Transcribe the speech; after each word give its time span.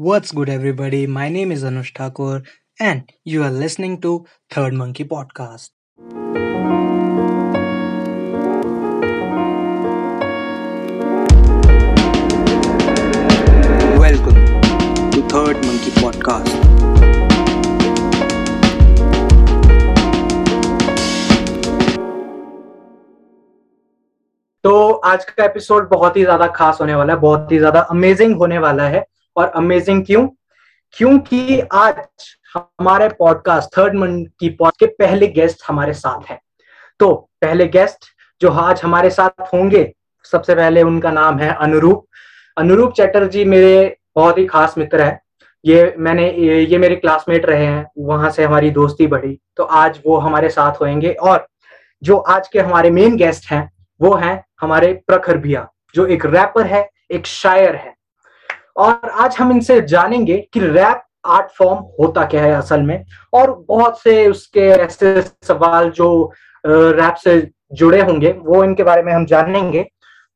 What's 0.00 0.32
good, 0.32 0.48
everybody? 0.48 1.06
My 1.06 1.28
name 1.28 1.52
is 1.52 1.62
Anush 1.62 1.94
Thakur, 1.94 2.42
and 2.80 3.12
you 3.22 3.42
are 3.42 3.50
listening 3.50 4.00
to 4.00 4.24
Third 4.50 4.72
Monkey 4.72 5.04
Podcast. 5.04 5.68
Welcome 13.98 14.40
to 15.10 15.20
Third 15.28 15.60
Monkey 15.66 15.92
Podcast. 16.00 16.56
तो 24.64 24.90
आज 25.04 25.24
का 25.24 25.44
episode 25.44 25.88
बहुत 25.90 26.16
ही 26.16 26.24
ज़्यादा 26.24 26.46
खास 26.56 26.78
होने 26.80 26.94
वाला 26.94 27.12
है 27.14 27.20
बहुत 27.20 27.52
ही 27.52 27.58
ज़्यादा 27.58 27.80
अमेजिंग 27.80 28.36
होने 28.36 28.58
वाला 28.58 28.88
है 28.88 29.06
और 29.36 29.48
अमेजिंग 29.48 30.06
क्यों? 30.06 30.28
क्योंकि 30.92 31.60
आज 31.60 31.96
हमारे 32.54 33.08
पॉडकास्ट 33.08 33.78
थर्ड 33.78 33.94
मंथ 33.94 34.26
की 34.40 34.48
पॉड 34.48 34.72
के 34.78 34.86
पहले 34.86 35.26
गेस्ट 35.26 35.62
हमारे 35.66 35.92
साथ 35.92 36.30
हैं। 36.30 36.40
तो 36.98 37.30
पहले 37.40 37.66
गेस्ट 37.66 38.04
जो 38.40 38.50
आज 38.50 38.82
हमारे 38.82 39.10
साथ 39.10 39.40
होंगे, 39.40 39.94
सबसे 40.24 40.54
पहले 40.54 40.82
उनका 40.82 41.10
नाम 41.10 41.38
है 41.38 41.54
अनुरूप। 41.54 42.06
अनुरूप 42.58 42.92
चैटर्जी 42.92 43.44
मेरे 43.44 43.96
बहुत 44.16 44.38
ही 44.38 44.46
खास 44.46 44.78
मित्र 44.78 45.02
है। 45.02 45.22
ये 45.64 45.94
मैंने, 45.98 46.30
ये 46.64 46.78
मेरे 46.78 46.96
क्लासमेट 46.96 47.46
रहे 47.46 47.66
हैं, 47.66 47.90
वहाँ 47.98 48.30
से 48.30 48.44
हमारी 48.44 48.70
दोस्ती 48.70 49.06
बढ़ी। 49.06 49.40
तो 49.56 49.64
आज 49.64 50.00
वो 50.06 50.16
हमारे 50.16 50.48
साथ 50.48 50.72
होंगे 50.72 51.12
और 51.12 51.48
जो 52.02 52.16
आज 52.16 52.48
के 52.48 52.60
हमारे 52.60 52.90
मेन 52.90 53.16
गेस्ट 53.16 53.50
हैं, 53.50 53.72
वो 54.00 54.14
हैं 54.14 54.44
हमारे 54.60 55.02
प्रखर 55.06 55.38
भिया, 55.38 55.68
जो 55.94 56.06
एक 56.06 56.26
रैपर 56.26 56.66
है, 56.66 56.90
एक 57.10 57.26
शायर 57.26 57.76
है। 57.76 57.99
और 58.80 59.08
आज 59.10 59.36
हम 59.38 59.50
इनसे 59.52 59.80
जानेंगे 59.82 60.36
कि 60.52 60.60
रैप 60.60 61.02
आर्ट 61.26 61.50
फॉर्म 61.52 61.78
होता 61.98 62.24
क्या 62.26 62.42
है 62.42 62.52
असल 62.52 62.82
में, 62.82 63.04
और 63.32 63.50
बहुत 63.68 64.00
से 64.00 64.26
उसके 64.28 64.60
ऐसे 64.60 65.20
सवाल 65.22 65.90
जो 65.90 66.32
रैप 66.64 67.14
से 67.14 67.40
जुड़े 67.72 68.00
होंगे, 68.00 68.32
वो 68.32 68.62
इनके 68.64 68.82
बारे 68.84 69.02
में 69.02 69.12
हम 69.12 69.26
जानेंगे। 69.26 69.82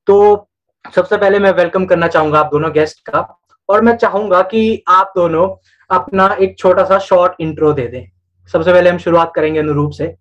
तो 0.07 0.49
सबसे 0.85 1.17
पहले 1.17 1.39
मैं 1.39 1.53
वेलकम 1.53 1.87
करना 1.87 2.09
चाहूँगा 2.09 2.41
आप 2.41 2.51
दोनों 2.53 2.73
गेस्ट 2.73 3.01
का, 3.09 3.21
और 3.69 3.83
मैं 3.83 3.97
चाहूँगा 3.97 4.43
कि 4.43 4.83
आप 4.89 5.13
दोनों 5.17 5.49
अपना 5.91 6.27
एक 6.41 6.59
छोटा 6.59 6.85
सा 6.85 6.99
शॉर्ट 7.01 7.41
इंट्रो 7.41 7.73
दे 7.73 7.87
दें। 7.89 8.05
सबसे 8.51 8.73
पहले 8.73 8.91
हम 8.91 8.99
शुरुआत 8.99 9.33
करेंगे 9.35 9.61
अनुरूप 9.61 9.93
से। 9.93 10.15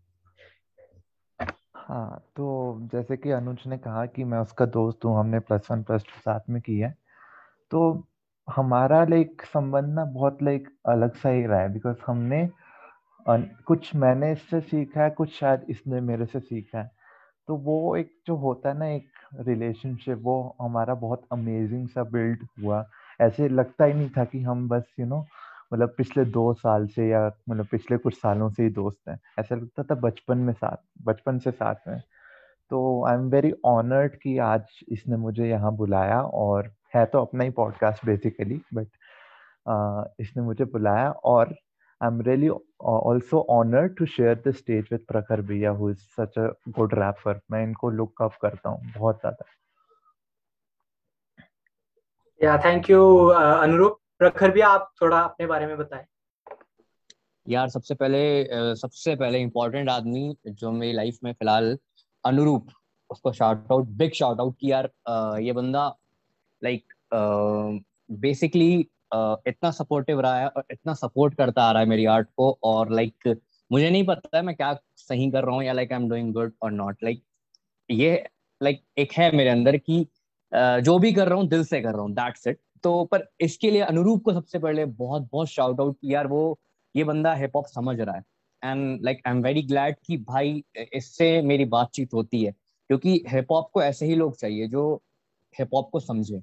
हाँ 1.77 2.23
तो 2.35 2.79
जैसे 2.93 3.17
कि 3.17 3.31
अनुज 3.31 3.63
ने 3.67 3.77
कहा 3.77 4.05
कि 4.05 4.23
मैं 4.23 4.39
उसका 4.39 4.65
दोस्त 4.67 5.05
हूँ, 5.05 5.19
हमने 5.19 5.39
प्लस 5.39 5.67
वन 5.71 5.83
प्लस 5.83 6.03
टू 6.03 6.19
साथ 6.21 6.39
में 6.49 6.61
किया 6.61 6.87
है। 6.87 6.95
तो 7.71 8.07
हमारा, 8.47 9.03
लाइक, 9.05 9.41
संबंध 9.45 9.93
ना 9.95 10.03
बहुत, 10.05 10.41
लाइक, 10.43 10.67
अलग 10.89 11.15
सा 11.15 11.29
ही 11.29 11.45
रहा 11.45 11.59
है 11.59 11.71
बिकॉज़ 11.73 11.97
हमने 12.07 12.47
कुछ 13.67 13.95
मैंने 13.95 14.31
इससे 14.31 14.59
सीखा 14.61 15.03
है, 15.03 15.09
कुछ 15.09 15.33
शायद 15.33 15.65
इसने 15.69 15.99
मेरे 16.01 16.25
से 16.25 16.39
सीखा 16.39 16.79
है। 16.79 16.91
तो 17.47 17.55
वो 17.57 17.95
एक 17.97 18.11
जो 18.27 18.35
होता 18.35 18.69
है 18.69 18.77
ना, 18.77 18.87
एक 18.87 19.07
रिलेशनशिप 19.47 20.19
वो 20.23 20.55
हमारा 20.61 20.93
बहुत 20.95 21.23
अमेजिंग 21.31 21.87
सा 21.89 22.03
बिल्ड 22.03 22.45
हुआ। 22.63 22.85
ऐसे 23.21 23.47
लगता 23.49 23.85
ही 23.85 23.93
नहीं 23.93 24.09
था 24.17 24.23
कि 24.25 24.41
हम 24.43 24.67
बस 24.69 24.83
यू 24.99 25.05
नो 25.05 25.25
मतलब 25.73 25.93
पिछले 25.97 26.25
दो 26.25 26.53
साल 26.53 26.87
से 26.87 27.07
या 27.09 27.25
मतलब 27.49 27.67
पिछले 27.71 27.97
कुछ 27.97 28.15
सालों 28.15 28.49
से 28.49 28.63
ही 28.63 28.69
दोस्त 28.71 29.09
हैं। 29.09 29.19
ऐसा 29.39 29.55
लगता 29.55 29.83
था 29.83 29.95
बचपन 30.01 30.37
में 30.37 30.53
साथ, 30.53 30.77
बचपन 31.03 31.39
से 31.39 31.51
साथ 31.51 31.87
में 31.87 31.99
तो 32.71 33.05
आई 33.05 33.15
एम 33.15 33.29
वेरी 33.29 33.53
ऑनर्ड 33.65 34.15
कि 34.23 34.37
आज 34.39 34.65
इसने 34.89 35.17
मुझे 35.17 35.47
यहाँ 35.49 35.75
बुलाया 35.75 36.21
और 36.21 36.71
है 36.93 37.05
तो 37.05 37.21
अपना 37.21 37.43
ही 37.43 37.49
पॉडकास्ट 37.59 38.05
बेसिकली 38.05 38.61
बट 38.73 38.87
इसने 40.19 40.43
मुझे 40.43 40.65
बुलाया 40.73 41.09
और 41.25 41.55
I 42.01 42.07
am 42.07 42.21
really 42.21 42.49
also 42.49 43.45
honoured 43.49 43.95
to 43.97 44.05
share 44.05 44.41
the 44.47 44.51
stage 44.53 44.87
with 44.91 45.05
Prakhar 45.07 45.41
भैया 45.41 45.71
who 45.71 45.89
is 45.89 45.99
such 46.19 46.37
a 46.39 46.47
good 46.69 46.93
rapper 46.93 47.39
मैं 47.51 47.63
इनको 47.63 47.89
लुक 47.89 48.21
अप 48.21 48.35
करता 48.41 48.69
हूँ 48.69 48.91
बहुत 48.97 49.19
ज़्यादा। 49.19 49.45
या 52.41 52.57
थैंक 52.65 52.89
यू 52.89 53.03
अनुरूप 53.27 53.99
प्रखर 54.19 54.51
भैया 54.51 54.67
आप 54.69 54.91
थोड़ा 55.01 55.19
अपने 55.19 55.45
बारे 55.47 55.67
में 55.67 55.77
बताएँ। 55.77 56.05
यार 57.47 57.69
सबसे 57.69 57.95
पहले 57.95 58.75
सबसे 58.75 59.15
पहले 59.15 59.39
इम्पोर्टेंट 59.41 59.89
आदमी 59.89 60.35
जो 60.47 60.71
मेरी 60.71 60.93
लाइफ 60.93 61.17
में 61.23 61.31
फ़िलहाल 61.33 61.77
अनुरूप 62.23 62.67
उसको 63.09 63.31
shout 63.33 63.71
out 63.71 63.87
big 63.97 64.11
shout 64.13 64.39
out 64.39 64.55
कि 64.59 64.71
यार 64.71 64.89
ये 65.41 65.53
बंदा 65.53 65.87
लाइक 66.63 66.93
बेसिकली 68.11 68.73
इतना 69.47 69.71
सपोर्टिव 69.71 70.19
रहा 70.21 70.39
है 70.39 70.47
और 70.47 70.63
इतना 70.71 70.93
सपोर्ट 70.93 71.35
करता 71.35 71.63
आ 71.63 71.71
रहा 71.71 71.81
है 71.81 71.87
मेरी 71.87 72.05
आर्ट 72.05 72.27
को 72.37 72.59
और 72.63 72.91
लाइक 72.91 73.13
like, 73.27 73.39
मुझे 73.71 73.89
नहीं 73.89 74.05
पता 74.05 74.37
है 74.37 74.43
मैं 74.43 74.55
क्या 74.55 74.73
सही 74.97 75.29
कर 75.31 75.43
रहा 75.43 75.55
हूँ 75.55 75.63
या 75.63 75.73
like 75.73 75.91
I 75.93 75.99
am 75.99 76.09
doing 76.09 76.33
good 76.33 76.53
और 76.61 76.71
नॉट 76.71 77.03
लाइक 77.03 77.23
ये 77.89 78.23
लाइक 78.61 78.77
like, 78.77 78.89
एक 78.97 79.13
है 79.13 79.35
मेरे 79.35 79.49
अंदर 79.49 79.77
की 79.77 80.07
uh, 80.51 80.79
जो 80.79 80.99
भी 80.99 81.13
कर 81.13 81.27
रहा 81.27 81.39
हूँ 81.39 81.47
दिल 81.47 81.63
से 81.65 81.81
कर 81.81 81.93
रहा 81.93 82.01
हूँ 82.01 82.11
दैट्स 82.11 82.47
इट 82.47 82.59
तो 82.83 83.03
पर 83.05 83.27
इसके 83.41 83.71
लिए 83.71 83.81
अनुरूप 83.81 84.23
को 84.23 84.33
सबसे 84.33 84.59
पहले 84.59 84.85
बहुत 84.85 85.27
बहुत 85.31 85.47
शाउट 85.47 85.79
आउट 85.79 85.97
यार 86.03 86.27
वो 86.27 86.59
ये 86.95 87.03
बंदा 87.03 87.33
हिप 87.33 87.55
हॉप 87.55 87.65
समझ 87.65 87.99
रहा 87.99 88.15
है. 88.15 88.23
And 88.63 89.03
like 89.05 89.21
I 89.27 89.33
am 89.33 89.41
very 89.43 89.61
glad 89.61 89.95
कि 90.05 90.17
भाई 90.17 90.63
इससे 90.93 91.41
मेरी 91.41 91.65
बातचीत 91.65 92.13
होती 92.13 92.43
है. 92.43 92.51
क्योंकि 92.89 93.23
हिप 93.27 93.51
हॉप 93.51 93.69
को 93.73 93.83
ऐसे 93.83 94.05
ही 94.05 94.15
लोग 94.15 94.35
चाहिए 94.37 94.67
जो 94.67 95.01
हिप 95.59 95.73
हॉप 95.75 95.89
को 95.91 95.99
समझे. 95.99 96.41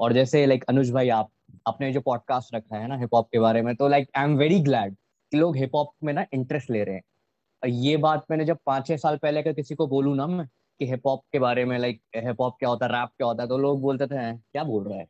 और 0.00 0.12
जैसे 0.12 0.44
लाइक 0.46 0.64
अनुज 0.68 0.90
भाई, 0.90 1.08
आप 1.08 1.30
अपने 1.66 1.92
जो 1.92 2.00
पॉडकास्ट 2.00 2.54
रखा 2.54 2.76
है 2.76 2.86
ना 2.88 2.96
हिप 2.98 3.14
हॉप 3.14 3.28
के 3.32 3.38
बारे 3.38 3.62
में 3.62 3.74
तो 3.76 3.88
like 3.88 4.08
I 4.16 4.24
am 4.24 4.36
very 4.38 4.60
glad 4.60 4.94
कि 5.32 5.36
लोग 5.36 5.56
हिप 5.56 5.74
हॉप 5.74 5.92
में 6.04 6.12
ना 6.12 6.24
इंटरेस्ट 6.34 6.70
ले 6.70 6.84
रहे 6.84 6.94
हैं। 6.94 7.02
ये 7.62 7.96
बात 7.96 8.24
मैंने 8.30 8.44
जब 8.44 8.58
पाँच 8.66 8.86
छह 8.86 8.96
साल 8.96 9.16
पहले 9.16 9.40
अगर 9.40 9.52
किसी 9.52 9.74
को 9.74 9.86
बोलूँ 9.86 10.16
ना 10.16 10.26
मैं, 10.26 10.46
कि 10.80 10.86
हिप 10.86 11.06
हॉप 11.06 11.22
के 11.32 11.38
बारे 11.38 11.64
में 11.64 11.78
लाइक 11.78 12.00
हिप 12.16 12.40
हॉप 12.40 12.56
क्या 12.58 12.68
होता 12.68 12.86
है 12.86 12.92
रैप 12.92 13.08
क्या 13.16 13.26
होता 13.26 13.42
है 13.42 13.48
तो 13.48 13.58
लोग 13.58 13.80
बोलते 13.82 14.06
थे 14.06 14.32
क्या 14.32 14.64
बोल 14.64 14.88
रहा 14.88 14.98
है? 14.98 15.06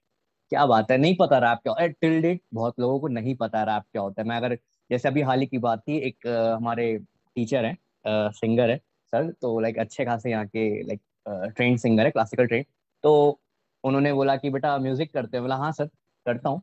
क्या 0.52 0.64
बात 0.66 0.90
है? 0.90 0.96
नहीं 0.98 1.16
पता 1.16 1.38
रैप 1.38 1.58
क्या 1.58 1.72
होता। 1.72 1.82
है 1.82 1.88
टिल 1.90 2.20
डेट 2.22 2.40
बहुत 2.54 2.80
लोगों 2.80 2.98
को 3.00 3.08
नहीं 3.08 3.34
पता 3.36 3.62
रैप 3.64 3.82
क्या 3.92 4.02
होता 4.02 4.22
है। 4.22 4.28
मैं 4.28 4.36
अगर, 4.36 4.54
जैसे 4.90 5.08
अभी 5.08 5.22
हाल 5.22 5.40
ही 5.40 5.46
की 5.46 5.58
बात 5.58 5.82
थी, 5.88 5.98
एक 5.98 6.26
हमारे 6.56 6.96
टीचर 7.36 7.64
है 7.64 7.76
सिंगर 8.06 8.70
है 8.70 8.76
सर 9.12 9.30
तो 9.42 9.58
लाइक 9.60 9.78
अच्छे 9.78 10.04
खासे 10.04 10.30
यहाँ 10.30 10.46
के 10.46 10.82
लाइक 10.86 11.00
ट्रेन 11.56 11.76
सिंगर 11.76 12.04
है 12.04 12.10
क्लासिकल 12.10 12.46
ट्रेन 12.46 12.64
तो 13.04 13.40
उन्होंने 13.84 14.12
बोला 14.12 14.36
कि, 14.36 14.50
बेटा 14.50 14.76
म्यूज़िक 14.78 15.12
करते 15.14 15.36
हो? 15.38 15.42
बोला 15.44 15.56
हाँ 15.56 15.72
सर, 15.72 15.86
करता 16.26 16.48
हूँ. 16.48 16.62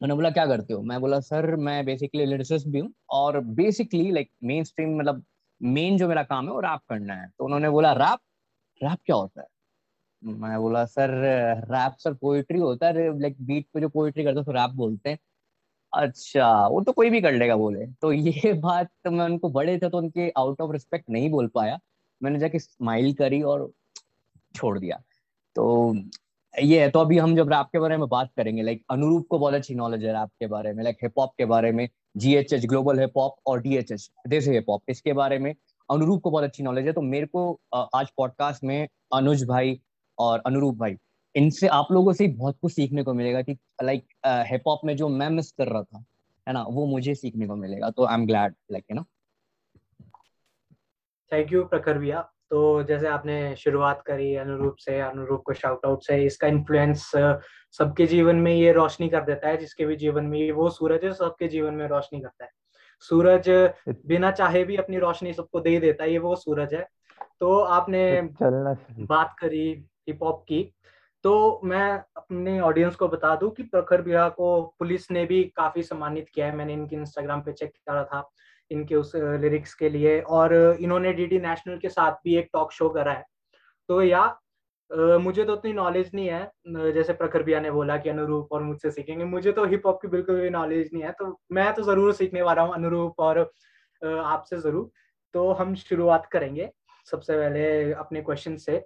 उन्होंने 0.00 0.14
बोला, 0.14 0.30
क्या 0.30 0.46
करते 0.46 0.74
हो? 0.74 0.82
मैं 0.82 1.00
बोला, 1.00 1.20
सर, 1.20 1.56
मैं 1.56 1.84
बेसिकली 1.86 2.24
लिरिसिस्ट 2.26 2.66
भी 2.68 2.78
हूँ 2.80 2.92
और 3.10 3.40
बेसिकली 3.40 4.10
लाइक 4.10 4.30
मेन 4.44 4.64
स्ट्रीम 4.64 4.96
मतलब 4.98 5.24
मेन 5.60 5.98
जो 5.98 6.08
मेरा 6.08 6.22
काम 6.22 6.46
है, 6.46 6.52
वो 6.52 6.60
रैप 6.60 6.80
करना 6.88 7.14
है. 7.14 7.28
तो 7.38 7.44
उन्होंने 7.44 7.70
बोला 7.70 7.92
रैप 7.92 8.18
रैप 8.80 8.98
क्या 9.06 9.16
होता 9.16 9.40
है? 9.40 9.46
मैं 10.22 10.58
बोला, 10.60 10.84
सर 10.86 11.10
रैप 11.70 11.96
सर 11.98 12.14
पोइट्री 12.14 12.58
होता 12.60 12.86
है 12.88 13.20
लाइक 13.20 13.36
बीट 13.42 13.66
पे 13.74 13.80
जो 13.80 13.88
पोइट्री 13.88 14.24
करते 14.24 14.36
हैं 14.38 14.44
तो 14.46 14.52
रैप 14.52 14.70
बोलते 14.70 15.10
हैं. 15.10 15.18
अच्छा 15.92 16.68
वो 16.68 16.82
तो 16.84 16.92
कोई 16.92 17.10
भी 17.10 17.20
कर 17.20 17.32
लेगा 17.32 17.56
बोले। 17.56 17.86
तो 18.02 18.12
ये 18.12 18.52
बात 18.62 18.90
तो 19.04 19.10
मैं 19.10 19.24
उनको, 19.24 19.50
बड़े 19.50 19.78
थे 19.78 19.88
तो 19.90 19.98
उनके 19.98 20.30
आउट 20.38 20.60
ऑफ़ 20.60 20.72
रिस्पेक्ट 20.72 21.10
नहीं 21.10 21.30
बोल 21.30 21.48
पाया। 21.48 21.78
मैंने 22.22 22.38
जाके 22.38 22.58
स्माइल 22.58 23.14
करी 23.14 23.42
और 23.44 23.72
छोड़ 24.54 24.78
दिया। 24.78 25.02
तो 25.56 25.94
ये 26.54 26.80
है 26.80 26.88
तो 26.90 26.98
अभी 26.98 27.18
हम 27.18 27.34
जब 27.36 27.48
रैप 27.48 27.66
के 27.72 27.78
बारे 27.78 27.96
में 27.96 28.08
बात 28.08 28.30
करेंगे 28.36 28.62
लाइक 28.62 28.82
अनुरूप 28.90 29.26
को 29.30 29.38
बहुत 29.38 29.54
अच्छी 29.54 29.74
नॉलेज 29.74 30.04
है 30.04 30.12
रैप 30.12 30.28
के 30.40 30.46
बारे 30.46 30.72
में 30.72 30.82
लाइक 30.84 30.96
हिप 31.02 31.18
हॉप 31.18 31.32
के 31.38 31.44
बारे 31.44 31.72
में 31.72 31.88
जीएचएच 32.16 32.66
ग्लोबल 32.66 33.00
हिप 33.00 33.18
हॉप 33.18 33.36
और 33.46 33.60
डीएचएच 33.62 34.10
देश 34.28 34.48
हिप 34.48 34.70
हॉप 34.70 34.82
इसके 34.88 35.12
बारे 35.12 35.38
में 35.38 35.54
अनुरूप 35.88 36.20
को 36.22 36.30
बहुत 36.30 36.44
अच्छी 36.44 36.62
नॉलेज 36.62 36.86
है। 36.86 36.92
तो 36.92 37.02
मेरे 37.02 37.26
को 37.26 37.60
आज 37.74 38.10
पॉडकास्ट 38.16 38.64
में 38.64 38.88
अनुज 39.14 39.44
भाई 39.48 39.80
और 40.18 40.42
अनुरूप 40.46 40.76
भाई, 40.76 40.96
इनसे 41.34 41.68
आप 41.68 41.92
लोगों 41.92 42.12
से 42.12 42.26
बहुत 42.28 42.58
कुछ 42.62 42.72
सीखने 42.72 43.02
को 43.02 43.14
मिलेगा 43.14 43.42
कि 43.42 43.56
लाइक 43.82 44.06
हिप 44.50 44.68
हॉप 44.68 44.80
में 44.84 44.96
जो 44.96 45.08
मैं 45.08 45.28
मिस 45.30 45.50
कर 45.52 45.68
रहा 45.68 45.82
था, 45.82 46.04
है 46.46 46.54
ना, 46.54 46.62
वो 46.62 46.86
मुझे 46.86 47.14
सीखने 47.14 47.46
को 47.46 47.56
मिलेगा 47.56 47.90
तो 47.90 48.04
I 48.04 48.14
am 48.14 48.26
glad 48.26 48.54
like 48.72 48.84
you 48.90 48.96
know 48.96 49.04
thank 51.32 51.52
you 51.52 51.64
Prakhar 51.64 51.98
भैया। 51.98 52.28
तो 52.52 52.82
जैसे 52.82 53.06
आपने 53.08 53.54
शुरुआत 53.56 54.02
करी 54.06 54.34
अनुरूप 54.36 54.76
से 54.78 54.98
अनुरूप 55.00 55.42
को 55.46 55.52
शाउट 55.52 55.86
आउट 55.86 56.02
से 56.02 56.16
इसका 56.24 56.46
इन्फ्लुएंस 56.46 57.04
सबके 57.78 58.06
जीवन 58.06 58.36
में 58.36 58.52
ये 58.54 58.72
रोशनी 58.72 59.08
कर 59.08 59.20
देता 59.24 59.48
है 59.48 59.56
जिसके 59.56 59.86
भी 59.86 59.96
जीवन 59.96 60.24
में 60.24 60.38
ये 60.38 60.50
वो 60.52 60.68
सूरज 60.70 61.04
है 61.04 61.12
सबके 61.12 61.48
जीवन 61.48 61.74
में 61.74 61.86
रोशनी 61.88 62.20
करता 62.20 62.44
है। 62.44 62.50
सूरज 63.02 63.48
बिना 64.06 64.30
चाहे 64.30 64.64
भी 64.64 64.76
अपनी 64.76 64.98
रोशनी 64.98 65.32
सबको 65.32 65.60
दे 65.60 65.78
देता 65.80 66.04
है 66.04 66.12
ये 66.12 66.18
वो 66.18 66.34
सूरज 66.36 66.74
है। 66.74 66.86
तो 67.40 67.58
आपने 67.58 68.04
बात 68.42 69.34
करी 69.38 69.66
हिप 70.08 70.22
हॉप 70.22 70.44
की 70.48 70.62
तो 71.24 71.60
मैं 71.64 71.90
अपने 72.16 72.58
ऑडियंस 72.60 72.96
को 72.96 73.08
बता 73.08 73.34
दूँ 73.36 73.50
कि 73.50 73.62
प्रखर 73.62 74.02
बिहा 74.02 74.28
को 74.28 74.60
पुलिस 74.78 75.10
ने 75.10 75.24
भी 75.26 75.42
काफ़ी 75.56 75.82
सम्मानित 75.82 76.28
किया 76.34 76.46
है। 76.46 76.56
मैंने 76.56 76.72
इनकी 76.72 76.96
इंस्टाग्राम 76.96 77.40
पे 77.40 77.52
चेक 77.52 77.72
करा 77.88 78.04
था। 78.04 78.20
इनके 78.72 78.94
उस 78.96 79.12
लिरिक्स 79.16 79.74
के 79.74 79.88
लिए 79.88 80.20
और 80.20 80.54
इन्होंने 80.54 81.12
डीडी 81.12 81.38
नेशनल 81.40 81.78
के 81.78 81.88
साथ 81.90 82.12
भी 82.24 82.36
एक 82.38 82.48
टॉक 82.52 82.72
शो 82.72 82.88
करा 82.90 83.12
है। 83.12 83.24
तो 83.88 84.02
या 84.02 84.24
मुझे 84.90 85.44
तो 85.44 85.52
उतनी 85.52 85.72
नॉलेज 85.72 86.10
नहीं 86.14 86.28
है। 86.28 86.92
जैसे 86.92 87.12
प्रखर 87.14 87.42
भैया 87.42 87.60
ने 87.60 87.70
बोला 87.70 87.96
कि 87.96 88.08
अनुरूप 88.08 88.52
और 88.52 88.62
मुझसे 88.62 88.90
सीखेंगे। 88.90 89.24
मुझे 89.24 89.52
तो 89.52 89.64
हिप 89.66 89.86
हॉप 89.86 89.98
की 90.02 90.08
बिल्कुल 90.08 90.40
भी 90.40 90.50
नॉलेज 90.50 90.90
नहीं 90.92 91.02
है। 91.02 91.12
तो 91.12 91.38
मैं 91.52 91.72
तो 91.74 91.82
ज़रूर 91.82 92.12
सीखने 92.14 92.42
वाला 92.42 92.62
हूँ 92.62 92.74
अनुरूप 92.74 93.20
और 93.20 93.38
आपसे 94.02 94.58
ज़रूर। 94.58 94.90
तो 95.34 95.50
हम 95.52 95.74
शुरुआत 95.76 96.26
करेंगे 96.32 96.70
सबसे 97.06 97.36
पहले 97.36 97.92
अपने 97.94 98.20
क्वेश्चन 98.22 98.56
से। 98.58 98.84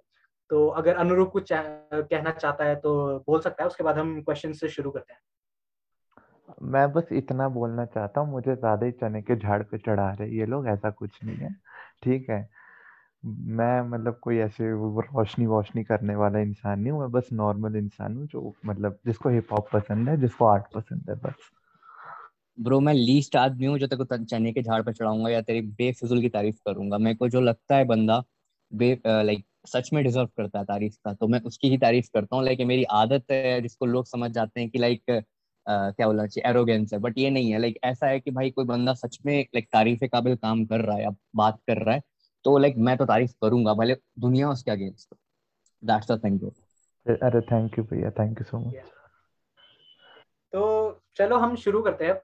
तो 0.49 0.67
अगर 0.69 0.95
अनुरूप 0.95 1.31
कुछ 1.31 1.49
कहना 1.53 2.31
चाहता 2.31 2.65
है 2.65 2.75
तो 2.77 2.93
बोल 3.27 3.39
सकता 3.41 3.63
है। 3.63 3.67
उसके 3.67 3.83
बाद 3.83 3.97
हम 3.97 4.21
क्वेश्चन 4.21 4.53
से 4.53 4.69
शुरू 4.69 4.91
करते 4.91 5.13
हैं। 5.13 5.19
मैं 6.57 6.91
बस 6.93 7.07
इतना 7.13 7.47
बोलना 7.49 7.85
चाहता 7.85 8.21
हूँ, 8.21 8.31
मुझे 8.31 8.55
ज़्यादा 8.55 8.85
ही 8.85 8.91
चने 8.91 9.21
के 9.21 9.35
झाड़ 9.35 9.61
पे 9.63 9.77
चढ़ा 9.77 10.09
रहे 10.11 10.29
ये 10.37 10.45
लोग, 10.45 10.67
ऐसा 10.67 10.89
कुछ 10.91 11.23
नहीं 11.23 11.37
है, 11.37 11.53
ठीक 12.03 12.29
है। 12.29 12.47
मैं 13.25 13.81
मतलब 13.89 14.19
कोई 14.23 14.37
ऐसे 14.37 14.69
रोशनी 14.71 15.45
वोशनी 15.45 15.83
करने 15.83 16.15
वाला 16.15 16.39
इंसान 16.39 16.79
नहीं 16.79 16.91
हूँ, 16.91 16.99
मैं 17.01 17.11
बस 17.11 17.29
नॉर्मल 17.33 17.75
इंसान 17.75 18.17
हूँ 18.17 18.27
जो 18.27 18.53
मतलब 18.65 18.99
जिसको 19.07 19.29
हिप 19.29 19.53
हॉप 19.53 19.69
पसंद 19.73 20.09
है, 20.09 20.17
जिसको 20.21 20.45
आर्ट 20.45 20.65
पसंद 20.75 21.09
है, 21.09 21.15
बस। 21.17 21.49
ब्रो, 22.57 22.79
मैं 22.79 22.93
लीस्ट 22.93 23.35
आदमी 23.35 23.65
हूँ 23.65 23.77
जो 23.79 23.87
तेरे 23.87 24.03
को 24.05 24.17
चने 24.25 24.51
के 24.53 24.61
झाड़ 24.63 24.81
पर 24.83 24.93
चढ़ाऊँगा 24.93 25.29
या 25.29 25.41
तेरी 25.41 25.61
बेफिजुल 25.61 26.21
की 26.21 26.29
तारीफ़ 26.29 26.55
करूँगा। 26.65 26.97
मेरे 26.97 27.15
को 27.15 27.27
जो 27.29 27.41
लगता 27.41 27.75
है 27.75 27.85
बंदा 27.85 28.23
बे 28.71 28.93
लाइक 29.07 29.45
सच 29.67 29.89
में 29.93 30.03
डिजर्व 30.03 30.27
करता 30.37 30.59
है 30.59 30.65
तारीफ़ 30.65 30.95
का 31.05 31.13
तो 31.13 31.27
मैं 31.27 31.39
उसकी 31.41 31.69
ही 31.69 31.77
तारीफ़ 31.77 32.09
करता 32.13 32.35
हूँ। 32.35 32.43
लाइक 32.45 32.61
मेरी 32.67 32.83
आदत 32.93 33.31
है 33.31 33.61
जिसको 33.61 33.85
लोग 33.85 34.05
समझ 34.07 34.31
जाते 34.31 34.59
हैं 34.59 34.69
कि 34.69 34.79
लाइक 34.79 35.23
क्या 35.69 36.07
बोलना 36.07 36.27
चाहिए 36.27 36.49
एरोगेंस 36.49 36.93
है 36.93 36.99
बट 36.99 37.17
ये 37.17 37.29
नहीं 37.29 37.51
है 37.51 37.59
लाइक 37.59 37.79
ऐसा 37.83 38.07
है 38.07 38.19
कि 38.19 38.31
भाई 38.31 38.51
कोई 38.51 38.65
बंदा 38.65 38.93
सच 38.93 39.19
में 39.25 39.41
लाइक 39.41 39.67
तारीफ़ 39.73 40.05
काबिल 40.05 40.35
काम 40.35 40.65
कर 40.65 40.81
रहा 40.81 40.95
है 40.95 41.03
या 41.03 41.09
बात 41.35 41.59
कर 41.67 41.77
रहा 41.77 41.95
है 41.95 42.01
तो 42.43 42.57
लाइक 42.57 42.75
मैं 42.77 42.97
तो 42.97 43.05
तारीफ़ 43.05 43.31
करूँगा 43.41 43.73
भले 43.73 43.95
दुनिया 44.19 44.49
उसके 44.49 44.71
अगेंस्ट 44.71 45.15
दैट्स 45.83 46.11
द 46.11 46.23
थिंग 46.23 46.39
अरे 47.23 47.41
थैंक 47.41 47.79
यू 47.79 47.83
भैया 47.83 48.11
थैंक 48.11 48.39
यू 48.39 48.43
सो 48.43 48.59
मच 48.59 48.73
तो 50.53 51.01
चलो 51.15 51.37
हम 51.37 51.55
शुरू 51.55 51.81
करते 51.81 52.05
हैं। 52.05 52.21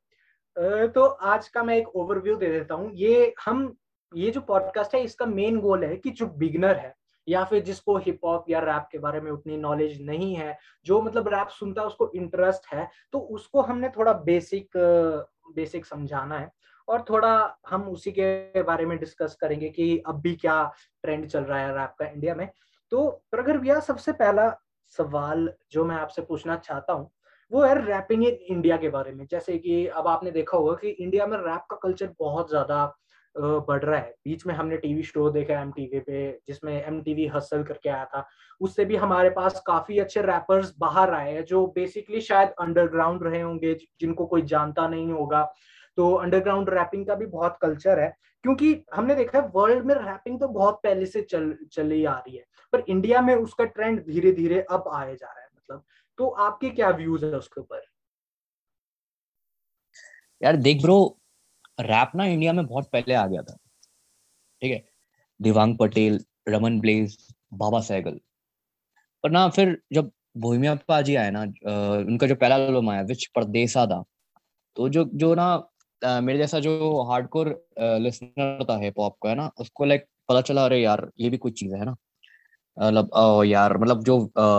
तो 0.88 1.06
आज 1.06 1.48
का 1.48 1.64
मैं 1.64 1.78
एक 1.78 1.96
ओवरव्यू 1.96 2.36
दे 2.36 2.48
देता 2.48 2.76
हूँ। 2.76 2.92
ये 2.94 3.34
हम 3.46 3.76
ये 4.16 4.32
जो 4.32 4.42
पॉडकास्ट 4.42 4.96
है 4.96 5.04
इसका 5.04 5.26
मेन 5.26 5.60
गोल 5.60 5.84
है 5.84 5.96
कि 5.98 6.10
जो 6.10 6.26
बिगनर 6.28 6.76
है 6.76 6.96
या 7.28 7.44
फिर 7.44 7.64
जिसको 7.64 7.98
हिप 7.98 8.26
हॉप 8.26 8.50
या 8.50 8.60
रैप 8.60 8.88
के 8.92 9.00
बारे 9.00 9.22
में 9.22 9.32
उतनी 9.32 9.58
नॉलेज 9.58 10.02
नहीं 10.02 10.34
है, 10.36 10.58
जो 10.86 11.02
मतलब 11.02 11.28
रैप 11.28 11.48
सुनता 11.50 11.82
है, 11.82 11.88
उसको 11.88 12.12
इंटरेस्ट 12.16 12.74
है 12.74 12.90
तो 13.14 13.20
उसको 13.20 13.62
हमने 13.62 13.90
थोड़ा 13.90 14.14
बेसिक 14.26 14.78
बेसिक 15.56 15.86
समझाना 15.86 16.38
है 16.40 16.52
और 16.88 17.06
थोड़ा 17.10 17.58
हम 17.70 17.84
उसी 17.90 18.12
के 18.12 18.62
बारे 18.64 18.86
में 18.86 18.98
डिस्कस 19.00 19.36
करेंगे 19.42 19.70
कि 19.70 19.98
अब 20.08 20.22
भी 20.22 20.36
क्या 20.36 20.64
ट्रेंड 21.04 21.28
चल 21.28 21.44
रहा 21.44 21.60
है 21.60 21.74
रैप 21.76 21.96
का 22.00 22.06
इंडिया 22.06 22.36
में। 22.36 22.48
तो 22.92 23.08
प्रगर 23.32 23.58
भैया, 23.58 23.80
सबसे 23.80 24.12
पहला 24.14 24.50
सवाल 24.98 25.50
जो 25.72 25.86
मैं 25.86 25.96
आपसे 25.96 26.22
पूछना 26.22 26.56
चाहता 26.58 26.94
हूँ, 26.94 27.10
वो 27.52 27.62
है 27.64 27.86
रैपिंग 27.86 28.24
इन 28.26 28.34
इंडिया 28.50 28.78
के 28.78 28.90
बारे 28.90 29.12
में। 29.12 29.26
जैसे 29.32 29.58
कि 29.58 29.86
अब 29.88 30.08
आपने 30.08 30.32
देखा 30.32 30.58
होगा 30.58 30.74
कि 30.74 30.90
इंडिया 30.90 31.26
में 31.28 31.38
रैप 31.38 31.66
का 31.72 31.76
कल्चर 31.84 32.14
बहुत 32.20 32.50
ज़्यादा 32.50 32.86
बढ़ 33.36 33.84
रहा 33.84 34.00
है। 34.00 34.14
बीच 34.26 34.46
में 34.46 34.54
हमने 34.56 34.78
टीवी 34.78 35.04
शो 35.04 35.30
देखा 35.30 35.60
एमटीवी 35.62 36.00
पे, 36.00 36.32
जिसमें 36.48 36.74
एम 36.84 37.02
टीवी 37.02 37.28
हसल 37.28 37.64
करके 37.64 37.90
आया 37.90 38.06
था। 38.06 38.28
उससे 38.62 38.86
भी 38.86 38.96
हमारे 38.96 39.30
पास 39.30 39.62
काफ़ी 39.68 40.00
अच्छे 40.00 40.22
रैपर्स 40.22 40.74
बाहर 40.80 41.14
आए 41.14 41.34
हैं, 41.34 41.46
जो 41.46 41.66
बेसिकली 41.68 42.22
शायद 42.22 42.50
अंडरग्राउंड 42.60 43.24
रहे 43.24 43.42
होंगे, 43.42 43.74
जिनको 44.00 44.26
कोई 44.26 44.42
जानता 44.42 44.88
नहीं 44.88 45.12
होगा। 45.12 45.44
तो 45.98 46.14
अंडरग्राउंड 46.14 46.70
रैपिंग 46.70 47.06
का 47.08 47.16
भी 47.16 47.26
बहुत 47.26 47.58
कल्चर 47.62 48.00
है, 48.00 48.16
क्योंकि 48.44 48.84
हमने 48.94 49.16
देखा 49.16 49.40
है 49.40 49.48
वर्ल्ड 49.56 49.86
में 49.86 49.96
रैपिंग 49.96 50.40
तो 50.40 50.48
बहुत 50.48 50.80
पहले 50.84 51.06
से 51.06 51.22
चल, 51.22 51.56
चली 51.72 52.04
आ 52.06 52.14
रही 52.14 52.36
है, 52.38 52.46
पर 52.74 52.84
इंडिया 52.88 53.22
में 53.22 53.36
उसका 53.36 53.66
ट्रेंड 53.66 54.06
धीरे 54.06 54.32
धीरे 54.32 54.62
अब 54.62 54.90
आया 54.94 55.14
जा 55.14 55.28
रहा 55.28 55.42
है 55.42 55.50
मतलब। 55.58 55.84
तो 56.18 56.28
आपके 56.28 56.70
क्या 56.70 56.90
व्यूज़ 56.90 57.26
है 57.26 57.36
उसके 57.36 57.62
ऊपर? 57.62 57.82
यार 60.42 60.56
देख 60.56 60.82
ब्रो 60.82 61.18
रैप 61.78 62.12
ना 62.16 62.26
इंडिया 62.28 62.54
में 62.54 62.66
बहुत 62.66 62.90
पहले 62.92 63.14
आ 63.16 63.26
गया 63.28 63.42
था। 63.44 63.58
ठीक 64.62 64.72
है? 64.72 64.84
दिवांग 65.40 65.78
पटेल, 65.78 66.20
रमन 66.50 66.80
ब्लेज, 66.82 67.18
बाबा 67.56 67.80
सहगल 67.82 68.20
पर 69.24 69.32
ना 69.32 69.48
फिर 69.50 69.78
जब 69.94 70.12
भूमिया 70.38 70.74
पाजी 70.88 71.16
आया 71.16 71.32
ना 71.32 71.42
उनका 71.42 72.28
जो 72.28 72.36
पहला 72.36 72.56
एल्बम 72.58 72.90
आया, 72.90 73.02
विच 73.04 73.26
परदेसा 73.36 73.86
था 73.88 74.04
तो 74.78 74.90
जो 74.90 75.04
जो 75.16 75.34
ना 75.36 76.20
मेरे 76.22 76.38
जैसा 76.40 76.60
जो 76.60 77.04
हार्डकोर 77.10 77.50
लिसनर 78.02 78.64
था 78.70 78.78
हिप 78.80 79.00
हॉप 79.00 79.16
का, 79.24 79.30
है 79.30 79.36
ना, 79.36 79.50
उसको 79.60 79.86
लाइक 79.86 80.06
पता 80.30 80.42
चला, 80.42 80.66
अरे 80.66 80.82
यार, 80.82 81.10
ये 81.20 81.30
भी 81.30 81.38
कुछ 81.38 81.60
चीज़ 81.60 81.76
है 81.76 81.86
ना? 81.86 81.96
मतलब 82.78 83.44
यार 83.48 83.78
मतलब 83.78 84.04
जो 84.04 84.18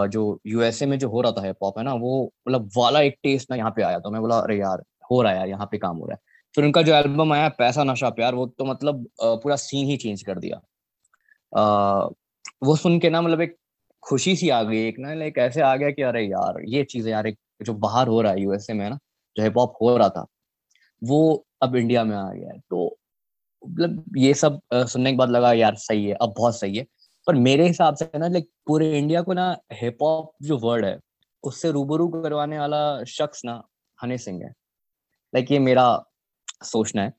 जो 0.08 0.40
यूएसए 0.46 0.86
में 0.86 0.98
जो 0.98 1.08
हो 1.10 1.20
रहा 1.20 1.32
था 1.32 1.44
हिप 1.46 1.56
हॉप 1.62 1.78
है 1.78 1.84
ना, 1.84 1.94
वो 1.94 2.32
मतलब 2.48 2.70
वाला 2.78 3.00
एक 3.02 3.16
टेस्ट 3.24 3.50
ना 3.50 3.56
यहाँ 3.56 3.70
पे 3.76 3.82
आया 3.82 3.98
तो 4.00 4.10
मैं 4.10 4.20
बोला, 4.22 4.38
अरे 4.40 4.58
यार, 4.58 4.82
हो 5.10 5.22
रहा 5.22 5.32
है 5.32 5.38
यार, 5.38 5.48
यहाँ 5.48 5.68
पे 5.72 5.78
काम 5.78 5.96
हो 5.98 6.06
रहा 6.06 6.14
है। 6.16 6.32
फिर 6.54 6.64
उनका 6.64 6.82
जो 6.82 6.94
एल्बम 6.94 7.32
आया, 7.32 7.48
पैसा 7.50 7.84
नशा 7.84 8.10
प्यार 8.10 8.34
वो 8.34 8.46
तो 8.48 8.64
मतलब 8.64 9.06
पूरा 9.22 9.56
सीन 9.58 9.86
ही 9.86 9.96
चेंज 9.96 10.22
कर 10.22 10.38
दिया। 10.38 10.60
वो 12.62 12.76
सुन 12.76 12.98
के 12.98 13.10
ना 13.10 13.20
मतलब 13.22 13.40
एक 13.40 13.56
खुशी 14.02 14.34
सी 14.36 14.48
आ 14.48 14.62
गई, 14.62 14.86
एक 14.88 14.98
ना 14.98 15.14
लाइक 15.14 15.38
ऐसे 15.38 15.60
आ 15.62 15.74
गया 15.76 15.90
कि 15.90 16.02
अरे 16.02 16.22
यार, 16.22 16.60
ये 16.66 16.84
चीज़ 16.84 17.08
यार 17.08 17.26
एक 17.26 17.38
जो 17.62 17.74
बाहर 17.76 18.08
हो 18.08 18.20
रहा 18.20 18.32
है 18.32 18.42
यूएसए 18.42 18.72
में 18.72 18.88
ना, 18.90 18.98
जो 19.36 19.42
हिप 19.42 19.58
हॉप 19.58 19.74
हो 19.82 19.96
रहा 19.96 20.08
था, 20.08 20.26
वो 21.02 21.46
अब 21.62 21.76
इंडिया 21.76 22.04
में 22.04 22.16
आ 22.16 22.30
गया 22.32 22.52
है। 22.52 22.58
तो 22.60 22.96
मतलब 23.62 24.16
ये 24.18 24.34
सब 24.34 24.60
सुनने 24.74 25.10
के 25.12 25.16
बाद 25.16 25.30
लगा 25.30 25.52
यार 25.54 25.74
सही 25.76 26.04
है, 26.06 26.14
अब 26.14 26.34
बहुत 26.38 26.58
सही 26.58 26.76
है। 26.76 26.86
पर 27.26 27.34
मेरे 27.36 27.66
हिसाब 27.68 27.94
से 27.96 28.10
ना 28.18 28.28
लाइक 28.28 28.48
पूरे 28.66 28.98
इंडिया 28.98 29.22
को 29.22 29.32
ना 29.32 29.56
हिप 29.72 30.02
हॉप 30.02 30.32
जो 30.42 30.58
वर्ड 30.58 30.84
है, 30.84 30.98
उससे 31.44 31.70
रूबरू 31.72 32.08
करवाने 32.10 32.58
वाला 32.58 32.82
शख्स 33.08 33.44
ना 33.44 33.62
हनी 33.98 34.18
सिंह 34.18 34.42
है। 34.42 34.50
लाइक 35.32 35.52
ये 35.52 35.58
मेरा 35.60 35.86
सोचना 36.60 37.02
है। 37.02 37.12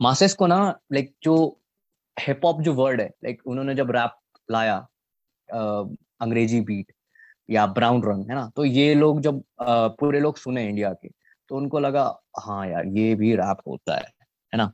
मासेस 0.00 0.34
को 0.34 0.46
ना 0.46 0.58
लाइक 0.92 1.14
जो 1.22 1.34
हिप 2.16 2.40
हॉप 2.44 2.60
जो 2.62 2.72
वर्ड 2.74 3.00
है 3.00 3.08
लाइक 3.24 3.42
उन्होंने 3.46 3.74
जब 3.74 3.90
रैप 3.90 4.16
लाया 4.48 4.76
अंग्रेज़ी 5.48 6.60
बीट 6.62 6.92
या 7.48 7.66
ब्राउन 7.68 8.02
रंग 8.04 8.30
है 8.30 8.34
ना? 8.34 8.48
तो 8.56 8.64
ये 8.64 8.94
लोग 8.94 9.20
जब 9.22 9.42
पूरे 9.60 10.20
लोग 10.20 10.36
सुने 10.38 10.68
इंडिया 10.68 10.92
के 10.94 11.08
तो 11.50 11.56
उनको 11.56 11.78
लगा 11.80 12.04
हाँ 12.40 12.66
यार, 12.68 12.86
ये 12.88 13.14
भी 13.14 13.34
रैप 13.36 13.58
होता 13.68 13.96
है। 13.96 14.02
है 14.52 14.58
ना? 14.58 14.72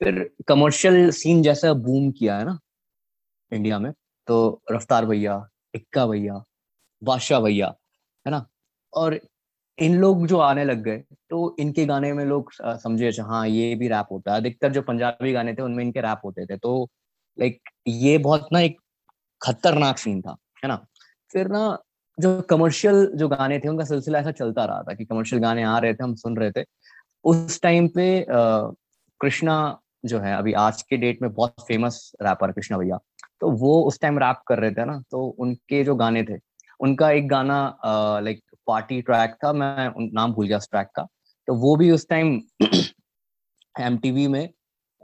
फिर 0.00 0.30
कमर्शियल 0.48 1.10
सीन 1.12 1.42
जैसा 1.42 1.72
बूम 1.74 2.10
किया, 2.12 2.38
है 2.38 2.44
ना 2.44 2.58
इंडिया 3.52 3.78
में 3.78 3.92
तो 4.28 4.62
रफ्तार 4.72 5.06
भैया, 5.06 5.46
इक्का 5.74 6.06
भैया, 6.06 6.42
बादशाह 7.02 7.40
भैया, 7.40 7.66
है 8.26 8.30
ना? 8.32 8.46
और 8.92 9.14
इन 9.78 9.94
लोग 9.98 10.26
जो 10.26 10.38
आने 10.38 10.64
लग 10.64 10.82
गए 10.84 10.98
तो 11.30 11.56
इनके 11.60 11.84
गाने 11.86 12.12
में 12.12 12.24
लोग 12.24 12.50
समझे 12.54 13.06
अच्छा, 13.06 13.24
हाँ 13.24 13.46
ये 13.48 13.74
भी 13.76 13.88
रैप 13.88 14.06
होता 14.12 14.32
है। 14.32 14.40
अधिकतर 14.40 14.72
जो 14.72 14.82
पंजाबी 14.82 15.32
गाने 15.32 15.54
थे 15.54 15.62
उनमें 15.62 15.84
इनके 15.84 16.00
रैप 16.00 16.20
होते 16.24 16.46
थे। 16.46 16.56
तो 16.56 16.88
लाइक 17.38 17.60
ये 17.88 18.16
बहुत 18.18 18.48
ना 18.52 18.60
एक 18.60 18.76
खतरनाक 19.42 19.98
सीन 19.98 20.20
था 20.22 20.36
है 20.62 20.68
ना? 20.68 20.76
फिर 21.30 21.48
ना 21.48 21.78
जो 22.18 22.40
कमर्शियल 22.50 23.06
जो 23.16 23.28
गाने 23.28 23.58
थे 23.60 23.68
उनका 23.68 23.84
सिलसिला 23.84 24.18
ऐसा 24.18 24.30
चलता 24.32 24.64
रहा 24.64 24.82
था 24.82 24.94
कि 24.94 25.04
कमर्शियल 25.04 25.42
गाने 25.42 25.62
आ 25.64 25.78
रहे 25.78 25.94
थे 25.94 26.04
हम 26.04 26.14
सुन 26.16 26.36
रहे 26.36 26.50
थे। 26.52 26.64
उस 27.24 27.60
टाइम 27.62 27.88
पे 27.88 28.26
कृष्णा 29.20 29.56
जो 30.04 30.18
है 30.20 30.36
अभी 30.36 30.52
आज 30.54 30.82
के 30.82 30.96
डेट 30.96 31.22
में 31.22 31.32
बहुत 31.32 31.66
फ़ेमस 31.68 32.10
रैपर 32.22 32.52
कृष्णा 32.52 32.78
भैया। 32.78 32.98
तो 33.40 33.50
वो 33.52 33.80
उस 33.84 34.00
टाइम 34.00 34.18
रैप 34.18 34.42
कर 34.48 34.58
रहे 34.58 34.70
थे 34.72 34.84
ना 34.84 35.00
तो 35.10 35.24
उनके 35.40 35.82
जो 35.84 35.94
गाने 35.96 36.22
थे 36.24 36.38
उनका 36.80 37.10
एक 37.10 37.28
गाना 37.28 37.58
लाइक 38.24 38.40
पार्टी 38.66 39.02
ट्रैक 39.02 39.34
था 39.44 39.52
मैं 39.52 39.90
नाम 40.12 40.32
भूल 40.32 40.46
गया 40.48 40.56
उस 40.56 40.68
ट्रैक 40.70 40.88
का। 40.96 41.02
तो 41.48 41.54
वो 41.54 41.76
भी 41.76 41.90
उस 41.90 42.08
टाइम 42.08 42.40
एम 43.80 43.98
में 44.30 44.50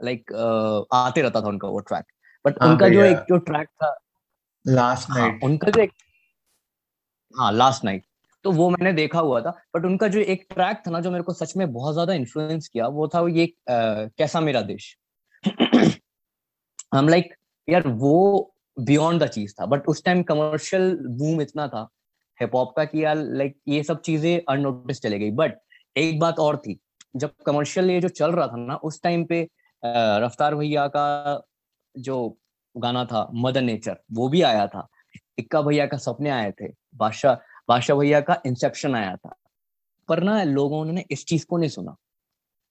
लाइक 0.03 0.25
like, 0.31 0.39
uh, 0.39 0.85
आते 0.93 1.21
रहता 1.21 1.41
था 1.41 1.47
उनका 1.47 1.67
वो 1.67 1.79
ट्रैक 1.79 2.05
बट 2.45 2.61
हाँ 2.61 2.71
उनका 2.71 2.89
जो 2.89 3.03
एक 3.03 3.17
जो 3.17 3.37
ट्रैक 3.37 3.67
था 3.67 3.97
लास्ट 4.67 5.09
हाँ, 5.09 5.19
नाइट 5.19 5.43
उनका 5.43 5.71
जो 5.71 5.81
एक 5.81 5.91
हाँ 7.37 7.51
लास्ट 7.51 7.83
नाइट 7.83 8.05
तो 8.43 8.51
वो 8.51 8.69
मैंने 8.69 8.93
देखा 8.93 9.19
हुआ 9.19 9.41
था। 9.41 9.49
बट 9.75 9.85
उनका 9.85 10.07
जो 10.07 10.19
एक 10.19 10.45
ट्रैक 10.49 10.81
था 10.87 10.91
ना 10.91 10.99
जो 10.99 11.11
मेरे 11.11 11.23
को 11.23 11.33
सच 11.33 11.55
में 11.57 11.73
बहुत 11.73 11.93
ज़्यादा 11.93 12.13
इन्फ्लुएंस 12.13 12.67
किया 12.67 12.87
वो 12.87 13.07
था 13.07 13.27
ये 13.29 13.45
आ, 13.45 14.05
कैसा 14.17 14.39
मेरा 14.39 14.61
देश? 14.61 14.97
हम 16.93 17.09
लाइक 17.09 17.33
यार 17.69 17.87
वो 17.87 18.53
बियॉन्ड 18.79 19.23
द 19.23 19.27
चीज़ 19.27 19.53
था। 19.53 19.65
बट 19.65 19.87
उस 19.87 20.03
टाइम 20.03 20.23
कमर्शियल 20.23 20.95
बूम 21.01 21.41
इतना 21.41 21.67
था 21.67 21.89
हिप 22.41 22.55
हॉप 22.55 22.73
का 22.77 22.85
कि 22.85 23.03
यार 23.03 23.15
लाइक 23.17 23.55
ये 23.67 23.83
सब 23.83 24.01
चीज़ें 24.01 24.41
अननोटिस 24.49 25.01
चले 25.01 25.19
गई। 25.19 25.31
बट 25.33 25.59
एक 25.95 26.19
बात 26.19 26.39
और 26.39 26.57
थी 26.57 26.79
जब 27.15 27.31
कमर्शियल 27.45 27.89
ये 27.91 27.99
जो 28.01 28.09
चल 28.09 28.31
रहा 28.31 28.47
था 28.47 28.57
ना 28.57 28.75
उस 28.83 29.01
टाइम 29.03 29.25
पे 29.25 29.41
रफ्तार 29.83 30.55
भैया 30.55 30.87
का 30.95 31.41
जो 31.95 32.17
गाना 32.75 33.03
था 33.05 33.27
मदर 33.35 33.61
नेचर 33.61 33.97
वो 34.13 34.27
भी 34.29 34.41
आया 34.41 34.67
था। 34.67 34.87
इक्का 35.39 35.61
भैया 35.61 35.85
का 35.87 35.97
सपने 35.97 36.29
आए 36.29 36.51
थे 36.61 36.67
बादशाह 36.95 37.35
बादशाह 37.69 37.97
भैया 37.97 38.21
का 38.21 38.41
इंसेप्शन 38.45 38.95
आया 38.95 39.15
था। 39.15 39.35
पर 40.09 40.23
ना 40.23 40.43
लोगों 40.43 40.85
ने 40.85 41.05
इस 41.11 41.25
चीज़ 41.25 41.45
को 41.45 41.57
नहीं 41.57 41.69
सुना। 41.69 41.95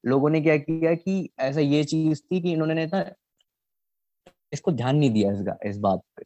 लोगों 0.04 0.30
ने 0.30 0.40
क्या 0.40 0.56
किया 0.58 0.94
कि 0.94 1.28
ऐसा 1.40 1.60
ये 1.60 1.82
चीज़ 1.84 2.22
थी 2.22 2.40
कि 2.42 2.52
इन्होंने 2.52 2.86
ना 2.86 3.04
इसको 4.52 4.72
ध्यान 4.72 4.96
नहीं 4.96 5.10
दिया 5.10 5.32
इस, 5.32 5.44
इस 5.66 5.78
बात 5.78 6.00
पे। 6.16 6.24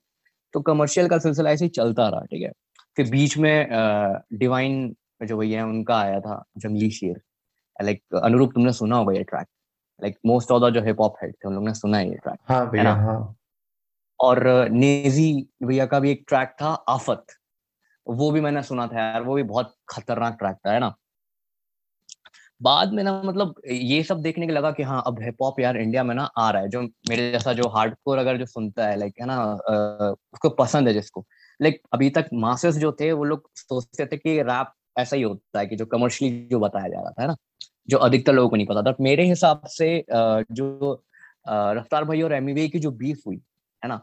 तो 0.54 0.60
कमर्शियल 0.62 1.08
का 1.08 1.18
सिलसिला 1.18 1.50
ऐसे 1.50 1.64
ही 1.64 1.70
चलता 1.70 2.08
रहा 2.08 2.24
ठीक 2.24 2.42
है? 2.42 2.52
फिर 2.96 3.10
बीच 3.10 3.36
में 3.38 3.68
डिवाइन 4.32 4.94
जो 5.22 5.36
भैया 5.38 5.60
है 5.60 5.66
उनका 5.66 5.96
आया 5.98 6.20
था 6.20 6.42
जंगली 6.58 6.90
शेर। 6.90 7.20
लाइक 7.76 8.02
अनुरूप 8.22 8.52
तुमने 8.54 8.72
सुना 8.72 8.96
होगा 8.96 9.12
ये 9.12 9.22
track 9.24 9.46
like 10.00 10.18
most 10.26 10.50
of 10.50 10.62
the 10.64 10.72
जो 10.74 10.82
हिप 10.82 11.00
हॉप 11.00 11.14
हेड 11.22 11.32
थे 11.34 11.48
उन 11.48 11.54
लोगों 11.54 11.66
ने 11.66 11.74
सुना 11.74 11.98
है 11.98 12.08
ये 12.08 12.16
ट्रैक 12.16 12.38
हाँ 12.48 12.70
भैया 12.70 12.92
हाँ। 12.94 13.34
और 14.20 14.68
नेजी 14.70 15.32
भैया 15.62 15.86
का 15.86 16.00
भी 16.00 16.10
एक 16.10 16.24
ट्रैक 16.28 16.54
था 16.62 16.68
आफत 16.88 17.24
वो 18.06 18.30
भी 18.30 18.40
मैंने 18.40 18.62
सुना 18.62 18.86
था 18.86 19.00
यार 19.00 19.22
वो 19.22 19.34
भी 19.34 19.42
बहुत 19.42 19.74
खतरनाक 19.88 20.36
ट्रैक 20.38 20.56
था 20.66 20.72
है 20.72 20.78
ना? 20.80 20.94
बाद 22.62 22.92
में 22.92 23.02
ना 23.04 23.12
मतलब 23.22 23.54
ये 23.70 24.02
सब 24.02 24.20
देखने 24.22 24.46
के 24.46 24.52
लगा 24.52 24.70
कि 24.72 24.82
हाँ 24.82 25.02
अब 25.06 25.22
हिप 25.22 25.42
हॉप 25.42 25.60
यार 25.60 25.76
इंडिया 25.76 26.02
में 26.04 26.14
ना 26.14 26.24
आ 26.38 26.50
रहा 26.50 26.62
है। 26.62 26.68
जो 26.68 26.82
मेरे 27.08 27.30
जैसा 27.32 27.52
जो 27.52 27.68
हार्डकोर 27.68 28.18
अगर 28.18 28.36
जो 28.38 28.46
सुनता 28.46 28.86
है 28.88 28.96
लाइक 28.98 29.14
है 29.20 29.26
ना 29.26 29.42
उसको 30.32 30.50
पसंद 30.50 30.88
है 30.88 30.94
जिसको 30.94 31.26
लाइक 31.60 31.80
अभी 31.94 32.10
तक 32.10 32.28
मासेस 32.36 32.76
जो 32.78 32.92
थे, 33.00 33.12
वो 33.12 33.24
लोग 33.24 33.50
सोचते 33.56 34.06
थे 34.06 34.16
कि 34.16 34.40
रैप 34.42 34.72
ऐसा 34.98 35.16
ही 35.16 35.22
होता 35.22 35.58
है 35.60 35.66
कि 35.66 35.76
जो 35.76 35.86
कमर्शियली 35.86 36.46
जो 36.50 36.60
बताया 36.60 36.88
जा 36.88 37.00
रहा 37.00 37.10
था 37.12 37.26
ना? 37.26 37.36
जो 37.88 37.98
अधिकतर 38.00 38.32
लोगों 38.34 38.50
को 38.50 38.56
नहीं 38.56 38.66
पता 38.66 38.82
था। 38.82 38.94
मेरे 39.00 39.24
हिसाब 39.28 39.62
से 39.68 40.04
जो 40.08 41.02
रफ्तार 41.48 42.04
भाई 42.04 42.22
और 42.22 42.32
एमी 42.34 42.68
की 42.70 42.78
जो 42.80 42.90
बीफ 42.92 43.22
हुई, 43.26 43.36
है 43.82 43.88
ना? 43.88 44.00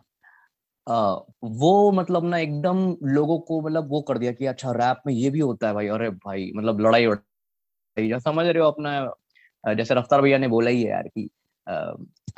वो 0.87 1.91
मतलब 1.93 2.25
ना 2.25 2.37
एकदम 2.39 2.77
लोगों 3.05 3.39
को 3.41 3.61
मतलब 3.61 3.89
वो 3.91 4.01
कर 4.03 4.17
दिया 4.17 4.31
कि 4.33 4.45
अच्छा 4.47 4.71
रैप 4.73 5.01
में 5.07 5.13
ये 5.13 5.29
भी 5.29 5.39
होता 5.41 5.67
है 5.67 5.73
भाई, 5.73 5.87
अरे 5.89 6.09
भाई 6.11 6.51
मतलब 6.55 6.79
लड़ाई 6.81 7.05
वड़ाई 7.07 8.19
समझ 8.21 8.45
रहे 8.47 8.63
हो 8.63 8.71
अपना 8.71 9.73
जैसे 9.75 9.95
रफ्तार 9.95 10.21
भैया 10.21 10.37
ने 10.37 10.47
बोला 10.49 10.69
ही 10.71 10.83
है 10.83 10.89
यार 10.89 11.07
कि 11.09 11.29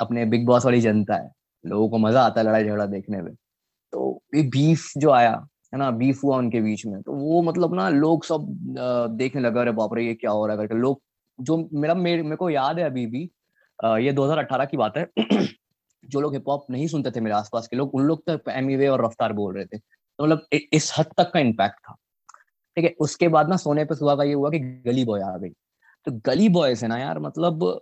अपने 0.00 0.24
बिग 0.26 0.46
बॉस 0.46 0.64
वाली 0.66 0.80
जनता 0.82 1.16
है, 1.16 1.30
लोगों 1.64 1.88
को 1.90 1.98
मज़ा 1.98 2.22
आता 2.22 2.40
है 2.40 2.46
लड़ाई 2.48 2.64
झगड़ा 2.64 2.86
देखने 2.88 3.22
में। 3.22 3.32
तो 3.94 4.22
ये 4.34 4.42
बीफ 4.42 4.86
जो 4.98 5.10
आया 5.10 5.32
है 5.74 5.78
ना 5.78 5.90
बीफ 5.90 6.22
हुआ 6.24 6.36
उनके 6.38 6.60
बीच 6.60 6.86
में 6.86 7.02
तो 7.02 7.12
वो 7.12 7.42
मतलब 7.42 7.74
ना 7.74 7.88
लोग 7.88 8.24
सब 8.24 8.46
देखने 9.18 9.42
लगा 9.42 9.60
अरे 9.60 9.72
बाप 9.72 9.94
रे 9.94 10.06
ये 10.06 10.14
क्या 10.14 10.30
हो 10.30 10.46
रहा 10.46 10.56
है? 10.56 10.62
करके 10.62 10.80
लोग 10.80 11.00
जो 11.38 11.56
मेरा 11.72 11.94
मेरे, 11.94 12.22
मेरे 12.22 12.36
को 12.36 12.50
याद 12.50 12.78
है 12.78 12.84
अभी 12.84 13.06
भी 13.06 13.22
ये 14.06 14.12
2018 14.12 14.64
की 14.64 14.76
बात 14.76 14.96
है 14.98 15.08
जो 16.04 16.20
लोग 16.20 16.34
हिप 16.34 16.48
हॉप 16.48 16.66
नहीं 16.70 16.86
सुनते 16.88 17.10
थे 17.10 17.20
मेरे 17.20 17.36
आसपास 17.36 17.68
के 17.68 17.76
लोग 17.76 17.94
उन 17.94 18.02
लोग 18.02 18.22
तक 18.30 18.50
एमी 18.50 18.86
और 18.86 19.04
रफ्तार 19.06 19.32
बोल 19.32 19.54
रहे 19.54 19.64
थे 19.66 19.78
तो 19.78 20.24
मतलब 20.24 20.46
इस 20.72 20.92
हद 20.98 21.06
तक 21.18 21.30
का 21.34 21.40
इम्पैक्ट 21.40 21.78
था। 21.80 21.94
ठीक 22.76 22.84
है 22.84 22.94
उसके 23.00 23.28
बाद 23.28 23.48
ना 23.48 23.56
सोने 23.56 23.84
पे 23.84 23.94
सुबह 23.94 24.16
का 24.16 24.24
ये 24.24 24.32
हुआ 24.32 24.50
कि 24.50 24.58
गली 24.86 25.04
बॉय 25.04 25.20
आ 25.22 25.36
गई। 25.38 25.50
तो 26.06 26.12
गली 26.26 26.48
बॉय 26.48 26.74
से 26.74 26.88
ना 26.88 26.98
यार 26.98 27.18
मतलब 27.18 27.80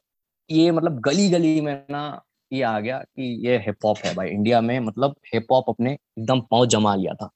ये 0.51 0.71
मतलब 0.71 1.01
गली 1.01 1.29
गली 1.31 1.61
में 1.61 1.75
ना 1.91 2.23
ये 2.53 2.63
आ 2.63 2.81
गया 2.81 2.99
कि 2.99 3.49
ये 3.49 3.57
हिप 3.57 3.77
हॉप 3.85 3.97
है 4.05 4.15
भाई। 4.15 4.29
इंडिया 4.29 4.61
में 4.61 4.81
मतलब 4.81 5.17
हिप 5.35 5.47
हॉप 5.53 5.65
अपने 5.69 5.93
एकदम 5.93 6.41
पाँव 6.41 6.67
जमा 6.67 6.95
लिया 6.95 7.15
था। 7.15 7.31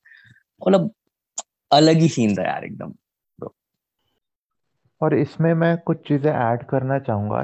मतलब 0.69 0.91
अलग 1.73 1.97
ही 1.97 2.09
सीन 2.09 2.35
था 2.35 2.43
यार 2.43 2.65
एकदम 2.65 2.93
और 5.01 5.15
इसमें 5.15 5.55
मैं 5.55 5.79
कुछ 5.79 6.09
चीज़ें 6.09 6.33
ऐड 6.33 6.63
करना 6.63 6.99
चाहूँगा। 6.99 7.43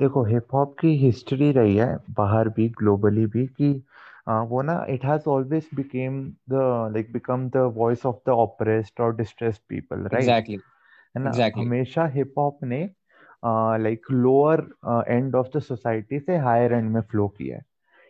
देखो 0.00 0.24
हिप 0.24 0.46
हॉप 0.54 0.76
की 0.80 0.96
हिस्ट्री 0.96 1.52
रही 1.52 1.76
है 1.76 1.98
बाहर 2.10 2.48
भी 2.48 2.68
ग्लोबली 2.68 3.26
भी 3.26 3.46
कि 3.46 3.84
आ, 4.28 4.42
वो 4.42 4.62
ना 4.62 4.86
it 4.88 5.04
has 5.04 5.28
always 5.28 5.68
became 5.74 6.28
the 6.28 6.90
like 6.94 7.12
become 7.12 7.48
the 7.48 7.56
voice 7.56 8.06
of 8.06 8.16
the 8.26 8.28
oppressed 8.28 9.00
और 9.00 9.16
डिस्ट्रेस्ड 9.16 9.60
पीपल 9.68 9.96
राइट 9.96 10.48
है 10.48 11.22
ना? 11.22 11.30
Exactly. 11.30 11.56
हमेशा 11.56 12.06
हिप 12.06 12.34
हॉप 12.38 12.58
ने 12.64 12.90
like 13.80 14.10
lower 14.10 14.60
end 15.08 15.34
of 15.34 15.48
the 15.56 15.60
society 15.60 16.18
से 16.18 16.36
हायर 16.36 16.72
एंड 16.72 16.90
में 16.90 17.00
फ्लो 17.00 17.28
किया 17.28 17.56
है। 17.56 17.64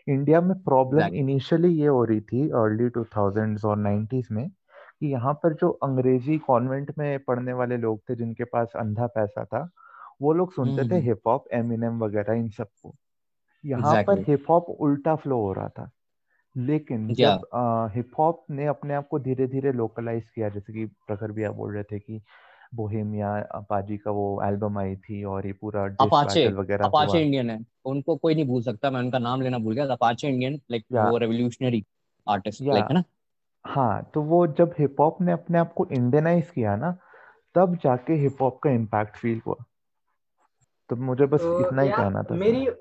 इंडिया 0.07 0.41
में 0.41 0.59
प्रॉब्लम 0.63 1.15
इनिशियली 1.15 1.69
ये 1.69 1.87
हो 1.87 2.05
रही 2.05 2.21
थी 2.21 2.49
अर्ली 2.51 2.89
टू 2.89 3.05
थाउजेंड्स 3.17 3.65
और 3.65 3.77
नाइन्टीज 3.77 4.29
में 4.33 4.49
कि 4.49 5.07
यहाँ 5.07 5.33
पर 5.35 5.55
जो 5.55 5.71
अंग्रेज़ी 5.83 6.39
कॉन्वेंट 6.39 6.93
में 6.99 7.19
पढ़ने 7.19 7.53
वाले 7.53 7.77
लोग 7.77 8.01
थे 8.11 8.17
जिनके 8.17 8.45
पास 8.45 8.73
अंधा 8.77 9.07
पैसा 9.07 9.45
था 9.45 9.69
वो 10.23 10.33
लोग 10.33 10.53
सुनते 10.53 10.89
थे 10.91 11.01
हिप 11.01 11.21
हॉप 11.27 11.45
एमिनेम 11.53 11.99
वगैरह 11.99 12.35
इन 12.35 12.49
सबको 12.49 12.95
यहाँ 13.65 13.93
exactly. 13.95 14.07
पर 14.07 14.31
हिप 14.31 14.45
हॉप 14.51 14.67
उल्टा 14.71 15.15
फ्लो 15.15 15.41
हो 15.41 15.53
रहा 15.53 15.69
था। 15.69 15.91
लेकिन 16.57 17.07
yeah. 17.07 17.19
जब 17.19 17.91
हिप 17.95 18.11
हॉप 18.19 18.45
ने 18.51 18.67
अपने 18.67 18.95
आप 18.95 19.09
को 19.09 19.19
धीरे 19.19 19.47
धीरे 19.47 19.73
लोकलाइज 19.73 20.29
किया 20.35 20.49
जैसे 20.49 20.73
कि 20.73 20.85
प्रखर 21.07 21.33
भैया 21.33 21.51
बोल 21.51 21.75
रहे 21.75 21.83
थे 21.83 21.99
कि 21.99 22.21
बोहेमिया 22.77 23.31
अपाजी 23.55 23.97
का 23.97 24.11
वो 24.11 24.27
एल्बम 24.45 24.79
आई 24.79 24.95
थी 24.99 25.23
और 25.25 25.47
ये 25.47 25.53
पूरा 25.53 25.85
अपाचे 26.01 26.47
वगैरह 26.53 26.85
अपाचे 26.85 27.23
इंडियन 27.23 27.51
है। 27.51 27.59
उनको 27.87 28.17
कोई 28.17 28.35
नहीं 28.35 28.45
भूल 28.45 28.63
सकता 28.63 28.91
मैं 28.91 29.01
उनका 29.01 29.19
नाम 29.19 29.43
लेना 29.43 29.59
भूल 29.59 29.75
गया। 29.75 29.87
अपाचे 29.93 30.29
इंडियन 30.29 30.61
लाइक 30.71 30.85
वो 30.93 31.17
रेवोल्यूशनरी 31.19 31.85
आर्टिस्ट 32.27 32.63
लाइक 32.63 32.85
है 32.85 32.95
ना? 32.95 33.05
हाँ 33.65 34.11
तो 34.15 34.23
वो 34.23 34.47
जब 34.47 34.75
हिप 34.79 35.01
हॉप 35.01 35.21
ने 35.21 35.33
अपने 35.33 35.59
आप 35.59 35.73
को 35.73 35.87
इंडियनाइज 35.93 36.51
किया 36.51 36.77
ना 36.77 36.97
तब 37.55 37.75
जाके 37.85 38.15
हिप 38.15 38.43
हॉप 38.43 38.59
का 38.59 38.71
इम्पैक्ट 38.71 39.17
फील 39.17 39.41
हुआ। 39.47 39.57
तो 40.91 40.97
मुझे 40.97 41.27
बस 41.27 41.41
तो 41.41 41.61
इतना 41.61 41.83
ही 41.83 41.91
कहना 41.91 42.23
था। 42.23 42.35
मेरी 42.35 42.67
आ, 42.67 42.75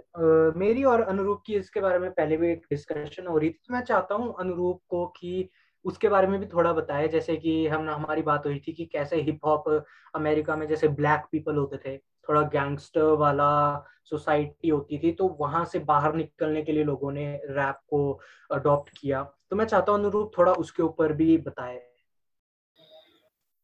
मेरी 0.56 0.84
और 0.84 1.02
अनुरूप 1.02 1.42
की 1.46 1.56
इसके 1.56 1.82
बारे 1.82 2.00
में 2.00 2.12
पहले 2.12 2.38
भी 2.38 2.52
एक 2.52 2.66
डिस्कशन 2.70 3.28
हो 3.28 3.38
रही 3.38 3.50
थी 3.50 3.60
तो 3.68 3.74
मैं 3.74 3.82
चाहता 3.82 4.16
हूँ 4.16 4.34
अनुरूप 4.40 4.82
को 4.90 5.06
कि 5.18 5.50
उसके 5.86 6.10
बारे 6.10 6.28
में 6.28 6.40
भी 6.40 6.46
थोड़ा 6.46 6.74
बताया 6.74 7.08
जैसे 7.08 7.36
कि 7.36 7.68
हम 7.68 7.90
हमारी 7.90 8.22
बात 8.22 8.46
हुई 8.46 8.62
थी 8.68 8.74
कि 8.74 8.86
कैसे 8.86 9.22
हिप 9.22 9.40
हॉप 9.46 9.86
अमेरिका 10.16 10.56
में 10.56 10.68
जैसे 10.68 10.88
ब्लैक 10.88 11.24
पीपल 11.32 11.56
होते 11.56 11.78
थे 11.78 11.98
थोड़ा 11.98 12.42
गैंगस्टर 12.42 13.02
वाला 13.02 13.84
सोसाइटी 14.04 14.70
होती 14.70 15.00
थी 15.00 15.12
तो 15.12 15.38
वहाँ 15.40 15.66
से 15.66 15.80
बाहर 15.80 16.16
निकलने 16.16 16.62
के 16.62 16.72
लिए 16.72 16.84
लोगों 16.84 17.12
ने 17.12 17.42
रैप 17.50 17.76
को 17.76 18.20
अडॉप्ट 18.52 18.98
किया। 18.98 19.24
तो 19.24 19.56
मैं 19.56 19.66
चाहता 19.66 19.92
हूँ 19.92 20.00
अनुरूप 20.00 20.32
थोड़ा 20.38 20.52
उसके 20.52 20.84
ऊपर 20.84 21.14
भी 21.14 21.38
बताए। 21.38 21.82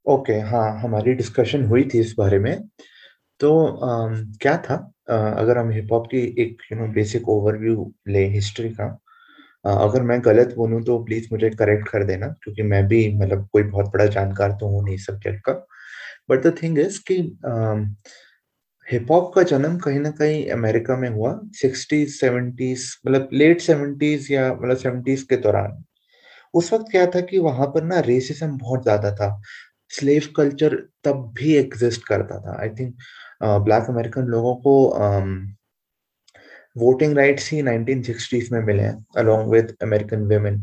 ओके 0.06 0.40
okay, 0.40 0.52
हाँ 0.52 0.80
हमारी 0.80 1.14
डिस्कशन 1.14 1.66
हुई 1.66 1.90
थी 1.94 2.00
इस 2.00 2.16
बारे 2.18 2.40
में। 2.40 2.68
तो 3.40 3.68
आ, 3.68 4.08
क्या 4.42 4.58
था? 4.58 4.94
आ, 5.10 5.16
अगर 5.16 5.58
हम 5.58 5.70
हिप 5.70 5.88
हॉप 5.92 6.08
की 6.08 6.36
एक 6.40 6.62
यू 6.72 6.80
नो 6.80 6.88
बेसिक 6.88 7.30
ओवरव्यू 7.30 7.94
ले 8.08 8.26
हिस्ट्री 8.26 8.70
का 8.70 9.01
अगर 9.66 10.02
मैं 10.04 10.20
गलत 10.26 10.54
बोलूँ 10.58 10.82
तो 10.84 10.98
प्लीज़ 11.06 11.28
मुझे 11.32 11.50
करेक्ट 11.52 11.88
कर 11.90 12.04
देना, 12.06 12.28
क्योंकि 12.44 12.64
मैं 12.64 12.86
भी 12.88 13.08
मतलब 13.18 13.48
कोई 13.54 13.64
बहुत 13.66 13.92
बड़ा 13.94 14.06
जानकार 14.08 14.52
तो 14.60 14.68
हूँ 14.68 14.84
नहीं 14.86 14.98
सब्जेक्ट 15.00 15.42
का। 15.46 15.54
बट 16.30 16.44
द 16.44 16.56
थिंग 16.64 16.80
इज़ 16.80 17.00
कि 17.08 17.16
हिप 18.88 19.12
हॉप 19.12 19.32
का 19.36 19.44
जन्म 19.46 19.78
कहीं 19.80 20.00
ना 20.00 20.10
कहीं 20.12 20.46
अमेरिका 20.52 20.98
में 20.98 21.10
हुआ 21.10 21.40
सिक्सटीज 21.56 22.10
सेवेंटीज 22.16 22.86
मतलब 23.08 23.30
लेट 23.34 23.62
सेवेंटीज 23.62 24.32
या 24.32 24.52
मतलब 24.54 24.78
सेवेंटीज 24.78 25.24
के 25.24 25.38
दौरान। 25.38 25.84
उस 26.54 26.74
वक्त 26.74 26.86
क्या 26.92 27.06
था 27.08 27.22
कि 27.24 27.40
वहाँ 27.40 27.68
पर 27.68 27.84
ना 27.86 28.00
रेसिज्म 28.02 28.58
बहुत 28.60 28.84
ज़्यादा 28.84 29.12
था। 29.16 29.30
स्लेव 29.92 30.24
कल्चर 30.38 30.76
तब 31.06 31.32
भी 31.36 31.54
एग्जिस्ट 31.56 32.08
करता 32.08 32.40
था। 32.42 32.58
आई 32.62 32.70
थिंक 32.72 32.96
ब्लैक 33.44 33.90
अमेरिकन 33.90 34.26
लोगों 34.28 34.56
को 34.58 34.74
वोटिंग 36.76 37.18
राइट्स 37.18 37.52
ही 37.52 37.62
1960s 37.64 38.52
में 38.52 38.60
मिले 38.66 38.84
हैं 38.84 39.06
along 39.18 39.52
with 39.52 39.76
American 39.84 40.22
women 40.28 40.62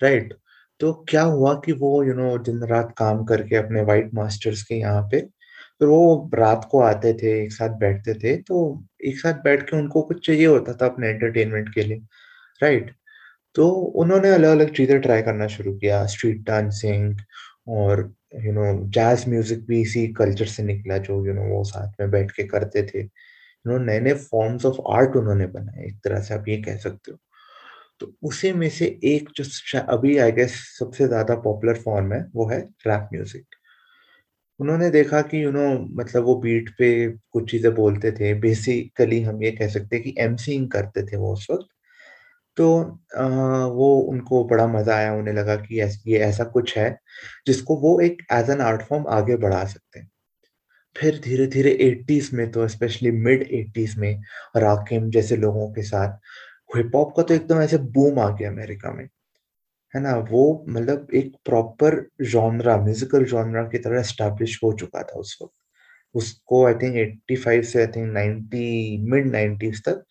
right 0.00 0.34
तो 0.80 0.92
क्या 1.08 1.22
हुआ 1.24 1.54
कि 1.64 1.72
वो 1.72 2.02
यू 2.04 2.14
नो 2.14 2.36
दिन 2.46 2.62
रात 2.68 2.94
काम 2.98 3.24
करके 3.24 3.56
अपने 3.56 3.82
वाइट 3.84 4.10
मास्टर्स 4.14 4.62
के 4.62 4.74
यहाँ 4.74 5.02
पे, 5.12 5.20
फिर 5.80 5.88
वो 5.88 6.30
रात 6.34 6.68
को 6.70 6.80
आते 6.82 7.12
थे, 7.14 7.42
एक 7.44 7.52
साथ 7.52 7.78
बैठते 7.78 8.14
थे 8.14 8.36
तो 8.42 8.58
एक 9.06 9.18
साथ 9.20 9.42
बैठ 9.44 9.62
के 9.70 9.76
उनको 9.76 10.02
कुछ 10.02 10.26
चाहिए 10.26 10.46
होता 10.46 10.72
था 10.74 10.86
अपने 10.86 11.08
एंटरटेनमेंट 11.08 11.74
के 11.74 11.82
लिए 11.82 11.98
राइट 12.60 12.94
तो 13.56 13.68
उन्होंने 14.02 14.30
अलग 14.30 14.50
अलग 14.50 14.74
चीज़ें 14.76 15.00
ट्राई 15.02 15.22
करना 15.22 15.46
शुरू 15.48 15.72
किया 15.78 16.04
स्ट्रीट 16.06 16.42
डांसिंग 16.46 17.16
और 17.78 18.00
यू 18.44 18.52
नो 18.52 18.64
जैज 18.94 19.24
म्यूज़िक 19.28 19.66
भी 19.66 19.80
इसी 19.82 20.06
कल्चर 20.14 20.46
से 20.46 20.62
निकला, 20.62 20.98
जो 20.98 21.26
यू 21.26 21.32
नो 21.34 21.42
वो 21.54 21.62
साथ 21.64 22.00
में 22.00 22.10
बैठ 22.10 22.30
के 22.32 22.44
करते 22.46 22.82
थे। 22.84 23.02
नए 23.68 24.00
नए 24.00 24.14
फॉर्म्स 24.24 24.66
ऑफ़ 24.66 24.80
आर्ट 24.94 25.16
उन्होंने 25.16 25.46
बनाए 25.48 25.84
एक 25.86 25.98
तरह 26.04 26.20
से 26.22 26.34
आप 26.34 26.48
ये 26.48 26.56
कह 26.62 26.76
सकते 26.78 27.12
हो। 27.12 27.18
तो 28.00 28.12
उसी 28.24 28.52
में 28.54 28.68
से 28.70 28.86
एक 29.06 29.28
जो 29.36 29.80
अभी 29.88 30.16
आई 30.20 30.32
गेस 30.32 30.54
सबसे 30.78 31.08
ज़्यादा 31.08 31.34
पॉपुलर 31.42 31.78
फॉर्म 31.80 32.12
है 32.14 32.26
वो 32.34 32.48
है 32.50 32.60
रैप 32.86 33.08
म्यूज़िक 33.14 33.46
उन्होंने 34.60 34.88
देखा 34.90 35.20
कि 35.22 35.42
यू 35.44 35.50
नो 35.52 35.62
मतलब 35.96 36.24
वो 36.24 36.34
बीट 36.40 36.68
पे 36.78 36.88
कुछ 37.32 37.50
चीज़ें 37.50 37.74
बोलते 37.74 38.10
थे। 38.12 38.32
बेसिकली 38.40 39.20
हम 39.22 39.42
ये 39.42 39.50
कह 39.52 39.68
सकते 39.68 39.96
हैं 39.96 40.04
कि 40.04 40.14
एमसीइंग 40.20 40.70
करते 40.70 41.02
थे 41.06 41.16
वो 41.16 41.32
उस 41.32 41.46
वक्त। 41.50 41.66
तो 42.56 42.68
आ, 43.18 43.24
वो 43.66 43.98
उनको 44.02 44.44
बड़ा 44.48 44.66
मज़ा 44.68 44.96
आया 44.96 45.12
उन्हें 45.14 45.34
लगा 45.34 45.56
कि 45.58 45.80
ये 46.06 46.18
ऐसा 46.20 46.44
कुछ 46.46 46.76
है 46.78 46.90
जिसको 47.46 47.76
वो 47.80 47.98
एक 48.02 48.22
एज 48.32 48.50
एन 48.50 48.60
आर्ट 48.62 48.82
फॉर्म 48.82 49.06
आगे 49.10 49.36
बढ़ा 49.38 49.64
सकते 49.66 50.00
हैं। 50.00 50.08
फिर 51.00 51.20
धीरे 51.20 51.46
धीरे 51.46 51.70
एट्टीज 51.70 52.30
में 52.32 52.50
तो 52.50 52.68
स्पेशली 52.68 53.10
मिड 53.10 53.42
एट्टीज 53.42 53.98
में 53.98 54.22
राकिम 54.56 55.10
जैसे 55.10 55.36
लोगों 55.36 55.72
के 55.72 55.82
साथ 55.82 56.18
हिप 56.76 56.92
हॉप 56.94 57.16
का 57.16 57.22
तो 57.22 57.34
एकदम 57.34 57.60
ऐसे 57.60 57.78
बूम 57.78 58.18
आ 58.18 58.36
गया 58.36 58.50
अमेरिका 58.50 58.92
में। 58.92 59.08
है 59.96 60.00
ना? 60.02 60.16
वो 60.16 60.64
मतलब 60.68 61.08
एक 61.14 61.32
प्रॉपर 61.44 62.08
जॉनरा 62.22 62.76
म्यूजिकल 62.76 63.24
जॉनरा 63.24 63.62
की 63.62 63.78
तरह 63.78 64.00
एस्टेब्लिश 64.00 64.60
हो 64.64 64.72
चुका 64.72 65.02
था 65.02 65.18
उस 65.18 65.38
वक्त। 65.42 65.54
उसको 66.14 66.66
आई 66.66 66.74
थिंक 66.74 67.20
85 67.32 67.62
से 67.62 67.80
आई 67.80 67.86
थिंक 67.86 68.12
90 68.12 69.10
मिड 69.10 69.26
90s 69.32 69.80
तक 69.80 70.04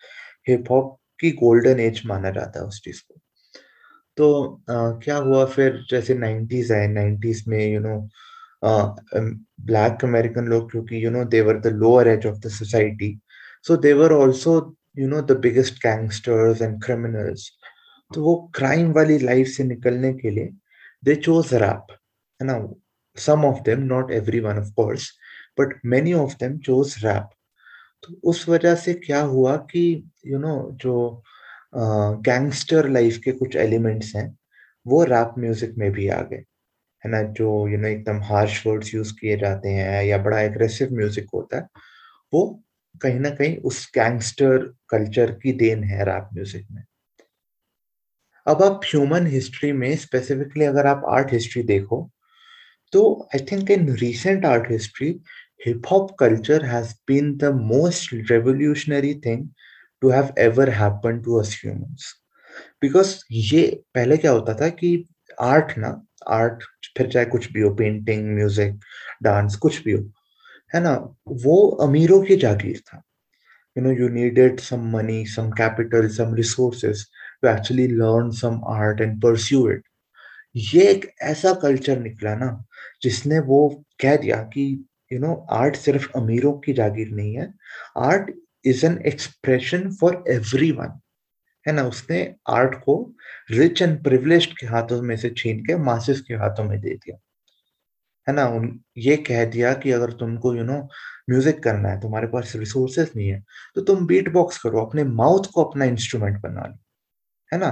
हिप 0.50 0.64
हॉप 0.72 0.98
की 1.20 1.32
गोल्डन 1.32 1.80
एज 1.80 2.02
माना 2.06 2.30
जाता 2.30 2.60
है 2.60 2.66
उस 2.66 2.82
चीज़ 2.84 3.02
को। 3.02 3.20
तो 4.18 4.60
uh, 4.70 5.04
क्या 5.04 5.18
हुआ 5.18 5.46
फिर? 5.46 5.86
जैसे 5.90 6.14
नाइन्टीज 6.14 6.72
आए 6.72 6.88
नाइन्टीज 6.88 7.44
में 7.48 7.74
you 7.74 7.80
you 7.80 7.90
know 7.90 8.10
black 8.66 10.04
American 10.06 10.46
लोग, 10.48 10.70
क्योंकि 10.72 11.04
you 11.06 11.12
know 11.12 11.24
they're 11.26 11.60
the 11.60 11.68
lower 11.74 12.08
edge 12.08 12.26
of 12.26 12.38
the 12.40 12.50
society 12.52 13.18
so 13.66 13.78
they're 13.78 14.14
also 14.14 14.56
you 15.00 15.08
know 15.10 15.22
the 15.22 15.38
biggest 15.42 15.76
gangsters 15.86 16.62
and 16.62 16.82
criminals 16.84 17.50
तो 18.12 18.24
वो 18.24 18.36
क्राइम 18.56 18.92
वाली 18.94 19.18
लाइफ 19.20 19.48
से 19.48 19.64
निकलने 19.64 20.14
के 20.14 20.30
लिए 20.30 20.50
दे 21.06 21.16
चोज 21.16 21.54
रैप 21.54 21.88
है 22.40 22.48
ना? 22.48 22.58
Some 23.18 23.46
of 23.46 23.62
them 23.66 23.80
not 23.84 24.12
every 24.12 24.40
one 24.40 24.58
of 24.60 24.72
course 24.76 25.12
but 25.60 25.80
many 25.86 26.14
of 26.14 26.34
them 26.40 26.58
chose 26.60 26.96
rap 27.06 27.30
तो 28.04 28.16
उस 28.30 28.48
वजह 28.50 28.76
से 28.76 28.94
क्या 28.94 29.22
हुआ 29.22 29.56
कि 29.72 29.84
यू 30.28 30.40
नो 30.40 30.56
जो 30.82 31.24
गैंगस्टर 31.76 32.90
लाइफ 32.90 33.18
के 33.24 33.32
कुछ 33.32 33.56
एलिमेंट्स 33.56 34.16
हैं, 34.16 34.38
वो 34.86 35.04
रैप 35.04 35.34
म्यूज़िक 35.40 35.74
में 35.78 35.92
भी 35.92 36.08
आ 36.10 36.22
गए। 36.22 36.44
है 37.06 37.12
ना, 37.12 37.22
जो 37.24 37.68
यू 37.70 37.78
नो 37.78 37.88
एकदम 37.88 38.22
हार्श 38.24 38.66
वर्ड्स 38.68 38.94
यूज़ 38.94 39.14
किए 39.20 39.38
जाते 39.38 39.70
हैं 39.70 40.04
या 40.06 40.18
बड़ा 40.24 40.40
एग्रेसिव 40.42 40.94
म्यूज़िक 40.96 41.28
होता 41.34 41.58
है, 41.58 41.68
वो 42.34 42.64
कहीं 43.02 43.20
ना 43.20 43.30
कहीं 43.30 43.58
उस 43.70 43.88
गैंगस्टर 43.96 44.58
कल्चर 44.90 45.32
की 45.44 45.52
देन 45.54 45.84
है 45.84 46.06
रैप 46.06 46.30
म्यूज़िक 46.34 46.68
में। 46.72 46.84
अब 48.48 48.64
आप 48.64 48.82
ह्यूमन 48.86 49.28
हिस्ट्री 49.28 49.72
में 49.74 49.96
स्पेसिफिकली 49.98 50.66
अगर 50.66 50.88
आप 50.88 51.04
आर्ट 51.10 51.32
हिस्ट्री 51.34 51.64
देखो 51.64 51.98
तो 52.94 53.02
I 53.36 53.46
think 53.52 53.72
in 53.72 53.90
recent 53.96 54.46
art 54.46 54.70
history 54.72 55.10
hip 55.66 55.88
hop 55.92 56.16
culture 56.20 56.66
has 56.66 56.94
been 57.08 57.36
the 57.38 57.54
most 57.56 58.14
revolutionary 58.32 59.14
thing 59.26 59.48
to 60.02 60.10
have 60.10 60.34
ever 60.40 60.70
happen 60.82 61.22
to 61.22 61.40
us 61.40 61.60
humans 61.64 62.14
because 62.82 63.16
ये, 63.32 63.84
पहले 63.96 64.18
क्या 64.18 64.32
होता 64.32 64.54
था 64.62 64.70
कि 64.70 65.08
आर्ट 65.42 65.78
ना 65.78 65.90
आर्ट 66.34 66.64
फिर 66.98 67.08
चाहे 67.08 67.26
कुछ 67.26 67.52
भी 67.52 67.62
हो 67.62 67.70
पेंटिंग 67.76 68.26
म्यूज़िक 68.36 68.80
डांस 69.24 69.56
कुछ 69.58 69.84
भी 69.84 69.92
हो, 69.92 70.04
है 70.74 70.82
ना? 70.82 70.94
वो 71.28 71.56
अमीरों 71.84 72.22
की 72.24 72.36
जागीर 72.36 72.80
था। 72.88 73.02
You 73.76 73.84
know 73.84 73.92
you 73.92 74.08
needed 74.10 74.60
some 74.60 74.90
money 74.92 75.26
some 75.28 75.50
capital 75.52 76.08
some 76.10 76.34
resources 76.36 77.06
to 77.42 77.48
actually 77.50 77.88
learn 77.88 78.30
some 78.34 78.62
art 78.72 79.02
and 79.02 79.22
pursue 79.22 79.70
it 79.72 79.84
ये 80.56 80.84
एक 80.90 81.06
ऐसा 81.24 81.54
कल्चर 81.62 82.00
निकला 82.00 82.36
ना, 82.36 82.66
जिसने 83.04 83.40
वो 83.42 83.68
कह 84.02 84.16
दिया 84.18 84.36
कि 84.54 84.64
यू 85.14 85.20
नो 85.20 85.34
आर्ट 85.54 85.76
सिर्फ़ 85.76 86.08
अमीरों 86.18 86.54
की 86.60 86.74
जागीर 86.74 87.10
नहीं 87.12 87.36
है। 87.36 87.54
Art 88.00 88.32
is 88.66 88.86
an 88.86 88.98
expression 89.08 89.90
for 89.96 90.24
every 90.30 90.72
one 90.72 91.00
है 91.66 91.74
ना, 91.74 91.84
उसने 91.84 92.24
आर्ट 92.50 92.76
को 92.80 92.96
रिच 93.52 93.82
एंड 93.82 94.04
प्रिविलेज 94.04 94.46
के 94.54 94.68
हाथों 94.68 95.02
में 95.04 95.16
से 95.18 95.30
छीन 95.38 95.60
के 95.66 95.78
मासिस 95.84 96.22
के 96.22 96.34
हाथों 96.36 96.64
में 96.64 96.80
दे 96.82 96.96
दिया। 96.96 97.18
है 98.28 98.34
ना, 98.34 98.46
उन, 98.48 98.80
ये 98.98 99.16
कह 99.20 99.44
दिया 99.46 99.74
कि 99.76 99.92
अगर 99.92 100.12
तुमको 100.14 100.54
यू 100.56 100.64
नो 100.64 100.78
म्यूज़िक 101.30 101.62
करना 101.64 101.90
है, 101.90 102.00
तुम्हारे 102.02 102.28
पास 102.28 102.54
रिसोर्सेस 102.56 103.12
नहीं 103.16 103.28
है 103.30 103.44
तो 103.76 103.82
तुम 103.84 104.06
बीट 104.08 104.30
बॉक्स 104.34 104.58
करो, 104.58 104.80
अपने 104.82 105.04
माउथ 105.04 105.52
को 105.54 105.64
अपना 105.64 105.86
इंस्ट्रूमेंट 105.86 106.42
बना 106.42 106.66
लो। 106.68 106.78
है 107.52 107.60
ना, 107.60 107.70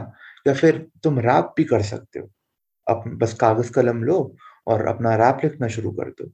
या 0.48 0.54
फिर 0.54 0.78
तुम 1.04 1.20
रैप 1.22 1.54
भी 1.58 1.64
कर 1.66 1.82
सकते 1.84 2.20
हो। 2.20 2.30
अप, 2.88 3.04
बस 3.18 3.34
कागज़ 3.36 3.72
कलम 3.74 4.04
लो 4.04 4.20
और 4.68 4.88
अपना 4.88 5.16
रैप 5.18 5.40
लिखना 5.46 5.68
शुरू 5.70 5.92
कर 5.94 6.10
दो। 6.14 6.32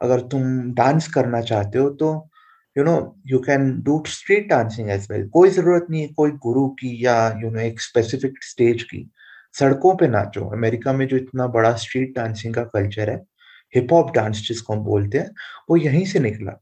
अगर 0.00 0.20
तुम 0.28 0.74
डांस 0.74 1.08
करना 1.08 1.40
चाहते 1.42 1.78
हो 1.78 1.90
तो 1.92 2.12
you 2.76 2.84
know 2.84 2.96
you 3.26 3.38
can 3.40 3.70
do 3.82 4.02
street 4.08 4.48
dancing 4.48 4.90
as 4.90 5.06
well 5.10 5.28
कोई 5.28 5.50
ज़रूरत 5.50 5.86
नहीं 5.90 6.02
है, 6.02 6.08
कोई 6.08 6.30
गुरु 6.42 6.68
की 6.80 6.98
या 7.04 7.16
यू 7.42 7.50
नो 7.50 7.60
एक 7.60 7.80
स्पेसिफिक 7.80 8.42
स्टेज 8.44 8.82
की। 8.82 9.08
सड़कों 9.54 9.94
पे 9.96 10.08
नाचो 10.08 10.48
अमेरिका 10.54 10.92
में 10.92 11.06
जो 11.08 11.16
इतना 11.16 11.46
बड़ा 11.48 11.72
स्ट्रीट 11.76 12.14
डांसिंग 12.16 12.54
का 12.54 12.64
कल्चर 12.74 13.10
है 13.10 13.16
हिप 13.74 13.92
हॉप 13.92 14.14
डांस 14.14 14.42
जिसको 14.48 14.72
हम 14.72 14.80
बोलते 14.84 15.18
हैं, 15.18 15.30
वो 15.70 15.76
यहीं 15.76 16.04
से 16.06 16.18
निकला। 16.20 16.52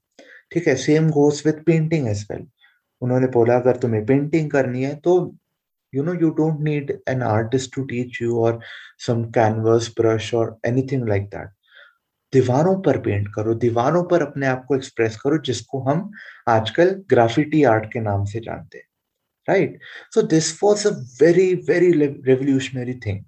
ठीक 0.52 0.68
है 0.68 0.75
same 0.78 1.11
goes 1.11 1.47
with 1.47 1.62
painting 1.66 2.09
as 2.09 2.26
well 2.30 2.47
उन्होंने 3.02 3.26
बोला, 3.28 3.56
अगर 3.56 3.76
तुम्हें 3.76 4.04
पेंटिंग 4.06 4.50
करनी 4.50 4.82
है 4.84 4.95
तो 4.97 5.34
you 5.93 6.02
know 6.02 6.15
you 6.15 6.30
don't 6.30 6.60
need 6.60 6.91
an 7.08 7.23
artist 7.23 7.75
to 7.75 7.82
teach 7.84 8.21
you 8.23 8.38
और 8.41 8.60
सम 9.06 9.25
कैनवस 9.32 9.88
ब्रश 10.00 10.32
और 10.34 10.56
एनीथिंग 10.67 11.08
लाइक 11.08 11.25
दैट 11.26 11.50
दीवारों 12.34 12.80
पर 12.82 12.99
पेंट 13.00 13.28
करो, 13.34 13.54
दीवारों 13.54 14.04
पर 14.04 14.23
अपने 14.23 14.47
आप 14.47 14.64
को 14.68 14.76
एक्सप्रेस 14.76 15.16
करो, 15.16 15.38
जिसको 15.38 15.80
हम 15.82 16.10
आजकल 16.49 16.90
ग्राफिटी 17.10 17.62
आर्ट 17.64 17.92
के 17.92 18.00
नाम 18.00 18.25
से 18.25 18.40
जानते 18.40 18.78
हैं 18.78 18.88
right 19.49 19.78
so 20.14 20.23
this 20.23 20.62
was 20.62 20.88
a 20.88 20.90
very 21.23 21.54
very 21.54 21.92
revolutionary 22.02 22.94
thing 23.06 23.25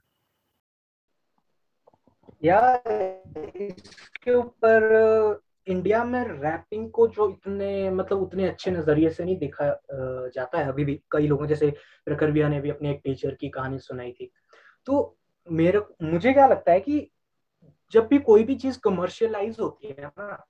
इसके 3.60 4.34
ऊपर 4.34 5.40
इंडिया 5.66 6.02
में 6.04 6.22
रैपिंग 6.42 6.90
को 6.90 7.06
जो 7.08 7.28
इतने 7.30 7.90
मतलब 7.90 8.22
उतने 8.22 8.48
अच्छे 8.48 8.70
नज़रिए 8.70 9.10
से 9.10 9.24
नहीं 9.24 9.36
देखा 9.38 9.66
जाता 10.34 10.58
है 10.58 10.68
अभी 10.68 10.84
भी। 10.84 11.00
कई 11.10 11.26
लोगों, 11.26 11.46
जैसे 11.46 11.70
प्रखर 12.04 12.30
ने 12.48 12.60
भी 12.60 12.70
अपने 12.70 12.90
एक 12.90 13.00
टीचर 13.04 13.34
की 13.34 13.48
कहानी 13.48 13.78
सुनाई 13.78 14.12
थी। 14.12 14.30
तो 14.86 15.16
मेरे, 15.46 15.80
मुझे 16.02 16.32
क्या 16.32 16.46
लगता 16.46 16.72
है 16.72 16.80
कि 16.80 16.98
जब 17.92 18.06
भी 18.08 18.18
कोई 18.18 18.44
भी 18.44 18.54
चीज़ 18.54 18.78
कमर्शियलाइज 18.84 19.56
होती 19.60 19.88
है 19.88 20.06
ना 20.08 20.44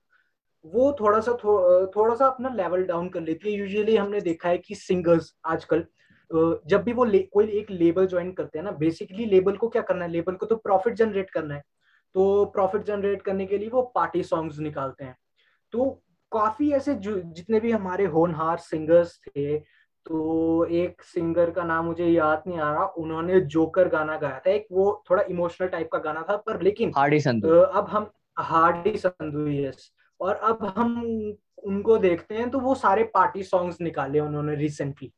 वो 0.65 0.93
थोड़ा 1.01 1.21
सा 1.21 1.33
थो, 1.35 1.87
थोड़ा 1.87 2.15
सा 2.15 2.27
अपना 2.27 2.49
लेवल 2.55 2.85
डाउन 2.85 3.09
कर 3.09 3.21
लेती 3.21 3.53
है। 3.53 3.59
यूजुअली 3.59 3.97
हमने 3.97 4.21
देखा 4.21 4.49
है 4.49 4.59
कि 4.59 4.75
सिंगर्स 4.75 5.35
आजकल 5.47 5.85
जब 6.31 6.83
भी 6.85 6.93
वो 6.93 7.05
ले, 7.05 7.19
कोई 7.23 7.47
एक 7.51 7.71
लेबल 7.71 8.07
ज्वाइन 8.07 8.33
करते 8.33 8.59
हैं 8.59 8.65
ना 8.65 8.71
बेसिकली 8.73 9.27
लेबल 9.27 9.57
को 9.57 9.69
क्या 9.69 9.83
करना 9.83 10.05
है? 10.05 10.11
लेबल 10.11 10.35
को 10.35 10.47
तो 10.47 10.57
प्रॉफिट 10.57 10.95
जनरेट 10.95 11.31
करना 11.31 11.55
है। 11.55 11.63
तो 12.15 12.45
प्रॉफिट 12.47 12.83
जनरेट 12.83 13.23
करने 13.23 13.47
के 13.47 13.59
लिए 13.59 13.69
वो 13.69 13.83
पार्टी 13.95 14.23
सॉन्ग्स 14.23 14.59
निकालते 14.59 15.05
हैं। 15.05 15.17
तो 15.73 15.91
काफ़ी 16.33 16.71
ऐसे 16.73 16.95
जितने 16.95 17.61
भी 17.61 17.73
हमारे 17.73 18.05
होनहार 18.07 18.57
सिंगर्स 18.59 19.19
थे 19.27 19.59
तो 20.07 20.65
एक 20.65 21.03
सिंगर 21.03 21.51
का 21.51 21.63
नाम 21.65 21.85
मुझे 21.85 22.07
याद 22.07 22.43
नहीं 22.47 22.59
आ 22.59 22.73
रहा 22.73 22.85
उन्होंने 22.99 23.41
जोकर 23.53 23.89
गाना 23.89 24.17
गाया 24.17 24.39
था 24.39 24.51
एक 24.51 24.67
वो 24.73 25.03
थोड़ा 25.11 25.23
इमोशनल 25.31 25.69
टाइप 25.69 25.89
का 25.93 25.99
गाना 25.99 26.23
था 26.31 26.37
पर 26.37 26.61
लेकिन 26.63 26.93
हार्डी 26.97 27.21
संधू। 27.21 27.49
अब 27.49 27.89
हम 27.89 28.11
हार्डी 28.41 28.97
संधू 28.99 29.47
यस 29.49 29.91
और 30.21 30.35
अब 30.35 30.65
हम 30.77 30.95
उनको 31.65 31.97
देखते 31.99 32.35
हैं 32.35 32.49
तो 32.51 32.59
वो 32.61 32.75
सारे 32.75 33.05
पार्टी 33.15 33.43
सॉन्ग्स 33.43 33.81
निकाले 33.81 34.21
उन्होंने 34.21 34.55
रिसेंटली 34.55 35.13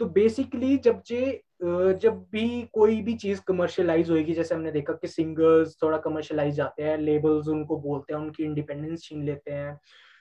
तो 0.00 0.06
बेसिकली 0.06 0.76
जब 0.76 1.02
जे 1.06 1.40
जब 1.62 2.24
भी 2.32 2.62
कोई 2.72 3.00
भी 3.02 3.14
चीज़ 3.16 3.40
कमर्शियलाइज 3.46 4.10
होगी 4.10 4.34
जैसे 4.34 4.54
हमने 4.54 4.72
देखा 4.72 4.92
कि 4.92 5.08
सिंगर्स 5.08 5.76
थोड़ा 5.82 5.98
कमर्शियलाइज 5.98 6.54
जाते 6.54 6.82
हैं 6.82 6.96
लेबल्स 6.98 7.48
उनको 7.48 7.78
बोलते 7.80 8.14
हैं 8.14 8.20
उनकी 8.20 8.44
इंडिपेंडेंस 8.44 9.02
छीन 9.02 9.24
लेते 9.24 9.52
हैं। 9.52 9.78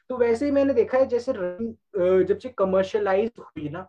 तो 0.09 0.17
वैसे 0.17 0.45
ही 0.45 0.51
मैंने 0.51 0.73
देखा 0.73 0.97
है 0.97 1.05
जैसे 1.05 1.33
जब 1.33 2.37
से 2.37 2.49
कमर्शियलाइज 2.49 3.31
हुई 3.39 3.69
ना 3.69 3.87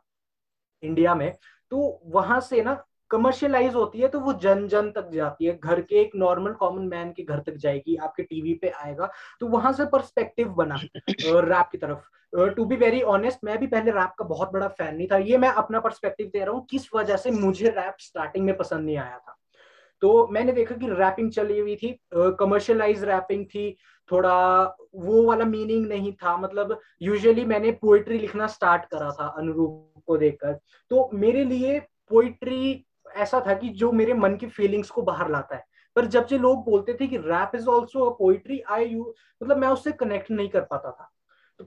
इंडिया 0.82 1.14
में 1.14 1.32
तो 1.72 2.00
वहाँ 2.06 2.40
से 2.40 2.62
ना 2.62 2.82
कमर्शियलाइज 3.10 3.74
होती 3.74 4.00
है 4.00 4.08
तो 4.08 4.20
वो 4.20 4.32
जन 4.34 4.66
जन 4.68 4.90
तक 4.90 5.08
जाती 5.10 5.44
है। 5.44 5.56
घर 5.56 5.80
के 5.80 5.96
एक 5.96 6.10
नॉर्मल 6.16 6.52
कॉमन 6.52 6.88
मैन 6.88 7.12
के 7.12 7.22
घर 7.22 7.38
तक 7.40 7.56
जाएगी, 7.56 7.96
आपके 7.96 8.22
टीवी 8.22 8.54
पे 8.54 8.68
आएगा 8.76 9.10
तो 9.40 9.46
वहाँ 9.48 9.72
से 9.72 9.84
पर्सपेक्टिव 9.86 10.48
बना 10.54 10.76
रैप 10.76 11.68
की 11.72 11.78
तरफ़। 11.78 12.54
टू 12.54 12.64
बी 12.64 12.76
वेरी 12.76 13.00
ऑनेस्ट 13.08 13.38
मैं 13.44 13.58
भी 13.58 13.66
पहले 13.66 13.90
रैप 13.90 14.12
का 14.18 14.24
बहुत 14.26 14.52
बड़ा 14.52 14.68
फ़ैन 14.68 14.94
नहीं 14.96 15.06
था, 15.08 15.16
ये 15.18 15.38
मैं 15.38 15.48
अपना 15.50 15.80
पर्सपेक्टिव 15.80 16.26
दे 16.26 16.38
रहा 16.38 16.50
हूँ, 16.50 16.66
किस 16.70 16.88
वजह 16.94 17.16
से 17.16 17.30
मुझे 17.30 17.68
रैप 17.68 17.96
स्टार्टिंग 18.00 18.44
में 18.46 18.56
पसंद 18.56 18.84
नहीं 18.86 18.96
आया 18.96 19.18
था। 19.18 19.36
तो 20.02 20.26
मैंने 20.32 20.52
देखा 20.52 20.74
कि 20.74 20.88
रैपिंग 20.88 21.30
चली 21.32 21.58
हुई 21.58 21.76
थी 21.76 21.98
कमर्शियलाइज 22.14 23.04
रैपिंग 23.04 23.44
थी, 23.46 23.76
थोड़ा 24.10 24.62
वो 24.96 25.22
वाला 25.24 25.44
मीनिंग 25.44 25.86
नहीं 25.86 26.12
था 26.14 26.36
मतलब 26.36 26.78
यूजुअली 27.02 27.44
मैंने 27.44 27.70
पोएट्री 27.82 28.18
लिखना 28.18 28.46
स्टार्ट 28.48 28.84
करा 28.84 29.10
था, 29.12 29.26
अनुरूप। 29.28 29.97
को 30.08 30.16
देखकर। 30.16 30.58
तो 30.90 31.08
मेरे 31.14 31.44
लिए 31.44 31.78
पोइट्री 32.10 32.84
ऐसा 33.16 33.40
था 33.46 33.54
कि 33.54 33.68
जो 33.70 33.92
मेरे 33.92 34.14
मन 34.14 34.36
की 34.36 34.46
फीलिंग्स 34.48 34.90
को 34.90 35.02
बाहर 35.02 35.30
लाता 35.30 35.56
है। 35.56 35.64
पर 35.96 36.06
जब 36.06 36.26
से 36.26 36.38
लोग 36.38 36.64
बोलते 36.64 36.94
थे 36.94 37.06
कि 37.06 37.16
rap 37.18 37.52
is 37.54 37.68
also 37.68 38.10
poetry 38.18 38.60
I 38.70 38.86
you 38.86 39.14
मतलब 39.42 39.56
मैं 39.56 39.68
उससे 39.68 39.92
कनेक्ट 39.92 40.30
नहीं 40.30 40.48
कर 40.48 40.60
पाता 40.62 40.90
था। 40.90 41.10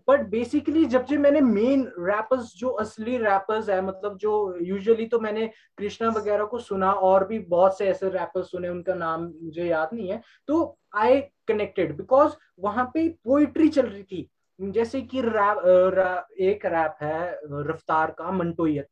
बट 0.07 0.21
बेसिकली 0.29 0.85
जब 0.85 1.05
से 1.05 1.17
मैंने 1.17 1.39
मेन 1.41 1.83
रैपर्स 1.99 2.53
जो 2.57 2.69
असली 2.79 3.17
रैपर्स 3.17 3.69
है 3.69 3.81
मतलब 3.81 4.17
जो 4.17 4.57
यूजुअली 4.61 5.05
तो 5.05 5.19
मैंने 5.19 5.49
कृष्णा 5.77 6.09
वगैरह 6.09 6.45
को 6.45 6.59
सुना, 6.59 6.91
और 6.91 7.27
भी 7.27 7.39
बहुत 7.39 7.77
से 7.77 7.87
ऐसे 7.87 8.09
रैपर्स 8.09 8.51
सुने, 8.51 8.69
उनका 8.69 8.93
नाम 8.95 9.23
मुझे 9.41 9.65
याद 9.65 9.89
नहीं 9.93 10.09
है 10.09 10.21
तो 10.47 10.77
आई 10.95 11.21
कनेक्टेड 11.47 11.95
बिकॉज़ 11.97 12.35
वहाँ 12.59 12.89
पे 12.93 13.07
पोइट्री 13.25 13.67
चल 13.69 13.85
रही 13.85 14.03
थी। 14.03 14.29
जैसे 14.61 15.01
कि 15.01 15.21
रैप 15.21 15.61
रा, 15.93 16.27
एक 16.39 16.65
रैप 16.65 16.97
है 17.01 17.39
रफ्तार 17.69 18.11
का 18.11 18.31
मंटोयत। 18.31 18.87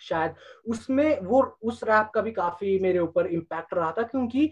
शायद 0.00 0.34
उसमें 0.66 1.20
वो 1.20 1.42
उस 1.62 1.82
रैप 1.84 2.10
का 2.14 2.20
भी 2.20 2.32
काफ़ी 2.32 2.78
मेरे 2.78 2.98
ऊपर 2.98 3.26
इम्पैक्ट 3.26 3.74
रहा 3.74 3.90
था 3.92 4.02
क्योंकि 4.02 4.50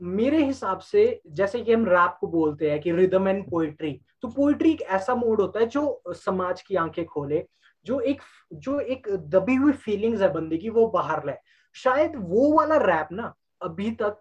मेरे 0.00 0.44
हिसाब 0.44 0.78
से 0.78 1.20
जैसे 1.30 1.60
कि 1.60 1.72
हम 1.72 1.86
रैप 1.86 2.16
को 2.20 2.26
बोलते 2.26 2.70
हैं 2.70 2.80
कि 2.80 2.92
रिदम 2.92 3.28
एंड 3.28 3.44
पोइट्री 3.50 4.00
तो 4.22 4.28
पोइट्री 4.28 4.72
एक 4.72 4.82
ऐसा 4.82 5.14
मोड 5.14 5.40
होता 5.40 5.60
है 5.60 5.66
जो 5.66 6.02
समाज 6.08 6.62
की 6.62 6.76
आँखें 6.76 7.04
खोले 7.04 7.44
जो 7.86 8.00
एक 8.00 8.20
जो 8.52 8.78
एक 8.80 9.08
दबी 9.28 9.54
हुई 9.54 9.72
फीलिंग्स 9.72 10.22
है 10.22 10.32
बंदे 10.32 10.56
की 10.56 10.70
वो 10.70 10.86
बाहर 10.88 11.24
लाए। 11.26 11.38
शायद 11.76 12.12
वो 12.16 12.52
वाला 12.56 12.76
रैप 12.76 13.08
ना 13.12 13.34
अभी 13.62 13.90
तक 14.02 14.20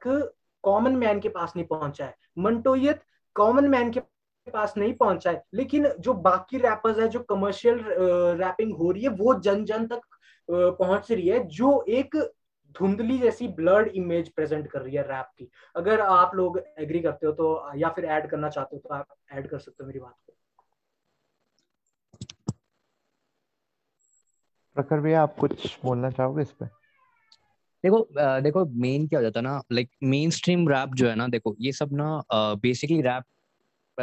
कॉमन 0.64 0.96
मैन 0.96 1.20
के 1.20 1.30
पास 1.30 1.54
नहीं 1.56 1.66
पहुँचा 1.66 2.06
है। 2.06 2.16
मंटोयत 2.38 3.02
कॉमन 3.36 3.68
मैन 3.68 3.92
के 3.92 4.00
पास 4.48 4.74
नहीं 4.78 4.94
पहुँचा 4.94 5.32
है। 5.32 5.44
लेकिन 5.54 5.88
जो 6.00 6.14
बाकी 6.22 6.58
रैपर्स 6.58 7.00
है 7.00 7.08
जो 7.08 7.20
कमर्शियल 7.20 7.84
रैपिंग 8.38 8.74
हो 8.76 8.92
रही 8.92 9.04
है 9.04 9.10
वो 9.10 9.34
जन 9.40 9.64
जन 9.66 9.86
तक 9.88 10.02
पहुँच 10.50 11.12
रही 11.12 11.28
है 11.28 11.44
जो 11.50 11.84
एक 11.90 12.16
धुंधली 12.76 13.18
जैसी 13.18 13.48
ब्लड 13.48 13.88
इमेज 13.88 14.30
प्रेजेंट 14.30 14.68
कर 14.68 14.82
रही 14.82 14.96
है 14.96 15.02
रैप 15.04 15.30
की। 15.38 15.50
अगर 15.76 16.02
आप 16.02 16.36
लोग 16.36 16.60
एग्री 16.80 17.00
करते 17.00 17.28
हो 17.28 17.32
तो 17.34 17.78
या 17.78 17.90
फिर 17.90 18.06
ऐड 18.06 18.30
करना 18.30 18.50
चाहते 18.50 18.76
हो 18.76 18.80
तो 18.80 18.94
आप 18.96 19.16
ऐड 19.32 19.50
कर 19.50 19.60
सकते 19.60 19.84
हो 19.84 19.88
मेरी 19.88 20.00
बात 20.00 20.16
को। 20.28 20.34
प्रखर 24.76 25.00
भैया 25.00 25.24
आप 25.24 25.36
कुछ 25.40 25.78
बोलना 25.84 26.10
चाहोगे 26.12 26.42
इस 26.42 26.52
पे? 26.52 26.66
देखो 27.84 28.08
देखो 28.42 28.66
मेन 28.82 29.08
क्या 29.08 29.20
हो 29.20 29.24
जाता 29.24 29.40
है 29.40 29.44
ना 29.44 29.62
लाइक 29.72 29.90
मेन 30.04 30.30
स्ट्रीम 30.30 30.68
रैप 30.70 30.90
जो 30.90 31.08
है 31.08 31.16
ना 31.16 31.28
देखो 31.28 31.56
ये 31.60 31.72
सब 31.72 31.90
ना 31.94 32.22
बेसिकली 32.32 33.02
रैप 33.02 33.24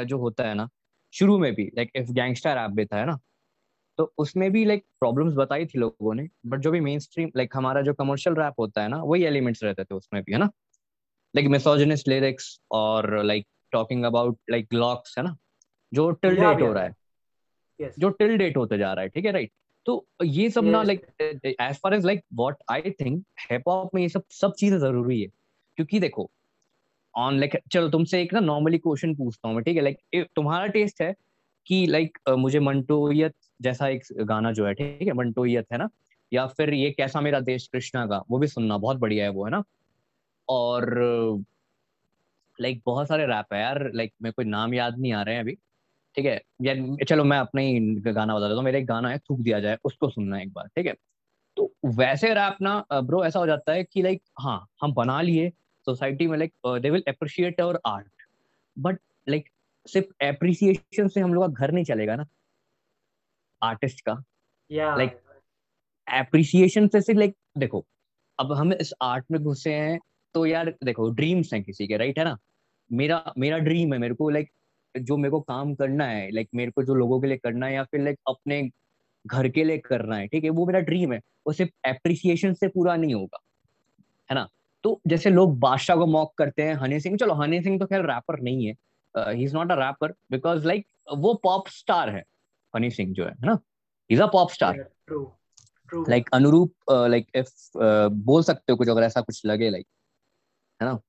जो 0.05 0.19
होता 0.19 0.49
है 0.49 0.55
ना 0.55 0.69
शुरू 1.13 1.39
में 1.39 1.55
भी 1.55 1.65
लाइक 1.77 1.91
इफ़ 1.95 2.11
गैंगस्टर 2.13 2.57
रैप 2.57 2.71
भी 2.71 2.85
था 2.87 2.97
है 2.97 3.07
ना? 3.07 3.19
तो 3.99 4.13
उसमें 4.19 4.51
भी 4.53 4.65
लाइक 4.65 4.85
प्रॉब्लम्स 5.01 5.35
बताई 5.35 5.67
थी 5.67 5.79
लोगों 5.79 6.15
ने 6.15 6.29
बट 6.47 6.61
जो 6.61 6.71
भी 6.71 6.81
मेन 6.81 6.99
स्ट्रीम 6.99 7.31
लाइक 7.37 7.57
हमारा 7.57 7.83
जो 7.83 7.95
कमर्शियल 7.95 8.37
रैप 8.37 8.55
होता 8.59 8.83
है 8.83 8.89
ना 8.89 9.03
वही 9.03 9.25
एलिमेंट्स 9.25 9.63
रहते 9.65 9.85
थे 9.85 9.95
उसमें 9.95 10.23
भी 10.23 10.33
है 10.33 10.39
ना? 10.39 10.51
लाइक 11.37 11.49
मिसोजिनिस्ट 11.49 12.09
लिरिक्स 12.09 12.61
और 12.71 13.23
like 13.25 13.47
talking 13.73 14.05
about 14.05 14.39
like 14.51 14.75
locks 14.75 15.19
है 15.19 15.25
ना? 15.25 15.37
जो 15.93 16.11
टिल 16.11 16.37
डेट 16.37 16.61
हो 16.61 16.73
रहा 16.73 16.85
है। 16.85 16.95
Yes. 17.81 17.91
जो 17.99 18.09
टिल 18.09 18.37
डेट 18.37 18.57
होते 18.57 18.79
जा 18.79 18.93
रहा 18.93 19.03
है 19.03 19.09
ठीक 19.09 19.25
है 19.25 19.33
राइट 19.33 19.51
तो 19.87 20.07
ये 20.25 20.51
सब 20.51 20.63
yes. 20.63 20.71
ना 20.71 20.83
like 20.83 21.07
as 21.61 21.77
far 21.77 21.95
as 21.95 22.05
like 22.05 22.23
what 22.35 22.57
I 22.71 22.91
think 22.91 23.25
hip 23.51 23.69
hop 23.69 23.95
में 23.95 24.03
ये 24.03 24.09
सब 24.09 24.23
सब 24.31 24.53
चीज़ें 24.53 24.79
ज़रूरी 24.79 25.21
है। 25.23 25.29
क्योंकि 25.77 26.01
देखो 26.01 26.31
ऑन 27.19 27.39
लाइक 27.39 27.57
चलो 27.73 27.89
तुमसे 27.89 28.21
एक 28.23 28.33
ना 28.35 28.41
नॉर्मली 28.41 28.79
क्वेश्चन 28.79 29.15
पूछता 29.15 29.49
हूँ 29.49 29.57
मैं, 29.57 29.65
ठीक 29.65 29.77
है? 29.77 29.83
लाइक 29.83 30.27
तुम्हारा 30.37 30.67
टेस्ट 30.67 31.03
है 31.03 31.15
कि 31.67 31.87
लाइक 31.87 32.19
मुझे 32.39 32.61
मंटोयत 32.61 33.35
जैसा 33.63 33.89
एक 33.89 34.05
गाना 34.21 34.53
जो 34.53 34.67
है, 34.67 34.75
ठीक 34.75 35.03
है? 35.03 35.13
मंटोयत 35.13 35.67
है 35.73 35.79
ना? 35.79 35.89
या 36.33 36.47
फिर 36.47 36.75
ये 36.75 36.91
कैसा 36.91 37.21
मेरा 37.21 37.41
देश 37.41 37.67
कृष्णा 37.73 38.07
का, 38.07 38.23
वो 38.31 38.39
भी 38.39 38.47
सुनना, 38.47 38.79
बहुत 38.79 38.97
बढ़िया 38.97 39.25
है 39.25 39.31
वो, 39.31 39.45
है 39.45 39.51
ना? 39.51 39.63
और 40.49 41.45
लाइक 42.59 42.83
बहुत 42.87 43.09
सारे 43.09 43.27
रैप 43.27 43.53
है 43.55 43.61
यार 43.61 43.91
लाइक 43.95 44.13
मेरे 44.23 44.33
कोई 44.33 44.45
नाम 44.45 44.75
याद 44.75 44.99
नहीं 44.99 45.13
आ 45.13 45.23
रहे 45.23 45.35
हैं 45.35 45.43
अभी, 45.43 45.55
ठीक 46.17 46.27
है? 46.27 46.41
यार 46.63 47.05
चलो 47.05 47.25
मैं 47.25 47.39
अपना 47.39 47.61
ही 47.61 47.81
गाना 47.95 48.35
बता 48.37 48.47
देता 48.49 48.57
हूँ, 48.57 48.65
मेरा 48.65 48.79
एक 48.79 48.87
गाना 48.87 49.11
है, 49.11 49.19
थूक 49.19 49.41
दिया 49.41 49.61
जाए, 49.61 49.79
उसको 49.85 50.09
सुनना 50.11 50.41
एक 50.41 50.53
बार, 50.53 50.67
ठीक 50.67 50.87
है? 50.87 50.95
तो 51.57 51.73
वैसे 51.85 52.35
रैप 52.35 52.57
ना 52.63 52.85
ब्रो 52.93 53.25
ऐसा 53.25 53.39
हो 53.39 53.47
जाता 53.47 53.73
है 53.73 53.85
कि 53.85 54.03
लाइक 54.03 54.23
हाँ 54.41 54.67
हम 54.83 54.93
बना 54.95 55.21
लिए 55.21 55.53
सोसाइटी 55.89 56.27
में 56.27 56.37
like 56.39 56.53
they 56.83 56.91
will 56.91 57.03
appreciate 57.09 57.61
our 57.61 57.79
art 57.87 58.27
but 58.77 58.99
like 59.29 59.49
सिर्फ़ 59.87 60.25
एप्रिसिएशन 60.25 61.09
से 61.09 61.21
हम 61.21 61.35
लोग 61.35 61.45
का 61.47 61.67
घर 61.67 61.73
नहीं 61.73 61.85
चलेगा 61.85 62.17
ना 62.17 62.27
आर्टिस्ट 63.63 64.01
का। 64.01 64.13
लाइक 64.71 65.21
एप्रिसिएशन 66.07 66.89
से 66.89 67.01
सिर्फ़ 67.01 67.19
लाइक 67.19 67.35
देखो 67.59 67.85
अब 68.39 68.53
हम 68.53 68.73
इस 68.73 68.93
आर्ट 69.03 69.25
में 69.31 69.41
घुसे 69.43 69.73
हैं 69.75 69.99
तो 70.35 70.45
यार 70.47 70.71
देखो 70.85 71.09
ड्रीम्स 71.11 71.53
हैं 71.55 71.63
किसी 71.63 71.87
के 71.87 71.97
राइट 71.97 72.19
है 72.19 72.25
ना? 72.25 72.37
मेरा 72.91 73.33
मेरा 73.39 73.59
ड्रीम 73.59 73.93
है 73.93 73.99
मेरे 73.99 74.15
को 74.15 74.29
लाइक 74.31 74.51
जो 74.95 75.17
मेरे 75.17 75.31
को 75.31 75.41
काम 75.43 75.75
करना 75.75 76.05
है 76.07 76.31
लाइक 76.33 76.49
मेरे 76.55 76.71
को 76.71 76.83
जो 76.85 76.95
लोगों 76.95 77.21
के 77.21 77.27
लिए 77.29 77.37
करना 77.39 77.67
है 77.67 77.75
या 77.75 77.85
फिर 77.85 78.01
लाइक 78.01 78.19
अपने 78.29 78.63
घर 79.25 79.49
के 79.49 79.65
लिए 79.65 79.79
करना 79.79 80.17
है 80.17 80.27
ठीक 80.29 80.45
है? 80.45 80.51
वो 80.51 80.67
मेरा 80.67 80.81
ड्रीम 80.81 81.13
है 81.13 81.19
वो 81.47 81.53
सिर्फ़ 81.53 81.89
एप्रिसिएशन 81.89 82.55
से 82.55 82.69
पूरा 82.69 82.97
नहीं 82.97 83.15
होगा 83.15 83.39
है 84.31 84.35
ना? 84.35 84.47
तो 84.85 85.01
जैसे 85.07 85.31
लोग 85.31 85.59
बादशाह 85.59 85.97
को 85.97 86.07
मॉक 86.07 86.33
करते 86.39 86.63
हैं 86.63 86.75
हनी 86.75 87.01
सिंह 87.01 87.17
चलो 87.17 87.35
हनी 87.35 87.63
सिंह 87.63 87.79
तो 87.79 87.87
खैर 87.87 88.05
रैपर 88.07 88.41
नहीं 88.41 88.67
है। 88.67 88.75
He 89.15 89.45
is 89.45 89.55
not 89.55 89.73
a 89.73 89.75
rapper 89.75 90.15
because 90.31 90.67
like 90.67 90.87
वो 91.17 91.35
पॉप 91.35 91.69
स्टार 91.69 92.11
है 92.11 92.25
हनी 92.75 92.91
सिंह 92.91 93.13
जो 93.15 93.25
है 93.25 93.35
ना? 93.45 93.59
Is 94.11 94.23
a 94.23 94.27
pop 94.27 94.51
star 94.51 94.89
like 96.09 96.29
Anuroop 96.33 96.75
like 96.91 97.27
if 97.35 97.79
बोल 98.13 98.43
सकते 98.43 98.73
हो 98.73 98.77
कुछ 98.77 98.89
अगर 98.89 99.03
ऐसा 99.03 99.21
कुछ 99.21 99.47
लगे 99.47 99.71
लाइक 99.71 99.87
है 100.81 100.89
ना? 100.89 101.01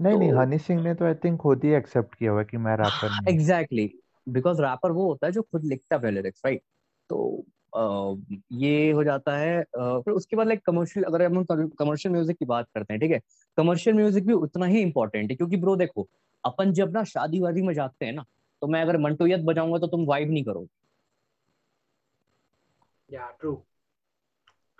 नहीं 0.00 0.14
तो, 0.14 0.18
नहीं 0.18 0.32
हनी 0.32 0.58
सिंह 0.58 0.82
ने 0.82 0.94
तो 0.94 1.04
आई 1.04 1.14
थिंक 1.14 1.40
खुद 1.40 1.64
ही 1.64 1.70
एक्सेप्ट 1.70 2.14
किया 2.14 2.32
हुआ 2.32 2.42
कि 2.42 2.56
मैं 2.56 2.76
रैपर 2.76 3.10
नहीं 3.10 3.34
एग्जैक्टली 3.34 3.90
बिकॉज़ 4.28 4.62
रैपर 4.62 4.92
वो 4.92 5.08
होता 5.08 5.26
है 5.26 5.32
जो 5.32 5.42
खुद 5.42 5.64
लिखता 5.64 6.00
है 6.04 6.10
लिरिक्स 6.10 6.42
राइट 6.46 6.62
तो 7.10 7.44
ये 7.74 8.90
हो 8.92 9.04
जाता 9.04 9.36
है 9.36 9.62
फिर 9.76 10.12
उसके 10.14 10.36
बाद 10.36 10.46
लाइक 10.46 10.64
कमर्शियल 10.66 11.04
अगर 11.04 11.22
हम 11.22 11.44
कमर्शियल 11.78 12.12
म्यूज़िक 12.14 12.36
की 12.38 12.44
बात 12.44 12.66
करते 12.74 12.94
हैं 12.94 13.00
ठीक 13.00 13.10
है? 13.10 13.20
कमर्शियल 13.58 13.96
म्यूज़िक 13.96 14.26
भी 14.26 14.32
उतना 14.32 14.66
ही 14.66 14.80
इंपॉर्टेंट 14.80 15.30
है 15.30 15.36
क्योंकि 15.36 15.56
ब्रो 15.56 15.76
देखो 15.76 16.08
अपन 16.44 16.72
जब 16.72 16.92
ना 16.92 17.04
शादी 17.04 17.40
वादी 17.40 17.62
में 17.62 17.74
जाते 17.74 18.06
हैं 18.06 18.12
ना 18.12 18.24
तो 18.62 18.66
मैं 18.66 18.82
अगर 18.82 18.96
मंटोयत 18.98 19.40
बजाऊँगा 19.40 19.78
तो 19.78 19.86
तुम 19.86 20.04
वाइब 20.06 20.30
नहीं 20.30 20.44
करोगे। 20.44 20.68
ट्रू 23.40 23.62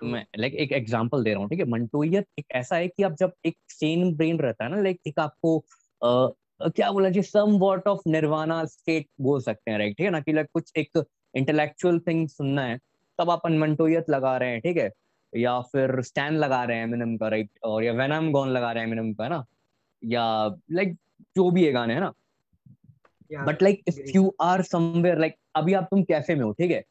मैं 0.03 0.24
लाइक 0.38 0.55
एक 0.55 0.72
एग्जांपल 0.72 1.24
दे 1.24 1.31
रहा 1.31 1.40
हूँ 1.40 1.48
ठीक 1.50 1.59
है? 1.59 1.64
मंटोयत 1.64 2.26
एक 2.38 2.46
ऐसा 2.50 2.76
है 2.76 2.88
कि 2.88 3.03
आप 3.03 3.12
जब 3.12 3.33
एक 3.46 3.57
सेन 3.68 4.14
ब्रेन 4.16 4.38
रहता 4.40 4.64
है 4.64 4.70
ना 4.70 4.81
लाइक 4.83 5.00
एक 5.07 5.18
आपको 5.18 5.59
आ, 6.05 6.29
क्या 6.68 6.90
बोला 6.92 7.09
जी 7.11 7.22
some 7.22 7.57
what 7.59 7.88
of 7.88 8.00
nirvana 8.07 8.64
state 8.64 9.07
बोल 9.20 9.40
सकते 9.42 9.70
हैं 9.70 9.79
राइट 9.79 9.96
ठीक 9.96 10.05
है 10.05 10.11
ना? 10.11 10.20
कि 10.20 10.33
लाइक 10.33 10.46
कुछ 10.55 10.72
एक 10.76 10.98
इंटेलेक्चुअल 11.35 11.99
थिंग 12.07 12.27
सुनना 12.29 12.62
है 12.64 12.79
तब 13.19 13.31
अपन 13.31 13.59
मंटोयत 13.59 14.11
लगा 14.11 14.37
रहे 14.37 14.51
हैं 14.51 14.61
ठीक 14.61 14.77
है? 14.77 14.90
या 15.33 15.61
फिर 15.62 16.01
स्टैंड 16.03 16.38
लगा 16.38 16.62
रहे 16.64 16.77
हैं 16.77 16.85
एमिनम 16.85 17.16
का 17.16 17.29
राइट 17.29 17.51
और 17.64 17.85
या 17.85 17.93
वेनम 17.93 18.31
गॉन 18.33 18.49
लगा 18.49 18.73
रहे 18.73 18.85
हैं 18.85 18.90
एमिनम 18.93 19.12
का 19.14 19.29
ना? 19.29 19.45
या 20.03 20.25
लाइक 20.73 20.97
जो 21.37 21.51
भी 21.51 21.64
है 21.66 21.73
गाने 21.73 21.95
है 21.95 22.01
ना? 22.01 22.12
But 23.31 23.62
like 23.62 23.83
if 23.88 24.01
you 24.16 24.35
are 24.40 24.62
somewhere 24.62 25.19
like 25.19 25.35
अभी 25.57 25.75
आप 25.75 25.85
तुम 25.90 26.03
कैफ़े 26.03 26.35
में 26.35 26.43
हो 26.45 26.53
ठीक 26.53 26.71
है? 26.71 26.83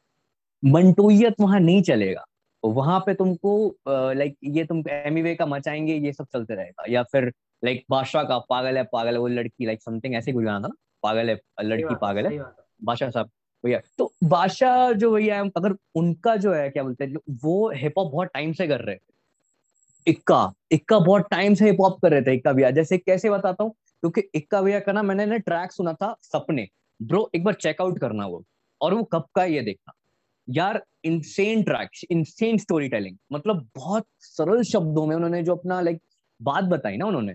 मंटोयत 0.64 1.36
वहाँ 1.42 1.60
नहीं 1.60 1.82
चलेगा। 1.84 2.26
वहाँ 2.64 3.00
पे 3.00 3.14
तुमको 3.14 3.52
लाइक 3.90 4.36
ये 4.44 4.64
तुम 4.66 4.84
एमीवे 4.90 5.36
का 5.36 5.46
मचाएँगे 5.46 5.94
ये 5.96 6.12
सब 6.14 6.26
चलते 6.34 6.56
रहेगा। 6.56 6.86
या 6.90 7.04
फिर 7.04 7.32
लाइक 7.64 7.84
बादशाह 7.90 8.24
का 8.24 8.38
पागल 8.40 8.78
है 8.78 8.84
पागल 8.94 9.14
है 9.14 9.20
वो 9.20 9.28
लड़की 9.28 9.66
लाइक 9.66 9.82
समथिंग 9.82 10.16
ऐसे 10.16 10.34
कुछ 10.34 10.46
गाना 10.46 10.60
था 10.60 10.68
ना? 10.68 10.76
पागल 11.04 11.30
है 11.30 11.40
लड़की 11.64 11.96
पागल 12.02 12.26
है। 12.26 12.32
बादशाह 12.84 13.10
साहब। 13.10 13.30
भैया 13.64 13.80
तो 13.98 14.12
बादशाह 14.24 14.92
जो 14.94 15.12
भैया 15.12 15.36
है 15.36 15.50
अगर 15.58 15.76
उनका 15.96 16.36
जो 16.36 16.54
है, 16.54 16.70
क्या 16.70 16.84
बोलते 16.84 17.06
हैं 17.06 17.16
वो 17.44 17.72
हिप 17.76 17.98
हॉप 17.98 18.12
बहुत 18.12 18.28
टाइम 18.34 18.54
से 18.54 18.68
कर 18.68 18.82
रहे 18.82 18.96
थे 18.96 19.08
इक्का 20.08 20.52
इक्का 20.72 21.00
बहुत 21.00 21.26
टाइम 21.32 21.54
से 21.54 21.66
हिप 21.66 21.82
हॉप 21.82 22.00
कर 22.02 22.12
रहे 22.12 22.22
थे, 22.22 22.34
इक्का 22.34 22.52
भैया। 22.54 22.70
जैसे 22.72 22.98
कैसे 22.98 23.30
बताता 23.30 23.64
हूँ, 23.64 23.72
क्योंकि 23.72 24.22
इक्का 24.36 24.62
भैया 24.62 24.80
का 24.80 24.92
ना 24.92 25.02
मैंने 25.04 25.26
ना 25.26 25.38
ट्रैक 25.38 25.72
सुना 25.72 25.94
था, 25.94 26.16
सपने। 26.24 26.68
ब्रो 27.00 27.30
एक 27.36 27.44
बार 27.44 27.54
चेकआउट 27.54 28.00
करना 28.00 28.26
वो, 28.26 28.44
और 28.82 28.94
वो 28.94 29.04
कब 29.04 29.26
का 29.36 29.44
ये 29.46 29.62
देखना। 29.62 29.94
यार 30.48 30.82
insane 31.06 31.64
track 31.64 31.90
insane 32.12 32.58
story 32.58 32.88
telling 32.90 33.18
मतलब 33.34 33.68
बहुत 33.76 34.06
सरल 34.20 34.64
शब्दों 34.64 35.06
में 35.06 35.16
उन्होंने 35.16 35.44
जो 35.44 35.56
अपना 35.56 35.82
लाइक 35.82 36.02
बात 36.40 36.64
बताई 36.66 36.98
ना 36.98 37.06
उन्होंने। 37.06 37.34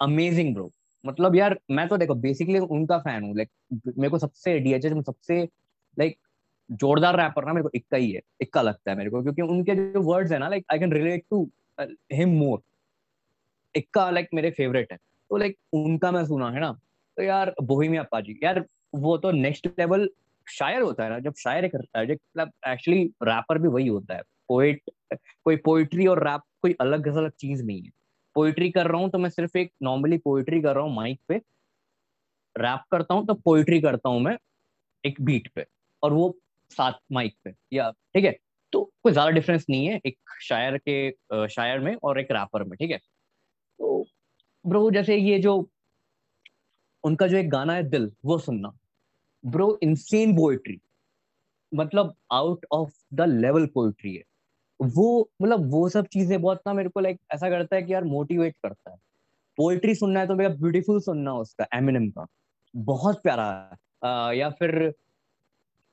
अमेजिंग 0.00 0.54
ब्रो 0.54 0.70
मतलब 1.04 1.36
यार, 1.36 1.58
मैं 1.70 1.86
तो 1.88 1.96
देखो 1.96 2.14
बेसिकली 2.16 2.58
उनका 2.58 2.98
फ़ैन 2.98 3.22
हूँ 3.24 3.36
लाइक 3.36 3.50
मेरे 3.98 4.08
को 4.10 4.18
सबसे 4.18 4.58
डीएचएस 4.60 4.92
में 4.92 5.02
सबसे 5.02 5.42
लाइक 5.96 6.18
जोरदार 6.70 7.16
रैपर 7.16 7.44
ना 7.44 7.52
मेरे 7.52 7.62
को 7.62 7.70
इक्का 7.74 7.96
ही 7.96 8.10
है, 8.12 8.20
इक्का 8.40 8.62
लगता 8.62 8.90
है 8.90 8.96
मेरे 8.96 9.10
को, 9.10 9.22
क्योंकि 9.22 9.42
उनके 9.42 9.74
जो 9.92 10.02
वर्ड्स 10.02 10.32
है 10.32 10.38
ना 10.38 10.48
like 10.48 10.64
I 10.72 10.78
can 10.78 10.92
relate 10.92 11.24
to 11.30 11.48
him 12.12 12.36
more 12.38 12.60
Ikka 13.74 14.10
like 14.10 14.28
मेरे 14.34 14.50
फेवरेट 14.50 14.92
है। 14.92 14.98
तो 15.30 15.36
लाइक 15.36 15.56
उनका 15.72 16.10
मैं 16.10 16.24
सुना, 16.26 16.50
है 16.50 16.60
ना? 16.60 16.72
तो 17.16 17.22
यार 17.22 17.54
बोहिमिया 17.62 18.02
पाजी 18.02 18.38
यार, 18.44 18.64
वो 18.94 19.16
तो 19.18 19.30
नेक्स्ट 19.30 19.66
लेवल 19.78 20.08
शायर 20.46 20.82
होता 20.82 21.04
है 21.04 21.10
ना, 21.10 21.18
जब 21.18 21.34
शायर 21.34 21.64
एक 21.64 21.74
मतलब 21.74 22.50
एक्चुअली 22.68 23.04
रैपर 23.22 23.58
भी 23.58 23.68
वही 23.68 23.86
होता 23.88 24.14
है। 24.14 24.22
पोइट 24.48 24.90
कोई 25.44 25.56
पोइट्री 25.56 26.06
और 26.06 26.24
रैप 26.28 26.40
कोई 26.62 26.74
अलग 26.80 27.08
अलग 27.08 27.30
चीज़ 27.30 27.64
नहीं 27.64 27.82
है। 27.82 27.90
पोइट्री 28.36 28.70
कर 28.70 28.86
रहा 28.86 29.00
हूँ 29.00 29.10
तो 29.10 29.18
मैं 29.18 29.30
सिर्फ़ 29.30 29.56
एक 29.58 29.72
नॉर्मली 29.82 30.18
पोइट्री 30.18 30.60
कर 30.62 30.74
रहा 30.74 30.84
हूँ 30.84 30.94
माइक 30.94 31.20
पे। 31.28 31.40
रैप 32.56 32.82
करता 32.92 33.14
हूँ 33.14 33.26
तो 33.26 33.34
पोइट्री 33.36 33.80
करता 33.80 34.08
हूँ 34.08 34.20
मैं 34.20 34.36
एक 35.04 35.20
बीट 35.20 35.48
पे, 35.54 35.64
और 36.02 36.12
वो 36.12 36.34
साथ 36.70 36.92
माइक 37.12 37.34
पे, 37.44 37.54
या 37.72 37.90
ठीक 38.14 38.24
है? 38.24 38.36
तो 38.72 38.82
कोई 39.02 39.12
ज़्यादा 39.12 39.30
डिफरेंस 39.30 39.66
नहीं 39.70 39.86
है, 39.86 40.00
एक 40.06 40.16
शायर 40.42 40.78
के 40.88 41.46
शायर 41.48 41.78
में 41.80 41.94
और 41.94 42.20
एक 42.20 42.32
रैपर 42.32 42.64
में, 42.64 42.76
ठीक 42.78 42.90
है? 42.90 42.98
तो 42.98 44.04
ब्रो 44.64 44.90
जैसे 44.90 45.16
ये 45.16 45.38
जो, 45.38 45.56
उनका 47.04 47.26
जो 47.26 47.36
एक 47.36 47.50
गाना 47.50 47.74
है 47.74 47.82
दिल, 47.90 48.10
वो 48.24 48.38
सुनना। 48.38 48.72
ब्रो 49.44 49.78
इंसेन 49.82 50.36
पोएट्री 50.36 50.80
मतलब 51.72 52.14
out 52.32 52.66
of 52.72 52.92
the 53.14 53.26
level 53.30 53.66
poetry 53.66 54.14
है। 54.16 54.22
वो 54.80 55.28
मतलब 55.42 55.70
वो 55.70 55.88
सब 55.88 56.06
चीज़ें 56.06 56.40
बहुत 56.42 56.60
ना 56.66 56.72
मेरे 56.72 56.88
को 56.88 57.00
लाइक 57.00 57.18
ऐसा 57.34 57.50
करता 57.50 57.76
है 57.76 57.82
कि 57.82 57.92
यार 57.92 58.04
मोटिवेट 58.04 58.54
करता 58.62 58.90
है। 58.90 58.96
पोएट्री 59.58 59.94
सुनना 59.94 60.20
है 60.20 60.26
तो 60.26 60.34
मेरा 60.34 60.50
ब्यूटीफुल 60.50 61.00
सुनना 61.00 61.34
उसका 61.34 61.66
एमिनम 61.74 62.08
का। 62.08 62.26
बहुत 62.74 63.22
प्यारा 63.22 63.46
है। 63.72 64.36
या 64.38 64.48
फिर 64.50 64.92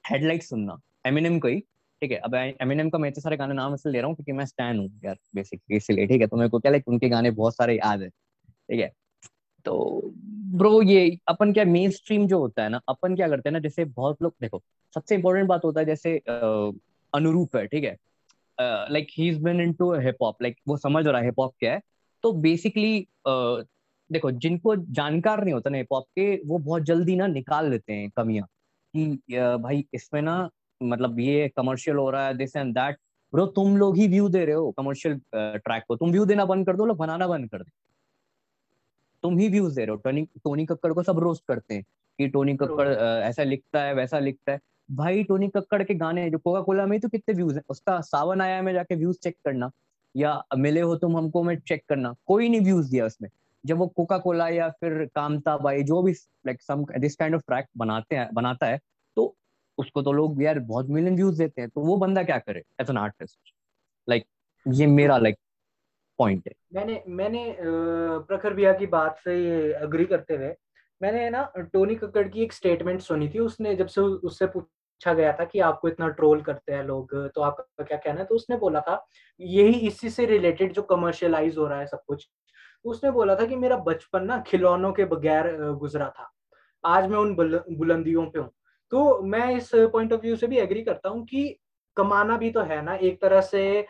हेडलाइट 0.06 0.44
सुनना 0.44 0.78
एमिनम 1.06 1.40
का 1.40 1.50
ही। 1.50 1.60
ठीक 2.02 2.12
है, 2.12 2.18
अब 2.18 2.36
एमिनम 2.36 2.90
का 2.90 2.98
मैं 2.98 3.10
इतने 3.10 3.22
सारे 3.22 3.38
गाने 3.38 3.54
नाम 3.54 3.74
इसलिए 3.74 3.94
ले 3.94 4.00
रहा 4.00 4.08
हूँ 4.08 4.16
क्योंकि 4.16 4.32
मैं 4.32 4.46
स्टैन 4.46 4.80
हूँ 4.80 4.90
यार 5.06 5.18
बेसिकली 5.36 5.78
इसलिए। 5.78 6.08
ठीक 6.08 6.22
है 6.22 6.28
तो 6.28 6.38
मेरे 6.38 6.50
को 6.50 6.60
क्या 6.60 6.72
लाइक 6.72 6.88
उनके 6.88 7.10
गाने 7.10 7.32
बहुत 7.34 7.56
सारे 7.56 7.78
याद 7.78 8.02
है। 8.02 8.10
ठीक 8.10 8.80
है 8.80 8.92
तो 9.66 10.02
ब्रो 10.54 10.82
ये 10.82 11.18
अपन 11.28 11.54
क्या 11.54 11.64
मेन 11.66 11.92
स्ट्रीम 11.92 12.28
जो 12.28 12.40
होता 12.40 12.64
है 12.64 12.70
ना, 12.70 12.80
अपन 12.90 13.16
क्या 13.16 13.28
करते 13.30 13.50
हैं 13.50 13.54
ना, 13.54 13.60
जैसे 13.60 13.86
बहुत 13.86 14.22
लोग, 14.22 14.34
देखो, 14.42 14.62
सबसे 14.96 15.16
इंपॉर्टेंट 15.16 15.48
बात 15.50 15.66
होता 15.66 15.80
है 15.80 15.86
जैसे 15.86 16.18
अनुरूप 17.14 17.56
है, 17.56 17.66
ठीक 17.68 17.84
है। 17.84 17.96
Like 18.60 19.08
he 19.18 19.28
is 19.30 19.40
been 19.44 19.62
into 19.62 19.94
hip 19.94 20.18
hop 20.22 20.42
like 20.42 20.58
वो 20.68 20.78
समझ 20.78 21.06
रहा 21.08 21.20
है 21.20 21.26
हिप 21.26 21.40
हॉप 21.40 21.54
क्या 21.60 21.74
है। 21.74 21.82
तो 22.24 22.32
बेसिकली 22.34 23.00
uh, 23.28 23.66
देखो 24.12 24.32
जिनको 24.32 24.76
जानकार 24.76 25.44
नहीं 25.44 25.54
होता 25.54 25.70
ना 25.70 25.78
हिप 25.78 25.94
हॉप 25.94 26.06
के 26.16 26.36
वो 26.46 26.58
बहुत 26.58 26.84
जल्दी 26.84 27.16
ना 27.16 27.28
निकाल 27.28 27.70
लेते 27.70 27.94
हैं 27.94 28.10
कमियाँ। 28.18 28.48
कि 28.94 29.06
भाई 29.64 29.86
इसमें 29.94 30.22
ना 30.22 30.50
मतलब 30.82 31.20
ये 31.20 31.48
कमर्शियल 31.58 31.98
हो 31.98 32.10
रहा 32.10 32.28
है 32.28 32.38
दिस 32.38 32.56
एंड 32.56 32.74
दैट 32.74 32.98
ब्रो 33.34 33.46
तुम 33.48 33.78
लोग 33.78 33.98
ही 33.98 34.08
व्यू 34.08 34.30
दे 34.30 34.44
रहे 34.46 34.56
हो 34.56 34.72
कमर्शियल 34.72 35.20
ट्रैक 35.36 35.84
को। 35.88 35.96
तुम 35.96 36.12
व्यू 36.12 36.26
देना 36.26 36.46
बंद 36.46 36.66
कर 36.66 36.76
दो 36.76 36.86
लोग 36.86 36.98
बनाना 36.98 37.28
बंद 37.28 37.50
कर 37.50 37.64
दे। 37.64 37.72
तुम 39.24 39.38
ही 39.38 39.48
व्यूज़ 39.50 39.76
दे 39.76 39.86
रहे 39.86 39.92
हो। 39.92 39.98
टोनी 39.98 40.24
टोनी 40.44 40.66
कक्कड़ 40.66 40.94
को 40.94 41.04
सब 41.04 41.20
रोस्ट 41.20 41.44
करते 41.48 41.76
हैं 41.76 41.84
कि 42.20 42.28
टोनी 42.28 42.56
कक्कड़ 42.58 42.88
ऐसा 43.24 43.44
लिखता 43.44 43.84
है 43.84 43.94
वैसा 43.94 44.20
लिखता 44.20 44.52
है। 44.52 44.60
भाई 44.90 45.24
टोनी 45.24 45.48
कक्कड़ 45.50 45.82
के 45.84 45.94
गाने, 45.96 46.30
जो 46.30 46.38
कोका 46.38 46.62
कोला 46.62 46.86
में 46.86 47.00
तो 47.00 47.10
कितने 47.10 47.36
व्यूज़ 47.36 47.56
है, 47.56 47.62
उसका 47.70 48.00
सावन 48.04 48.42
आया 48.42 48.62
में 48.62 48.74
जाके 48.74 48.96
व्यूज़ 48.96 49.18
चेक 49.24 49.36
करना, 49.46 49.72
या 50.16 50.42
मिले 50.58 50.82
हो 50.82 50.96
तुम 50.98 51.18
हमको 51.18 51.44
में 51.44 51.56
चेक 51.60 51.84
करना, 51.90 52.14
कोई 52.28 52.50
नहीं 52.50 52.62
व्यूज़ 52.62 52.90
दिया 52.92 53.06
उसमें। 53.06 53.30
जब 53.64 53.78
वो 53.78 53.88
कोका 53.88 54.18
कोला 54.18 54.48
या 54.50 54.70
फिर 54.72 55.06
कामता 55.16 55.58
बाई, 55.58 55.84
जो 55.84 56.02
भी 56.04 56.12
like 56.12 56.62
some 56.62 56.86
this 56.98 57.16
kind 57.16 57.36
of 57.36 57.42
track 57.48 57.66
बनाते 57.78 58.16
हैं, 58.16 58.30
बनाता 58.34 58.68
है 58.68 58.80
तो 59.18 59.34
उसको 59.78 60.02
तो 60.02 60.12
लोग, 60.12 60.42
यार, 60.44 60.60
बहुत 60.62 60.90
मिलियन 60.90 61.16
व्यूज़ 61.16 61.38
देते 61.38 61.62
हैं 61.62 61.70
तो 61.70 61.82
वो 61.82 61.98
बंदा 61.98 62.24
क्या 62.24 62.38
करे 62.40 62.64
एज 62.82 62.90
एन 62.90 62.98
आर्टिस्ट 62.98 63.54
लाइक 64.08 64.26
ये 64.66 64.88
मेरा 64.88 65.18
लाइक 65.18 65.36
पॉइंट 66.20 66.48
है। 66.48 66.54
मैंने 66.76 67.02
मैंने 67.10 67.56
प्रखर 67.60 68.54
भैया 68.54 68.74
की 68.74 68.86
बात 68.88 69.20
से 69.24 69.36
ये 69.40 69.72
अग्री 69.76 70.06
करते 70.06 70.36
हुए, 70.36 70.54
मैंने 71.02 71.30
ना, 71.30 71.44
टोनी 71.74 71.96
कक्कड़ 71.96 72.28
की 72.28 72.42
एक 72.44 72.54
स्टेटमेंट 72.54 73.02
सुनी 73.02 73.28
थी, 73.30 73.40
उसने 73.40 73.76
जब 73.76 73.88
से 73.88 74.02
उससे 74.02 74.46
पूछा 74.98 75.14
गया 75.14 75.32
था 75.34 75.46
कि 75.46 75.60
आपको 75.60 75.88
इतना 75.88 76.08
ट्रोल 76.10 76.42
करते 76.42 76.74
हैं 76.74 76.84
लोग 76.84 77.14
तो 77.36 77.42
आपका 77.42 77.84
क्या 77.84 77.98
कहना 77.98 78.20
है? 78.20 78.26
तो 78.26 78.36
उसने 78.36 78.58
बोला 78.58 78.80
था, 78.82 79.06
यही 79.40 79.88
इसी 79.88 80.10
से 80.10 80.26
रिलेटेड 80.26 80.74
जो 80.74 80.82
कमर्शियलाइज 80.84 81.58
हो 81.58 81.68
रहा 81.68 81.80
है 81.80 81.88
सब 81.88 82.04
कुछ 82.08 82.28
तो 82.86 82.90
उसने 82.92 83.12
बोला 83.12 83.36
था 83.36 83.46
कि 83.46 83.56
मेरा 83.56 83.78
बचपन 83.80 84.24
ना 84.26 84.40
खिलौनों 84.48 84.92
के 84.94 85.06
बगैर 85.06 85.56
गुजरा 85.80 86.10
था। 86.10 86.30
आज 86.84 87.08
मैं 87.10 87.18
उन 87.18 87.34
बुलंदियों 87.36 88.26
पे 88.26 88.40
हूँ। 88.40 88.50
तो 88.92 89.22
मैं 89.24 89.56
इस 89.56 89.70
पॉइंट 89.94 90.14
ऑफ़ 90.14 90.22
व्यू 90.22 90.36
से 90.36 90.48
भी 90.48 90.58
एग्री 90.60 90.82
करता 90.84 91.10
हूँ 91.10 91.26
कि 91.26 91.48
कमाना 91.98 92.38
भी 92.38 92.52
तो 92.52 92.62
है 92.62 92.82
ना, 92.82 92.96
एक 92.96 93.22
तरह 93.22 93.42
से 93.42 93.86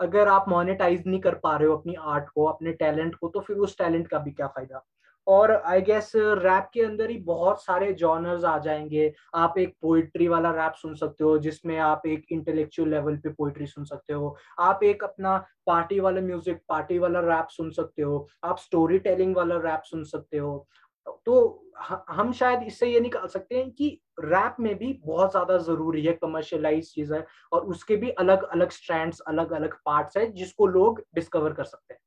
अगर 0.00 0.28
आप 0.28 0.48
मोनेटाइज 0.48 1.02
नहीं 1.06 1.20
कर 1.20 1.34
पा 1.34 1.56
रहे 1.56 1.68
हो 1.68 1.76
अपनी 1.76 1.94
आर्ट 1.94 2.28
को, 2.28 2.44
अपने 2.44 2.72
टैलेंट 2.74 3.14
को 3.14 3.28
तो 3.28 3.40
फिर 3.40 3.56
उस 3.58 3.78
टैलेंट 3.78 4.08
का 4.08 4.18
भी 4.18 4.30
क्या 4.32 4.46
फ़ायदा? 4.48 4.84
और 5.26 5.52
आई 5.56 5.80
गेस 5.80 6.12
रैप 6.16 6.68
के 6.74 6.80
अंदर 6.82 7.10
ही 7.10 7.16
बहुत 7.18 7.62
सारे 7.64 7.92
जॉनर्स 7.94 8.44
आ 8.44 8.56
जाएँगे। 8.58 9.12
आप 9.34 9.58
एक 9.58 9.74
पोइट्री 9.82 10.28
वाला 10.28 10.50
रैप 10.52 10.74
सुन 10.74 10.94
सकते 10.94 11.24
हो, 11.24 11.36
जिसमें 11.38 11.76
आप 11.78 12.06
एक 12.06 12.24
इंटेलेक्चुअल 12.32 12.88
लेवल 12.90 13.16
पे 13.16 13.28
पोइट्री 13.28 13.66
सुन 13.66 13.84
सकते 13.84 14.12
हो। 14.12 14.36
आप 14.60 14.82
एक 14.84 15.04
अपना 15.04 15.36
पार्टी 15.66 16.00
वाला 16.00 16.20
म्यूज़िक 16.20 16.60
पार्टी 16.68 16.98
वाला 16.98 17.20
रैप 17.20 17.48
सुन 17.50 17.70
सकते 17.70 18.02
हो। 18.02 18.26
आप 18.44 18.58
स्टोरी 18.58 18.98
टेलिंग 18.98 19.36
वाला 19.36 19.56
रैप 19.60 19.82
सुन 19.84 20.04
सकते 20.04 20.38
हो। 20.38 20.66
तो 21.26 21.62
हम 22.10 22.32
शायद 22.32 22.62
इससे 22.62 22.86
ये 22.86 23.00
निकाल 23.00 23.26
सकते 23.26 23.54
हैं 23.54 23.70
कि 23.70 23.88
रैप 24.20 24.56
में 24.60 24.74
भी 24.78 24.92
बहुत 25.06 25.30
ज़्यादा 25.30 25.58
ज़रूरी 25.58 26.02
है 26.02 26.12
कमर्शियलाइज 26.12 26.92
चीज़ 26.94 27.12
है 27.14 27.24
और 27.52 27.66
उसके 27.66 27.96
भी 27.96 28.10
अलग 28.10 28.42
अलग 28.44 28.70
स्ट्रैंड्स 28.70 29.20
अलग 29.28 29.52
अलग 29.52 29.74
पार्ट्स 29.86 30.16
है, 30.16 30.30
जिसको 30.32 30.66
लोग 30.66 31.02
डिस्कवर 31.14 31.52
कर 31.52 31.64
सकते 31.64 31.94
हैं। 31.94 32.00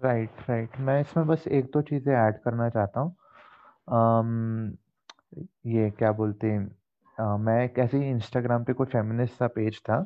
Right 0.00 0.30
right. 0.48 0.78
मैं 0.80 1.00
इसमें 1.00 1.26
बस 1.26 1.44
एक 1.48 1.64
दो 1.72 1.80
चीज़ें 1.82 2.12
ऐड 2.14 2.38
करना 2.44 2.68
चाहता 2.68 3.00
हूँ। 3.00 3.16
ये 5.66 5.90
क्या 5.90 6.10
बोलते 6.12 6.50
हैं? 6.50 7.38
मैं 7.40 7.62
एक 7.64 7.78
ऐसे 7.78 7.98
इंस्टाग्राम 8.10 8.64
पे 8.64 8.72
कोई 8.72 8.86
फेमिनिस्ट 8.86 9.34
सा 9.34 9.46
पेज 9.46 9.78
था। 9.80 9.98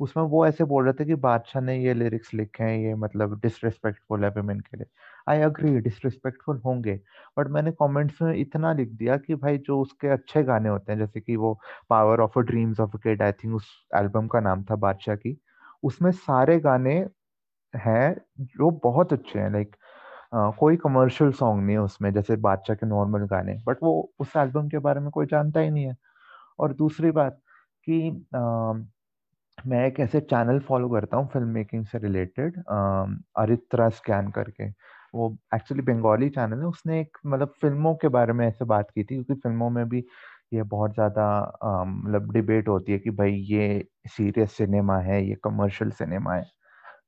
उसमें 0.00 0.24
वो 0.24 0.46
ऐसे 0.46 0.64
बोल 0.64 0.84
रहे 0.84 0.92
थे 0.94 1.04
कि 1.06 1.14
बादशाह 1.16 1.62
ने 1.62 1.76
ये 1.78 1.94
लिरिक्स 1.94 2.32
लिखे 2.34 2.64
हैं, 2.64 2.78
ये 2.78 2.94
मतलब 2.94 3.38
डिसरिस्पेक्टफुल 3.42 4.24
है 4.24 4.30
विमेन 4.30 4.60
के 4.60 4.76
लिए। 4.76 4.86
आई 5.28 5.40
अग्री 5.42 5.78
डिसरिस्पेक्टफुल 5.80 6.60
होंगे। 6.64 6.94
बट 7.38 7.48
मैंने 7.50 7.72
कमेंट्स 7.82 8.22
में 8.22 8.34
इतना 8.34 8.72
लिख 8.72 8.88
दिया 8.92 9.16
कि 9.16 9.34
भाई 9.34 9.58
जो 9.58 9.80
उसके 9.80 10.08
अच्छे 10.08 10.42
गाने 10.44 10.68
होते 10.68 10.92
हैं, 10.92 10.98
जैसे 10.98 11.20
कि 11.20 11.36
वो 11.36 11.58
power 11.90 12.20
of 12.20 12.38
a 12.38 12.42
dreams 12.42 12.80
of 12.80 12.96
a 12.96 13.00
kid 13.02 13.22
I 13.22 13.32
think 13.34 13.54
उस 13.56 13.70
एल्बम 13.96 14.28
का 14.28 14.40
नाम 14.40 14.64
था 14.70 14.76
बादशाह 14.76 15.16
की, 15.16 15.36
उसमें 15.82 16.10
सारे 16.12 16.58
गाने 16.60 17.00
हैं, 17.74 18.14
जो 18.40 18.70
बहुत 18.84 19.12
अच्छे 19.12 19.38
हैं 19.38 19.50
लाइक 19.52 19.76
कोई 20.58 20.76
कमर्शियल 20.78 21.32
सॉन्ग 21.34 21.64
नहीं 21.64 21.76
है 21.76 21.82
उसमें, 21.82 22.12
जैसे 22.14 22.36
बादशाह 22.38 22.76
के 22.76 22.86
नॉर्मल 22.88 23.26
गाने 23.28 23.54
बट 23.66 23.78
वो 23.82 23.92
उस 24.20 24.36
एल्बम 24.38 24.68
के 24.70 24.78
बारे 24.80 25.00
में 25.00 25.10
कोई 25.12 25.26
जानता 25.28 25.60
ही 25.60 25.70
नहीं 25.70 25.84
है। 25.86 25.96
और 26.60 26.74
दूसरी 26.76 27.10
बात 27.12 27.40
कि 27.86 28.00
मैं 29.58 29.86
एक 29.86 30.00
ऐसे 30.00 30.20
चैनल 30.22 30.58
फॉलो 30.68 30.88
करता 30.90 31.16
हूँ 31.16 31.28
फ़िल्म 31.32 31.48
मेकिंग 31.50 31.84
से 31.86 31.98
रिलेटेड 32.00 32.58
अरित्रा 33.38 33.88
स्कैन 33.90 34.30
करके। 34.32 34.68
वो 35.14 35.36
एक्चुअली 35.54 35.82
बंगाली 35.84 36.28
चैनल 36.30 36.58
है, 36.60 36.66
उसने 36.66 37.00
एक 37.00 37.18
मतलब 37.26 37.54
फ़िल्मों 37.62 37.94
के 37.96 38.08
बारे 38.10 38.32
में 38.34 38.46
ऐसे 38.48 38.64
बात 38.66 38.90
की 38.92 39.04
थी, 39.04 39.14
क्योंकि 39.16 39.34
फ़िल्मों 39.36 39.70
में 39.70 39.88
भी 39.88 40.04
ये 40.54 40.62
बहुत 40.64 40.94
ज़्यादा 40.94 41.26
मतलब 41.86 42.32
डिबेट 42.32 42.68
होती 42.68 42.92
है 42.92 42.98
कि 43.00 43.10
भाई 43.12 43.32
ये 43.50 43.84
सीरियस 44.10 44.52
सिनेमा 44.56 44.98
है, 45.00 45.24
ये 45.24 45.36
कमर्शियल 45.44 45.90
सिनेमा 45.92 46.34
है। 46.34 46.44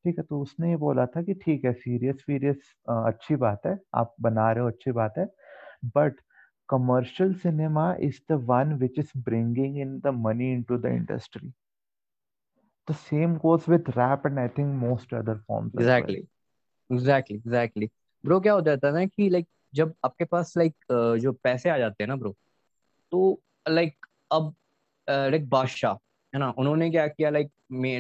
ठीक 0.04 0.18
है 0.18 0.24
तो 0.24 0.40
उसने 0.40 0.70
ये 0.70 0.76
बोला 0.76 1.06
था 1.06 1.22
कि 1.22 1.34
ठीक 1.34 1.64
है 1.64 1.72
सीरियस 1.72 2.24
वीरियस 2.28 2.72
अच्छी 2.88 3.36
बात 3.36 3.66
है, 3.66 3.78
आप 3.94 4.14
बना 4.20 4.50
रहे 4.52 4.62
हो 4.62 4.68
अच्छी 4.70 4.92
बात 4.92 5.18
है 5.18 5.26
but 5.96 6.20
commercial 6.68 7.34
cinema 7.34 7.92
is 8.00 8.20
the 8.32 8.40
one 8.50 8.72
which 8.78 8.98
is 8.98 9.12
bringing 9.24 9.78
in 9.78 9.98
the 10.00 10.14
money 10.26 10.52
into 10.52 10.78
the 10.78 10.86
industry 10.94 11.52
same 12.88 13.38
goes 13.42 13.66
with 13.66 13.86
rap 13.96 14.24
and 14.26 14.38
I 14.40 14.48
think 14.48 14.74
most 14.80 15.12
other 15.12 15.34
forms. 15.46 15.72
Exactly. 15.74 16.16
Well. 16.16 16.98
Exactly. 16.98 17.36
Exactly. 17.36 17.88
Bro 18.24 18.40
क्या 18.40 18.52
हो 18.52 18.60
जाता 18.60 18.88
है 18.88 18.92
ना 18.94 19.04
कि 19.06 19.28
लाइक 19.28 19.46
जब 19.74 19.94
आपके 20.04 20.24
पास 20.24 20.52
like 20.56 20.74
जो 21.20 21.32
पैसे 21.44 21.70
आ 21.70 21.76
जाते 21.78 22.04
हैं 22.04 22.08
ना 22.08 22.16
ब्रो 22.16 22.34
तो 23.12 23.20
लाइक 23.68 24.06
अब 24.32 24.54
लाइक 25.08 25.48
बादशाह 25.48 25.94
है 26.34 26.40
ना? 26.40 26.48
उन्होंने 26.58 26.90
क्या 26.90 27.06
किया 27.08 27.30
लाइक 27.30 27.50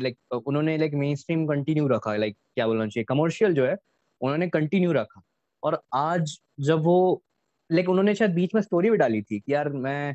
लाइक 0.02 0.16
उन्होंने 0.46 0.76
लाइक 0.78 0.94
मेन 0.96 1.14
स्ट्रीम 1.16 1.46
कंटिन्यू 1.46 1.86
रखा 1.88 2.14
लाइक 2.16 2.36
क्या 2.54 2.66
बोलना 2.66 2.86
चाहिए 2.86 3.04
कमर्शियल 3.04 3.54
जो 3.54 3.66
है, 3.66 3.76
उन्होंने 4.20 4.48
कंटिन्यू 4.48 4.92
रखा। 4.92 5.22
और 5.62 5.80
आज 5.94 6.36
जब 6.60 6.82
वो 6.84 7.22
लाइक 7.70 7.88
उन्होंने 7.88 8.14
शायद 8.14 8.34
बीच 8.34 8.54
में 8.54 8.60
स्टोरी 8.62 8.90
भी 8.90 8.96
डाली 8.96 9.22
थी 9.22 9.38
कि 9.40 9.52
यार 9.52 9.68
मैं 9.68 10.14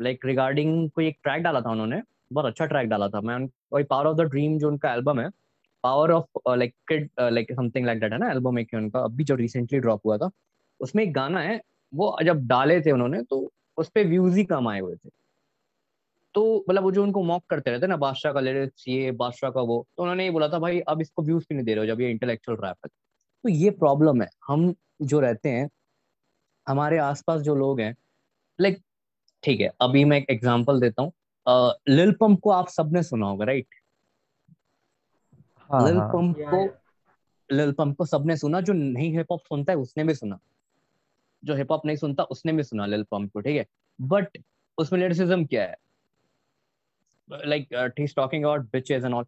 लाइक 0.00 0.26
रिगार्डिंग 0.26 0.90
कोई 0.90 1.06
एक 1.08 1.18
ट्रैक 1.24 1.42
डाला 1.42 1.60
था 1.60 1.70
उन्होंने, 1.70 2.02
बहुत 2.32 2.46
अच्छा 2.46 2.66
ट्रैक 2.66 2.88
डाला 2.88 3.08
था। 3.08 3.20
मैं 3.20 3.38
वही 3.72 3.84
पावर 3.84 4.06
ऑफ़ 4.06 4.16
द 4.16 4.28
ड्रीम 4.30 4.58
जो 4.58 4.68
उनका 4.68 4.92
एल्बम 4.94 5.20
है 5.20 5.28
power 5.84 6.10
of 6.12 6.38
like 6.48 6.74
kid 6.88 7.08
like 7.20 7.52
something 7.52 7.86
like 7.86 8.00
that 8.00 8.12
है 8.12 8.18
ना 8.18 8.30
एल्बम 8.30 8.58
एक 8.58 8.74
उनका, 8.74 9.00
अभी 9.00 9.24
जो 9.24 9.34
रिसेंटली 9.36 9.78
ड्रॉप 9.80 10.06
हुआ 10.06 10.18
था, 10.18 10.30
उसमें 10.80 11.02
एक 11.04 11.12
गाना 11.14 11.40
है, 11.40 11.60
वो 11.92 12.16
जब 12.24 12.46
डाले 12.48 12.80
थे 12.80 12.92
उन्होंने 12.92 13.22
तो 13.22 13.48
उस 13.78 13.88
पर 13.90 14.06
व्यूज़ 14.06 14.36
ही 14.38 14.44
कम 14.44 14.68
आए 14.68 14.80
हुए 14.80 14.94
थे। 14.96 15.10
तो 16.34 16.64
मतलब 16.68 16.82
वो 16.82 16.90
जो 16.92 17.02
उनको 17.02 17.22
मॉक 17.22 17.44
करते 17.50 17.70
रहते 17.70 17.86
ना 17.86 17.96
बादशाह 17.96 18.32
का 18.32 18.40
लिरिक्स 18.40 18.84
ये 18.88 19.10
बादशाह 19.12 19.50
का 19.50 19.60
वो 19.60 19.86
तो 19.96 20.02
उन्होंने 20.02 20.24
ये 20.24 20.30
बोला 20.30 20.48
था 20.48 20.58
भाई 20.58 20.80
अब 20.80 21.00
इसको 21.00 21.22
व्यूज़ 21.22 21.44
भी 21.48 21.54
नहीं 21.54 21.64
दे 21.64 21.74
रहे 21.74 21.80
हो 21.80 21.94
जब 21.94 22.00
ये 22.00 22.10
इंटेलेक्चुअल 22.10 22.58
रैप 22.58 22.76
है। 22.84 22.88
तो 23.44 23.48
ये 23.48 23.70
प्रॉब्लम 23.70 24.22
है। 24.22 24.28
हम 24.48 24.74
जो 25.02 25.20
रहते 25.20 25.48
हैं 25.48 25.68
हमारे 26.66 26.98
आसपास 26.98 27.40
जो 27.40 27.54
लोग 27.54 27.80
हैं 27.80 27.94
लाइक 28.58 28.82
ठीक 29.44 29.60
है 29.60 29.70
अभी 29.80 30.04
मैं 30.04 30.16
एक 30.18 30.30
एग्जांपल 30.30 30.80
देता 30.80 31.02
हूँ। 31.02 31.12
लिल 31.88 32.12
पंप 32.12 32.40
को 32.40 32.50
आप 32.50 32.68
सबने 32.68 33.02
सुना 33.02 33.26
होगा 33.26 33.44
राइट 33.44 33.66
हाँ, 35.70 35.86
लिल 35.86 35.96
हाँ. 35.98 36.08
पंप 36.08 36.36
को 36.40 36.64
लिल 37.50 37.72
पंप 37.72 37.96
को 37.96 38.04
सबने 38.06 38.36
सुना 38.36 38.60
जो 38.60 38.72
नहीं 38.72 39.10
हिप 39.16 39.32
हॉप 39.32 39.40
सुनता 39.40 39.72
है 39.72 39.78
उसने 39.78 40.04
भी 40.04 40.14
सुना। 40.14 40.38
जो 41.42 41.54
हिप 41.54 41.70
हॉप 41.72 41.86
नहीं 41.86 41.96
सुनता 41.96 42.22
उसने 42.24 42.52
भी 42.52 42.62
सुना 42.62 42.86
लिल 42.86 43.02
पंप 43.10 43.32
को 43.32 43.40
ठीक 43.40 43.56
है? 43.56 43.66
बट 44.00 44.38
उसमें 44.78 45.00
लिरिसिज्म 45.00 45.44
क्या 45.46 45.62
है? 45.62 45.76
Like 47.32 47.92
he 48.00 48.06
talking 48.06 48.44
about 48.44 48.60
bitches 48.60 49.04
and 49.04 49.14
all 49.14 49.24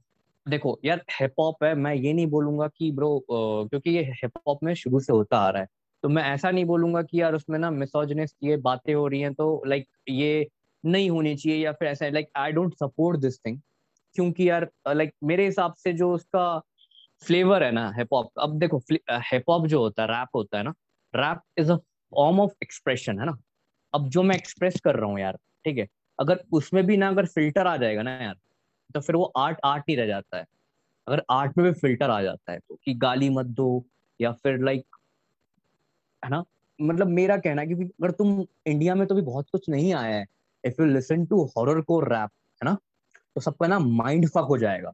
देखो 0.49 0.81
यार 0.85 1.05
हिप 1.21 1.33
हॉप 1.41 1.65
है 1.65 1.75
मैं 1.75 1.95
ये 1.95 2.13
नहीं 2.13 2.27
बोलूँगा 2.27 2.69
कि 2.69 2.93
ब्रो 2.93 3.17
uh, 3.19 3.71
क्योंकि 3.71 3.91
ये 3.91 4.03
हिप 4.03 4.33
हॉप 4.49 4.59
में 4.63 4.75
शुरू 4.75 5.01
से 5.01 5.13
होता 5.13 5.39
आ 5.39 5.51
रहा 5.51 5.63
है। 5.63 5.69
तो 6.03 6.09
मैं 6.09 6.23
ऐसा 6.23 6.51
नहीं 6.51 6.65
बोलूँगा 6.65 7.03
कि 7.03 7.21
यार 7.23 7.35
उसमें 7.35 7.59
ना 7.59 7.71
मिसोजनिस्ट 7.71 8.37
ये 8.43 8.57
बातें 8.57 8.95
हो 8.95 9.09
रही 9.09 9.21
हैं 9.21 9.35
तो 9.35 9.63
लाइक 9.67 9.89
ये 10.09 10.49
नहीं 10.85 11.11
होनी 11.11 11.37
चाहिए 11.37 11.59
या 11.65 11.73
फिर 11.73 11.89
ऐसा 11.89 12.09
like 12.09 12.29
I 12.37 12.53
don't 12.53 12.75
support 12.75 13.21
this 13.21 13.39
thing 13.39 13.61
क्योंकि 14.15 14.51
यार 14.51 14.71
लाइक 14.89 15.15
मेरे 15.25 15.45
हिसाब 15.45 15.75
से 15.75 15.93
जो 15.93 16.15
उसका 16.15 16.61
फ्लेवर 17.27 17.63
है 17.63 17.73
ना 17.73 17.93
हिप 17.99 18.09
हॉप 18.13 18.31
अब 18.39 18.59
देखो 18.59 18.83
हिप 19.11 19.43
हॉप 19.51 19.67
जो 19.67 19.81
होता 19.81 20.03
है 20.03 20.09
रैप 20.09 20.29
होता 20.35 20.59
है 20.59 20.65
ना 20.65 20.75
rap 21.17 21.41
is 21.59 21.73
a 21.73 21.77
form 21.77 22.41
of 22.41 22.53
expression 22.63 23.19
है 23.19 23.27
ना। 23.27 23.39
अब 23.95 24.09
जो 24.09 24.23
मैं 24.23 24.37
एक्सप्रेस 24.37 24.81
कर 24.85 24.97
रहा 24.97 25.11
हूँ 25.11 25.21
यार 25.21 25.39
ठीक 25.65 25.79
है 25.79 25.89
अगर 26.21 26.41
उसमें 26.53 26.85
भी 26.87 26.97
ना 26.97 27.09
अगर 27.09 27.27
फ़िल्टर 27.27 27.67
आ 27.67 27.77
जाएगा 27.77 28.03
ना 28.03 28.11
यार 28.15 28.35
तो 28.95 29.01
फिर 29.01 29.17
वो 29.17 29.25
आर्ट 29.39 29.59
आर्ट 29.65 29.85
ही 29.89 29.95
रह 29.97 30.07
जाता 30.07 30.39
है। 30.39 30.45
अगर 31.07 31.23
आर्ट 31.31 31.59
में 31.59 31.67
भी 31.67 31.73
फ़िल्टर 31.81 32.11
आ 32.11 32.23
जाता 32.23 32.53
है 32.53 32.59
तो 32.61 32.79
कि 32.85 32.95
गाली 32.97 33.31
मत 33.31 33.47
दो, 33.47 33.85
या 34.21 34.33
फिर 34.35 34.59
लाइक 34.61 34.85
है 36.23 36.31
ना? 36.31 36.43
मतलब 36.79 37.07
मेरा 37.09 37.37
कहना 37.37 37.63
है 37.63 37.69
कि 37.69 37.75
अगर 37.75 38.11
तुम 38.11 38.45
इंडिया 38.67 38.95
में 38.95 39.07
तो 39.09 39.15
भी 39.15 39.23
बहुत 39.23 39.47
कुछ 39.53 39.69
नहीं 39.69 39.93
आया 39.95 40.17
है। 40.17 40.27
If 40.65 40.83
you 40.83 40.87
listen 40.89 41.25
to 41.27 41.45
horror 41.57 41.81
को 41.81 42.01
रैप 42.01 42.31
है 42.61 42.65
ना? 42.65 42.77
तो 43.37 43.41
सबका 43.41 43.67
ना 43.67 43.79
माइंड 43.79 44.29
फक 44.29 44.47
हो 44.51 44.59
जाएगा। 44.59 44.93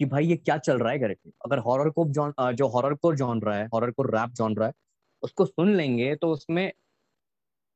कि 0.00 0.04
भाई 0.04 0.26
ये 0.26 0.36
क्या 0.36 0.56
चल 0.58 0.78
रहा 0.78 0.92
है 0.92 0.98
करके? 0.98 1.30
अगर 1.44 1.58
हॉरर 1.58 1.90
को 1.90 2.04
जो 2.54 2.68
हॉरर 2.68 2.94
को 2.94 3.14
जॉन 3.14 3.40
रहा 3.42 3.56
है 3.56 3.66
हॉरर 3.74 3.90
को 3.90 4.02
रैप 4.02 4.30
जॉन 4.30 4.56
रहा 4.56 4.66
है, 4.68 4.72
उसको 5.22 5.44
सुन 5.46 5.74
लेंगे 5.76 6.14
तो 6.16 6.30
उसमें 6.30 6.72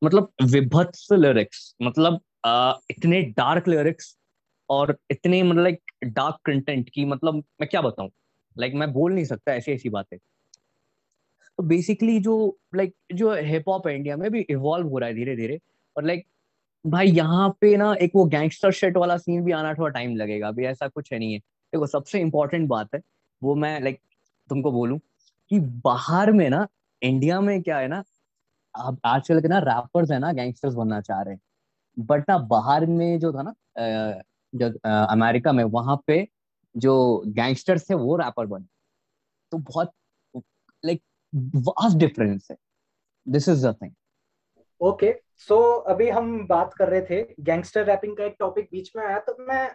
मतलब 0.02 0.32
विभत्स 0.42 1.08
लिरिक्स 1.12 1.74
मतलब 1.82 2.20
आ, 2.46 2.72
इतने 2.90 3.22
डार्क 3.22 3.68
लिरिक्स 3.68 4.16
और 4.70 4.96
इतने 5.10 5.42
मतलब 5.42 5.62
लाइक 5.62 5.80
डार्क 6.04 6.36
कंटेंट 6.44 6.90
की 6.90 7.04
मतलब 7.04 7.34
मैं 7.34 7.68
क्या 7.68 7.82
बताऊँ? 7.82 8.10
लाइक 8.56 8.74
मैं 8.74 8.92
बोल 8.92 9.12
नहीं 9.12 9.24
सकता 9.24 9.54
ऐसी 9.54 9.72
ऐसी 9.72 9.88
बातें। 9.88 10.18
तो 11.58 11.62
बेसिकली 11.62 12.18
जो 12.20 12.58
लाइक 12.74 12.94
जो 13.14 13.34
हिप 13.34 13.68
हॉप 13.68 13.86
इंडिया 13.88 14.16
में 14.16 14.30
भी 14.30 14.40
इवॉल्व 14.40 14.88
हो 14.88 14.98
रहा 14.98 15.08
है 15.08 15.14
धीरे 15.14 15.36
धीरे 15.36 15.58
और 15.96 16.04
लाइक 16.04 16.26
भाई 16.86 17.06
यहाँ 17.06 17.48
पे 17.60 17.76
ना 17.76 17.94
एक 17.94 18.12
वो 18.14 18.24
गैंगस्टर 18.24 18.72
शेट 18.72 18.96
वाला 18.96 19.16
सीन 19.16 19.44
भी 19.44 19.52
आना 19.52 19.74
थोड़ा 19.74 19.88
टाइम 19.88 20.16
लगेगा 20.16 20.48
अभी 20.48 20.64
ऐसा 20.64 20.88
कुछ 20.88 21.12
है 21.12 21.18
नहीं 21.18 21.32
है। 21.32 21.38
देखो 21.38 21.86
सबसे 21.86 22.20
इम्पोर्टेंट 22.20 22.68
बात 22.68 22.94
है 22.94 23.00
वो 23.42 23.54
मैं 23.54 23.80
लाइक 23.80 24.00
तुमको 24.48 24.72
बोलूँ 24.72 24.98
कि 25.50 25.60
बाहर 25.60 26.32
में 26.32 26.48
ना 26.50 26.66
इंडिया 27.02 27.40
में 27.40 27.62
क्या 27.62 27.78
है 27.78 27.88
ना 27.88 28.02
अब 28.74 28.98
आजकल 29.04 29.40
के 29.40 29.48
ना 29.48 29.58
रैपर्स 29.58 30.10
है 30.10 30.18
ना 30.18 30.32
गैंगस्टर्स 30.32 30.74
बनना 30.74 31.00
चाह 31.00 31.22
रहे 31.22 31.36
बट 31.96 32.24
ना 32.28 32.38
बाहर 32.48 32.86
में 32.86 33.18
जो 33.18 33.32
था 33.32 33.42
ना 33.42 33.54
जो 34.52 34.68
अमेरिका 35.06 35.52
में, 35.52 35.64
वहाँ 35.64 36.02
पे 36.06 36.26
जो 36.74 37.22
गैंगस्टर्स 37.26 37.88
थे, 37.90 37.94
वो 37.94 38.16
रैपर 38.16 38.46
बने। 38.46 38.66
तो 39.52 39.58
बहुत 39.58 39.92
लाइक 40.84 41.02
वास्ट 41.56 41.96
डिफरेंस 41.96 42.48
है। 42.50 42.56
This 43.26 43.48
is 43.48 43.66
the 43.66 43.74
thing 43.82 43.92
okay 44.80 45.12
so 45.38 45.58
अभी 45.90 46.08
हम 46.08 46.46
बात 46.46 46.74
कर 46.74 46.88
रहे 46.88 47.00
थे 47.00 47.22
गैंगस्टर 47.40 47.84
रैपिंग 47.84 48.16
का 48.16 48.24
एक 48.24 48.36
टॉपिक 48.38 48.68
बीच 48.72 48.90
में 48.96 49.04
आया 49.04 49.18
तो 49.18 49.36
मैं 49.40 49.68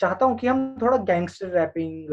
चाहता 0.00 0.26
हूँ 0.26 0.36
कि 0.38 0.46
हम 0.46 0.78
थोड़ा 0.82 0.96
गैंगस्टर 0.96 1.48
रैपिंग 1.48 2.08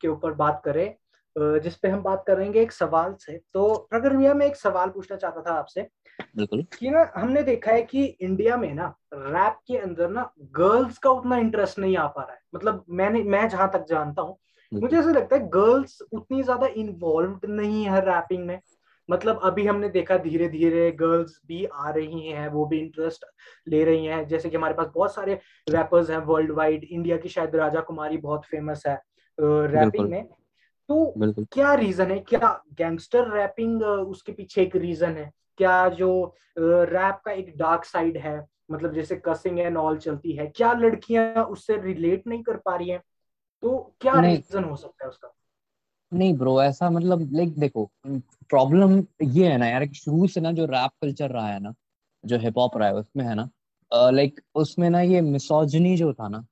के 0.00 0.08
ऊपर 0.08 0.32
बात 0.34 0.60
करें। 0.64 0.94
जिस 1.36 1.76
पे 1.76 1.88
हम 1.88 2.02
बात 2.02 2.24
करेंगे 2.26 2.60
एक 2.62 2.72
सवाल 2.72 3.14
से। 3.20 3.38
तो 3.54 3.74
प्रगर 3.90 4.16
भैया 4.16 4.34
मैं 4.34 4.46
एक 4.46 4.56
सवाल 4.56 4.88
पूछना 4.90 5.16
चाहता 5.16 5.42
था 5.42 5.54
आपसे 5.54 5.88
बिल्कुल। 6.36 6.62
कि 6.78 6.90
ना 6.90 7.10
हमने 7.16 7.42
देखा 7.42 7.72
है 7.72 7.82
कि 7.82 8.04
इंडिया 8.04 8.56
में 8.56 8.72
ना 8.74 8.94
रैप 9.14 9.58
के 9.68 9.76
अंदर 9.78 10.08
ना 10.08 10.30
गर्ल्स 10.52 10.98
का 10.98 11.10
उतना 11.10 11.36
इंटरेस्ट 11.36 11.78
नहीं 11.78 11.96
आ 11.96 12.06
पा 12.06 12.22
रहा 12.22 12.32
है। 12.32 12.40
मतलब 12.54 12.84
मैंने 12.90 13.22
मैं 13.24 13.48
जहाँ 13.48 13.70
तक 13.72 13.84
जानता 13.88 14.22
हूँ 14.22 14.36
मुझे 14.72 14.98
ऐसा 14.98 15.10
लगता 15.10 15.36
है 15.36 15.48
गर्ल्स 15.48 16.00
उतनी 16.12 16.42
ज़्यादा 16.42 16.66
इन्वॉल्व 16.66 17.40
नहीं 17.48 17.84
है 17.84 18.00
रैपिंग 18.00 18.46
में। 18.46 18.58
मतलब 19.08 19.40
अभी 19.44 19.66
हमने 19.66 19.88
देखा 19.88 20.16
धीरे 20.16 20.48
धीरे 20.48 20.90
गर्ल्स 20.92 21.40
भी 21.46 21.64
आ 21.64 21.90
रही 21.90 22.28
हैं 22.28 22.48
वो 22.48 22.64
भी 22.66 22.78
इंटरेस्ट 22.78 23.24
ले 23.68 23.84
रही 23.84 24.06
हैं। 24.06 24.26
जैसे 24.28 24.50
कि 24.50 24.56
हमारे 24.56 24.74
पास 24.74 24.86
बहुत 24.94 25.14
सारे 25.14 25.34
रैपर्स 25.66 26.10
हैं 26.10 26.18
वर्ल्ड 26.26 26.50
वाइड 26.50 26.84
इंडिया 26.84 27.16
की 27.16 27.28
शायद 27.28 27.56
राजा 27.56 27.80
कुमारी 27.80 28.16
बहुत 28.18 28.44
फ़ेमस 28.44 28.82
है। 28.86 28.94
रैपिंग 29.38 30.10
में 30.10 30.28
तो 30.88 31.44
क्या 31.52 31.74
रीजन 31.74 32.10
है? 32.10 32.18
क्या 32.18 32.48
गैंगस्टर 32.78 33.30
रैपिंग 33.32 33.82
उसके 33.82 34.32
पीछे 34.32 34.62
एक 34.62 34.76
रीजन 34.76 35.16
है? 35.16 35.30
क्या 35.58 35.88
जो 35.88 36.34
रैप 36.58 37.20
का 37.24 37.32
एक 37.32 37.56
डार्क 37.56 37.84
साइड 37.84 38.16
है? 38.16 38.36
मतलब 38.70 38.92
जैसे 38.94 39.16
कसिंग 39.24 39.58
एंड 39.58 39.76
ऑल 39.76 39.98
चलती 39.98 40.32
है 40.32 40.46
क्या 40.46 40.72
लड़कियाँ 40.72 41.44
उससे 41.44 41.76
रिलेट 41.82 42.26
नहीं 42.26 42.42
कर 42.42 42.56
पा 42.56 42.76
रही 42.76 42.88
हैं? 42.90 43.00
तो 43.62 43.78
क्या 44.00 44.20
रीजन 44.20 44.64
हो 44.64 44.76
सकता 44.76 45.04
है 45.04 45.08
उसका? 45.08 45.34
नहीं 46.12 46.34
ब्रो 46.38 46.62
ऐसा 46.62 46.90
मतलब 46.90 47.28
लाइक 47.32 47.58
देखो 47.58 47.90
प्रॉब्लम 48.06 48.92
ये 49.22 49.48
है 49.48 49.56
ना 49.58 49.66
यार 49.66 49.86
शुरू 49.94 50.26
से 50.26 50.40
ना 50.40 50.52
जो 50.52 50.64
रैप 50.64 50.90
कल्चर 51.02 51.30
रहा 51.30 51.46
है 51.48 51.60
ना 51.60 51.74
जो 52.24 52.38
हिप 52.38 52.58
हॉप 52.58 52.76
रहा 52.76 52.88
है 52.88 52.94
उसमें 52.94 53.24
है 53.24 53.34
ना 53.34 53.48
लाइक 54.10 54.40
उसमें 54.54 54.88
ना 54.90 55.00
ये 55.00 55.20
मिसोजनी 55.20 55.96
जो 55.96 56.12
था 56.12 56.28
ना 56.28 56.44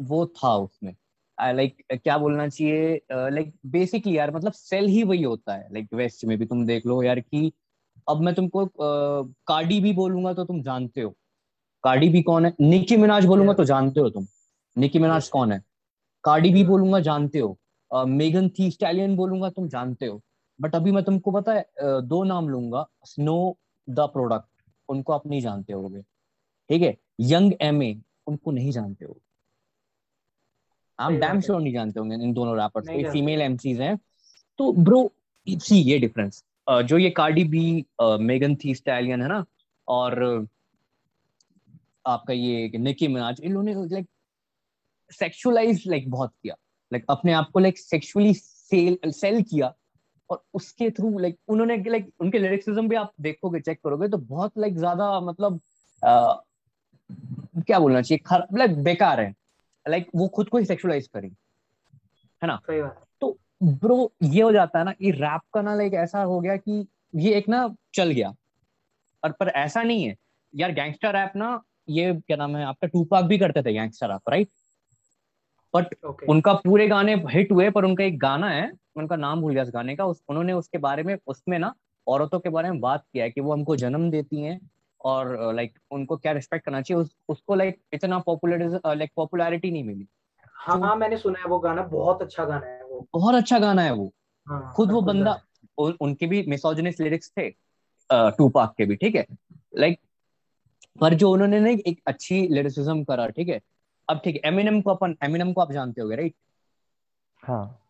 वो 0.00 0.26
था 0.26 0.54
उसमें। 0.56 0.94
लाइक 1.38 1.76
like, 1.76 2.02
क्या 2.02 2.16
बोलना 2.18 2.48
चाहिए? 2.48 2.94
लाइक 3.12 3.48
uh, 3.48 3.58
बेसिकली 3.66 4.16
यार 4.18 4.34
मतलब 4.34 4.52
सेल 4.52 4.86
ही 4.86 5.02
वही 5.02 5.22
होता 5.22 5.54
है 5.54 5.68
लाइक 5.72 5.84
like, 5.84 5.98
वेस्ट 5.98 6.24
में 6.24 6.36
भी 6.38 6.46
तुम 6.46 6.64
देख 6.66 6.86
लो 6.86 7.02
यार 7.02 7.20
कि 7.20 7.52
अब 8.08 8.20
मैं 8.20 8.34
तुमको 8.34 8.64
uh, 8.64 9.32
कार्डी 9.46 9.80
भी 9.80 9.92
बोलूँगा 9.92 10.32
तो 10.34 10.44
तुम 10.44 10.62
जानते 10.62 11.00
हो। 11.00 11.10
कार्डी 11.84 12.08
भी 12.08 12.22
कौन 12.22 12.46
है? 12.46 12.54
निकी 12.60 12.96
मिनाज 12.96 13.24
बोलूँगा 13.26 13.52
तो 13.52 13.64
जानते 13.64 14.00
हो 14.00 14.10
तुम। 14.10 14.26
निकी 14.76 14.98
मिनाज 14.98 15.28
कौन 15.28 15.52
है? 15.52 15.60
कार्डी 16.24 16.50
भी 16.52 16.64
बोलूँगा 16.64 17.00
जानते 17.00 17.38
हो। 17.38 17.56
मेगन 17.90 18.48
थी 18.58 18.70
स्टैलियन 18.70 19.16
बोलूँगा 19.16 19.50
तुम 19.50 19.68
जानते 19.68 20.06
हो। 20.06 20.20
बट 20.58 20.74
अभी 20.74 20.92
मैं 20.92 21.02
तुमको 21.04 21.30
पता 21.30 21.52
है 21.52 21.66
दो 22.02 22.22
नाम 22.24 22.48
लूँगा। 22.48 22.86
स्नो 23.04 23.56
द 23.88 24.08
प्रोडक्ट 24.12 24.48
उनको 24.88 25.12
आप 25.12 25.26
नहीं 25.26 25.40
जानते 25.40 25.72
होगे। 25.72 26.02
ठीक 26.70 26.82
है? 26.82 26.96
यंग 27.20 27.52
एमए 27.60 27.94
उनको 28.26 28.50
नहीं 28.50 28.70
जानते 28.72 29.04
हो 29.04 29.16
आप 30.98 31.12
डैम 31.12 31.40
श्योर 31.40 31.60
नहीं 31.60 31.72
जानते 31.72 32.00
होंगे 32.00 32.14
इन 32.16 32.32
दोनों 32.34 32.56
रैपर्स 32.58 32.88
कोई 32.88 33.04
फीमेल 33.04 33.42
एमसीज 33.42 33.80
हैं। 33.80 33.96
तो 34.58 34.72
ब्रो 34.74 35.10
सी 35.46 35.80
ये 35.82 35.98
डिफरेंस 35.98 36.42
जो 36.68 36.98
ये 36.98 37.10
Cardi 37.12 37.44
B 37.44 37.84
Megan 38.00 38.54
Thee 38.56 38.74
Stallion 38.74 39.22
है 39.22 39.28
ना 39.28 39.44
और 39.88 40.46
आपका 42.06 42.32
ये 42.32 42.78
निकी 42.78 43.08
मिनाज 43.08 43.40
इन 43.40 43.52
लोगों 43.52 43.64
ने 43.64 43.74
लाइक 43.94 44.06
सेक्सुअलाइज 45.10 45.82
लाइक 45.86 46.10
बहुत 46.10 46.32
किया। 46.42 46.54
लाइक 46.92 47.04
अपने 47.10 47.32
आप 47.32 47.50
को 47.52 47.60
लाइक 47.60 47.78
सेक्सुअली 47.78 48.34
सेल 48.34 48.98
सेल 49.12 49.42
किया 49.42 49.72
और 50.30 50.42
उसके 50.54 50.90
थ्रू 50.90 51.18
लाइक 51.18 51.36
उन्होंने 51.48 51.76
लाइक 51.90 52.10
उनके 52.20 52.38
लिरिक्सिज्म 52.38 52.88
भी 52.88 52.96
आप 52.96 53.12
देखोगे 53.20 53.60
चेक 53.60 53.78
करोगे 53.84 54.08
तो 54.08 54.18
बहुत 54.18 54.58
लाइक 54.58 54.76
ज़्यादा 54.76 55.20
मतलब 55.20 55.60
आ, 56.02 56.34
क्या 57.66 57.78
बोलना 57.78 58.02
चाहिए 58.02 58.22
खराब 58.26 58.56
लाइक 58.56 58.82
बेकार 58.82 59.20
है। 59.20 59.34
लाइक 59.88 60.08
वो 60.14 60.28
खुद 60.28 60.48
को 60.48 60.58
ही 60.58 60.64
सेक्सुअलाइज 60.64 61.06
करी 61.06 61.28
है 62.42 62.46
ना? 62.46 62.60
तो 63.20 63.36
ब्रो 63.62 64.12
ये 64.22 64.42
हो 64.42 64.52
जाता 64.52 64.78
है 64.78 64.84
ना 64.84 64.94
ये 65.02 65.10
रैप 65.10 65.40
का 65.54 65.62
ना 65.62 65.74
लाइक 65.74 65.94
ऐसा 65.94 66.22
हो 66.22 66.40
गया 66.40 66.56
कि 66.56 66.86
ये 67.14 67.34
एक 67.34 67.48
ना 67.48 67.68
चल 67.94 68.10
गया। 68.10 68.34
और 69.24 69.32
पर 69.32 69.48
ऐसा 69.48 69.82
नहीं 69.82 70.04
है। 70.04 70.16
यार 70.54 70.72
गैंगस्टर 70.72 71.12
रैप 71.12 71.32
ना 71.36 71.62
ये 71.88 72.12
क्या 72.16 72.36
नाम 72.36 72.56
है 72.56 72.64
आपका 72.64 72.88
टू 72.88 73.04
पाक 73.04 73.24
भी 73.24 73.38
करते 73.38 73.62
थे 73.62 73.72
gangster 73.72 74.08
rap 74.08 74.28
right 74.28 74.48
but 75.74 75.94
okay. 76.06 76.28
उनका 76.28 76.52
पूरे 76.54 76.86
गाने 76.88 77.14
हिट 77.30 77.52
हुए 77.52 77.70
पर 77.70 77.84
उनका 77.84 78.04
एक 78.04 78.18
गाना 78.18 78.50
है 78.50 78.70
उनका 78.96 79.16
नाम 79.16 79.40
भूल 79.40 79.52
गया 79.54 79.62
उस 79.62 79.70
गाने 79.74 79.96
का। 79.96 80.04
उस, 80.06 80.22
उन्होंने 80.28 80.52
उसके 80.52 80.78
बारे 80.78 81.02
में 81.02 81.16
उसमें 81.26 81.58
ना 81.58 81.74
औरतों 82.06 82.40
के 82.40 82.48
बारे 82.48 82.70
में 82.70 82.80
बात 82.80 83.04
किया 83.12 83.24
है 83.24 83.30
कि 83.30 83.40
वो 83.40 83.52
हमको 83.52 83.76
जन्म 83.76 84.10
देती 84.10 84.40
हैं 84.42 84.58
और 85.04 85.54
लाइक 85.54 85.72
uh, 85.72 85.80
उनको 85.90 86.16
क्या 86.16 86.32
रिस्पेक्ट 86.32 86.64
करना 86.64 86.80
चाहिए 86.82 87.02
उस, 87.02 87.16
उसको 87.28 87.54
लाइक 87.54 87.80
इतना 87.92 88.18
पॉपुलर 88.18 88.80
लाइक 88.86 89.10
पॉपुलैरिटी 89.16 89.70
नहीं 89.70 89.84
मिली। 89.84 90.06
हाँ 90.54 90.80
तो, 90.80 90.94
मैंने 90.96 91.16
सुना 91.16 91.38
है 91.38 91.44
वो 91.44 91.58
गाना 91.58 91.82
बहुत 91.82 92.22
अच्छा 92.22 92.44
गाना 92.44 92.66
है 92.66 92.84
वो। 92.84 93.06
बहुत 93.12 93.34
अच्छा 93.34 93.58
गाना 93.58 93.82
है 93.82 93.92
वो। 93.92 94.12
हाँ, 94.46 94.72
खुद 94.76 94.90
वो 94.90 95.00
बंदा 95.02 95.40
उन, 95.78 95.96
उनके 96.00 96.26
भी 96.26 96.44
मिसोजिनिस्ट 96.48 97.00
लिरिक्स 97.00 97.32
थे 97.38 97.48
टू 98.10 98.46
uh, 98.46 98.52
पाक 98.54 98.74
के 98.78 98.84
भी 98.84 98.96
ठीक 98.96 99.14
है? 99.14 99.26
लाइक 99.76 100.00
पर 101.00 101.14
जो 101.14 101.30
उन्होंने 101.32 101.60
ना 101.60 101.70
एक 101.70 102.00
अच्छी 102.06 102.46
लिरिसिज्म 102.48 103.04
करा 103.04 103.26
ठीक 103.28 103.48
है? 103.48 103.60
अब 104.08 104.20
ठीक 104.24 104.34
है 104.34 104.40
एमिनम 104.44 104.80
को 104.80 104.90
अपन 104.90 105.16
एमिनम 105.22 105.52
को 105.52 105.60
आप 105.60 105.72
जानते 105.72 106.02
होगे 106.02 106.16
राइट 106.16 106.34
हाँ। 107.42 107.80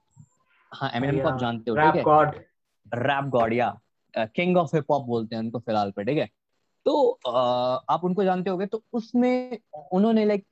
हाँ 0.73 0.91
एमिनम 0.95 1.23
को 1.23 1.29
आप 1.29 1.39
जानते 1.41 1.71
हो 1.71 1.77
ठीक 1.77 2.07
है? 2.07 2.41
रैप 2.95 3.25
गॉड 3.25 3.53
या 3.53 3.77
किंग 4.17 4.57
ऑफ़ 4.57 4.77
हिप 4.77 4.91
हॉप 4.91 5.07
बोलते 5.07 5.37
हैं 5.37 5.43
उनको 5.43 5.59
फ़िलहाल 5.59 5.91
पे 5.91 6.05
ठीक 6.05 6.19
है? 6.19 6.29
तो 6.85 7.11
आप 7.89 8.05
उनको 8.05 8.25
जानते 8.25 8.51
होगे 8.51 8.67
तो 8.67 8.83
उसमें 8.93 9.59
उन्होंने 9.93 10.25
लाइक 10.25 10.47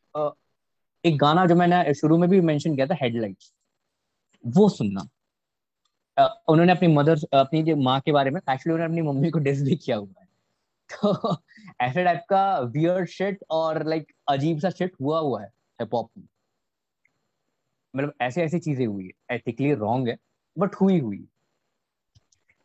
एक 1.05 1.19
गाना 1.19 1.47
जो 1.47 1.55
मैंने 1.55 1.95
शुरू 1.95 2.19
में 2.19 2.31
भी 2.31 2.41
मेंशन 2.41 2.75
किया 2.75 2.87
था 2.87 2.95
हेडलाइट्स 3.03 3.53
वो 4.47 4.69
सुनना। 4.69 5.09
उन्होंने 6.49 6.73
अपनी 6.73 6.89
मदर 6.89 7.19
अपनी 7.33 7.63
जो 7.63 7.77
माँ 7.77 8.01
के 8.01 8.13
बारे 8.13 8.31
में 8.31 8.41
एक्चुअली 8.41 8.75
उन्होंने 8.75 8.85
अपनी 8.85 9.03
मम्मी 9.03 9.31
को 9.31 9.39
डिस 9.39 9.63
भी 9.63 9.77
किया 9.77 9.97
हुआ 9.97 10.21
है। 10.21 10.29
तो 10.91 11.37
ऐसे 11.81 12.05
टाइप 12.05 12.25
का 12.29 12.59
वियर्ड 12.59 13.09
शिट 13.09 13.45
और 13.51 13.87
लाइक 13.87 14.13
अजीब 14.29 14.59
सा 14.59 14.71
शिट 14.71 14.93
हुआ 15.01 15.21
हुआ 15.21 15.43
है 15.43 15.49
हिप 15.81 15.95
हॉप 15.95 16.11
में। 16.19 16.25
मतलब 17.97 18.15
ऐसे 18.21 18.43
ऐसी 18.43 18.59
चीज़ें 18.59 18.87
हुई 18.87 19.05
है। 19.05 19.37
एथिकली 19.37 19.75
रॉन्ग 19.75 20.09
है 20.09 20.17
बट 20.59 20.75
हुई 20.75 20.99
हुई। 21.01 21.29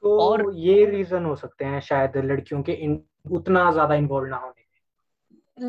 तो 0.01 0.19
और 0.19 0.53
ये 0.55 0.85
रीजन 0.85 1.25
हो 1.25 1.35
सकते 1.35 1.65
हैं 1.65 1.79
शायद 1.79 2.17
लड़कियों 2.17 2.63
के 2.63 2.71
इन 2.71 3.03
उतना 3.31 3.71
ज़्यादा 3.71 3.95
इन्वॉल्व 3.95 4.27
ना 4.29 4.37
होने 4.37 4.65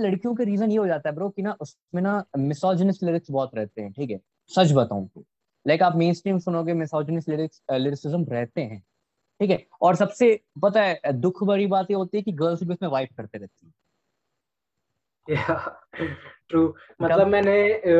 लड़कियों 0.00 0.34
के 0.34 0.44
रीजन 0.44 0.70
ये 0.70 0.76
हो 0.78 0.86
जाता 0.86 1.08
है 1.08 1.14
ब्रो 1.14 1.28
कि 1.28 1.42
ना 1.42 1.56
उसमें 1.60 2.02
ना 2.02 2.22
मिसोजिनिस्ट 2.38 3.02
लिरिक्स 3.02 3.30
बहुत 3.30 3.54
रहते 3.54 3.82
हैं 3.82 3.92
ठीक 3.92 4.10
है? 4.10 4.20
सच 4.50 4.72
बताऊँ 4.72 5.06
तो। 5.08 5.24
लाइक 5.66 5.82
आप 5.82 5.96
मेन 5.96 6.12
स्ट्रीम 6.14 6.38
सुनोगे 6.38 6.72
मिसोजिनिस्ट 6.74 7.28
लिरिक्स 7.28 7.62
लिरिक्सिज्म 7.70 8.24
रहते 8.24 8.60
हैं 8.60 8.80
ठीक 9.40 9.50
है? 9.50 9.66
और 9.82 9.96
सबसे 9.96 10.40
पता 10.62 10.82
है 10.82 11.12
दुख 11.12 11.42
भरी 11.44 11.66
बात 11.66 11.90
ये 11.90 11.96
होती 11.96 12.16
है 12.16 12.22
कि 12.22 12.32
गर्ल्स 12.32 12.62
भी 12.62 12.72
उसमें 12.74 12.88
वाइप 12.90 13.08
करते 13.16 13.38
रहती 13.38 13.66
है। 13.66 13.72
ट्रू 16.48 16.74
मतलब 17.02 17.26
मैंने 17.26 17.90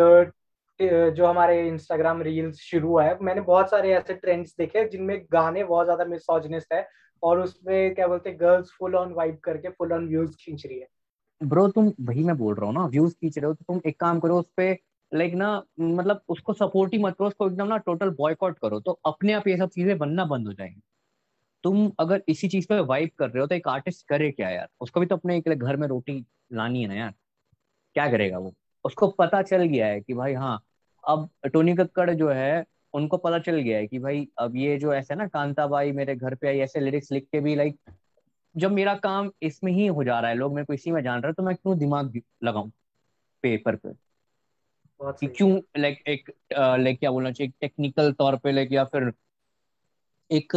जो 1.10 1.26
हमारे 1.26 1.66
इंस्टाग्राम 1.68 2.22
रील्स 2.22 2.60
शुरू 2.60 2.88
हुआ 2.88 3.04
है 3.04 3.18
मैंने 3.22 3.40
बहुत 3.40 3.70
सारे 3.70 3.92
ऐसे 3.94 4.14
ट्रेंड्स 4.14 4.54
देखे 4.58 4.84
जिनमें 4.88 5.20
गाने 5.32 5.64
बहुत 5.64 5.86
ज़्यादा 5.86 6.04
मिसोजिनिस्ट 6.04 6.72
है। 6.72 6.86
और 7.22 7.40
उसमें 7.40 7.94
क्या 7.94 8.06
बोलते 8.08 8.30
हैं 8.30 8.38
गर्ल्स 8.40 8.70
फुल 8.78 8.94
ऑन 8.96 9.12
वाइब 9.12 9.38
करके 9.44 9.68
फुल 9.68 9.92
ऑन 9.92 10.06
व्यूज़ 10.08 10.36
खींच 10.40 10.66
रही 10.66 10.78
है। 10.80 10.86
ब्रो 11.40 11.66
तुम 11.68 11.92
वही 12.00 12.24
मैं 12.24 12.36
बोल 12.38 12.54
रहा 12.54 12.66
हूँ 12.66 12.74
ना 12.74 12.86
व्यूज़ 12.88 13.14
खींच 13.14 13.38
रहे 13.38 13.46
हो 13.46 13.54
तो 13.54 13.64
तुम 13.68 13.80
एक 13.86 13.98
काम 14.00 14.20
करो, 14.20 14.38
उस 14.38 14.46
पर 14.56 14.76
लाइक 15.12 15.34
ना 15.34 15.50
मतलब 15.80 16.22
उसको 16.28 16.52
सपोर्ट 16.52 16.92
ही 16.94 16.98
मत 16.98 17.14
करो, 17.18 17.28
उसको 17.28 17.46
एकदम 17.46 17.66
ना 17.66 17.76
टोटल 17.78 18.10
बॉयकॉट 18.18 18.58
करो 18.58 18.80
तो 18.80 18.98
अपने 19.06 19.32
आप 19.32 19.48
ये 19.48 19.56
सब 19.56 19.68
चीज़ें 19.70 19.96
बनना 19.98 20.24
बंद 20.26 20.46
हो 20.46 20.52
जाएँगी। 20.52 20.80
तुम 21.64 21.90
अगर 22.00 22.22
इसी 22.28 22.48
चीज़ 22.48 22.66
पे 22.68 22.78
वाइब 22.82 23.10
कर 23.18 23.30
रहे 23.30 23.40
हो 23.40 23.46
तो 23.46 23.54
एक 23.54 23.68
आर्टिस्ट 23.68 24.06
करे 24.08 24.30
क्या 24.32 24.50
यार? 24.50 24.68
उसको 24.80 25.00
भी 25.00 25.06
तो 25.06 25.16
अपने 25.16 25.36
एक 25.38 25.48
घर 25.50 25.76
में 25.76 25.86
रोटी 25.88 26.24
लानी 26.52 26.82
है 26.82 26.88
ना 26.88 26.94
यार। 26.94 27.14
क्या 27.96 28.10
करेगा 28.10 28.38
वो? 28.38 28.54
उसको 28.84 29.08
पता 29.10 29.42
चल 29.42 29.64
गया 29.64 29.86
है 29.86 30.00
कि 30.00 30.14
भाई 30.14 30.34
हाँ 30.34 30.60
अब 31.04 31.28
टोनी 31.52 31.74
कक्कड़ 31.76 32.10
जो 32.12 32.28
है 32.30 32.64
उनको 32.94 33.16
पता 33.16 33.38
चल 33.38 33.56
गया 33.56 33.78
है 33.78 33.86
कि 33.86 33.98
भाई 33.98 34.28
अब 34.38 34.56
ये 34.56 34.78
जो 34.78 34.94
ऐसे 34.94 35.14
ना 35.14 35.26
कांता 35.28 35.66
बाई 35.66 35.92
मेरे 35.92 36.16
घर 36.16 36.34
पे 36.34 36.48
आई 36.48 36.58
ऐसे 36.58 36.80
लिरिक्स 36.80 37.12
लिख 37.12 37.24
के 37.32 37.40
भी 37.40 37.54
लाइक 37.54 37.78
जब 38.56 38.72
मेरा 38.72 38.94
काम 38.94 39.30
इसमें 39.42 39.72
ही 39.72 39.86
हो 39.86 40.04
जा 40.04 40.20
रहा 40.20 40.30
है 40.30 40.36
लोग 40.36 40.54
मेरे 40.54 40.64
को 40.64 40.72
इसी 40.72 40.90
में 40.90 41.02
जान 41.02 41.20
रहे 41.20 41.28
हैं 41.28 41.34
तो 41.34 41.42
मैं 41.42 41.54
क्यों 41.56 41.78
दिमाग 41.78 42.20
लगाऊँ 42.44 42.72
पेपर 43.42 43.76
पे? 43.76 43.92
कि 45.00 45.26
क्यों 45.26 45.60
लाइक 45.78 46.02
एक 46.08 46.30
लाइक 46.58 46.98
क्या 47.00 47.10
बोलना 47.10 47.32
चाहिए 47.32 47.52
टेक्निकल 47.60 48.12
तौर 48.12 48.36
पे 48.36 48.52
लाइक 48.52 48.72
या 48.72 48.84
फिर 48.84 49.12
एक 50.30 50.56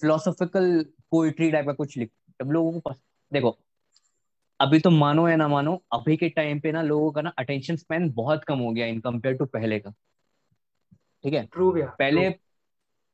फिलोसॉफिकल 0.00 0.84
पोइट्री 1.10 1.50
टाइप 1.50 1.66
का 1.66 1.72
कुछ 1.72 1.96
लिख 1.98 2.10
अब 2.40 2.50
लोगों 2.50 2.80
को 2.80 2.90
देखो 3.32 3.58
अभी 4.60 4.78
तो 4.80 4.90
मानो 4.90 5.28
या 5.28 5.36
ना 5.36 5.48
मानो 5.48 5.82
अभी 5.92 6.16
के 6.16 6.28
टाइम 6.28 6.60
पे 6.60 6.72
ना 6.72 6.82
लोगों 6.82 7.12
का 7.12 7.22
ना 7.22 7.32
अटेंशन 7.38 7.76
स्पैन 7.76 8.10
बहुत 8.10 8.44
कम 8.44 8.58
हो 8.58 8.72
गया 8.72 8.86
इन 8.86 9.00
कंपेयर 9.00 9.36
टू 9.36 9.44
पहले 9.46 9.80
का। 9.80 9.94
ठीक 11.24 11.34
है? 11.34 11.42
ट्रू 11.46 11.72
पहले 11.98 12.28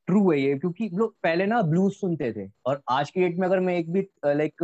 ट्रू 0.08 0.30
है 0.32 0.40
ये 0.40 0.58
क्योंकि 0.58 0.88
लोग 0.94 1.14
पहले 1.22 1.46
ना 1.46 1.60
ब्लूज 1.62 1.92
सुनते 1.92 2.32
थे 2.32 2.48
और 2.66 2.80
आज 2.90 3.10
की 3.10 3.20
डेट 3.20 3.38
में 3.38 3.46
अगर 3.48 3.60
मैं 3.60 3.76
एक 3.76 3.90
भी 3.92 4.00
लाइक 4.26 4.62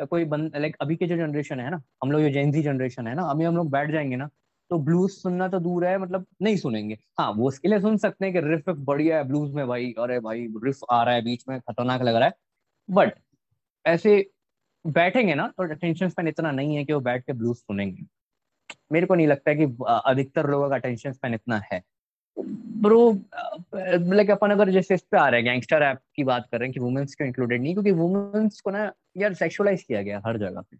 कोई 0.00 0.24
बंद 0.24 0.56
लाइक 0.56 0.76
अभी 0.80 0.96
के 0.96 1.06
जो 1.06 1.16
जनरेशन 1.16 1.60
है 1.60 1.70
ना 1.70 1.82
हम 2.02 2.12
लोग 2.12 2.22
जो 2.22 2.30
जेंजी 2.30 2.62
जनरेशन 2.62 3.06
है 3.06 3.14
ना 3.14 3.22
अभी 3.22 3.44
हम 3.44 3.56
लोग 3.56 3.70
बैठ 3.70 3.90
जाएँगे 3.90 4.16
ना 4.16 4.28
तो 4.70 4.78
ब्लूज 4.78 5.10
सुनना 5.10 5.48
तो 5.48 5.58
दूर 5.60 5.84
है 5.84 5.96
मतलब 5.98 6.26
नहीं 6.42 6.56
सुनेंगे। 6.56 6.98
हाँ 7.18 7.30
वो 7.32 7.48
उसके 7.48 7.68
लिए 7.68 7.80
सुन 7.80 7.96
सकते 7.96 8.24
हैं 8.24 8.34
कि 8.34 8.40
रिफ 8.40 8.68
बढ़िया 8.70 9.16
है 9.16 9.24
ब्लूज 9.24 9.52
में 9.54 9.66
भाई 9.66 9.92
अरे 9.98 10.18
भाई 10.20 10.46
रिफ 10.64 10.80
आ 10.90 11.02
रहा 11.02 11.14
है 11.14 11.22
बीच 11.24 11.44
में 11.48 11.58
खतरनाक 11.60 12.02
लग 12.02 12.14
रहा 12.14 12.28
है। 12.28 12.34
बट 12.88 13.12
ऐसे 13.84 14.30
बैठेंगे 14.84 15.34
ना 15.34 15.46
तो 15.48 15.62
अटेंशन 15.64 16.08
स्पैन 16.08 16.28
इतना 16.28 16.50
नहीं 16.50 16.76
है 16.76 16.84
कि 16.84 16.92
वो 16.92 17.00
बैठ 17.00 17.24
के 17.24 17.32
ब्लूज 17.32 17.56
सुनेंगे। 17.56 18.02
मेरे 18.92 19.06
को 19.06 19.14
नहीं 19.14 19.26
लगता 19.26 19.50
है 19.50 19.56
कि 19.56 19.76
अधिकतर 20.06 20.50
लोगों 20.50 20.68
का 20.68 20.76
अटेंशन 20.76 21.12
स्पैन 21.12 21.34
इतना 21.34 21.60
है। 21.72 21.82
ब्रो 22.36 23.12
लाइक 23.74 24.30
अपन 24.30 24.50
अगर 24.50 24.70
जैसे 24.70 24.94
इस 24.94 25.02
पे 25.02 25.18
आ 25.18 25.28
रहे 25.28 25.40
हैं 25.40 25.44
गैंगस्टर 25.44 25.82
ऐप 25.82 26.00
की 26.16 26.24
बात 26.24 26.48
कर 26.52 26.58
रहे 26.58 26.66
हैं 26.66 26.74
कि 26.74 26.80
वुमेन्स 26.80 27.14
को 27.14 27.24
इंक्लूडेड 27.24 27.62
नहीं 27.62 27.72
क्योंकि 27.74 27.90
वुमेन्स 27.90 28.60
को 28.60 28.70
ना 28.70 28.90
यार 29.16 29.34
सेक्सुअलाइज 29.34 29.82
किया 29.82 30.02
गया 30.02 30.20
हर 30.26 30.38
जगह 30.38 30.60
पे। 30.60 30.76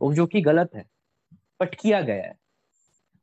वो 0.00 0.12
जो 0.14 0.26
कि 0.26 0.40
गलत 0.40 0.74
है 0.74 0.84
बट 1.60 1.74
किया 1.74 2.00
गया 2.00 2.22
है। 2.22 2.34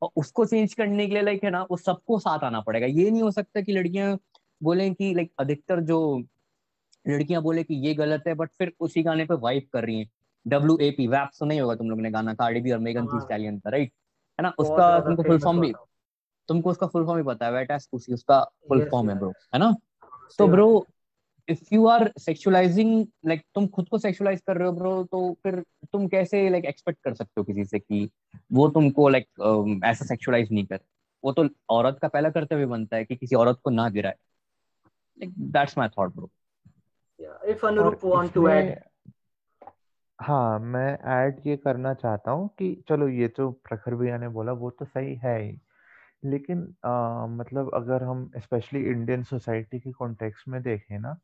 और 0.02 0.10
उसको 0.16 0.46
चेंज 0.46 0.74
करने 0.74 1.08
के 1.08 1.14
लिए 1.14 1.22
लाइक 1.24 1.44
है 1.44 1.50
ना 1.52 1.62
वो 1.72 1.78
सबको 1.78 2.20
साथ 2.20 2.44
आना 2.44 2.62
पड़ेगा। 2.62 2.88
ये 2.88 3.10
नहीं 3.12 3.22
हो 3.22 3.32
सकता 3.32 3.62
कि 3.62 3.74
लड़कियाँ 3.74 4.18
बोले 4.62 4.90
कि 4.90 5.14
लाइक 5.14 5.32
अधिकतर 5.40 5.80
जो 5.82 6.00
लड़कियाँ 7.06 7.42
बोले 7.42 7.64
कि 7.64 7.76
ये 7.88 7.94
गलत 7.94 8.24
है 8.28 8.34
बट 8.34 8.50
फिर 8.58 8.74
उसी 8.80 9.04
गाने 9.04 9.26
पे 9.26 9.34
वाइप 9.34 9.70
कर 9.74 9.86
रही 9.86 10.00
हैं। 10.00 10.10
डब्ल्यू 10.46 10.78
ए 10.82 10.90
पी 10.92 11.08
वैप 11.08 11.30
सुना 11.34 11.54
ही 11.54 11.60
होगा 11.60 11.76
तुम 11.76 11.90
लोग 11.90 12.02
ने 12.02 12.12
गाना 12.12 12.34
कार्डी 12.34 12.62
बी 12.62 12.72
और 12.72 12.80
मेगन 12.80 13.08
थी 13.08 13.20
स्टैलियन 13.22 13.58
का 13.60 13.70
राइट 13.70 13.92
है 14.40 14.44
ना 14.44 14.54
उसका 14.60 15.00
तुमको 15.00 15.24
फुल 15.24 15.40
फॉर्म 15.40 15.60
भी 15.62 15.74
तुमको 16.48 16.70
उसका 16.70 16.88
फुल 16.88 17.06
फॉर्म 17.06 17.18
भी 17.18 17.28
पता 17.28 17.45
है 17.45 17.52
वेट 17.52 17.72
एस 17.72 17.88
पुसी 17.91 18.14
उसका 18.14 18.43
फुल 18.68 18.89
फॉर्म 18.89 19.10
है 19.10 19.18
ब्रो 19.18 19.34
है 19.54 19.60
ना? 19.60 19.76
तो 20.38 20.48
bro 20.48 20.88
if 21.50 21.60
you 21.74 21.88
are 21.88 22.14
sexualizing 22.20 23.08
like 23.26 23.41
तुम 23.56 23.68
खुद 23.68 23.89
को 23.89 23.98
सेक्सुअलाइज 23.98 24.41
कर 24.41 24.58
रहे 24.58 24.68
हो 24.68 24.74
ब्रो 24.74 25.04
तो 25.04 25.38
फिर 25.43 25.66
तुम 25.91 26.08
कैसे 26.08 26.41
लाइक 26.41 26.54
like, 26.54 26.70
एक्सपेक्ट 26.70 27.04
कर 27.04 27.14
सकते 27.14 27.34
हो 27.38 27.43
किसी 27.43 27.66
से 27.66 27.80
कि 27.80 28.10
वो 28.54 28.70
तुमको 28.70 29.10
लाइक 29.10 29.28
like, 29.41 29.78
uh, 29.80 29.86
ऐसा 29.86 30.06
सेक्सुअलाइज 30.06 30.52
नहीं 30.52 30.66
कर? 30.66 30.80
वो 31.24 31.32
तो 31.32 31.50
औरत 31.70 32.00
का 32.02 32.08
पहला 32.08 32.30
कर्तव्य 32.30 32.66
बनता 32.66 32.98
है 32.98 33.06
कि 33.06 33.16
किसी 33.16 33.36
औरत 33.36 33.60
को 33.64 33.70
ना 33.70 33.89
गिराए। 33.89 34.16
Like 35.20 35.34
that's 35.39 35.78
my 35.78 35.89
thought 35.89 36.16
bro 36.16 36.30
if 37.45 37.66
Anuroop 37.66 38.00
want 38.04 38.34
to 38.34 38.50
add 38.50 38.80
हाँ 40.22 40.60
मैं 40.60 41.00
ऐड 41.00 41.41
ये 41.45 41.58
करना 41.58 41.93
चाहता 41.93 42.32
हूँ 42.32 42.48
कि 42.48 42.84
चलो 42.89 43.08
ये 43.08 43.28
जो 43.38 43.52
प्रखर 43.52 43.95
भैया 43.95 44.18
ने 44.18 44.28
बोला 44.28 44.52
वो 44.52 44.70
तो 44.70 44.86
सही 44.86 45.16
है 45.16 45.41
ही। 45.43 45.62
लेकिन 46.26 46.76
आ, 46.86 47.26
मतलब 47.26 47.72
अगर 47.74 48.03
हम 48.03 48.32
स्पेशली 48.38 48.84
इंडियन 48.84 49.24
सोसाइटी 49.24 49.80
के 49.80 49.91
कॉन्टेक्स्ट 49.91 50.47
में 50.47 50.61
देखें 50.61 50.99
ना 50.99 51.18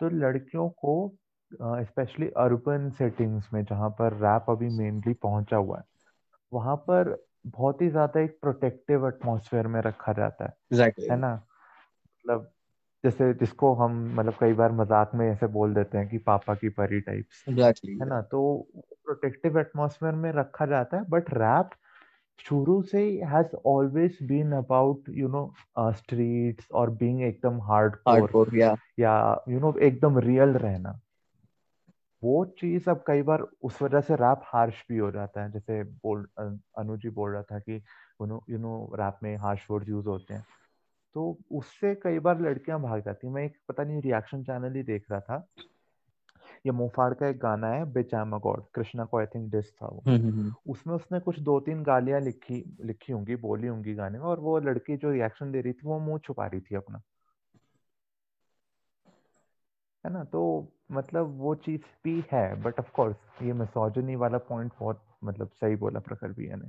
तो 0.00 0.08
लड़कियों 0.08 0.68
को 0.68 1.14
स्पेशली 1.62 2.28
अर्बन 2.28 2.90
सेटिंग्स 2.90 3.48
में 3.52 3.64
जहाँ 3.64 3.90
पर 3.90 4.12
रैप 4.12 4.46
अभी 4.48 4.68
मेनली 4.68 5.12
पहुँचा 5.12 5.56
हुआ 5.56 5.78
है 5.78 5.84
वहाँ 6.52 6.76
पर 6.76 7.26
बहुत 7.46 7.82
ही 7.82 7.88
ज़्यादा 7.88 8.20
एक 8.20 8.38
प्रोटेक्टिव 8.40 9.08
एटमोसफेयर 9.08 9.66
में 9.66 9.80
रखा 9.80 10.12
जाता 10.12 10.44
है 10.44 10.54
exactly. 10.74 11.10
है 11.10 11.16
ना 11.16 11.34
मतलब 11.34 12.50
जैसे 13.04 13.34
जिसको 13.34 13.74
हम 13.74 14.14
मतलब 14.14 14.34
कई 14.40 14.52
बार 14.52 14.72
मज़ाक 14.72 15.10
में 15.14 15.32
ऐसे 15.32 15.46
बोल 15.46 15.74
देते 15.74 15.98
हैं 15.98 16.08
कि 16.08 16.18
पापा 16.18 16.54
की 16.54 16.68
परी 16.68 17.00
टाइप्स 17.00 17.44
exactly. 17.48 17.90
है 17.90 18.08
ना 18.08 18.22
तो 18.22 18.68
प्रोटेक्टिव 19.04 19.58
एटमोसफेयर 19.58 20.12
में 20.12 20.32
रखा 20.32 20.66
जाता 20.66 20.96
है 20.96 21.04
बट 21.08 21.24
रैप 21.34 21.70
शुरू 22.38 22.80
से 22.82 23.00
has 23.24 23.54
always 23.66 24.18
been 24.22 24.52
about 24.52 25.08
you 25.18 25.28
know 25.28 25.42
streets 25.92 26.70
और 26.72 26.90
बीइंग 27.02 27.22
एकदम 27.22 27.60
हार्डकोर 27.62 28.36
या 28.54 28.74
या 29.00 29.14
यू 29.48 29.60
नो 29.60 29.74
एकदम 29.82 30.18
रियल 30.18 30.56
रहना। 30.58 31.00
वो 32.22 32.44
चीज़ 32.58 32.88
अब 32.90 33.02
कई 33.06 33.22
बार 33.22 33.42
उस 33.62 33.80
वजह 33.82 34.00
से 34.00 34.14
रैप 34.14 34.40
हार्श 34.44 34.84
भी 34.88 34.98
हो 34.98 35.10
जाता 35.10 35.42
है। 35.42 35.50
जैसे 35.52 35.82
बोल 35.84 36.26
अनु 36.78 36.96
जी 36.96 37.10
बोल 37.10 37.30
रहा 37.32 37.42
था 37.42 37.58
कि 37.58 37.76
यू 38.22 38.58
नो 38.58 38.74
रैप 38.94 39.18
में 39.22 39.36
हार्श 39.36 39.66
वर्ड 39.70 39.88
यूज़ 39.88 40.08
होते 40.08 40.34
हैं। 40.34 40.44
तो 41.14 41.38
उससे 41.52 41.94
कई 41.94 42.18
बार 42.18 42.40
लड़कियाँ 42.40 42.80
भाग 42.82 43.00
जाती 43.02 43.28
मैं 43.28 43.44
एक 43.44 43.56
पता 43.68 43.84
नहीं 43.84 44.00
रिएक्शन 44.02 44.42
चैनल 44.44 44.74
ही 44.76 44.82
देख 44.82 45.06
रहा 45.10 45.20
था। 45.20 45.46
ये 46.66 46.72
मोफाड़ 46.72 47.14
का 47.14 47.28
एक 47.28 47.38
गाना 47.38 47.66
है 47.66 47.92
बिच 47.92 48.14
एम 48.14 48.38
गॉड 48.38 48.62
कृष्णा 48.74 49.04
को 49.04 49.18
आई 49.18 49.26
थिंक 49.26 49.50
डिस 49.52 49.72
था 49.72 49.86
वो। 49.86 50.02
हम्म, 50.06 50.16
हम्म, 50.16 50.32
हम्म। 50.32 50.52
उसमें 50.68 50.94
उसने 50.94 51.20
कुछ 51.20 51.38
दो 51.38 51.60
तीन 51.60 51.82
गालियाँ 51.82 52.20
लिखी 52.20 52.76
लिखी 52.84 53.12
होंगी 53.12 53.36
बोली 53.36 53.66
होंगी 53.66 53.94
गाने 53.94 54.18
में 54.18 54.24
और 54.24 54.40
वो 54.40 54.58
लड़की 54.58 54.96
जो 54.96 55.10
रिएक्शन 55.10 55.52
दे 55.52 55.60
रही 55.60 55.72
थी 55.72 55.80
वो 55.84 55.98
मुँह 55.98 56.18
छुपा 56.18 56.46
रही 56.46 56.60
थी 56.60 56.76
अपना। 56.76 57.00
है 60.06 60.12
ना? 60.12 60.24
तो 60.24 60.68
मतलब 60.92 61.38
वो 61.38 61.54
चीज़ 61.54 61.80
भी 62.04 62.24
है 62.32 62.62
बट 62.62 62.78
ऑफ़ 62.78 62.90
कोर्स 62.92 63.16
ये 63.42 63.52
मिसोजनी 63.52 64.16
वाला 64.16 64.38
पॉइंट 64.38 64.72
बहुत 64.80 65.02
मतलब 65.24 65.48
सही 65.48 65.76
बोला 65.76 66.00
प्रखर 66.00 66.28
भैया 66.28 66.56
ने। 66.56 66.68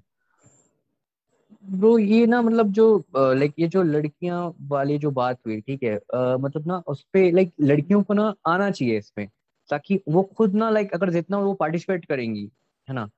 ब्रो 1.64 1.98
ये 2.00 2.26
ना 2.26 2.41
मतलब 2.41 2.72
जो 2.72 3.04
लाइक 3.18 3.54
ये 3.60 3.68
जो 3.68 3.84
लड़कियाँ 3.84 4.56
वाली 4.62 4.98
जो 4.98 5.12
बात 5.12 5.38
हुई 5.48 5.62
ठीक 5.62 5.84
है 5.84 5.96
आ, 5.96 6.38
मतलब 6.38 6.68
ना 6.68 6.82
उस 6.88 7.06
पे 7.14 7.32
लाइक 7.32 7.52
लड़कियों 7.62 8.04
को 8.04 8.14
ना 8.14 8.34
आना 8.48 8.72
चाहिए 8.72 8.98
इसमें। 8.98 9.28
ताकि 9.70 9.99
वो 10.09 10.24
खुद 10.38 10.55
ना 10.55 10.70
लाइक 10.70 10.93
अगर 10.93 11.09
जितना 11.09 11.38
वो 11.39 11.53
पार्टिसिपेट 11.55 12.05
करेंगी, 12.05 12.49
है 12.88 12.95
ना 12.95 13.09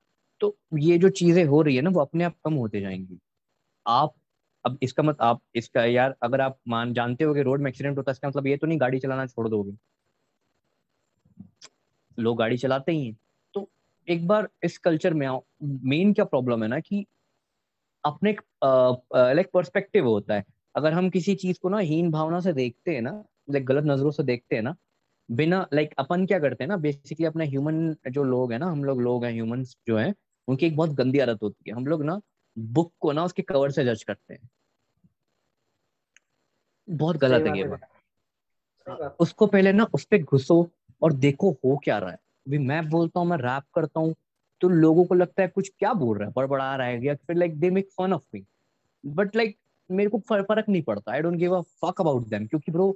तो 0.41 0.55
ये 0.79 0.97
जो 0.97 1.09
चीज़ें 1.11 1.43
हो 1.45 1.61
रही 1.61 1.75
है 1.75 1.81
ना, 1.81 1.89
वो 1.89 1.99
अपने 2.01 2.23
आप 2.23 2.35
कम 2.45 2.53
होते 2.55 2.81
जाएँगी। 2.81 3.19
आप, 3.85 4.13
अब 4.65 4.77
इसका 4.83 5.03
मत, 5.03 5.17
आप, 5.21 5.41
इसका 5.55 5.85
यार, 5.85 6.15
अगर 6.23 6.41
आप 6.41 6.57
मान, 6.67 6.93
जानते 6.93 7.23
हो 7.23 7.33
कि 7.33 7.41
रोड 7.41 7.61
में 7.61 7.69
एक्सीडेंट 7.71 7.97
होता 7.97 8.11
है, 8.11 8.13
इसका 8.13 8.27
मतलब 8.29 8.47
ये 8.47 8.57
तो 8.57 8.67
नहीं 8.67 8.79
गाड़ी 8.81 8.99
चलाना 8.99 9.25
छोड़ 9.27 9.47
दोगे। 9.49 9.77
लोग 12.17 12.37
गाड़ी 12.37 12.57
चलाते 12.57 12.91
ही 12.91 13.05
हैं। 13.05 13.17
तो 13.55 13.69
एक 14.07 14.27
बार 14.27 14.49
इस 14.63 14.77
कल्चर 14.77 15.13
में 15.13 15.25
आओ 15.27 15.43
मेन 15.63 16.13
क्या 16.13 16.25
प्रॉब्लम 16.25 16.63
है 16.63 16.69
ना 16.69 16.79
कि 16.79 17.05
अपने 18.03 18.35
लाइक 18.63 19.49
पर्सपेक्टिव 19.53 20.07
होता 20.07 20.35
है। 20.35 20.43
अगर 20.75 20.93
हम 20.93 21.09
किसी 21.09 21.35
चीज़ 21.35 21.59
को 21.61 21.69
ना 21.69 21.77
हीन 21.79 22.11
भावना 22.11 22.39
से 22.39 22.53
देखते 22.53 22.95
हैं 22.95 23.01
ना 23.01 23.11
लाइक 23.51 23.65
गलत 23.65 23.83
नज़रों 23.85 24.11
से 24.11 24.23
देखते 24.23 24.55
हैं 24.55 24.63
ना 24.63 24.75
बिना 25.30 25.67
लाइक 25.73 25.88
like, 25.89 25.99
अपन 25.99 26.25
क्या 26.25 26.39
करते 26.39 26.63
हैं 26.63 26.69
ना 26.69 26.78
बेसिकली 26.78 27.25
अपना 27.25 27.43
ह्यूमन 27.43 27.95
जो 28.11 28.23
लोग 28.23 28.51
है 28.51 28.57
ना 28.57 28.65
हम 28.65 28.84
लोग 28.84 29.01
लोग 29.01 29.25
हैं 29.25 29.32
ह्यूमंस 29.34 29.75
जो 29.88 29.97
हैं 29.97 30.13
उनकी 30.47 30.65
एक 30.65 30.75
बहुत 30.75 30.89
गंदी 30.89 31.19
आदत 31.19 31.39
होती 31.43 31.69
है। 31.69 31.75
हम 31.75 31.88
लोग 31.88 32.03
ना 32.03 32.19
बुक 32.57 32.91
को 32.99 33.11
ना 33.11 33.23
उसके 33.23 33.41
कवर 33.41 33.71
से 33.71 33.86
जज 33.86 34.03
करते 34.03 34.34
हैं। 34.34 34.49
बहुत 36.89 37.17
गलत 37.17 37.47
है 37.47 37.57
ये 37.57 37.63
बात। 37.63 39.15
उसको 39.19 39.47
पहले 39.47 39.73
ना 39.73 39.88
उस 39.93 40.05
पर 40.05 40.23
घुसो 40.23 40.69
और 41.01 41.13
देखो 41.13 41.51
हो 41.65 41.78
क्या 41.78 41.97
रहा 41.97 42.09
है। 42.11 42.17
अभी 42.47 42.57
मैं 42.57 42.88
बोलता 42.89 43.19
हूँ 43.19 43.28
मैं 43.28 43.38
रैप 43.38 43.63
करता 43.75 43.99
हूँ 43.99 44.13
तो 44.61 44.69
लोगों 44.69 45.05
को 45.05 45.15
लगता 45.15 45.41
है 45.41 45.47
कुछ 45.47 45.71
क्या 45.80 45.93
बोल 45.93 46.17
रहा 46.17 46.28
है 46.28 46.34
बड़बड़ा 46.36 46.75
रहा 46.75 46.88
है 46.88 47.05
या 47.05 47.15
फिर 47.15 47.36
like 47.36 47.59
they 47.59 47.69
make 47.69 47.89
fun 47.97 48.13
of 48.13 48.23
me 48.34 48.43
but 49.03 49.36
like 49.36 49.57
मेरे 49.89 50.09
को 50.09 50.19
फ़र्क 50.19 50.69
नहीं 50.69 50.82
पड़ता। 50.82 51.11
I 51.11 51.21
don't 51.21 51.36
give 51.36 51.55
a 51.55 51.61
fuck 51.82 52.01
about 52.01 52.28
them 52.28 52.45
क्योंकि 52.47 52.71
ब्रो 52.71 52.95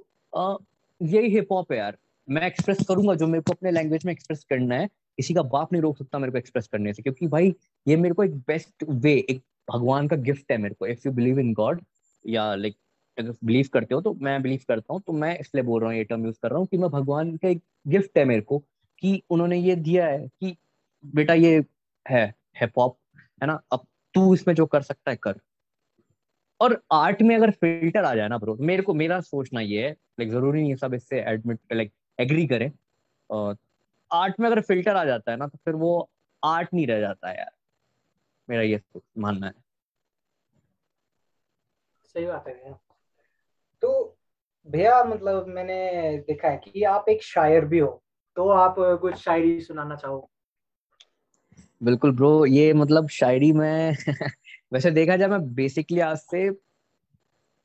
यही 1.01 1.29
हिप 1.29 1.51
हॉप 1.51 1.71
है 1.71 1.77
यार। 1.77 1.97
मैं 2.31 2.41
एक्सप्रेस 2.47 2.77
करूँगा 2.87 3.13
जो 3.15 3.27
मेरे 3.27 3.41
को 3.41 3.53
अपने 3.53 3.71
लैंग्वेज 3.71 4.05
में 4.05 4.11
एक्सप्रेस 4.13 4.43
करना 4.49 4.75
है। 4.75 4.87
किसी 4.87 5.33
का 5.33 5.41
बाप 5.45 5.73
नहीं 5.73 5.81
रोक 5.81 5.97
सकता 5.97 6.19
मेरे 6.19 6.31
को 6.31 6.37
एक्सप्रेस 6.37 6.67
करने 6.67 6.93
से, 6.93 7.01
क्योंकि 7.03 7.27
भाई, 7.27 7.53
ये 7.85 7.95
मेरे 7.97 8.15
को 8.15 8.23
एक 8.23 8.35
बेस्ट 8.47 8.83
वे 8.89 9.13
एक 9.29 9.41
भगवान 9.67 10.07
का 10.07 10.15
गिफ्ट 10.17 10.51
है 10.51 10.57
मेरे 10.57 10.75
को। 10.75 10.87
If 10.87 11.01
you 11.05 11.11
believe 11.13 11.39
in 11.39 11.53
god 11.53 11.81
या 12.25 12.53
लाइक 12.55 12.75
अगर 13.17 13.33
बिलीव 13.45 13.67
करते 13.73 13.95
हो 13.95 14.01
तो 14.01 14.13
मैं 14.21 14.41
बिलीव 14.41 14.59
करता 14.67 14.93
हूँ 14.93 15.01
तो 15.07 15.13
मैं 15.13 15.37
इसलिए 15.39 15.63
बोल 15.63 15.81
रहा 15.81 15.89
हूँ, 15.89 15.97
ये 15.97 16.03
टर्म 16.03 16.25
यूज़ 16.25 16.37
कर 16.43 16.49
रहा 16.49 16.59
हूँ 16.59 16.67
कि 16.67 16.77
मैं 16.77 16.89
भगवान 16.91 17.35
का 17.37 17.47
एक 17.49 17.61
गिफ्ट 17.87 18.17
है 18.17 18.25
मेरे 18.25 18.41
को, 18.41 18.59
कि 19.03 19.21
उन्होंने 19.29 19.57
ये 19.59 19.75
दिया 19.77 20.07
है 20.07 20.27
कि, 20.29 20.55
बेटा, 21.03 21.33
ये 21.33 21.63
है 22.05 22.25
हिप 22.61 22.79
हॉप 22.79 22.97
है 23.41 23.47
ना? 23.47 23.61
अब 23.73 23.85
तू 24.15 24.33
इसमें 24.33 24.53
जो 24.55 24.65
कर 24.65 24.81
सकता 24.81 25.11
है, 25.11 25.17
कर। 25.17 25.39
और 26.61 26.81
आर्ट 26.93 27.21
में 27.21 27.35
अगर 27.35 27.51
फ़िल्टर 27.51 28.03
आ 28.05 28.13
जाए 28.15 28.27
ना 28.29 28.37
ब्रो 28.37 28.55
मेरे 28.61 28.83
को, 28.83 28.93
मेरा 28.93 29.19
सोचना 29.21 29.61
ये 29.61 29.83
है 29.83 29.91
लाइक 29.91 30.29
ज़रूरी 30.31 30.61
नहीं 30.61 30.69
है 30.69 30.75
सब 30.77 30.93
इससे 30.93 31.19
एडमिट 31.23 31.59
लाइक 31.73 31.91
एग्री 32.21 32.47
करें। 32.47 32.71
और 33.29 33.57
आर्ट 34.13 34.39
में 34.39 34.47
अगर 34.47 34.61
फ़िल्टर 34.61 34.95
आ 34.95 35.05
जाता 35.05 35.31
है 35.31 35.37
ना 35.37 35.47
तो 35.47 35.57
फिर 35.65 35.75
वो 35.75 36.09
आर्ट 36.43 36.69
नहीं 36.73 36.87
रह 36.87 36.99
जाता 36.99 37.29
है 37.29 37.37
यार। 37.37 37.51
मेरा 38.49 38.63
ये 38.63 38.81
मानना 39.17 39.47
है। 39.47 39.53
सही 42.03 42.25
बात 42.25 42.47
है 42.47 42.53
भैया। 42.53 42.79
तो 43.81 44.17
भैया 44.69 45.03
मतलब 45.03 45.47
मैंने 45.47 46.17
देखा 46.17 46.47
है 46.47 46.57
कि 46.57 46.83
आप 46.83 47.05
एक 47.09 47.23
शायर 47.23 47.65
भी 47.65 47.79
हो 47.79 48.03
तो 48.35 48.49
आप 48.49 48.75
कुछ 48.79 49.15
शायरी 49.15 49.61
सुनाना 49.61 49.95
चाहो? 49.95 50.29
बिल्कुल 51.83 52.15
ब्रो 52.15 52.45
ये 52.45 52.73
मतलब 52.73 53.09
शायरी 53.09 53.53
में 53.53 53.95
वैसे 54.73 54.91
देखा 54.91 55.17
जाए 55.17 55.27
मैं 55.27 55.53
बेसिकली 55.53 55.99
आज 55.99 56.17
से 56.17 56.51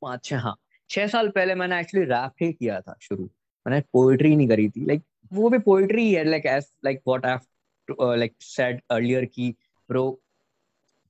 पाँच 0.02 0.24
छह 0.24 0.38
हाँ 0.38 0.56
छह 0.90 1.06
साल 1.06 1.28
पहले 1.28 1.54
मैंने 1.54 1.80
एक्चुअली 1.80 2.06
रैप 2.06 2.32
ही 2.42 2.52
किया 2.52 2.80
था 2.80 2.94
शुरू। 3.00 3.30
मैंने 3.66 3.80
पोइट्री 3.92 4.34
नहीं 4.36 4.48
करी 4.48 4.68
थी। 4.68 4.84
लाइक 4.86 5.02
वो 5.32 5.50
भी 5.50 5.58
पोइट्री 5.58 6.12
है 6.12 6.24
like 6.24 6.46
as 6.46 6.66
like 6.84 7.00
what 7.08 7.26
I 7.26 8.16
like 8.18 8.34
said 8.40 8.80
earlier 8.90 9.24
की 9.24 9.54
ब्रो 9.88 10.08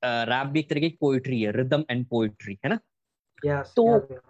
रैप 0.03 0.47
भी 0.47 0.61
एक 0.61 0.69
तरीके 0.71 0.89
की 0.91 0.97
पोइट्री 1.01 1.41
है 1.43 1.53
रिदम 1.53 1.85
एंड 1.91 2.07
पोइट्री 2.07 2.59
है 2.65 2.71
ना? 2.71 2.79
Yes, 3.43 3.75
तो 3.77 3.85
yeah, 3.85 4.21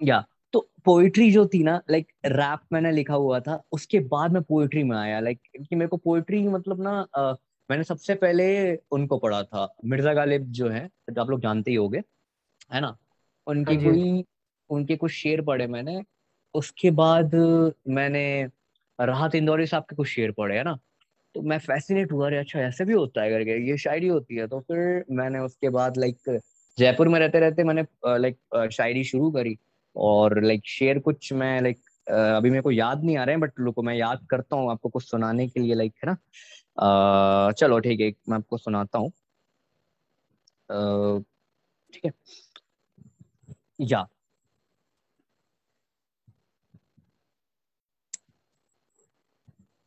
या 0.00 0.24
तो 0.52 0.60
पोइट्री 0.84 1.30
जो 1.32 1.46
थी 1.46 1.62
ना 1.62 1.80
लाइक 1.90 2.12
रैप 2.26 2.60
मैंने 2.72 2.90
लिखा 2.92 3.14
हुआ 3.14 3.40
था 3.40 3.62
उसके 3.72 4.00
बाद 4.08 4.32
मैं 4.32 4.42
पोइट्री 4.42 4.82
में 4.82 4.96
आया। 4.96 5.20
लाइक 5.20 5.40
कि 5.68 5.76
मेरे 5.76 5.88
को 5.88 5.96
पोइट्री 5.96 6.42
मतलब 6.48 6.82
ना 6.82 7.06
uh, 7.18 7.36
मैंने 7.70 7.84
सबसे 7.84 8.14
पहले 8.14 8.76
उनको 8.90 9.18
पढ़ा 9.18 9.42
था। 9.42 9.66
मिर्ज़ा 9.84 10.14
गालिब 10.14 10.46
जो 10.52 10.68
है 10.68 10.86
तो 10.88 11.20
आप 11.20 11.30
लोग 11.30 11.40
जानते 11.40 11.70
ही 11.70 11.76
होंगे 11.76 12.02
है 12.72 12.80
ना? 12.80 12.96
उनकी 13.46 13.74
हाँ 13.74 13.84
कोई 13.84 14.24
उनके 14.70 14.96
कुछ 14.96 15.12
शेर 15.12 15.42
पढ़े 15.42 15.66
मैंने। 15.66 16.00
उसके 16.54 16.90
बाद 16.92 17.34
मैंने 17.88 18.22
राहत 18.98 19.34
इंदौरी 19.34 19.66
साहब 19.66 19.82
के 19.90 19.96
कुछ 19.96 20.08
शेर 20.08 20.32
पढ़े, 20.32 20.56
है 20.56 20.62
ना? 20.64 20.78
तो 21.34 21.42
मैं 21.42 21.58
फैसिनेट 21.58 22.12
हुआ 22.12 22.30
अच्छा 22.38 22.60
ऐसे 22.60 22.84
भी 22.84 22.92
होता 22.92 23.22
है 23.22 23.30
करके 23.30 23.58
ये 23.70 23.76
शायरी 23.78 24.08
होती 24.08 24.36
है। 24.36 24.46
तो 24.48 24.60
फिर 24.60 25.04
मैंने 25.10 25.38
उसके 25.38 25.68
बाद 25.70 25.98
लाइक 25.98 26.40
जयपुर 26.78 27.08
में 27.08 27.18
रहते 27.20 27.40
रहते 27.40 27.64
मैंने 27.64 27.84
लाइक 28.18 28.68
शायरी 28.72 29.04
शुरू 29.04 29.30
करी। 29.30 29.56
और 29.96 30.42
लाइक 30.44 30.62
शेर 30.68 30.98
कुछ 30.98 31.32
मैं 31.32 31.60
लाइक 31.62 31.78
अभी 32.10 32.50
मेरे 32.50 32.62
को 32.62 32.70
याद 32.70 33.04
नहीं 33.04 33.16
आ 33.16 33.24
रहे 33.24 33.34
हैं 33.34 33.40
बट 33.40 33.60
लोगों 33.60 33.82
मैं 33.82 33.94
याद 33.94 34.26
करता 34.30 34.56
हूँ 34.56 34.70
आपको 34.70 34.88
कुछ 34.88 35.04
सुनाने 35.10 35.48
के 35.48 35.60
लिए 35.60 35.74
लाइक 35.74 35.94
है 36.04 36.10
ना? 36.10 36.16
चलो, 37.52 37.78
ठीक 37.80 38.00
है 38.00 38.12
मैं 38.28 38.36
आपको 38.36 38.58
सुनाता 38.58 38.98
हूँ। 38.98 39.10
ठीक 41.92 42.04
है। 42.04 42.12
या 43.80 44.06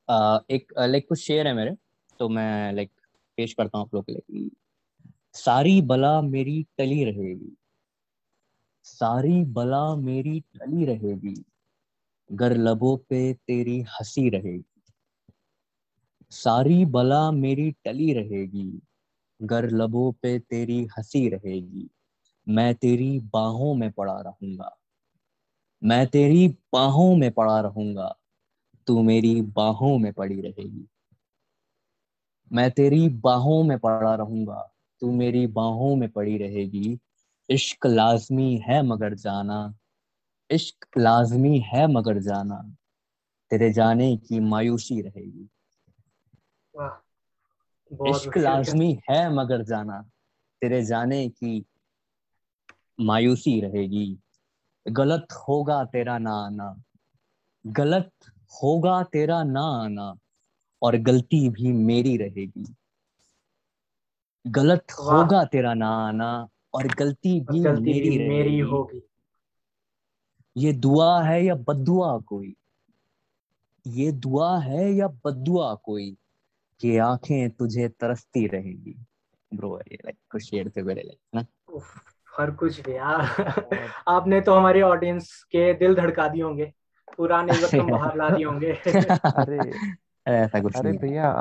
एक 0.10 0.74
लाइक 0.80 1.08
कुछ 1.10 1.20
शेर 1.20 1.48
है 1.48 1.54
मेरे 1.54 1.76
तो 2.20 2.30
मैं 2.30 2.74
लाइक 2.74 2.92
पेश 3.38 3.54
करता 3.54 3.78
हूँ 3.78 3.86
आप 3.86 3.96
लोग 3.96 4.06
के 4.06 4.12
लिए। 4.12 4.50
सारी 5.34 5.82
बला 5.82 6.22
मेरी 6.22 6.66
टली 6.78 7.04
रहेगी। 7.04 7.58
सारी 8.84 9.44
बला 9.46 9.96
मेरी 9.96 10.40
टली 10.40 10.86
रहेगी। 10.86 11.44
गर 12.32 12.58
लबों 12.58 12.98
पे 12.98 13.34
तेरी 13.34 13.82
हँसी 13.82 14.30
रहेगी। 14.30 14.64
सारी 16.32 16.86
बला 16.86 17.32
मेरी 17.32 17.72
टली 17.72 18.14
रहेगी। 18.14 18.82
गर 19.42 19.70
लबों 19.70 20.12
पे 20.12 20.40
तेरी 20.40 20.88
हँसी 20.98 21.30
रहेगी। 21.30 21.90
मैं 22.48 22.76
तेरी 22.76 23.20
बाहों 23.20 23.74
में 23.76 23.92
पड़ा 23.92 24.22
रहूँगा। 24.22 24.78
मैं 25.84 26.08
तेरी 26.08 26.48
बाहों 26.48 27.16
में 27.16 27.32
पड़ा 27.32 27.60
रहूँगा। 27.60 28.16
तू 28.88 29.02
मेरी 29.04 29.42
बाहों 29.42 29.98
में 29.98 30.14
पड़ी 30.14 30.42
रहेगी। 30.42 30.88
मैं 32.52 32.72
तेरी 32.72 33.10
बाहों 33.10 33.64
में 33.64 33.80
पड़ा 33.80 34.16
रहूँगा 34.16 34.74
तू 35.00 35.12
मेरी 35.12 35.48
बाहों 35.48 35.96
में 35.96 36.10
पड़ी 36.10 36.38
रहेगी। 36.38 37.00
इश्क 37.50 37.86
लाजमी 37.86 38.56
है 38.58 38.82
मगर 38.84 39.14
जाना 39.14 39.74
इश्क 40.50 40.98
लाजमी 40.98 41.60
है 41.60 41.88
मगर 41.88 42.20
जाना 42.20 42.76
तेरे 43.52 43.72
जाने 43.74 44.18
की 44.18 44.40
मायूसी 44.40 45.02
रहेगी। 45.02 45.50
इश्क 48.10 48.38
लाजमी 48.38 49.00
है 49.10 49.34
मगर 49.34 49.64
जाना 49.64 50.02
तेरे 50.62 50.84
जाने 50.86 51.30
की 51.30 51.66
मायूसी 53.00 53.60
रहेगी। 53.62 54.20
गलत 54.86 55.28
होगा 55.48 55.84
तेरा 55.86 56.18
ना 56.18 56.34
आना 56.34 56.84
गलत 57.68 58.12
होगा 58.64 59.04
तेरा 59.04 59.44
ना 59.44 59.62
आना 59.62 60.16
और 60.82 60.98
गलती 60.98 61.50
भी 61.50 61.72
मेरी 61.72 62.18
रहेगी। 62.18 62.76
गलत 64.48 64.86
होगा 64.92 65.44
तेरा 65.44 65.74
ना 65.74 65.90
आना 65.90 66.48
और 66.74 66.88
गलती 66.88 67.40
और 67.40 67.54
भी 67.54 67.62
गलती 67.62 67.82
मेरी 67.82 68.10
भी 68.10 68.28
मेरी 68.28 68.60
होगी। 68.60 69.02
ये 70.58 70.74
दुआ 70.74 71.24
है 71.24 71.44
या 71.44 71.56
बदुआ 71.56 72.18
कोई? 72.18 72.56
ये 73.88 74.12
दुआ 74.12 74.60
है 74.60 74.94
या 74.94 75.08
बदुआ 75.08 75.76
कोई? 75.76 76.18
कि 76.80 76.98
आँखें 76.98 77.50
तुझे 77.50 77.88
तरसती 77.88 78.48
रहेगी। 78.48 78.96
ब्रो 79.54 79.80
ये 79.80 79.96
लाइक 79.96 80.18
कुछ 80.32 80.44
शेर 80.44 80.70
थे 80.70 80.82
मेरे 80.82 81.02
लाइक 81.02 81.20
ना? 81.36 81.46
हर 82.38 82.52
कुछ 82.52 82.80
भी 82.80 82.96
यार। 82.96 83.22
आपने 84.08 84.42
तो 84.42 84.54
हमारी 84.54 84.82
ऑडियंस 84.82 85.44
के 85.44 85.74
दिल 85.74 85.96
धड़का 85.96 86.28
दिए 86.28 86.44
होंगे। 86.44 86.74
पुराने 87.18 87.54
जख्म 87.54 87.90
बाहर 87.90 88.18
ला 88.18 88.30
दिए 88.30 88.46
होंगे। 88.46 88.72
अरे 89.38 89.60
ऐसा 90.26 90.62
कुछ 90.62 90.76
अरे 90.76 90.84
नहीं 90.84 90.96
है। 90.96 91.02
भैया 91.02 91.32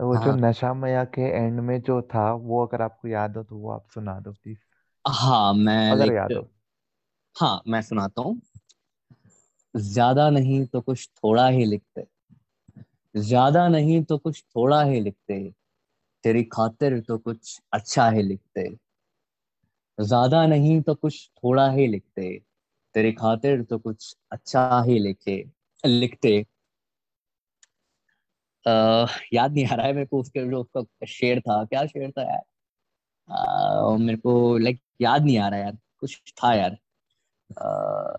वो 0.00 0.16
जो 0.16 0.30
हाँ। 0.30 0.36
नशा 0.38 0.72
मया 0.74 1.04
के 1.04 1.22
एंड 1.36 1.60
में 1.60 1.80
जो 1.80 2.00
था 2.02 2.32
वो 2.32 2.66
अगर 2.66 2.82
आपको 2.82 3.08
याद 3.08 3.36
हो 3.36 3.42
तो 3.42 3.56
वो 3.56 3.70
आप 3.70 3.86
सुना 3.94 4.18
दो 4.20 4.32
प्लीज़। 4.32 4.58
हाँ 5.04 5.54
मैं 5.54 5.92
अगर 5.92 6.12
याद 6.12 6.32
हो। 6.32 6.48
हाँ 7.36 7.62
मैं 7.68 7.82
सुनाता 7.82 8.22
हूँ। 8.22 8.40
ज़्यादा 9.74 10.28
नहीं 10.30 10.66
तो 10.66 10.80
कुछ 10.80 11.08
थोड़ा 11.08 11.48
ही 11.48 11.64
लिखते। 11.64 12.06
ज़्यादा 13.14 13.68
नहीं 13.68 14.02
तो 14.04 14.18
कुछ 14.18 14.42
थोड़ा 14.56 14.82
ही 14.82 15.00
लिखते। 15.00 15.52
तेरी 16.24 16.44
खातिर 16.44 17.00
तो 17.00 17.18
कुछ 17.18 17.60
अच्छा 17.72 18.08
ही 18.10 18.22
लिखते। 18.22 18.68
ज़्यादा 19.98 20.46
नहीं 20.46 20.80
तो 20.82 20.94
कुछ 20.94 21.30
थोड़ा 21.36 21.70
ही 21.70 21.86
लिखते। 21.86 22.40
तेरी 22.94 23.12
खातिर 23.12 23.62
तो 23.62 23.78
कुछ 23.78 24.16
अच्छा 24.32 24.82
ही 24.82 24.98
लिखे 24.98 25.50
लिखते। 25.86 26.46
आ, 28.66 29.06
याद 29.32 29.52
नहीं 29.52 29.66
आ 29.66 29.74
रहा 29.74 29.86
है 29.86 29.92
मेरे 29.92 30.06
को 30.06 30.20
उसके 30.20 30.50
जो 30.50 30.60
उसका 30.60 31.06
शेर 31.06 31.40
था। 31.40 31.64
क्या 31.64 31.86
शेर 31.86 32.10
था 32.10 32.22
यार? 32.22 32.42
आ, 33.32 33.96
मेरे 33.96 34.18
को 34.18 34.58
लाइक 34.58 34.80
याद 35.00 35.24
नहीं 35.24 35.38
आ 35.38 35.48
रहा 35.48 35.60
यार। 35.60 35.78
कुछ 36.00 36.22
था 36.44 36.54
यार। 36.54 36.76
आ, 37.58 38.16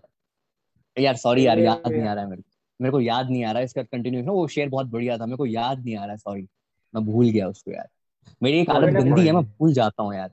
यार 0.98 1.16
सॉरी 1.16 1.46
यार 1.46 1.58
याद 1.58 1.88
नहीं 1.88 2.08
आ 2.08 2.14
रहा 2.14 2.24
है 2.24 2.30
मेरे 2.30 2.42
को। 2.42 2.50
मेरे 2.80 2.92
को 2.92 3.00
याद 3.00 3.30
नहीं 3.30 3.44
आ 3.44 3.50
रहा 3.50 3.58
है 3.58 3.64
इसका 3.64 3.82
कंटिन्यू 3.82 4.32
वो 4.32 4.48
शेर 4.48 4.68
बहुत 4.68 4.86
बढ़िया 4.86 5.18
था। 5.18 5.26
मेरे 5.26 5.36
को 5.36 5.46
याद 5.46 5.84
नहीं 5.84 5.96
आ 5.96 6.02
रहा 6.02 6.10
है 6.10 6.16
सॉरी 6.16 6.48
मैं 6.94 7.04
भूल 7.04 7.28
गया 7.30 7.48
उसको 7.48 7.70
यार। 7.70 7.88
मेरी 8.42 8.60
एक 8.60 8.70
आदत 8.70 8.88
गंदी 8.88 9.26
है 9.26 9.32
मैं 9.32 9.42
भूल 9.42 9.72
जाता 9.72 10.02
हूँ 10.02 10.14
यार। 10.14 10.30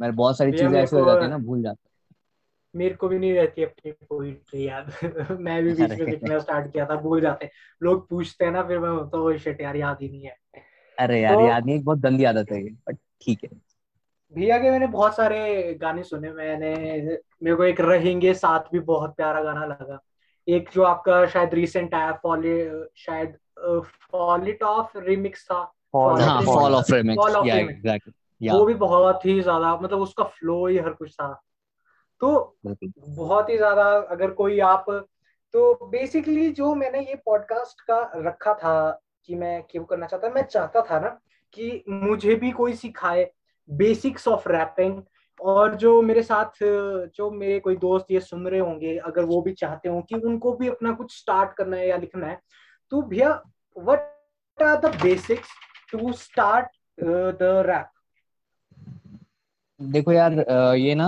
मेरे 0.00 0.12
बहुत 0.12 0.38
सारी 0.38 0.52
चीज़ें 0.52 0.80
ऐसे 0.82 0.96
हो 0.96 1.06
जाती 1.06 1.24
है 1.24 1.30
ना 1.30 1.38
भूल 1.38 1.62
जाता 1.62 1.88
मेरे 2.74 2.94
को 2.94 3.08
भी 3.08 3.18
नहीं 3.18 3.32
रहती 3.34 3.62
अपनी 3.64 3.92
पोइट्री 3.92 4.66
याद। 4.68 4.90
मैं 5.40 5.62
भी 5.64 5.72
बीच 5.74 5.98
में 5.98 6.06
लिखना 6.06 6.38
स्टार्ट 6.38 6.72
किया 6.72 6.86
था 6.86 6.96
भूल 7.00 7.20
जाते। 7.20 7.50
लोग 7.82 8.08
पूछते 8.10 8.44
हैं 8.44 8.52
ना 8.52 8.62
फिर 8.62 8.78
मैं 8.78 8.96
तो 9.10 9.36
शिट 9.38 9.60
यार 9.60 9.76
याद 9.76 9.98
ही 10.02 10.08
नहीं 10.08 10.24
है। 10.24 10.36
अरे 10.98 11.20
यार 11.22 11.40
तो 11.40 11.40
याद 11.40 11.64
नहीं 11.66 11.76
एक 11.76 11.84
बहुत 11.84 11.98
गंदी 11.98 12.24
आदत 12.24 12.52
है 12.52 12.62
ये 12.64 12.70
बट 12.88 12.98
ठीक 13.22 13.44
है। 13.44 13.50
भैया 14.34 14.58
के 14.58 14.70
मैंने 14.70 14.86
बहुत 14.86 15.16
सारे 15.16 15.74
गाने 15.74 16.02
सुने 16.04 16.30
मैंने 16.32 16.70
मेरे 17.42 17.56
को 17.56 17.64
एक 17.64 17.80
रहेंगे 17.80 18.32
साथ 18.34 18.70
भी 18.72 18.80
बहुत 18.82 19.14
प्यारा 19.16 19.42
गाना 19.42 19.64
लगा। 19.66 19.98
एक 20.48 20.70
जो 20.72 20.82
आपका 20.82 21.24
शायद 21.26 21.54
रिसेंट 21.54 21.94
आया 21.94 22.12
फॉल 22.22 22.42
शायद 22.96 23.36
फॉल 24.12 24.48
इट 24.48 24.62
ऑफ़ 24.62 24.98
रिमिक्स 24.98 25.44
था। 25.46 25.62
फॉल 25.92 26.20
हाँ 26.20 26.40
of 26.40 26.44
fall 26.44 26.54
fall 26.54 26.74
of 26.74 26.92
remix 26.92 27.16
fall 27.16 27.36
of 27.36 27.46
या 27.46 27.54
रिमिक्स 27.54 27.84
एग्जैक्टली 27.84 28.12
वो 28.40 28.64
भी 28.66 28.74
बहुत 28.76 29.26
ही 29.26 29.40
ज़्यादा 29.42 29.76
मतलब 29.76 30.00
उसका 30.00 30.24
फ्लो 30.24 30.66
ही 30.66 30.78
हर 30.78 30.92
कुछ 30.92 31.14
था। 31.14 31.28
तो 32.24 32.56
बहुत 33.08 33.50
ही 33.50 33.56
ज़्यादा 33.56 33.84
अगर 34.10 34.30
कोई 34.30 34.58
आप 34.60 34.84
तो 35.54 35.88
बेसिकली 35.88 36.50
जो 36.50 36.74
मैंने 36.74 37.00
ये 37.00 37.14
पॉडकास्ट 37.14 37.80
का 37.80 37.98
रखा 38.16 38.54
था 38.54 39.00
कि 39.24 39.34
मैं 39.34 39.62
क्यों 39.62 39.84
करना 39.84 40.06
चाहता 40.06 40.28
मैं 40.28 40.42
चाहता 40.42 40.80
था 40.80 41.00
ना 41.00 41.08
कि 41.52 41.84
मुझे 41.88 42.34
भी 42.34 42.50
कोई 42.50 42.74
सिखाए 42.74 43.30
बेसिक्स 43.68 44.28
ऑफ़ 44.28 44.48
रैपिंग 44.48 45.02
और 45.40 45.74
जो 45.74 46.00
मेरे 46.02 46.22
साथ 46.22 46.62
जो 47.16 47.30
मेरे 47.30 47.60
कोई 47.60 47.76
दोस्त 47.76 48.10
ये 48.10 48.20
सुन 48.20 48.46
रहे 48.48 48.60
होंगे 48.60 48.96
अगर 48.98 49.24
वो 49.24 49.42
भी 49.42 49.52
चाहते 49.52 49.88
हो 49.88 50.00
कि 50.02 50.14
उनको 50.14 50.52
भी 50.52 50.68
अपना 50.68 50.92
कुछ 50.92 51.18
स्टार्ट 51.18 51.52
करना 51.52 51.76
है 51.76 51.88
या 51.88 51.96
लिखना 51.96 52.26
है 52.26 52.40
तो 52.90 53.02
भैया 53.02 53.42
what 53.76 54.62
are 54.62 54.80
the 54.80 54.94
basics 55.02 55.48
to 55.92 56.12
start 56.12 56.66
the 57.00 57.62
rap 57.66 57.93
देखो 59.80 60.12
यार 60.12 60.32
ये 60.78 60.94
ना 60.94 61.06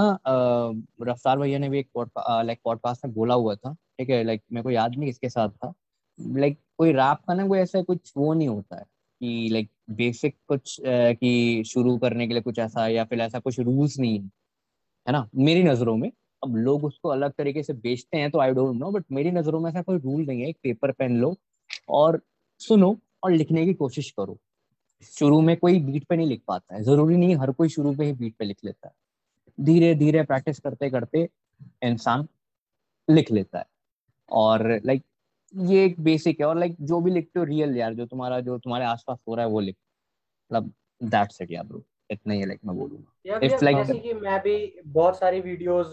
रफ्तार 1.02 1.38
भैया 1.38 1.58
ने 1.58 1.68
भी 1.68 1.78
एक 1.78 1.88
लाइक 2.18 2.58
पॉडकास्ट 2.64 3.04
में 3.04 3.12
बोला 3.14 3.34
हुआ 3.34 3.54
था, 3.54 3.72
ठीक 3.98 4.10
है? 4.10 4.22
लाइक 4.24 4.42
मेरे 4.52 4.62
को 4.62 4.70
याद 4.70 4.96
नहीं 4.96 5.08
किसके 5.08 5.28
साथ 5.28 5.48
था। 5.48 5.72
लाइक 6.18 6.58
कोई 6.78 6.92
रैप 6.92 7.18
का 7.28 7.34
ना 7.34 7.46
कोई 7.48 7.58
ऐसा 7.58 7.82
कुछ 7.82 8.12
वो 8.16 8.32
नहीं 8.34 8.48
होता 8.48 8.76
है 8.76 8.84
कि 8.84 9.48
लाइक 9.52 9.70
बेसिक 9.90 10.36
कुछ 10.48 10.76
कि 10.84 11.62
शुरू 11.66 11.96
करने 11.98 12.26
के 12.26 12.32
लिए 12.34 12.42
कुछ 12.42 12.58
ऐसा 12.58 12.86
या 12.88 13.04
फिर 13.04 13.20
ऐसा 13.20 13.38
कुछ 13.38 13.60
रूल्स 13.60 13.98
नहीं 13.98 14.18
है 14.18 14.24
है 15.06 15.12
ना? 15.12 15.28
मेरी 15.36 15.62
नज़रों 15.62 15.96
में, 15.96 16.10
अब 16.42 16.56
लोग 16.56 16.84
उसको 16.84 17.08
अलग 17.08 17.32
तरीके 17.38 17.62
से 17.62 17.72
बेचते 17.74 18.18
हैं 18.18 18.30
तो 18.30 18.40
आई 18.40 18.50
डोंट 18.52 18.76
नो 18.76 18.90
बट 18.92 19.04
मेरी 19.12 19.30
नज़रों 19.30 19.60
में 19.60 19.70
ऐसा 19.70 19.82
कोई 19.82 19.98
रूल 19.98 20.24
नहीं 20.26 20.40
है, 20.42 20.48
एक 20.48 20.58
पेपर 20.62 20.92
पेन 20.92 21.16
लो 21.20 21.34
और 21.90 22.20
सुनो 22.60 22.96
और 23.24 23.32
लिखने 23.32 23.64
की 23.66 23.74
कोशिश 23.74 24.10
करो। 24.10 24.38
शुरू 25.02 25.40
में 25.40 25.56
कोई 25.56 25.80
बीट 25.80 26.04
पे 26.04 26.16
नहीं 26.16 26.26
लिख 26.26 26.42
पाता 26.48 26.74
है। 26.74 26.82
ज़रूरी 26.82 27.16
नहीं 27.16 27.36
हर 27.36 27.50
कोई 27.52 27.68
शुरू 27.68 27.94
पे 27.96 28.04
ही 28.04 28.12
बीट 28.12 28.34
पे 28.38 28.44
लिख 28.44 28.58
लेता 28.64 28.88
है। 28.88 28.94
धीरे 29.58 29.94
धीरे 29.94 30.22
प्रैक्टिस 30.24 30.60
करते 30.60 30.90
करते 30.90 31.28
इंसान 31.84 32.28
लिख 33.08 33.32
लेता 33.32 33.58
है। 33.58 33.64
और 34.28 34.68
लाइक 34.86 35.04
ये 35.54 35.84
एक 35.84 36.00
बेसिक 36.00 36.40
है 36.40 36.46
और 36.46 36.58
लाइक 36.58 36.76
जो 36.82 37.00
भी 37.00 37.10
लिखते 37.10 37.38
हो 37.38 37.44
रियल 37.44 37.76
यार 37.76 37.94
जो 37.94 38.06
तुम्हारा 38.06 38.40
जो 38.40 38.58
तुम्हारे 38.58 38.84
आसपास 38.84 39.18
हो 39.28 39.34
रहा 39.34 39.44
है 39.46 39.50
वो 39.52 39.60
लिख। 39.60 39.76
मतलब 40.50 40.72
दैट्स 41.00 41.42
इट 41.42 41.50
यार 41.50 41.64
ब्रो 41.66 41.84
इतना 42.10 42.34
ही 42.34 42.44
लाइक 42.46 42.60
मैं 42.64 42.76
बोलूँगा। 42.78 43.12
इट्स 43.42 43.62
लाइक 43.62 43.76
जैसे 43.76 43.98
कि 43.98 44.12
मैं 44.14 44.40
भी 44.40 44.80
बहुत 44.86 45.18
सारी 45.18 45.40
वीडियोस 45.40 45.86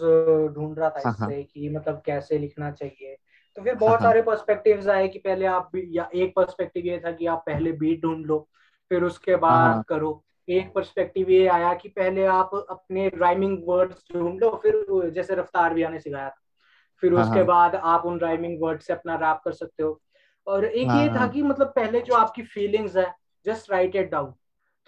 ढूंढ 0.54 0.78
रहा 0.78 0.90
था 0.90 1.00
हाँ, 1.00 1.12
हाँ। 1.14 1.28
इससे 1.28 1.42
कि 1.44 1.68
मतलब 1.68 2.02
कैसे 2.06 2.38
लिखना 2.38 2.70
चाहिए। 2.70 3.16
तो 3.56 3.62
फिर 3.62 3.74
बहुत 3.74 4.00
हाँ, 4.00 4.08
सारे 4.08 4.22
पर्सपेक्टिव्स 4.22 4.86
आए 4.88 5.08
कि 5.08 5.18
पहले 5.18 5.46
आप 5.46 5.70
या 5.76 6.08
एक 6.14 6.32
पर्सपेक्टिव 6.36 6.86
ये 6.86 6.98
था 6.98 7.12
कि 7.12 7.26
आप 7.26 7.42
पहले 7.46 7.72
बीट 7.72 8.00
ढूंढ 8.02 8.26
लो। 8.26 8.48
फिर 8.90 9.04
उसके 9.04 9.36
बाद 9.36 9.84
करो। 9.88 10.20
एक 10.48 10.72
पर्सपेक्टिव 10.74 11.30
ये 11.30 11.46
आया 11.48 11.72
कि 11.74 11.88
पहले 11.88 12.24
आप 12.26 12.50
अपने 12.70 13.08
राइमिंग 13.08 13.58
वर्ड्स 13.66 14.04
ढूंढ 14.12 14.40
लो 14.42 14.50
फिर 14.62 15.10
जैसे 15.10 15.34
रफ्तार 15.34 15.74
भी 15.74 15.82
आने 15.82 16.00
सिखाया 16.00 16.28
था। 16.28 16.40
फिर 17.02 17.12
उसके 17.12 17.42
बाद 17.42 17.74
आप 17.74 18.04
उन 18.06 18.18
राइमिंग 18.20 18.62
वर्ड 18.62 18.80
से 18.80 18.92
अपना 18.92 19.14
रैप 19.14 19.40
कर 19.44 19.52
सकते 19.52 19.82
हो। 19.82 20.00
और 20.46 20.64
एक 20.64 20.88
ये 20.88 21.08
था 21.14 21.26
कि 21.26 21.42
मतलब 21.42 21.72
पहले 21.76 22.00
जो 22.00 22.14
आपकी 22.14 22.42
फीलिंग्स 22.44 22.96
है 22.96 23.12
जस्ट 23.46 23.70
राइट 23.70 23.96
इट 23.96 24.10
डाउन 24.10 24.32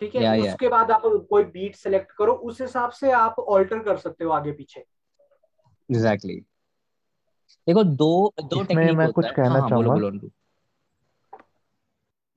ठीक 0.01 0.15
है? 0.15 0.23
Yeah, 0.23 0.47
उसके 0.47 0.67
yeah. 0.67 0.71
बाद 0.71 0.91
आप 0.91 1.03
कोई 1.31 1.45
बीट 1.45 1.77
सेलेक्ट 1.77 2.13
करो 2.13 2.33
उस 2.33 2.61
हिसाब 2.61 2.91
से 2.91 3.11
आप 3.11 3.39
ऑल्टर 3.39 3.79
कर 3.79 3.97
सकते 3.97 4.25
हो 4.25 4.31
आगे 4.31 4.53
पीछे। 4.53 4.81
Exactly 4.81 6.35
exactly. 6.35 6.57
देखो 7.67 7.85
दो 7.85 8.33
दो 8.41 8.63
टेक्निक 8.63 8.97
मैं 8.97 9.11
कुछ 9.13 9.31
कहना 9.31 9.59
हाँ, 9.59 9.69
चाहूँगा। 9.69 10.29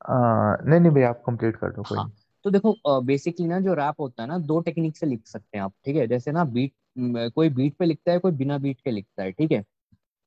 नहीं 0.09 0.79
नहीं 0.79 0.91
भैया 0.91 1.09
आप 1.09 1.23
कंप्लीट 1.25 1.55
कर 1.55 1.71
दो 1.71 1.83
कोई 1.83 1.97
हाँ, 1.97 2.11
तो 2.45 2.49
देखो 2.49 3.01
बेसिकली 3.01 3.47
ना 3.47 3.59
जो 3.59 3.73
रैप 3.73 3.95
होता 3.99 4.23
है 4.23 4.29
ना 4.29 4.37
दो 4.37 4.59
टेक्निक 4.59 4.97
से 4.97 5.05
लिख 5.05 5.27
सकते 5.27 5.57
हैं 5.57 5.63
आप 5.65 5.73
ठीक 5.85 5.95
है? 5.95 6.07
जैसे 6.07 6.31
ना 6.31 6.43
बीट 6.45 6.73
कोई 7.35 7.49
बीट 7.49 7.75
पे 7.77 7.85
लिखता 7.85 8.11
है 8.11 8.19
कोई 8.19 8.31
बिना 8.31 8.57
बीट 8.57 8.81
के 8.81 8.91
लिखता 8.91 9.23
है 9.23 9.31
ठीक 9.31 9.51
है? 9.51 9.63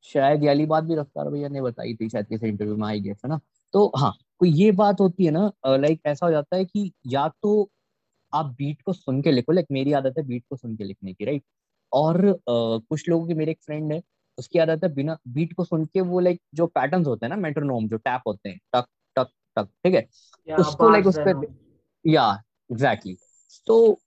शायद 0.04 0.44
वाली 0.44 0.66
बात 0.66 0.84
भी 0.84 0.94
रफ्तार 0.94 1.28
भैया 1.30 1.48
ने 1.48 1.60
बताई 1.62 1.94
थी 1.94 2.08
शायद 2.08 2.26
किसी 2.26 2.48
इंटरव्यू 2.48 2.76
में 2.76 2.86
आई 2.88 3.00
गया 3.00 3.14
है 3.14 3.28
ना? 3.28 3.40
तो 3.74 3.92
हाँ 3.98 4.12
तो 4.40 4.46
ये 4.46 4.70
बात 4.72 5.00
होती 5.00 5.24
है 5.24 5.30
ना 5.30 5.50
लाइक 5.66 6.00
ऐसा 6.06 6.26
हो 6.26 6.32
जाता 6.32 6.56
है 6.56 6.64
कि 6.64 6.92
या 7.06 7.28
तो 7.42 7.70
आप 8.32 8.46
बीट 8.58 8.82
को 8.82 8.92
सुन 8.92 9.22
के 9.22 9.32
लिखो 9.32 9.52
लाइक 9.52 9.66
मेरी 9.70 9.92
आदत 9.92 10.14
है 10.18 10.24
बीट 10.26 10.44
को 10.50 10.56
सुन 10.56 10.76
के 10.76 10.84
लिखने 10.84 11.12
की 11.14 11.24
राइट 11.24 11.44
और 11.92 12.26
आ, 12.28 12.34
कुछ 12.48 13.08
लोगों 13.08 13.26
की 13.28 13.34
मेरे 13.34 13.52
एक 13.52 13.58
फ्रेंड 13.66 13.92
है 13.92 14.02
उसकी 14.38 14.58
आदत 14.58 14.84
है 14.84 14.94
बिना 14.94 15.16
बीट 15.28 15.52
को 15.52 15.64
सुन 15.64 15.84
के 15.84 16.00
वो 16.00 16.20
लाइक 16.20 16.40
जो 16.54 16.66
पैटर्न्स 16.66 17.06
होते 17.06 17.26
हैं 17.26 17.30
ना 17.30 17.36
मेट्रोनोम 17.36 17.88
जो 17.88 17.96
टैप 17.96 18.22
होते 18.26 18.48
हैं 18.48 18.58
टक 18.74 18.86
टक 19.57 19.68
ठीक 19.84 19.94
है? 19.94 20.07
उसको 20.48 20.88
लाइक 20.90 21.07
उस 21.07 21.18
पर 21.18 21.46
या 22.05 22.30
एग्जैक्टली 22.72 23.16
तो 23.66 23.98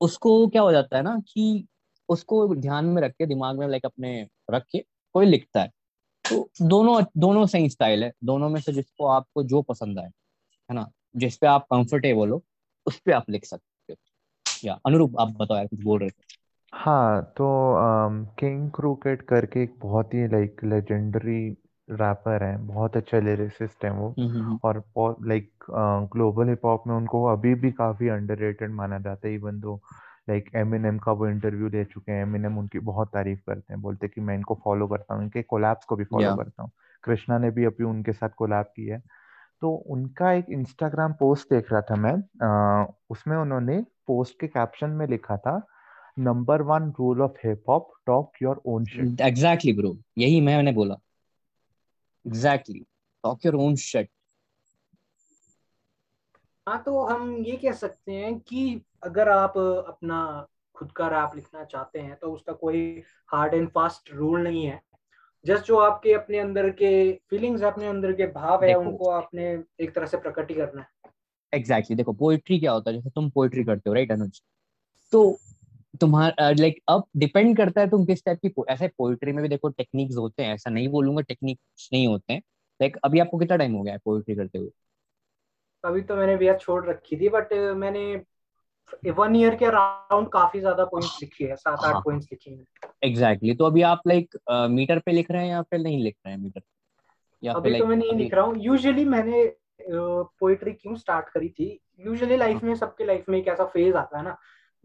उसको 0.00 0.46
क्या 0.48 0.62
हो 0.62 0.72
जाता 0.72 0.96
है 0.96 1.02
ना 1.02 1.18
कि 1.28 1.66
उसको 2.08 2.54
ध्यान 2.54 2.84
में 2.84 3.02
रख 3.02 3.12
के 3.12 3.26
दिमाग 3.26 3.58
में 3.58 3.66
लाइक 3.68 3.84
अपने 3.86 4.28
रख 4.50 4.64
के 4.72 4.78
कोई 5.14 5.26
लिखता 5.26 5.60
है। 5.60 5.70
तो 6.24 6.48
दोनों 6.62 7.02
दोनों 7.18 7.46
सही 7.46 7.68
स्टाइल 7.70 8.04
है। 8.04 8.12
दोनों 8.24 8.48
में 8.48 8.60
से 8.60 8.72
जिसको 8.72 9.06
आपको 9.06 9.42
जो 9.42 9.62
पसंद 9.62 9.98
आए 9.98 10.06
है 10.06 10.74
ना? 10.74 10.88
जिस 11.16 11.36
पे 11.36 11.46
आप 11.46 11.66
कंफर्टेबल 11.70 12.30
हो 12.30 12.42
उस 12.86 12.98
पे 13.00 13.12
आप 13.12 13.30
लिख 13.30 13.44
सकते 13.44 13.92
हो। 13.92 13.96
या 14.64 14.78
अनुरूप 14.86 15.18
आप 15.20 15.28
बताओ 15.28 15.56
यार 15.56 15.66
कुछ 15.66 15.82
बोल 15.82 16.00
रहे 16.00 16.10
थे। 16.10 16.24
हाँ 16.72 17.22
तो 17.36 17.46
किंग 18.38 18.70
क्रूकेट 18.70 19.22
करके 19.22 19.62
एक 19.62 19.74
बहुत 19.78 20.14
ही 20.14 20.26
लाइक 20.28 20.60
लेजेंडरी 20.64 21.40
रैपर 21.92 22.44
हैं 22.44 22.66
बहुत 22.66 22.96
अच्छे 22.96 23.20
लिरिसिस्ट 23.20 23.84
हैं 23.84 23.90
वो 23.90 24.14
और 24.64 24.84
लाइक 25.22 25.50
ग्लोबल 26.12 26.48
हिप 26.48 26.64
हॉप 26.64 26.84
में 26.86 26.94
उनको 26.94 27.24
अभी 27.24 27.54
भी 27.54 27.72
काफ़ी 27.72 28.08
अंडररेटेड 28.08 28.70
माना 28.70 28.98
जाता 28.98 29.28
है 29.28 29.34
इवन 29.34 29.60
दो 29.60 29.80
लाइक 30.28 30.50
एमिनेम 30.54 30.98
का 30.98 31.12
वो 31.12 31.28
इंटरव्यू 31.28 31.68
दे 31.68 31.84
चुके 31.84 32.12
हैं 32.12 32.22
एमिनेम 32.22 32.58
उनकी 32.58 32.78
बहुत 32.78 33.08
तारीफ़ 33.08 33.40
करते 33.46 33.72
हैं 33.72 33.82
बोलते 33.82 34.08
कि 34.08 34.20
मैं 34.20 34.34
इनको 34.34 34.60
फॉलो 34.64 34.86
करता 34.86 35.14
हूँ 35.14 35.22
इनके 35.22 35.42
कोलैब्स 35.42 35.84
को 35.84 35.96
भी 35.96 36.04
फॉलो 36.04 36.26
yeah. 36.26 36.38
करता 36.38 36.62
हूँ। 36.62 36.70
कृष्णा 37.04 37.38
ने 37.38 37.50
भी 37.50 37.64
अभी 37.64 37.84
उनके 37.84 38.12
साथ 38.12 38.28
कोलैब 38.28 38.66
किया 38.76 38.96
है। 38.96 39.02
तो 39.60 39.74
उनका 39.74 40.32
एक 40.32 40.46
इंस्टाग्राम 40.50 41.12
पोस्ट 41.12 41.54
देख 41.54 41.72
रहा 41.72 41.80
था 41.80 41.96
मैं 41.96 42.14
आ, 42.46 42.86
उसमें 43.10 43.36
उन्होंने 43.36 43.84
पोस्ट 44.06 44.40
के 44.40 44.46
कैप्शन 44.46 44.90
में 44.90 45.06
लिखा 45.06 45.36
था 45.36 45.66
number 46.18 46.62
one 46.62 46.92
rule 46.98 47.22
of 47.22 47.46
hip 47.46 47.62
hop 47.68 47.90
talk 48.06 48.32
your 48.42 48.62
own 48.66 48.84
shit 48.84 49.20
exactly 49.20 49.72
bro 49.72 49.96
यही 50.18 50.40
मैंने 50.40 50.72
बोला। 50.72 50.96
Exactly 52.26 52.80
talk 53.24 53.46
your 53.46 53.54
own 53.54 53.76
shit 53.76 54.10
हाँ 56.68 56.82
तो 56.82 57.02
हम 57.04 57.36
ये 57.36 57.56
कह 57.56 57.72
सकते 57.72 58.12
हैं 58.12 58.38
कि 58.40 58.80
अगर 59.02 59.28
आप 59.28 59.56
अपना 59.58 60.48
खुद 60.74 60.92
का 60.92 61.08
रैप 61.08 61.34
लिखना 61.36 61.64
चाहते 61.64 61.98
हैं 61.98 62.16
तो 62.16 62.32
उसका 62.32 62.52
कोई 62.52 63.02
हार्ड 63.28 63.54
एंड 63.54 63.68
फास्ट 63.68 64.12
रूल 64.12 64.42
नहीं 64.42 64.64
है। 64.66 64.80
जस्ट 65.44 65.64
जो 65.64 65.78
आपके 65.78 66.12
अपने 66.12 66.38
अंदर 66.38 66.68
के 66.70 66.90
फीलिंग्स 67.30 67.62
अपने 67.62 67.86
अंदर 67.86 68.12
के 68.12 68.26
भाव 68.26 68.64
है 68.64 68.74
उनको 68.74 69.10
आपने 69.10 69.46
एक 69.80 69.94
तरह 69.94 70.06
से 70.06 70.16
प्रकट 70.16 70.50
ही 70.50 70.56
करना 70.56 70.82
है। 70.82 70.88
Exactly 71.52 71.60
exactly. 71.60 71.96
देखो 71.96 72.12
पोइट्री 72.12 72.58
क्या 72.58 72.72
होता 72.72 72.90
है? 72.90 72.96
जैसे 72.96 73.10
तुम 73.10 73.30
पोइट्री 73.30 73.64
करते 73.64 73.90
हो 73.90 73.94
राइट 73.94 74.12
अनुज 74.12 74.42
तो 75.12 75.38
तुम्हारा 76.00 76.50
लाइक 76.50 76.78
अब 76.88 77.04
डिपेंड 77.16 77.56
करता 77.56 77.80
है 77.80 77.88
तुम 77.90 78.04
किस 78.06 78.24
टाइप 78.24 78.38
की 78.46 78.52
ऐसे 78.68 78.88
पोइट्री 78.88 79.32
में 79.32 79.42
भी 79.42 79.48
देखो 79.48 79.68
टेक्निक्स 79.68 80.16
होते 80.16 80.42
हैं 80.42 80.54
ऐसा 80.54 80.70
नहीं 80.70 80.88
बोलूँगा 80.88 81.22
टेक्निक्स 81.22 81.88
नहीं 81.92 82.06
होते 82.08 82.32
हैं 82.32 82.40
लाइक 82.80 82.96
अभी 83.04 83.18
आपको 83.18 83.38
कितना 83.38 83.56
टाइम 83.56 83.72
हो 83.72 83.82
गया 83.82 83.92
है 83.94 84.00
पोइट्री 84.04 84.34
करते 84.36 84.58
हुए? 84.58 84.70
अभी 85.84 86.00
तो 86.00 86.16
मैंने 86.16 86.36
भैया 86.36 86.56
छोड़ 86.56 86.84
रखी 86.86 87.16
थी 87.16 87.28
बट 87.28 87.52
मैंने 87.76 89.10
वन 89.10 89.36
ईयर 89.36 89.54
के 89.54 89.64
अराउंड 89.64 90.28
काफ़ी 90.28 90.60
ज़्यादा 90.60 90.84
पॉइंट्स 90.84 91.18
लिखी 91.22 91.44
है 91.44 91.56
सात 91.56 91.84
आठ 91.84 92.04
पॉइंट्स 92.04 92.26
लिखी 92.32 92.50
है। 92.50 92.64
एग्जैक्टली 93.02 93.54
तो 93.54 93.64
अभी 93.64 93.82
आप 93.82 94.02
लाइक 94.06 94.36
मीटर 94.70 94.98
पे 94.98 95.12
लिख 95.12 95.30
रहे 95.30 95.42
हैं 95.42 95.50
या 95.50 95.62
फिर 95.62 95.80
नहीं 95.80 96.02
लिख 96.02 96.16
रहे 96.26 96.34
हैं 96.34 96.40
मीटर 96.42 96.62
या 97.42 97.52
अभी 97.52 97.78
तो 97.78 97.86
मैं 97.86 97.96
नहीं 97.96 98.12
लिख 98.12 98.34
रहा 98.34 98.44
हूँ 98.44 98.56
यूजुअली 98.58 99.04
मैंने 99.04 99.44
पोइट्री 99.90 100.72
क्यों 100.72 100.94
स्टार्ट 100.96 101.28
करी 101.28 101.48
थी? 101.48 101.78
यूजुअली 102.00 102.36
लाइफ 102.36 102.62
में 102.62 102.74
सबके 102.74 103.04
लाइफ 103.04 103.24
में 103.28 103.38
एक 103.38 103.48
ऐसा 103.48 103.64
फ़ेज़ 103.64 103.96
आता 103.96 104.18
है 104.18 104.24
ना 104.24 104.36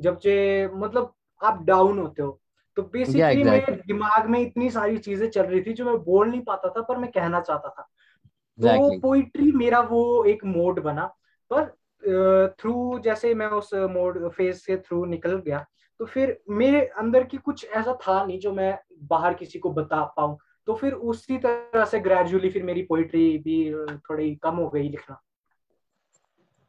जब 0.01 0.19
जे 0.19 0.69
मतलब 0.73 1.13
आप 1.43 1.63
डाउन 1.63 1.99
होते 1.99 2.21
हो। 2.23 2.41
तो 2.75 2.83
बेसिकली 2.83 3.19
yeah, 3.19 3.33
exactly. 3.33 3.51
मेरे 3.51 3.83
दिमाग 3.87 4.29
में 4.29 4.39
इतनी 4.39 4.69
सारी 4.69 4.97
चीज़ें 4.97 5.29
चल 5.29 5.43
रही 5.43 5.61
थी 5.61 5.73
जो 5.73 5.85
मैं 5.85 5.97
बोल 5.97 6.29
नहीं 6.29 6.41
पाता 6.41 6.69
था 6.69 6.81
पर 6.81 6.97
मैं 6.97 7.11
कहना 7.11 7.41
चाहता 7.41 7.69
था। 7.69 7.87
exactly. 8.59 8.93
तो 8.93 8.99
पोइट्री 8.99 9.51
मेरा 9.51 9.79
वो 9.79 10.23
एक 10.23 10.45
मोड 10.45 10.83
बना। 10.83 11.13
पर 11.53 11.77
थ्रू 12.59 12.99
जैसे 12.99 13.33
मैं 13.33 13.47
उस 13.47 13.73
मोड 13.73 14.29
फ़ेज़ 14.29 14.57
से 14.57 14.77
थ्रू 14.77 15.05
निकल 15.05 15.35
गया 15.35 15.65
तो 15.99 16.05
फिर 16.05 16.41
मेरे 16.49 16.85
अंदर 16.85 17.23
की 17.23 17.37
कुछ 17.37 17.65
ऐसा 17.65 17.93
था 17.93 18.25
नहीं 18.25 18.39
जो 18.39 18.53
मैं 18.53 18.79
बाहर 19.03 19.33
किसी 19.33 19.59
को 19.59 19.71
बता 19.71 20.03
पाऊँ। 20.03 20.37
तो 20.67 20.73
फिर 20.73 20.93
उसी 20.93 21.37
तरह 21.37 21.85
से 21.85 21.99
ग्रेजुअली 21.99 22.49
फिर 22.49 22.63
मेरी 22.63 22.81
पोइट्री 22.81 23.37
भी 23.37 23.73
थोड़ी 23.97 24.35
कम 24.35 24.55
हो 24.55 24.69
गई 24.69 24.89
लिखना। 24.89 25.21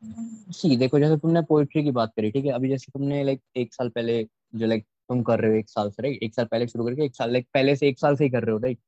सी 0.03 0.77
देखो 0.77 0.99
जैसे 0.99 1.17
तुमने 1.17 1.43
पोइट्री 1.43 1.83
की 1.85 1.91
बात 1.91 2.13
करी 2.17 2.31
ठीक 2.31 2.45
है? 2.45 2.53
अभी 2.53 2.69
जैसे 2.69 2.93
तुमने 2.93 3.23
लाइक 3.25 3.41
एक 3.57 3.75
साल 3.75 3.89
पहले 3.89 4.23
जो 4.55 4.67
लाइक 4.67 4.85
तुम 5.09 5.23
कर 5.23 5.41
रहे 5.41 5.51
हो 5.51 5.57
एक 5.57 5.69
साल 5.71 5.91
से 5.91 6.03
राइट 6.03 6.23
एक 6.23 6.35
साल 6.35 6.45
पहले 6.45 6.67
शुरू 6.67 6.85
करके 6.85 7.05
एक 7.05 7.17
साल 7.17 7.33
लाइक 7.33 7.47
पहले 7.55 7.77
से 7.77 7.89
एक 7.89 7.99
साल 7.99 8.17
से 8.17 8.25
ही 8.25 8.31
कर 8.31 8.43
रहे 8.43 8.53
हो 8.53 8.59
राइट 8.59 8.79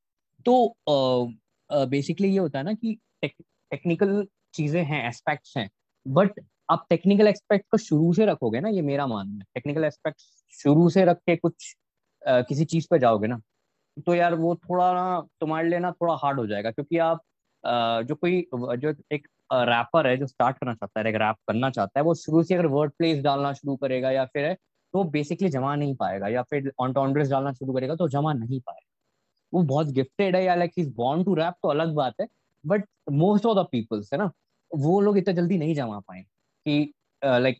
तो 0.46 0.76
बेसिकली 1.70 2.28
ये 2.28 2.38
होता 2.38 2.58
है 2.58 2.64
ना 2.64 2.72
कि 2.74 2.98
टेक्निकल 3.22 4.26
चीज़ें 4.54 4.82
हैं 4.84 5.06
एस्पेक्ट्स 5.08 5.56
हैं 5.56 5.68
बट 6.06 6.40
आप 6.70 6.86
टेक्निकल 6.90 7.28
एस्पेक्ट 7.28 7.66
को 7.70 7.78
शुरू 7.78 8.12
से 8.14 8.26
रखोगे 8.26 8.60
ना 8.60 8.68
ये 8.68 8.82
मेरा 8.82 9.06
मानना 9.06 9.38
है। 9.38 9.44
टेक्निकल 9.54 9.84
एस्पेक्ट 9.84 10.20
शुरू 10.62 10.88
से 10.90 11.04
रख 11.04 11.18
के 11.26 11.36
कुछ 11.36 11.76
आ, 12.22 12.40
किसी 12.40 12.64
चीज़ 12.64 12.86
पे 12.90 12.98
जाओगे 12.98 13.26
ना 13.26 13.40
तो 14.06 14.14
यार 14.14 14.34
वो 14.34 14.54
थोड़ा 14.56 14.92
ना 14.92 15.20
तुम्हारे 15.40 15.68
लिए 15.68 15.78
ना 15.78 15.90
थोड़ा 15.92 16.14
हार्ड 16.14 16.38
हो 16.40 16.46
जाएगा 16.46 16.70
क्योंकि 16.70 16.98
आप 16.98 17.22
आ, 17.64 18.02
जो 18.02 18.14
कोई 18.14 18.46
जो 18.54 18.94
एक 19.12 19.28
रैपर 19.50 20.06
है 20.06 20.16
जो 20.16 20.26
स्टार्ट 20.26 20.58
करना 20.58 20.74
चाहता 20.74 21.00
है 21.00 21.08
एक 21.08 21.16
रैप 21.16 21.36
करना 21.48 21.70
चाहता 21.70 22.00
है, 22.00 22.04
वो 22.04 22.14
शुरू 22.16 22.42
से 22.42 22.54
अगर 22.54 22.66
वर्ड 22.68 22.92
प्लेस 22.98 23.22
डालना 23.22 23.52
शुरू 23.52 23.76
करेगा 23.76 24.10
या 24.10 24.24
फिर 24.26 24.52
तो 24.94 25.04
बेसिकली 25.06 25.48
जमा 25.48 25.74
नहीं 25.76 25.94
पाएगा 25.96 26.28
या 26.28 26.42
फिर 26.42 26.70
ऑनटॉन्ड्रेस 26.80 27.28
डालना 27.30 27.52
शुरू 27.52 27.72
करेगा 27.72 27.94
तो 27.96 28.08
जमा 28.08 28.32
नहीं 28.32 28.60
पाएगा। 28.60 28.86
वो 29.52 29.62
बहुत 29.64 29.88
गिफ्टेड 29.92 30.36
है 30.36 30.44
या 30.44 30.54
like 30.54 30.72
is 30.78 30.90
born 30.96 31.24
to 31.24 31.34
rap 31.34 31.54
तो 31.62 31.68
अलग 31.68 31.94
बात 31.94 32.14
है 32.20 32.26
but 32.64 32.84
most 33.12 33.46
of 33.46 33.58
the 33.58 33.66
peoples 33.72 34.12
है 34.12 34.18
ना, 34.18 34.30
वो 34.70 35.00
लोग 35.00 35.18
इतना 35.18 35.34
जल्दी 35.34 35.58
नहीं 35.58 35.74
जमा 35.74 35.98
पाए 36.00 36.22
कि 36.22 36.92
लाइक 37.22 37.58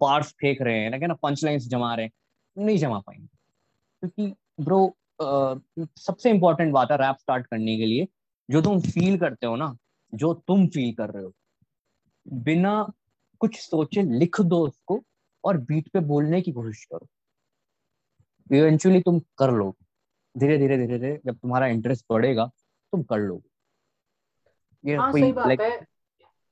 बार्स 0.00 0.32
फेंक 0.40 0.62
रहे 0.62 0.78
हैं 0.78 1.08
ना 1.08 1.14
पंच 1.14 1.44
लाइन्स 1.44 1.68
जमा 1.68 1.94
रहे 1.94 2.06
हैं, 2.06 2.12
नहीं 2.56 2.78
जमा 2.78 2.98
पाएँगे 2.98 3.26
क्योंकि 4.02 4.34
ब्रो 4.64 4.96
सबसे 5.98 6.30
इंपॉर्टेंट 6.30 6.72
बात 6.72 6.90
है 6.90 6.96
रैप 6.98 7.16
स्टार्ट 7.20 7.46
करने 7.46 7.76
के 7.78 7.86
लिए, 7.86 8.06
जो 8.48 8.62
तुम 8.62 8.80
फील 8.80 9.18
करते 9.18 9.46
हो 9.46 9.56
ना 9.56 9.76
जो 10.14 10.34
तुम 10.34 10.66
फील 10.66 10.94
कर 10.94 11.10
रहे 11.10 11.24
हो। 11.24 11.32
बिना 12.26 12.92
कुछ 13.40 13.58
सोचे 13.60 14.02
लिख 14.18 14.40
दो 14.40 14.66
उसको 14.66 15.02
और 15.44 15.56
बीट 15.56 15.88
पे 15.88 16.00
बोलने 16.00 16.40
की 16.42 16.52
कोशिश 16.52 16.84
करो। 16.84 17.06
इवेंचुअली 18.56 19.00
तुम 19.00 19.18
कर 19.38 19.50
लो 19.50 19.76
धीरे 20.38 20.58
धीरे 20.58 20.76
धीरे 20.76 20.98
धीरे 20.98 21.20
जब 21.26 21.38
तुम्हारा 21.38 21.66
इंटरेस्ट 21.66 22.04
बढ़ेगा 22.10 22.46
तुम 22.92 23.02
कर 23.02 23.18
लोगे। 23.18 24.90
ये 24.90 24.96
हाँ, 24.96 25.12
सही 25.12 25.32
बात 25.32 25.46
like, 25.46 25.60
है। 25.60 25.86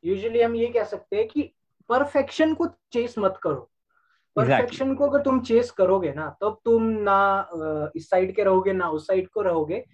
यूजुअली 0.04 0.42
हम 0.42 0.54
ये 0.54 0.66
कह 0.66 0.84
सकते 0.84 1.16
हैं 1.16 1.28
कि 1.28 1.42
परफेक्शन 1.88 2.54
को 2.54 2.66
चेस 2.66 3.14
मत 3.18 3.38
करो। 3.42 3.70
Perfection 4.36 4.66
exactly. 4.66 4.96
को 4.98 5.06
अगर 5.06 5.22
तुम 5.22 5.40
चेस 5.40 5.70
करोगे 5.70 6.12
ना 6.12 6.28
तब 6.28 6.36
तो 6.36 6.60
तुम 6.64 6.82
ना 6.82 7.90
इस 7.96 8.10
साइड 8.10 8.34
के 8.36 8.44
रहोगे 8.44 8.72
ना 8.72 8.88
उस 8.90 9.06
साइड 9.06 9.28
को 9.28 9.42
रहोगे। 9.42 9.84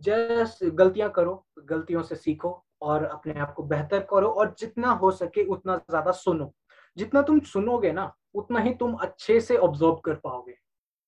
जस्ट 0.00 0.64
गलतियाँ 0.64 1.10
करो 1.10 1.46
गलतियों 1.58 2.02
से 2.02 2.16
सीखो। 2.16 2.65
और 2.82 3.04
अपने 3.04 3.34
आप 3.40 3.52
को 3.54 3.62
बेहतर 3.62 4.00
करो 4.10 4.28
और 4.30 4.54
जितना 4.58 4.90
हो 4.92 5.10
सके 5.10 5.44
उतना 5.44 5.76
ज़्यादा 5.76 6.12
सुनो। 6.12 6.52
जितना 6.96 7.22
तुम 7.22 7.40
सुनोगे 7.40 7.92
ना 7.92 8.12
उतना 8.34 8.60
ही 8.60 8.74
तुम 8.74 8.94
अच्छे 8.96 9.40
से 9.40 9.56
ऑब्ज़र्व 9.56 9.94
कर 9.94 10.14
पाओगे। 10.14 10.54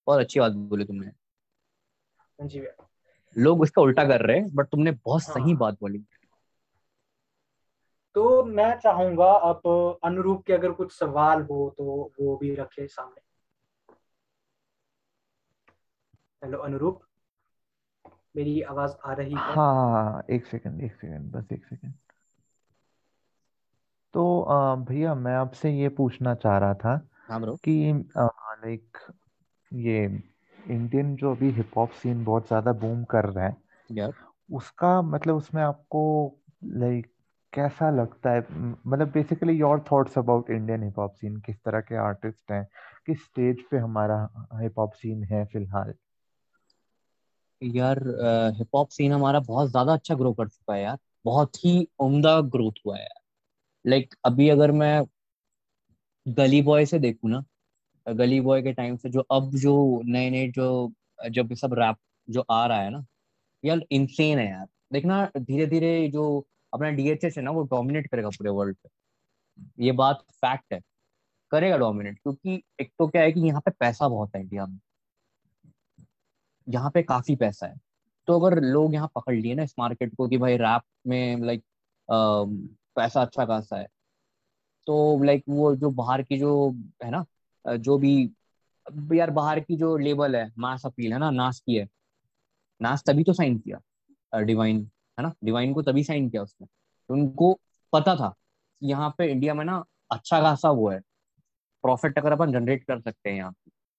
बहुत 0.06 0.20
अच्छी 0.20 0.40
बात 0.40 0.52
बोली 0.52 0.84
तुमने। 0.84 1.06
हाँ 1.06 2.48
जी 2.48 2.60
भैया। 2.60 2.86
लोग 3.36 3.60
उसका 3.60 3.82
उल्टा 3.82 4.04
कर 4.04 4.26
रहे 4.26 4.38
हैं 4.38 4.54
बट 4.54 4.66
तुमने 4.66 4.90
बहुत 4.90 5.22
हाँ। 5.22 5.34
सही 5.34 5.54
बात 5.54 5.76
बोली। 5.80 6.04
तो 8.16 8.42
मैं 8.44 8.78
चाहूँगा 8.78 9.30
अब 9.32 9.98
अनुरूप 10.04 10.44
के 10.46 10.52
अगर 10.52 10.72
कुछ 10.72 10.92
सवाल 10.92 11.42
हो 11.42 11.74
तो 11.78 11.84
वो 12.20 12.36
भी 12.36 12.54
रखे 12.54 12.86
सामने। 12.86 13.20
हेलो 16.42 16.58
अनुरूप। 16.58 17.00
मेरी 18.38 18.60
आवाज़ 18.62 18.92
आ 19.06 19.12
रही 19.12 19.34
है। 19.34 19.54
हाँ 19.54 20.22
एक 20.30 20.46
सेकंड 20.46 20.82
एक 20.82 20.92
सेकंड 20.92 21.30
बस 21.32 21.52
एक 21.52 21.64
सेकंड 21.64 21.94
तो 24.14 24.24
भैया 24.88 25.14
मैं 25.14 25.34
आपसे 25.34 25.70
ये 25.70 25.88
पूछना 25.88 26.34
चाह 26.34 26.58
रहा 26.58 26.74
था 26.74 27.08
हाँ 27.30 27.40
ब्रो 27.40 27.54
कि 27.56 27.92
लाइक 28.18 28.98
ये 29.72 30.04
इंडियन 30.58 31.14
जो 31.16 31.30
अभी 31.34 31.50
हिप 31.50 31.70
हॉप 31.76 31.90
सीन 31.92 32.24
बहुत 32.24 32.46
ज़्यादा 32.48 32.72
बूम 32.72 33.04
कर 33.04 33.24
रहा 33.24 33.44
है 33.46 33.56
यार 33.90 34.12
उसका 34.50 35.02
मतलब 35.02 35.36
उसमें 35.36 35.62
आपको 35.62 36.02
लाइक 36.64 37.06
कैसा 37.52 37.90
लगता 37.90 38.30
है? 38.30 38.40
मतलब 38.86 39.10
basically 39.12 39.52
your 39.52 39.84
thoughts 39.92 40.18
about 40.18 40.50
Indian 40.50 40.82
hip 40.82 40.98
hop 40.98 41.14
scene 41.14 41.36
किस 41.36 41.56
तरह 41.56 41.80
के 41.80 41.96
आर्टिस्ट 41.96 42.52
हैं 42.52 42.64
किस 43.06 43.24
स्टेज 43.24 43.62
पे 43.70 43.78
हमारा 43.78 44.18
हिप 44.54 44.78
हॉप 44.78 44.92
सीन 44.92 45.24
है 45.24 45.44
फ़िलहाल? 45.44 45.94
यार 47.62 47.98
हिप 48.58 48.76
हॉप 48.76 48.88
सीन 48.90 49.12
हमारा 49.12 49.40
बहुत 49.42 49.70
ज़्यादा 49.70 49.92
अच्छा 49.92 50.14
ग्रो 50.14 50.32
कर 50.34 50.48
चुका 50.48 50.74
है 50.74 50.82
यार। 50.82 50.98
बहुत 51.24 51.56
ही 51.64 51.86
उम्दा 52.00 52.40
ग्रोथ 52.42 52.80
हुआ 52.86 52.96
है 52.96 53.02
यार। 53.02 53.20
लाइक 53.84 54.14
अभी 54.26 54.48
अगर 54.48 54.72
मैं 54.74 55.00
गली 56.26 56.60
बॉय 56.62 56.84
से 56.86 56.98
देखूँ 56.98 57.30
ना 57.30 57.42
गली 58.06 58.40
बॉय 58.40 58.62
के 58.62 58.72
टाइम 58.72 58.96
से 58.96 59.10
जो 59.10 59.20
अब 59.32 59.50
जो 59.56 59.74
नए 60.06 60.30
नए 60.30 60.48
जो, 60.50 60.92
जब 61.30 61.54
सब 61.54 61.74
रैप 61.74 61.96
जो 62.28 62.42
आ 62.42 62.66
रहा 62.66 62.80
है 62.82 62.90
ना, 62.90 63.04
यार 63.64 63.82
इंसेन 63.92 64.38
है 64.38 64.48
यार। 64.50 64.66
देखना 64.92 65.24
धीरे 65.38 65.66
धीरे 65.66 66.08
जो 66.10 66.24
अपना 66.72 66.90
डीएचएस 66.92 67.38
है 67.38 67.44
ना, 67.44 67.50
वो 67.52 67.62
डोमिनेट 67.64 68.08
करेगा 68.10 68.30
पूरे 68.30 68.50
वर्ल्ड 68.52 68.76
पे। 68.78 69.84
ये 69.84 69.92
बात 69.94 70.22
फैक्ट 70.34 70.72
है। 70.74 70.80
करेगा 71.52 71.76
डोमिनेट 71.78 72.18
क्योंकि 72.20 72.62
एक 72.80 72.92
तो 72.98 73.08
क्या 73.08 73.22
है 73.22 73.32
कि 73.32 73.40
यहाँ 73.42 73.60
पे 73.62 73.70
पैसा 73.72 74.08
बहुत 74.08 74.36
है 74.36 74.42
इंडिया 74.42 74.66
में। 74.66 74.78
यहाँ 76.68 76.90
पे 76.90 77.02
काफ़ी 77.02 77.36
पैसा 77.36 77.66
है। 77.66 77.76
तो 78.28 78.38
अगर 78.40 78.60
लोग 78.62 78.94
यहाँ 78.94 79.10
पकड़ 79.14 79.34
लिए 79.34 79.54
ना 79.54 79.62
इस 79.62 79.74
मार्केट 79.78 80.14
को 80.16 80.28
कि 80.28 80.38
भाई 80.38 80.56
रैप 80.56 80.82
में 81.06 81.44
लाइक 81.46 81.62
पैसा 82.08 83.22
अच्छा 83.22 83.44
खासा 83.46 83.76
है 83.76 83.86
तो 84.86 85.24
लाइक 85.24 85.42
वो 85.48 85.74
जो 85.76 85.90
बाहर 85.92 86.22
की 86.22 86.38
जो, 86.38 86.70
है 87.04 87.10
ना 87.10 87.24
जो 87.64 87.98
भी 87.98 88.30
यार 89.12 89.30
बाहर 89.30 89.60
की 89.60 89.76
जो 89.76 89.96
लेबल 89.98 90.36
है 90.36 90.50
मास 90.58 90.86
अपील 90.86 91.12
है 91.12 91.18
ना 91.18 91.30
नास 91.30 91.60
की 91.60 91.76
है। 91.76 91.86
नास 92.80 93.02
तभी 93.06 93.24
तो 93.24 93.32
साइन 93.32 93.58
किया 93.58 94.40
डिवाइन 94.42 94.78
है 95.18 95.22
ना 95.22 95.32
डिवाइन 95.44 95.72
को 95.74 95.82
तभी 95.82 96.04
साइन 96.04 96.28
किया 96.30 96.42
उसने। 96.42 96.66
तो 96.66 97.14
उनको 97.14 97.52
पता 97.92 98.14
था 98.16 98.34
यहाँ 98.82 99.14
पे 99.18 99.30
इंडिया 99.32 99.54
में 99.54 99.64
ना 99.64 99.82
अच्छा 100.12 100.40
खासा 100.42 100.70
वो 100.70 100.88
है। 100.90 101.00
प्रॉफिट 101.84 102.18
अगर 102.18 102.32
अपन 102.32 102.52
जनरेट 102.52 102.84
कर 102.84 103.00
सकते 103.00 103.30
हैं 103.30 103.36
यहाँ 103.36 103.52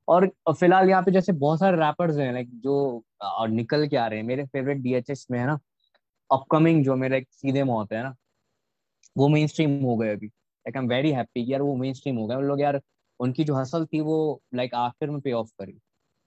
और 0.09 0.27
फ़िलहाल 0.51 0.89
यहाँ 0.89 1.03
पे 1.03 1.11
जैसे 1.11 1.33
बहुत 1.33 1.59
सारे 1.59 1.77
रैपर्स 1.77 2.17
हैं 2.17 2.31
लाइक 2.33 2.49
जो, 2.61 3.03
और 3.23 3.49
निकल 3.49 3.87
के 3.87 3.97
आ 3.97 4.07
रहे 4.07 4.19
हैं। 4.19 4.25
मेरे 4.27 4.45
फेवरेट 4.47 4.77
डीएचएस 4.79 5.25
में 5.31 5.39
है 5.39 5.45
ना 5.47 5.59
अपकमिंग 6.29 6.83
जो 6.85 6.95
मेरे 6.97 7.25
सीधे 7.31 7.63
मौत 7.65 7.93
है 7.93 8.03
ना, 8.03 8.15
वो 9.15 9.27
मेन 9.29 9.47
स्ट्रीम 9.47 9.79
हो 9.85 9.95
गए 9.97 10.11
अभी। 10.13 10.27
Like 10.27 10.77
I 10.77 10.83
am 10.83 10.89
very 10.89 11.11
happy 11.13 11.45
यार 11.53 11.61
वो 11.61 11.75
मेन 11.77 11.93
स्ट्रीम 11.93 12.17
हो 12.17 12.27
गए। 12.27 12.41
लोग 12.43 12.61
यार, 12.61 12.81
उनकी 13.19 13.43
जो 13.45 13.55
हसल 13.55 13.85
थी 13.87 14.01
वो 14.01 14.41
लाइक 14.55 14.75
आखिर 14.75 15.09
में 15.11 15.19
पे 15.21 15.31
ऑफ़ 15.33 15.51
करी। 15.59 15.77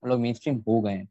लोग 0.03 0.20
मेन 0.20 0.35
स्ट्रीम 0.35 0.57
हो 0.68 0.80
गए 0.83 0.93
हैं। 0.93 1.09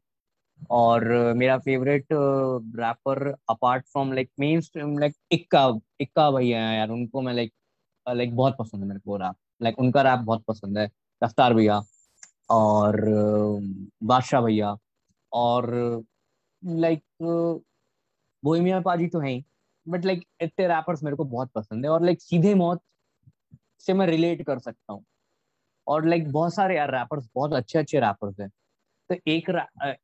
और 0.72 1.04
मेरा 1.36 1.58
favourite 1.60 2.06
rapper 2.12 3.28
apart 3.50 3.86
from 3.88 4.12
like 4.14 4.30
mainstream 4.62 4.98
like 4.98 5.14
Ikka 5.32 5.68
Ikka 6.00 6.30
भैया 6.32 6.66
है 6.68 6.76
यार। 6.78 6.90
उनको 6.90 7.22
मैं 7.22 7.34
लाइक 7.34 7.52
लाइक 8.06 8.36
बहुत 8.36 8.56
पसंद 8.58 8.82
है 8.82 8.88
मेरे 8.88 9.00
को 9.02 9.16
रैप 9.18 9.36
लाइक 9.62 9.78
उनका 9.80 10.02
रैप 10.04 10.20
बहुत 10.20 10.44
पसंद 10.48 10.78
है। 10.78 10.90
रफ्तार 11.22 11.54
भैया। 11.54 11.82
और 12.50 13.00
बादशाह 14.04 14.40
भैया 14.42 14.76
और 15.32 15.70
लाइक 16.62 17.02
बोहिमिया 18.42 18.80
पाजी 18.80 19.06
तो 19.08 19.20
है 19.20 19.30
ही 19.30 19.44
बट 19.86 20.04
लाइक 20.04 20.24
इतने 20.42 20.66
रैपर्स 20.68 21.02
मेरे 21.02 21.16
को 21.16 21.24
बहुत 21.24 21.50
पसंद 21.54 21.84
है 21.84 21.90
और 21.90 22.04
लाइक 22.04 22.22
सीधे 22.22 22.54
मौत 22.54 22.80
से 23.80 23.94
मैं 23.94 24.06
रिलेट 24.06 24.42
कर 24.46 24.58
सकता 24.58 24.92
हूँ। 24.92 25.04
और 25.86 26.06
लाइक 26.06 26.30
बहुत 26.32 26.54
सारे 26.54 26.76
यार 26.76 26.90
रैपर्स 26.92 27.28
बहुत 27.34 27.52
अच्छे 27.54 27.78
अच्छे 27.78 28.00
रैपर्स 28.00 28.40
हैं। 28.40 28.48
तो 29.10 29.14
एक 29.28 29.50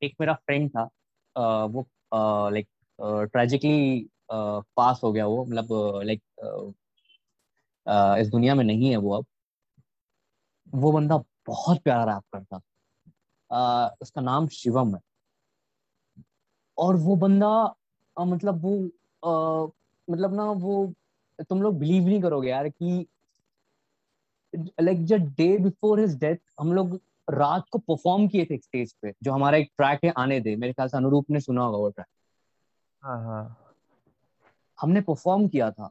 एक 0.03 0.15
मेरा 0.21 0.35
फ्रेंड 0.37 0.71
था 0.71 0.85
वो 1.67 1.87
लाइक 2.51 2.69
ट्रेजिकली 3.33 4.09
पास 4.33 5.01
हो 5.05 5.13
गया 5.13 5.27
वो 5.27 5.45
मतलब 5.45 6.03
लाइक 6.07 6.23
इस 8.21 8.29
दुनिया 8.31 8.55
में 8.55 8.65
नहीं 8.65 8.91
है 8.91 8.97
वो 8.99 9.17
अब। 9.17 9.27
वो 10.75 10.93
बंदा 10.93 11.17
बहुत 11.49 11.83
प्यारा 11.83 12.05
रैप 12.05 12.23
करता 12.33 12.61
आ, 13.51 13.89
उसका 14.03 14.21
नाम 14.21 14.49
शिवम 14.49 14.95
है। 14.95 15.01
और 16.79 16.97
वो 16.97 17.17
बंदा 17.17 17.49
आ, 18.17 18.25
मतलब 18.25 18.63
वो 18.63 18.73
आ, 19.25 19.67
मतलब 20.09 20.35
ना 20.35 20.45
वो 20.45 20.95
तुम 21.41 21.63
लोग 21.63 21.79
बिलीव 21.79 22.07
नहीं 22.07 22.21
करोगे 22.23 22.49
यार 22.49 22.69
कि 22.69 23.07
लाइक 24.81 25.05
जब 25.05 25.19
डे 25.19 25.57
बिफोर 25.59 26.01
हिज 26.01 26.17
डेथ 26.19 26.37
हम 26.61 26.73
लोग 26.73 27.01
रात 27.31 27.65
को 27.71 27.79
परफॉर्म 27.79 28.29
किए 28.29 28.45
थे 28.45 28.57
स्टेज 28.59 28.93
पे 29.03 29.13
जो 29.23 29.33
हमारा 29.33 29.59
एक 29.59 29.71
ट्रैक 29.77 30.05
है 30.05 30.13
आने 30.17 30.41
दे। 30.41 30.57
मेरे 30.57 30.73
ख्याल 30.73 30.89
से 30.89 30.97
अनुरूप 30.97 31.31
ने 31.31 31.41
सुना 31.41 31.63
होगा 31.63 31.79
वो 31.79 31.91
ट्रैक 31.91 32.07
हाँ 33.03 33.19
हाँ। 33.25 33.75
हमने 34.81 35.01
परफॉर्म 35.01 35.49
किया 35.49 35.71
था। 35.71 35.91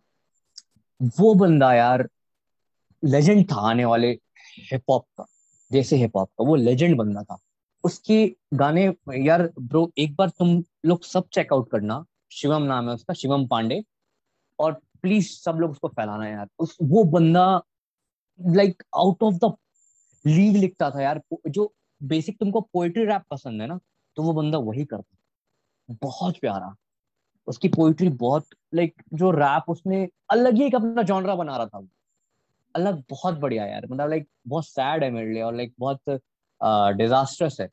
वो 1.19 1.33
बंदा 1.33 1.73
यार 1.73 2.07
लेजेंड 3.03 3.51
था 3.51 3.69
आने 3.69 3.85
वाले 3.85 4.09
हिप 4.71 4.83
हॉप 4.89 5.05
का। 5.17 5.25
जैसे 5.71 5.95
हिप 5.95 6.17
हॉप 6.17 6.29
का, 6.29 6.43
वो 6.43 6.55
लेजेंड 6.55 6.97
बंदा 6.97 7.23
था। 7.23 7.37
उसके 7.83 8.35
गाने, 8.53 8.95
यार 9.15 9.53
ब्रो 9.59 9.91
एक 9.97 10.15
बार 10.15 10.29
तुम 10.29 10.63
लोग 10.85 11.03
सब 11.03 11.27
चेकआउट 11.33 11.69
करना। 11.71 12.05
शिवम 12.31 12.63
नाम 12.63 12.87
है 12.89 12.95
उसका, 12.95 13.13
शिवम 13.13 13.47
पांडे। 13.47 13.83
और 14.59 14.73
प्लीज़ 15.01 15.29
सब 15.29 15.55
लोग 15.55 15.71
उसको 15.71 15.87
फैलाना 15.87 16.27
यार। 16.29 16.47
उस, 16.59 16.77
वो 16.83 17.03
बंदा 17.03 17.61
like 18.41 18.83
out 18.95 19.23
of 19.23 19.35
the 19.35 19.53
league 20.27 20.57
लिखता 20.57 20.91
था 20.91 21.01
यार। 21.01 21.21
जो 21.47 21.73
बेसिक 22.03 22.39
तुमको 22.39 22.61
पोइट्री 22.61 23.05
रैप 23.05 23.23
पसंद 23.31 23.61
है 23.61 23.67
ना 23.67 23.79
तो 24.15 24.23
वो 24.23 24.33
बंदा 24.33 24.57
वही 24.57 24.85
करता 24.85 25.17
बहुत 26.03 26.37
प्यारा। 26.39 26.75
उसकी 27.47 27.67
पोइट्री 27.67 28.09
बहुत 28.09 28.45
लाइक 28.73 29.01
जो 29.13 29.31
रैप 29.31 29.63
उसने, 29.67 30.09
अलग 30.29 30.53
ही 30.53 30.63
एक 30.63 30.75
अपना 30.75 31.03
जॉनरा 31.03 31.35
बना 31.35 31.57
रहा 31.57 31.65
था 31.65 31.87
अलग 32.77 33.03
बहुत 33.09 33.37
बढ़िया 33.39 33.65
यार। 33.65 33.85
मतलब 33.85 34.09
लाइक 34.09 34.27
बहुत 34.47 34.65
सैड 34.65 35.03
है 35.03 35.09
मेरे 35.11 35.33
लिए 35.33 35.41
और 35.41 35.55
लाइक 35.55 35.73
बहुत 35.79 36.19
डिजास्टर्स 36.97 37.59
है 37.61 37.69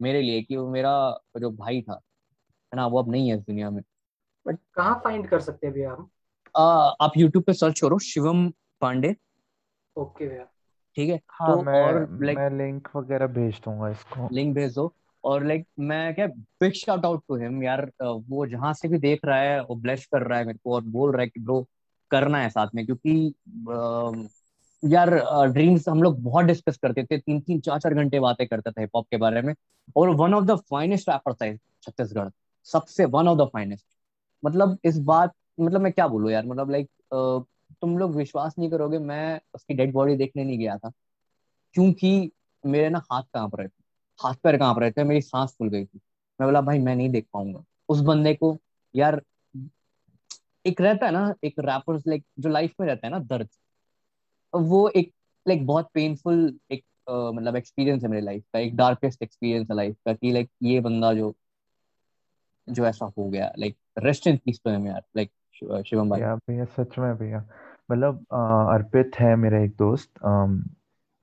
मेरे 0.00 0.20
लिए 0.22 0.42
कि 0.42 0.56
वो 0.56 0.68
मेरा 0.70 0.92
जो 1.40 1.50
भाई 1.52 1.80
था 1.82 1.92
है 1.92 2.76
ना 2.76 2.86
वो 2.86 2.98
अब 2.98 3.10
नहीं 3.10 3.28
है 3.28 3.36
इस 3.36 3.42
दुनिया 3.42 3.70
में। 3.70 3.82
बट 4.46 4.58
कहाँ 4.74 5.00
फाइंड 5.04 5.28
कर 5.28 5.40
सकते 5.40 5.66
हैं 5.66 5.74
भैया 5.74 5.92
हम 5.92 6.08
आप 7.02 7.12
यूट्यूब 7.16 7.44
पे 7.44 7.52
सर्च 7.54 7.80
करो 7.80 7.98
शिवम 8.00 8.48
पांडे। 8.80 9.14
ओके 9.96 10.26
भैया। 10.28 10.44
ठीक 10.96 11.10
है? 11.10 11.20
हाँ 11.30 11.48
तो 11.48 11.62
मैं 11.62 11.82
और 11.84 12.18
लाइक 12.22 12.38
मैं 12.38 12.50
लिंक 12.58 12.88
वगैरह 12.96 13.26
भेज 13.28 13.60
दूँगा 13.64 13.88
इसको। 13.90 14.28
लिंक 14.32 14.54
भेज 14.54 14.74
दो। 14.74 14.92
और 15.24 15.44
लाइक 15.44 15.66
मैं 15.78 16.14
क्या 16.14 16.26
big 16.26 16.72
shout 16.74 17.04
out 17.04 17.22
to 17.28 17.36
him 17.36 17.62
यार। 17.62 17.90
वो 18.02 18.46
जहाँ 18.46 18.72
से 18.74 18.88
भी 18.88 18.98
देख 18.98 19.24
रहा 19.24 19.38
है 19.38 19.60
वो 19.62 19.74
ब्लेस 19.76 20.06
कर 20.06 20.22
रहा 20.22 20.38
है 20.38 20.44
मेरे 20.44 20.58
को 20.64 20.74
और 20.74 20.82
बोल 20.86 21.12
रहा 21.12 21.22
है 21.22 21.28
कि 21.28 21.40
ब्रो 21.40 21.60
करना 22.10 22.38
है 22.38 22.48
साथ 22.50 22.68
में, 22.74 22.84
क्योंकि 22.86 23.34
यार 24.82 25.10
ड्रीम्स 25.48 25.88
हम 25.88 26.02
लोग 26.02 26.22
बहुत 26.22 26.44
डिस्कस 26.44 26.76
करते 26.76 27.04
थे, 27.04 27.18
तीन 27.18 27.40
तीन, 27.40 27.60
चार 27.60 27.78
चार 27.80 27.94
घंटे 27.94 28.20
बातें 28.20 28.46
करते 28.46 28.70
थे 28.70 28.80
हिप 28.80 28.90
हॉप 28.96 29.06
के 29.10 29.16
बारे 29.16 29.42
में, 29.42 29.54
और 29.96 30.10
one 30.16 30.34
of 30.34 30.44
the 30.44 30.56
finest 30.70 31.08
rapper 31.08 31.34
था 31.34 31.52
छत्तीसगढ़, 31.82 32.28
सबसे 32.66 33.04
वन 33.06 33.28
ऑफ़ 33.28 33.38
द 33.38 33.48
फाइनेस्ट 33.52 33.86
मतलब 34.42 34.78
इस 34.84 34.98
बात 35.00 35.32
मतलब 35.60 35.80
मैं 35.80 35.92
क्या 35.92 36.06
बोलूँ 36.08 36.30
यार 36.30 36.46
मतलब 36.46 36.70
लाइक 36.70 36.88
तुम 37.82 37.96
लोग 37.98 38.14
विश्वास 38.16 38.54
नहीं 38.58 38.70
करोगे, 38.70 38.98
मैं 38.98 39.40
उसकी 39.54 39.74
डेड 39.74 39.92
बॉडी 39.92 40.16
देखने 40.16 40.44
नहीं 40.44 40.58
गया 40.58 40.76
था, 40.78 40.90
क्योंकि 41.74 42.30
मेरे 42.64 42.88
ना 42.90 42.98
हाथ 43.12 43.22
काँप 43.34 43.54
रहे 43.56 43.68
थे, 43.68 43.82
हाथ 44.20 44.34
पैर 44.42 44.56
काँप 44.58 44.78
रहे 44.78 44.90
थे, 44.90 45.04
मेरी 45.04 45.20
सांस 45.22 45.54
फूल 45.58 45.68
गई 45.68 45.84
थी। 45.84 46.00
मैं 46.40 46.46
बोला, 46.48 46.60
भाई, 46.60 46.78
मैं 46.78 46.94
नहीं 46.96 47.08
देख 47.10 47.26
पाऊँगा। 47.32 47.62
उस 47.88 48.00
बंदे 48.02 48.34
को, 48.34 48.56
यार 48.94 49.20
एक 50.66 50.80
रहता 50.80 51.06
है 51.06 51.12
ना 51.12 51.34
एक 51.44 51.54
रैपर्स 51.58 52.02
लाइक 52.06 52.24
जो 52.38 52.48
लाइफ 52.48 52.74
में 52.80 52.86
रहता 52.86 53.06
है 53.06 53.10
ना 53.10 53.18
दर्द। 53.18 53.48
वो 54.54 54.88
एक 54.88 55.12
लाइक 55.48 55.66
बहुत 55.66 55.88
पेनफुल 55.94 56.58
एक 56.70 56.84
मतलब 57.34 57.56
एक्सपीरियंस 57.56 58.02
है 58.02 58.08
मेरी 58.08 58.22
लाइफ 58.22 58.44
का 58.52 58.58
एक 58.58 58.76
डार्केस्ट 58.76 59.22
एक्सपीरियंस 59.22 59.66
है 59.70 59.76
लाइफ 59.76 59.96
का 60.06 60.12
कि 60.12 60.32
लाइक 60.32 60.50
ये 60.62 60.80
बंदा 60.80 61.12
जो 61.14 61.34
जो 62.70 62.86
ऐसा 62.86 63.12
हो 63.18 63.28
गया 63.30 63.52
लाइक 63.58 63.76
रेस्ट 63.98 64.26
इन 64.26 64.36
पीस 64.36 64.60
तो 64.64 64.70
है 64.70 64.86
यार 64.86 65.02
लाइक 65.16 65.30
शिवम 65.86 66.10
भाई। 66.10 66.20
भैया 66.20 66.64
सच 66.64 66.98
में 66.98 67.16
भैया। 67.16 67.48
मतलब 67.90 68.26
अर्पित 68.70 69.10
है 69.18 69.36
मेरा 69.36 69.58
एक 69.58 69.76
दोस्त 69.76 70.10
अम, 70.24 70.64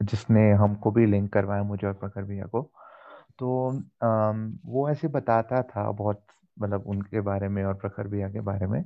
जिसने 0.02 0.52
हमको 0.52 0.92
भी 0.92 1.06
लिंक 1.06 1.34
करवाया 1.34 1.64
मुझे 1.64 1.88
और 1.88 1.94
प्रखर 1.94 2.24
भैया 2.24 2.46
को। 2.46 2.62
तो 3.40 3.70
अम, 4.02 4.60
वो 4.66 4.90
ऐसे 4.90 5.08
बताता 5.08 5.64
था 5.64 5.92
बहुत 5.92 6.26
मतलब 6.60 6.84
उनके 6.88 7.22
बारे 7.22 7.48
में 7.48 7.64
और 7.64 7.74
प्रखर 7.74 8.08
भैया 8.08 8.30
के 8.30 8.40
बारे 8.40 8.68
में। 8.68 8.86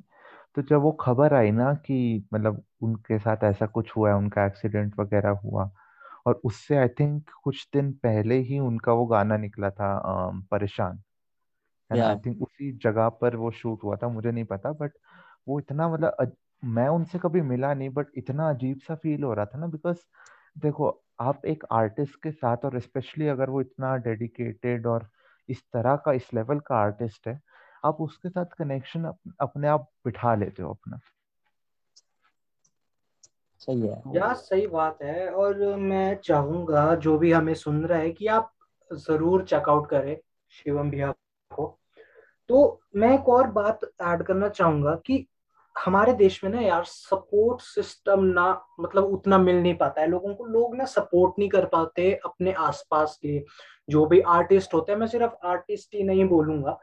तो 0.57 0.61
जब 0.61 0.81
वो 0.81 0.91
खबर 1.01 1.33
आई 1.33 1.51
ना 1.51 1.73
कि 1.77 1.95
मतलब 2.33 2.63
उनके 2.81 3.17
साथ 3.19 3.43
ऐसा 3.43 3.65
कुछ 3.67 3.91
हुआ 3.95 4.09
है 4.09 4.15
उनका 4.15 4.45
एक्सीडेंट 4.45 4.99
वगैरह 4.99 5.29
हुआ 5.43 5.69
और 6.27 6.41
उससे 6.45 6.77
आई 6.77 6.87
थिंक 6.91 7.29
कुछ 7.43 7.67
दिन 7.73 7.91
पहले 7.99 8.37
ही 8.43 8.59
उनका 8.61 8.93
वो 8.93 9.05
गाना 9.07 9.37
निकला 9.37 9.69
था 9.71 9.93
अम, 9.99 10.41
परेशान 10.51 11.01
है 11.91 11.97
ना? 11.97 12.07
या 12.07 12.07
आई 12.07 12.17
थिंक 12.17 12.41
उसी 12.41 12.71
जगह 12.79 13.09
पर 13.21 13.35
वो 13.35 13.51
शूट 13.53 13.83
हुआ 13.83 13.95
था 13.97 14.07
मुझे 14.09 14.31
नहीं 14.31 14.45
पता 14.45 14.71
बट 14.73 14.93
वो 15.47 15.59
इतना 15.59 15.89
मतलब 15.89 16.15
अज- 16.19 16.35
मैं 16.63 16.87
उनसे 16.89 17.19
कभी 17.19 17.41
मिला 17.43 17.73
नहीं 17.73 17.89
बट 17.91 18.07
इतना 18.17 18.49
अजीब 18.49 18.79
सा 18.79 18.95
फील 18.95 19.23
हो 19.23 19.33
रहा 19.33 19.45
था 19.45 19.57
ना 19.59 19.67
बिकॉज़ 19.67 19.97
देखो 20.59 20.89
आप 21.21 21.45
एक 21.45 21.63
आर्टिस्ट 21.73 22.15
के 22.23 22.31
साथ 22.31 22.65
और 22.65 22.79
स्पेशली 22.79 23.27
अगर 23.27 23.49
वो 23.49 23.61
इतना 23.61 23.95
डेडिकेटेड 23.99 24.87
और 24.87 25.09
इस 25.49 25.63
तरह 25.73 25.95
का 25.95 26.13
इस 26.13 26.33
लेवल 26.33 26.59
का 26.59 26.75
आर्टिस्ट 26.77 27.27
है 27.27 27.39
आप 27.87 28.01
उसके 28.01 28.29
साथ 28.29 28.45
कनेक्शन 28.57 29.03
अप, 29.03 29.17
अपने 29.41 29.67
आप 29.67 29.89
बिठा 30.05 30.35
लेते 30.35 30.63
हो 30.63 30.69
अपना। 30.69 30.99
सही 33.61 33.81
है। 33.81 33.95
तो 33.95 34.15
या 34.15 34.33
सही 34.33 34.67
बात 34.67 35.01
है 35.01 35.29
और 35.29 35.75
मैं 35.75 36.15
चाहूँगा 36.15 36.93
जो 36.95 37.17
भी 37.17 37.31
हमें 37.31 37.53
सुन 37.53 37.85
रहा 37.85 37.99
है 37.99 38.11
कि 38.11 38.27
आप 38.27 38.51
ज़रूर 38.91 39.43
चेकआउट 39.43 39.89
करें 39.89 40.17
शिवम 40.51 40.89
भैया 40.89 41.11
को। 41.51 41.77
तो 42.49 42.81
मैं 42.95 43.13
एक 43.13 43.29
और 43.29 43.47
बात 43.51 43.79
ऐड 44.01 44.23
करना 44.23 44.49
चाहूँगा 44.49 44.95
कि 45.05 45.25
हमारे 45.75 46.13
देश 46.13 46.43
में 46.43 46.51
ना 46.51 46.61
यार 46.61 46.83
सपोर्ट 46.83 47.61
सिस्टम 47.61 48.23
ना 48.23 48.45
मतलब 48.79 49.03
उतना 49.03 49.37
मिल 49.37 49.55
नहीं 49.55 49.75
पाता 49.77 50.01
है। 50.01 50.07
लोगों 50.07 50.33
को 50.35 50.45
लोग 50.45 50.75
ना 50.75 50.85
सपोर्ट 50.85 51.39
नहीं 51.39 51.49
कर 51.49 51.65
पाते 51.65 52.11
अपने 52.25 52.53
आसपास 52.53 53.17
के 53.21 53.39
जो 53.89 54.05
भी 54.05 54.19
आर्टिस्ट 54.19 54.73
होते 54.73 54.91
हैं। 54.91 54.99
मैं 54.99 55.07
सिर्फ़ 55.07 55.45
आर्टिस्ट 55.47 55.95
ही 55.95 56.03
नहीं 56.03 56.25
बोलूँगा 56.25 56.79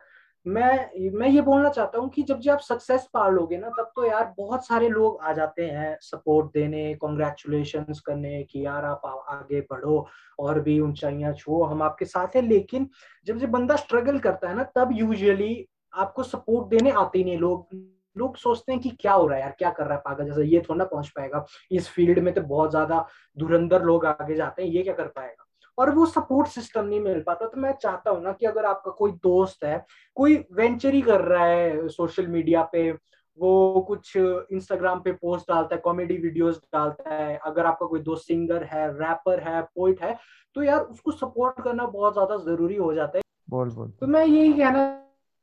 मैं 0.46 1.10
मैं 1.12 1.28
ये 1.28 1.40
बोलना 1.40 1.68
चाहता 1.68 1.98
हूँ 1.98 2.08
कि 2.10 2.22
जब 2.22 2.40
जब 2.40 2.50
आप 2.52 2.60
सक्सेस 2.60 3.08
पा 3.14 3.28
लोगे 3.28 3.56
ना, 3.58 3.68
तब 3.68 3.90
तो 3.96 4.04
यार 4.06 4.32
बहुत 4.38 4.66
सारे 4.66 4.88
लोग 4.88 5.20
आ 5.22 5.32
जाते 5.32 5.66
हैं 5.66 5.96
सपोर्ट 6.02 6.46
देने 6.54 6.94
कॉन्ग्रेचुलेशन 6.96 7.84
करने 8.06 8.42
कि 8.44 8.64
यार 8.66 8.84
आप 8.84 9.02
आगे 9.30 9.60
बढ़ो 9.70 10.06
और 10.38 10.60
भी 10.60 10.78
ऊंचाइयाँ 10.80 11.32
छुओ, 11.34 11.62
हम 11.64 11.82
आपके 11.82 12.04
साथ 12.04 12.36
हैं। 12.36 12.42
लेकिन 12.42 12.88
जब 13.26 13.38
जब 13.38 13.50
बंदा 13.50 13.76
स्ट्रगल 13.76 14.18
करता 14.18 14.48
है 14.48 14.56
ना, 14.56 14.62
तब 14.76 14.90
यूजुअली 14.92 15.66
आपको 15.94 16.22
सपोर्ट 16.24 16.68
देने 16.70 16.90
आते 16.92 17.18
ही 17.18 17.24
नहीं। 17.24 17.38
लोग 17.38 17.68
लोग 18.16 18.36
सोचते 18.36 18.72
हैं 18.72 18.80
कि 18.80 18.90
क्या 19.00 19.12
हो 19.12 19.26
रहा 19.26 19.36
है 19.36 19.42
यार, 19.42 19.54
क्या 19.58 19.70
कर 19.70 19.84
रहा 19.86 19.94
है 19.94 20.00
पागल 20.04 20.26
जैसे, 20.26 20.44
ये 20.44 20.60
थोड़ा 20.60 20.78
ना 20.78 20.84
पहुँच 20.84 21.08
पाएगा। 21.08 21.44
इस 21.70 21.88
फ़ील्ड 21.90 22.18
में 22.18 22.32
तो 22.34 22.40
बहुत 22.42 22.70
ज़्यादा 22.70 23.06
धुरंधर 23.36 23.82
लोग 23.82 24.06
आगे 24.06 24.34
जाते 24.34 24.62
हैं, 24.62 24.70
ये 24.70 24.82
क्या 24.82 24.94
कर 24.94 25.06
पाएगा? 25.08 25.43
और 25.78 25.90
वो 25.90 26.06
सपोर्ट 26.06 26.48
सिस्टम 26.48 26.84
नहीं 26.84 27.00
मिल 27.00 27.20
पाता। 27.22 27.46
तो 27.46 27.60
मैं 27.60 27.72
चाहता 27.72 28.10
हूँ 28.10 28.22
ना 28.22 28.32
कि 28.32 28.46
अगर 28.46 28.64
आपका 28.64 28.90
कोई 28.90 29.12
दोस्त 29.22 29.64
है 29.64 29.84
कोई 30.16 30.36
वेंचर 30.52 30.94
ही 30.94 31.00
कर 31.02 31.20
रहा 31.20 31.44
है 31.44 31.88
सोशल 31.88 32.26
मीडिया 32.26 32.62
पे 32.72 32.90
वो 33.38 33.80
कुछ 33.88 34.16
इंस्टाग्राम 34.16 35.00
पे 35.00 35.12
पोस्ट 35.12 35.48
डालता 35.48 35.74
है 35.74 35.80
कॉमेडी 35.80 36.16
वीडियोस 36.16 36.60
डालता 36.72 37.14
है 37.14 37.36
अगर 37.44 37.66
आपका 37.66 37.86
कोई 37.86 38.00
दोस्त 38.00 38.26
सिंगर 38.26 38.64
है 38.64 38.86
रैपर 38.92 39.40
है 39.40 39.62
पोइट 39.62 40.02
है 40.02 40.16
तो 40.56 40.62
यार 40.62 40.80
उसको 40.80 41.10
सपोर्ट 41.10 41.62
करना 41.64 41.86
बहुत 41.86 42.12
ज़्यादा 42.12 42.36
ज़रूरी 42.36 42.76
हो 42.76 42.92
जाता 42.94 43.18
है। 43.18 43.22
बोल 43.50 43.70
बोल। 43.70 43.90
तो 44.00 44.06
मैं 44.06 44.24
यही 44.26 44.52
कहना 44.52 44.86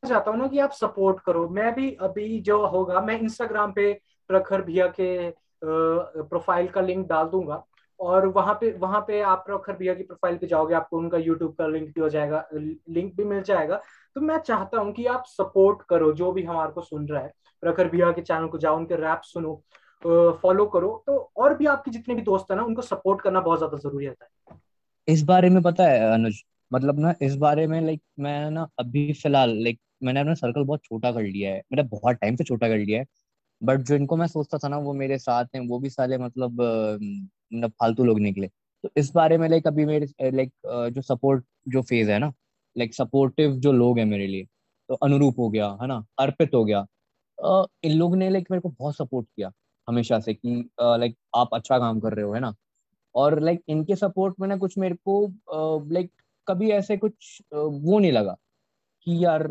चाहता 0.04 0.32
हूँ 0.32 0.40
ना 0.40 0.48
कि 0.48 0.60
आप 0.60 0.72
सपोर्ट 0.72 1.20
करो। 1.20 1.48
मैं 1.50 1.74
भी 1.76 1.92
अभी 2.02 2.40
जो 2.42 2.66
होगा 2.68 3.02
मैं 3.02 3.20
इंस्टाग्राम 3.20 3.72
पे 3.72 3.94
प्रखर 4.30 4.62
भैया 4.62 4.88
के 5.00 5.30
प्रोफ़ाइल 5.64 6.68
का 6.68 6.82
लिंक 6.82 7.08
डाल 7.08 7.28
दूँगा। 7.28 7.64
और 8.02 8.26
वहाँ 8.28 8.54
पे 8.62 8.72
वहाँ 8.72 9.00
पे 9.08 9.20
आप 9.22 9.44
प्रखर 9.46 9.74
भैया 9.74 9.94
की 9.94 10.04
प्रोफ़ाइल 10.04 10.38
पे 10.38 10.48
जाओगे, 10.48 10.76
आपको 10.76 10.98
उनका 10.98 11.18
यूट्यूब 11.18 11.54
का 11.54 11.68
लिंक 11.68 11.88
भी 11.88 12.02
हो 12.02 12.10
जाएगा 12.10 12.48
लिंक 12.54 13.14
भी 13.16 13.24
मिल 13.24 13.42
जाएगा। 13.44 13.82
तो 14.16 14.22
मैं 14.22 14.38
चाहता 14.38 14.80
हूँ 14.80 14.94
कि 14.94 15.06
आप 15.06 15.24
सपोर्ट 15.28 15.82
करो, 15.90 16.12
जो 16.14 16.32
भी 16.32 16.44
हमारे 16.44 16.72
को 16.72 16.82
सुन 16.82 17.08
रहा 17.08 17.22
है। 17.24 17.32
प्रखर 17.64 17.88
भैया 17.88 18.12
के 18.12 18.22
चैनल 18.22 18.48
को 18.48 18.58
जाओ, 18.58 18.78
उनके 18.78 18.96
रैप 18.96 19.22
सुनो 19.24 19.62
फॉलो 20.42 20.66
करो। 20.66 21.04
तो 21.08 21.18
और 21.38 21.58
भी 21.58 21.66
आपके 21.66 21.92
जितने 21.92 22.16
भी 22.16 22.22
दोस्त 22.22 22.52
है 22.52 22.58
ना, 22.58 22.64
उनको 22.64 22.82
सपोर्ट 22.82 23.22
करना 23.22 23.42
बहुत 23.42 23.58
ज़्यादा 23.58 23.78
ज़रूरी 23.78 24.06
होता 24.06 24.26
है। 24.26 24.60
इस 25.08 25.24
बारे 25.24 25.50
में 25.50 25.62
पता 25.64 25.84
है, 25.84 26.14
अनुज? 26.14 26.44
मतलब 26.72 27.00
ना, 27.00 27.14
इस 27.22 27.36
बारे 27.36 27.68
में 27.68 27.82
लाइक 27.82 28.02
मैं 28.20 28.52
ना 28.52 28.68
अभी 28.80 29.12
फ़िलहाल 29.14 29.58
लाइक 29.64 29.80
मैंने 30.04 30.20
अपना 30.20 30.34
सर्कल 30.34 30.64
बहुत 30.64 30.84
छोटा 30.84 31.12
कर 31.12 31.22
लिया 31.22 31.52
है। 31.52 31.62
मतलब 31.74 31.90
बहुत 31.90 32.16
टाइम 32.16 32.36
से 32.36 32.44
छोटा 32.44 32.68
कर 32.68 32.78
लिया 32.78 33.00
है। 33.00 33.06
बट 33.62 33.82
जो 33.82 33.96
इनको 33.96 34.16
मैं 34.18 34.28
सोचता 34.28 34.58
था 34.58 34.68
ना, 34.68 34.78
वो 34.80 34.94
मेरे 34.96 35.18
साथ 35.20 35.46
हैं, 35.56 35.62
वो 35.62 35.80
भी 35.80 35.90
साले 35.90 36.18
मतलब 36.20 36.62
मतलब 36.62 37.72
फालतू 37.82 38.04
लोग 38.06 38.20
निकले। 38.22 38.48
तो 38.84 38.90
इस 38.98 39.12
बारे 39.16 39.38
में 39.38 39.48
लाइक 39.50 39.68
अभी 39.68 39.86
मेरे 39.86 40.08
लाइक 40.32 40.52
जो 40.96 41.02
सपोर्ट 41.04 41.46
जो 41.70 41.82
फ़ेज़ 41.84 42.12
है 42.12 42.20
ना 42.20 42.32
लाइक 42.76 42.94
सपोर्टिव 42.96 43.56
जो 43.60 43.72
लोग 43.74 44.00
हैं 44.00 44.06
मेरे 44.08 44.28
लिए 44.28 44.46
तो 44.90 44.96
अनुरूप 44.98 45.40
हो 45.40 45.50
गया, 45.50 45.68
है 45.82 45.88
ना, 45.88 46.04
अर्पित 46.20 46.54
हो 46.56 46.64
गया। 46.66 46.86
इन 47.86 47.92
लोग 47.94 48.16
ने 48.18 48.30
लाइक 48.30 48.48
मेरे 48.52 48.62
को 48.62 48.70
बहुत 48.72 48.96
सपोर्ट 48.98 49.28
किया 49.28 49.52
हमेशा 49.88 50.20
से 50.22 50.34
कि 50.34 50.56
लाइक 50.82 51.16
आप 51.38 51.50
अच्छा 51.54 51.78
काम 51.80 52.00
कर 52.00 52.14
रहे 52.14 52.26
हो, 52.26 52.34
है 52.34 52.40
ना। 52.42 52.54
और 53.16 53.40
लाइक 53.42 53.62
इनके 53.70 53.96
सपोर्ट 53.96 54.36
में 54.42 54.48
ना 54.48 54.58
कुछ 54.58 54.78
मेरे 54.80 54.96
को 55.10 55.88
लाइक 55.94 56.12
कभी 56.48 56.72
ऐसे 56.74 56.98
कुछ 56.98 57.42
वो 57.54 58.00
नहीं 58.00 58.12
लगा 58.12 58.36
कि 59.08 59.26
यार 59.26 59.48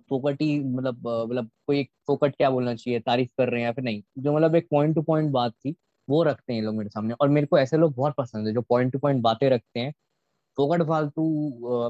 फोकट 0.00 0.42
ही 0.42 0.58
मतलब 0.60 1.08
मतलब 1.30 1.50
कोई 1.66 1.82
फोकट 2.06 2.36
क्या 2.36 2.50
बोलना 2.50 2.74
चाहिए, 2.74 3.00
तारीफ़ 3.00 3.30
कर 3.38 3.48
रहे 3.48 3.60
हैं 3.60 3.66
या 3.66 3.72
फिर 3.72 3.84
नहीं, 3.84 4.02
जो 4.18 4.34
मतलब 4.36 4.54
एक 4.56 4.68
पॉइंट 4.70 4.94
टू 4.94 5.02
पॉइंट 5.02 5.30
बात 5.32 5.52
थी, 5.54 5.74
वो 6.08 6.22
रखते 6.22 6.52
हैं 6.54 6.62
लोग 6.62 6.74
मेरे 6.76 6.90
सामने। 6.90 7.14
और 7.14 7.28
मेरे 7.30 7.46
को 7.46 7.58
ऐसे 7.58 7.76
लोग 7.76 7.94
बहुत 7.96 8.14
पसंद 8.18 8.46
है 8.48 8.52
जो 8.54 8.62
पॉइंट 8.62 8.92
टू 8.92 8.98
पॉइंट 8.98 9.22
बातें 9.22 9.48
रखते 9.50 9.80
हैं। 9.80 9.92
फोकट 10.58 10.82
फालतू 10.88 11.22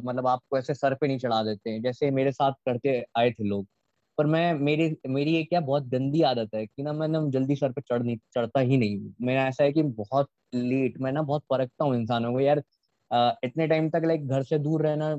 मतलब 0.04 0.26
आपको 0.28 0.58
ऐसे 0.58 0.74
सर 0.74 0.94
पे 0.94 1.06
नहीं 1.08 1.18
चढ़ा 1.18 1.42
देते 1.44 1.70
हैं, 1.70 1.82
जैसे 1.82 2.10
मेरे 2.12 2.32
साथ 2.32 2.52
करते 2.66 3.02
आए 3.18 3.30
थे 3.32 3.44
लोग। 3.44 3.66
पर 4.18 4.26
मैं, 4.26 4.54
मेरी 4.56 4.96
मेरी 5.08 5.34
ये 5.34 5.42
क्या 5.44 5.60
बहुत 5.62 5.86
गंदी 5.88 6.22
आदत 6.24 6.54
है 6.54 6.66
कि 6.66 6.82
ना 6.82 6.92
मैं 6.92 7.08
ना 7.08 7.20
जल्दी 7.30 7.56
सर 7.56 7.72
पे 7.72 7.80
चढ़ 7.82 8.02
नहीं, 8.02 8.16
चढ़ता 8.34 8.60
ही 8.60 8.76
नहीं 8.78 8.98
मेरा 9.22 9.46
ऐसा 9.48 9.64
है 9.64 9.72
कि 9.72 9.82
बहुत 9.84 10.28
लेट 10.54 11.00
मैं 11.00 11.12
ना 11.12 11.22
बहुत 11.22 11.44
परखता 11.50 11.84
हूँ 11.84 11.96
इंसानों 11.96 12.32
को, 12.32 12.40
यार 12.40 12.62
इतने 13.44 13.66
टाइम 13.68 13.88
तक 13.90 14.02
लाइक 14.06 14.26
घर 14.28 14.42
से 14.44 14.58
दूर 14.60 14.82
रहना 14.82 15.16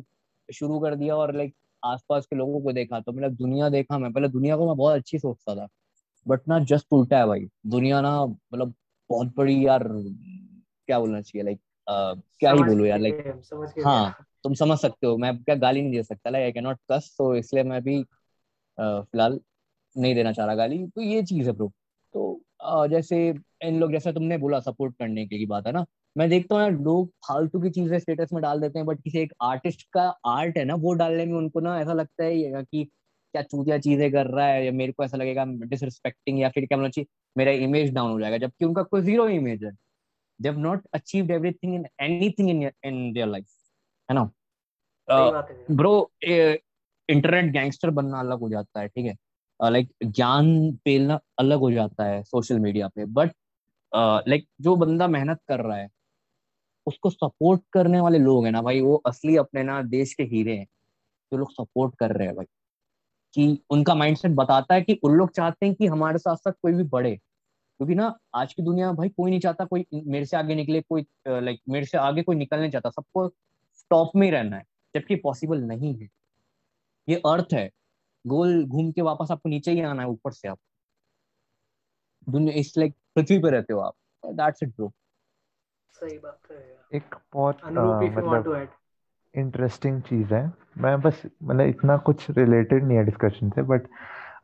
शुरू 0.50 0.80
कर 0.80 0.96
दिया 0.96 1.16
और 1.16 1.36
लाइक 1.38 1.54
आसपास 1.84 2.26
के 2.26 2.36
लोगों 2.36 2.62
को 2.62 2.72
देखा 2.74 3.00
तो 3.00 3.12
मतलब 3.12 3.36
दुनिया 3.36 3.70
देखा 3.70 3.98
मैं। 3.98 4.12
पहले 4.14 4.28
दुनिया 4.30 4.58
को 4.58 4.68
मैं 4.68 4.76
बहुत 4.78 4.96
अच्छी 4.96 5.20
सोचता 5.20 5.56
था 5.56 5.68
बट 6.26 6.48
ना 6.50 6.60
जस्ट 6.66 6.88
उल्टा 6.94 7.18
है 7.20 7.28
भाई। 7.28 7.48
दुनिया 7.68 8.02
ना 8.02 8.26
मतलब 8.26 8.74
बहुत 9.10 9.34
बड़ी 9.38 9.66
यार 9.68 9.84
क्या 10.88 11.00
बोलना 11.00 11.22
चाहिए 11.22 11.44
लाइक 11.46 11.60
क्या 12.40 12.52
ही 12.52 12.64
बोलूँ 12.64 12.88
यार 12.88 13.00
लाइक 13.00 13.24
हाँ 13.86 14.14
तुम 14.44 14.54
समझ 14.54 14.78
सकते 14.80 15.08
हो 15.08 15.18
मैं 15.18 15.38
क्या 15.44 15.56
गाली 15.56 15.82
नहीं 15.82 15.92
दे 15.92 16.04
सकता 16.04 16.30
like 16.30 16.44
I 16.46 16.52
can 16.52 16.64
not 16.64 16.80
cuss 16.92 17.16
तो 17.18 17.36
इसलिए 17.36 17.64
मैं 17.64 17.82
भी 17.84 18.04
फ़िलहाल 18.78 19.40
नहीं 19.96 20.16
देना 20.16 20.32
चाह 20.34 20.46
रहा 20.46 20.56
गाली 20.56 20.88
तो 20.88 21.02
ये 21.02 21.24
चीज़ 21.24 21.48
है 21.48 21.54
ब्रो 21.54 21.72
तो 22.16 22.88
जैसे 22.88 23.18
इन 23.64 23.80
लोग 23.80 23.92
जैसे 23.92 24.14
तुमने 24.14 24.38
बोला 24.38 24.60
सपोर्ट 24.62 24.96
करने 25.00 25.26
की 25.28 25.46
बात 25.46 25.68
है 25.68 25.74
ना? 25.74 25.86
मैं 26.18 26.30
देखता 26.30 26.56
हूँ 26.56 26.62
यार 26.64 26.72
लोग 26.72 27.10
फालतू 27.28 27.60
की 27.62 27.70
चीज़ें 27.70 28.00
स्टेटस 28.00 28.30
में 28.34 28.42
डाल 28.42 28.60
देते 28.62 28.80
हैं 28.80 28.86
बट 28.86 29.02
किसी 29.02 29.20
एक 29.20 29.34
आर्टिस्ट 29.42 29.88
का 29.94 30.04
आर्ट 30.26 30.58
है 30.58 30.66
ना 30.66 30.76
वो 30.76 30.94
डालने 30.94 31.26
में 31.26 31.34
उनको 31.34 31.60
ना 31.60 31.80
ऐसा 31.80 31.94
लगता 31.94 32.24
है 32.24 32.64
कि 32.64 32.84
क्या 33.34 33.42
चूतिया 33.42 33.78
चीज़ें 33.78 34.12
कर 34.12 34.28
रहा 34.28 34.46
है 34.48 34.66
या 34.66 34.72
मेरे 34.72 34.92
को 34.92 35.04
ऐसा 35.04 35.18
लगेगा 35.18 35.46
डिसरिस्पेक्टिंग 35.46 36.40
या 36.40 36.50
फिर 36.50 36.66
क्या 36.66 36.78
बोलना 36.78 36.90
चाहिए 36.90 37.08
मेरा 37.38 37.52
इमेज 37.52 37.94
डाउन 37.94 38.12
हो 38.12 38.20
जाएगा 38.20 38.38
जबकि 38.38 38.66
उनका 38.66 38.84
कोई 38.84 39.02
ज़ीरो 39.02 39.28
इमेज 39.30 39.64
है। 39.64 39.72
They 40.42 40.50
have 40.50 40.60
not 40.60 40.88
achieved 40.94 41.32
everything 41.32 41.76
in 41.76 41.86
anything 42.02 42.50
in 42.50 42.70
in 42.84 43.12
their 43.14 43.28
life 43.28 43.48
है 44.10 44.16
ना? 44.16 44.32
ब्रो 45.72 46.12
इंटरनेट 46.24 47.52
गैंगस्टर 47.54 47.90
बनना 47.90 48.20
अलग 48.20 48.40
हो 48.40 48.50
जाता 48.50 48.82
है 48.82 48.88
ठीक 48.88 49.06
है? 49.06 49.16
लाइक 49.60 49.90
uh, 50.04 50.12
ज्ञान 50.12 50.72
पेलना 50.86 51.20
अलग 51.40 51.60
हो 51.60 51.72
जाता 51.72 52.06
है 52.06 52.24
सोशल 52.24 52.60
मीडिया 52.60 52.88
पे 52.88 53.06
बट 53.06 53.32
लाइक 54.28 54.44
uh, 54.44 54.50
जो 54.62 54.76
बंदा 54.76 55.08
मेहनत 55.08 55.40
कर 55.48 55.60
रहा 55.60 55.78
है 55.78 55.90
उसको 56.86 57.10
सपोर्ट 57.10 57.62
करने 57.74 58.00
वाले 58.00 58.20
लोग 58.20 58.46
हैं 58.46 58.52
ना 58.52 58.62
भाई, 58.62 58.82
वो 58.82 58.96
असली 58.96 59.38
अपने 59.38 59.64
ना 59.64 59.82
देश 59.82 60.14
के 60.14 60.24
हीरे 60.24 60.58
हैं, 60.58 60.66
जो 61.32 61.38
लोग 61.38 61.52
सपोर्ट 61.52 61.96
कर 61.96 62.12
रहे 62.12 62.28
हैं 62.28 62.36
भाई। 62.36 62.46
कि 63.34 63.64
उनका 63.70 63.96
माइंडसेट 63.96 64.32
बताता 64.32 64.76
है 64.76 64.82
कि 64.82 65.00
उन 65.04 65.12
लोग 65.12 65.32
चाहते 65.32 65.66
हैं 65.66 65.76
कि 65.76 65.88
हमारे 65.88 66.18
साथ 66.18 66.36
साथ 66.36 66.52
कोई 66.52 66.74
भी 66.74 66.84
बढ़े। 66.84 67.16
क्योंकि 67.78 67.96
ना, 67.96 68.20
आज 68.36 68.54
की 68.54 68.64
दुनिया 68.64 68.92
भाई 68.92 69.10
कोई 69.10 69.32
नहीं 69.32 69.40
चाहता 69.40 69.66
कोई 69.66 69.86
मेरे 69.94 70.26
से 70.26 70.38
आगे 70.38 70.56
निकले, 70.56 70.82
कोई 70.82 71.06
लाइक 71.28 71.60
मेरे 71.70 71.86
से 71.86 71.98
आगे 71.98 72.24
कोई 72.24 72.36
निकलने 72.36 72.72
चाहता। 72.72 72.90
सबको 72.90 73.28
टॉप 73.90 74.12
में 74.16 74.28
ही 74.28 74.32
रहना 74.32 74.58
है, 74.58 74.64
जबकि 74.96 75.16
पॉसिबल 75.16 75.62
नहीं 75.62 75.96
है। 75.96 76.10
ये 77.10 77.16
अर्थ 77.16 77.48
है। 77.54 77.72
गोल 78.28 78.66
घूम 78.66 78.92
के 78.92 79.02
वापस 79.02 79.28
आपको 79.32 79.50
नीचे 79.50 79.72
ही 79.72 79.82
आना 79.82 80.02
है, 80.02 80.08
ऊपर 80.08 80.32
से 80.32 80.48
आप। 80.48 80.60
दुनिया, 82.30 82.54
इस 82.56 82.78
लाइक 82.78 82.94
पृथ्वी 83.16 83.40
पे 83.40 83.50
रहते 83.50 83.74
हो 83.74 83.80
आप। 83.80 83.94
दैट्स 84.26 84.64
इट 84.64 84.70
ब्रो 84.70 84.94
सही 85.94 86.18
बात 86.18 86.52
है 86.52 86.58
एक 86.94 87.16
बहुत 87.34 87.62
मतलब 88.18 88.68
इंटरेस्टिंग 89.36 90.02
चीज़ 90.02 90.34
है। 90.34 90.46
मैं 90.78 91.00
बस 91.02 91.22
मतलब 91.44 91.68
इतना 91.68 91.98
कुछ 91.98 92.30
रिलेटेड 92.32 92.84
नहीं 92.84 92.98
है 92.98 93.04
डिस्कशन 93.04 93.50
से 93.50 93.62
बट 93.62 93.88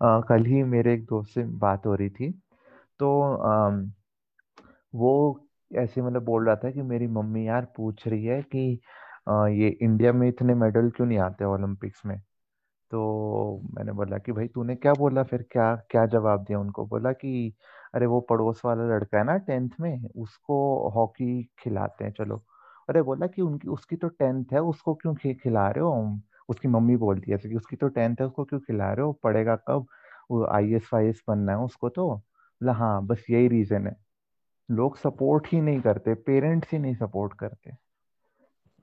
आ, 0.04 0.20
कल 0.22 0.46
ही 0.46 0.64
मेरे 0.64 0.94
एक 0.94 1.04
दोस्त 1.06 1.34
से 1.34 1.44
बात 1.60 1.86
हो 1.86 1.96
रही 1.96 2.10
थी। 2.10 2.32
तो 3.00 3.10
आ, 3.34 3.70
वो 4.96 5.14
ऐसे 5.72 6.02
मतलब 6.02 6.24
बोल 6.26 6.46
रहा 6.46 6.56
था 6.56 6.72
कि 6.72 6.82
मेरी 6.82 7.08
मम्मी 7.08 7.48
यार 7.48 7.66
पूछ 7.78 8.08
रही 8.08 8.26
है 8.26 8.42
कि 8.44 8.80
आ, 9.30 9.48
ये 9.48 9.70
इंडिया 9.82 10.14
में 10.14 10.28
इतने 10.30 10.54
मेडल 10.56 10.90
क्यों 10.90 11.08
नहीं 11.08 11.20
आते 11.20 11.46
ओलंपिक्स 11.46 12.06
में? 12.06 12.20
तो 12.92 13.62
मैंने 13.74 13.92
बोला 13.92 14.18
कि 14.18 14.32
भाई 14.32 14.48
तूने 14.48 14.76
क्या 14.76 14.94
बोला? 14.94 15.24
फिर 15.24 15.46
क्या 15.52 15.76
क्या 15.92 16.06
जवाब 16.06 16.44
दिया 16.44 16.60
उनको? 16.60 16.86
बोला 16.88 17.12
कि 17.12 17.54
अरे 17.96 18.06
वो 18.06 18.20
पड़ोस 18.22 18.62
वाला 18.66 18.84
लड़का 18.84 19.18
है 19.18 19.24
ना 19.24 19.38
टेंथ 19.38 19.70
में 19.80 20.10
उसको 20.18 20.90
हॉकी 20.90 21.50
खिलाते 21.60 22.04
हैं 22.06 22.12
चलो। 22.12 22.46
अरे 22.90 23.02
बोला 23.02 23.28
कि 23.28 23.42
उनकी 23.42 23.68
उसकी 23.68 23.96
तो 23.96 24.08
टेंथ 24.08 24.46
है 24.54 24.60
उसको 24.60 24.96
क्यों 24.96 25.16
खिला 25.16 25.70
रहे 25.70 25.84
हो 25.84 26.20
उसकी 26.50 26.68
मम्मी 26.68 26.96
बोलती 26.96 27.32
है 27.32 27.38
कि 27.38 27.56
उसकी 27.56 27.76
तो 27.76 27.88
टेंथ 27.88 28.16
है 28.20 28.26
उसको 28.26 28.44
क्यों 28.44 28.60
खिला 28.60 28.94
रहे 28.94 29.06
हो? 29.06 29.14
पढ़ेगा 29.14 29.56
कब? 29.56 29.86
वो 30.32 30.46
आई 30.46 30.74
एस 30.74 30.90
वाई 30.94 31.06
एस 31.08 31.24
बनना 31.28 31.52
है 31.52 31.58
उसको 31.58 31.90
तो। 31.90 32.10
बोला 32.16 32.74
हाँ 32.74 33.06
बस 33.06 33.26
यही 33.30 33.48
रीजन 33.48 33.88
है। 33.88 33.96
लोग 34.72 34.98
सपोर्ट 34.98 35.48
ही 35.48 35.62
नहीं 35.62 35.82
करते 35.82 36.14
पेरेंट्स 36.14 36.72
ही 36.72 36.80
नहीं 36.80 36.96
सपोर्ट 36.96 37.34
करते। 37.34 37.72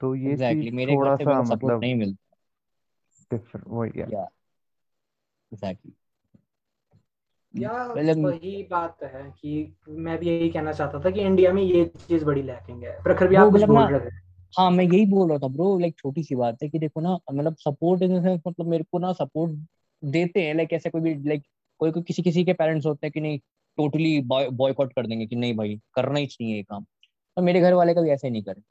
तो 0.01 0.15
ये 0.15 0.37
exactly. 0.37 0.65
चीज़ 0.65 0.91
थोड़ा 0.91 1.17
सा 1.17 1.43
मतलब 1.43 1.81
नहीं 1.81 1.95
मिलता। 1.95 2.37
डिफरेंट 3.33 3.65
वही 3.69 3.91
एग्जैक्टली। 5.53 5.93
या 7.59 7.85
वही 7.93 8.63
बात 8.71 9.03
है 9.03 9.23
कि 9.43 9.77
मैं 9.89 10.19
भी 10.19 10.29
यही 10.29 10.49
कहना 10.49 10.73
चाहता 10.73 11.01
था 11.01 11.11
कि 11.11 11.21
इंडिया 11.21 11.53
में 11.53 11.63
ये 11.63 11.85
चीज़ 11.85 12.25
बड़ी 12.25 12.43
लैकिंग 12.43 12.83
है। 12.83 13.03
प्रखर 13.03 13.29
भी 13.29 13.37
आप 13.37 13.53
कुछ 13.53 13.63
बोल 13.63 13.85
रहे 13.85 14.01
थे 14.01 14.15
हाँ 14.59 14.71
मैं 14.71 14.85
यही 14.85 15.07
बोल 15.07 15.29
रहा 15.29 15.39
था 15.39 15.49
ब्रो 15.49 15.79
लाइक 15.79 15.95
छोटी 15.99 16.23
सी 16.23 16.35
बात 16.35 16.63
है 16.63 16.69
कि 16.69 16.79
देखो 16.79 17.01
ना 17.01 17.19
मतलब 17.33 17.57
सपोर्ट 17.57 18.03
इन 18.03 18.23
सेंस 18.23 18.41
मतलब 18.49 18.67
मेरे 18.67 18.85
को 18.93 18.99
ना 18.99 19.13
सपोर्ट 19.13 19.53
देते 20.05 20.43
हैं 20.43 20.55
लाइक 20.55 20.73
ऐसे 20.73 20.91
कोई 20.91 21.01
भी 21.01 21.15
लाइक 21.29 21.43
कोई 21.81 21.91
कोई 21.91 22.03
किसी 22.03 22.23
किसी 22.23 22.45
के 22.45 22.53
पेरेंट्स 22.53 22.87
होते 22.87 23.07
हैं 23.07 23.13
कि 23.13 23.21
नहीं 23.21 23.39
टोटली 23.79 24.21
बॉयकॉट 24.21 24.93
कर 24.93 25.07
देंगे 25.07 25.27
कि 25.27 25.37
नहीं 25.37 25.57
भाई 25.57 25.81
करना 25.95 26.19
ही 26.19 26.27
चाहिए 26.27 26.57
ये 26.57 26.63
काम। 26.63 26.85
तो 27.37 27.43
मेरे 27.43 27.61
घर 27.61 27.73
वाले 27.73 27.95
कभी 27.95 28.11
ऐसे 28.11 28.31
नहीं 28.31 28.43
करे। 28.43 28.63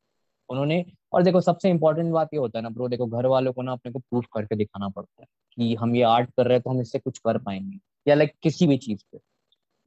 उन्होंने 0.49 0.85
और 1.13 1.23
देखो 1.23 1.41
सबसे 1.41 1.69
इंपॉर्टेंट 1.69 2.11
बात 2.11 2.29
ये 2.33 2.39
होता 2.39 2.59
है 2.59 2.63
ना 2.63 2.69
ब्रो 2.69 2.87
देखो 2.87 3.05
घर 3.05 3.25
वालों 3.25 3.53
को 3.53 3.61
ना 3.61 3.71
अपने 3.71 3.91
को 3.91 3.99
प्रूफ 3.99 4.25
करके 4.33 4.55
दिखाना 4.55 4.89
पड़ता 4.89 5.21
है 5.21 5.27
कि 5.55 5.75
हम 5.75 5.95
ये 5.95 6.01
आर्ट 6.03 6.29
कर 6.29 6.45
रहे 6.45 6.53
हैं 6.53 6.61
तो 6.61 6.69
हम 6.69 6.81
इससे 6.81 6.99
कुछ 6.99 7.17
कर 7.17 7.37
पाएँगे। 7.37 7.77
या 8.05 8.15
लाइक 8.15 8.33
किसी 8.43 8.67
भी 8.67 8.77
चीज़ 8.79 9.03
पे। 9.11 9.19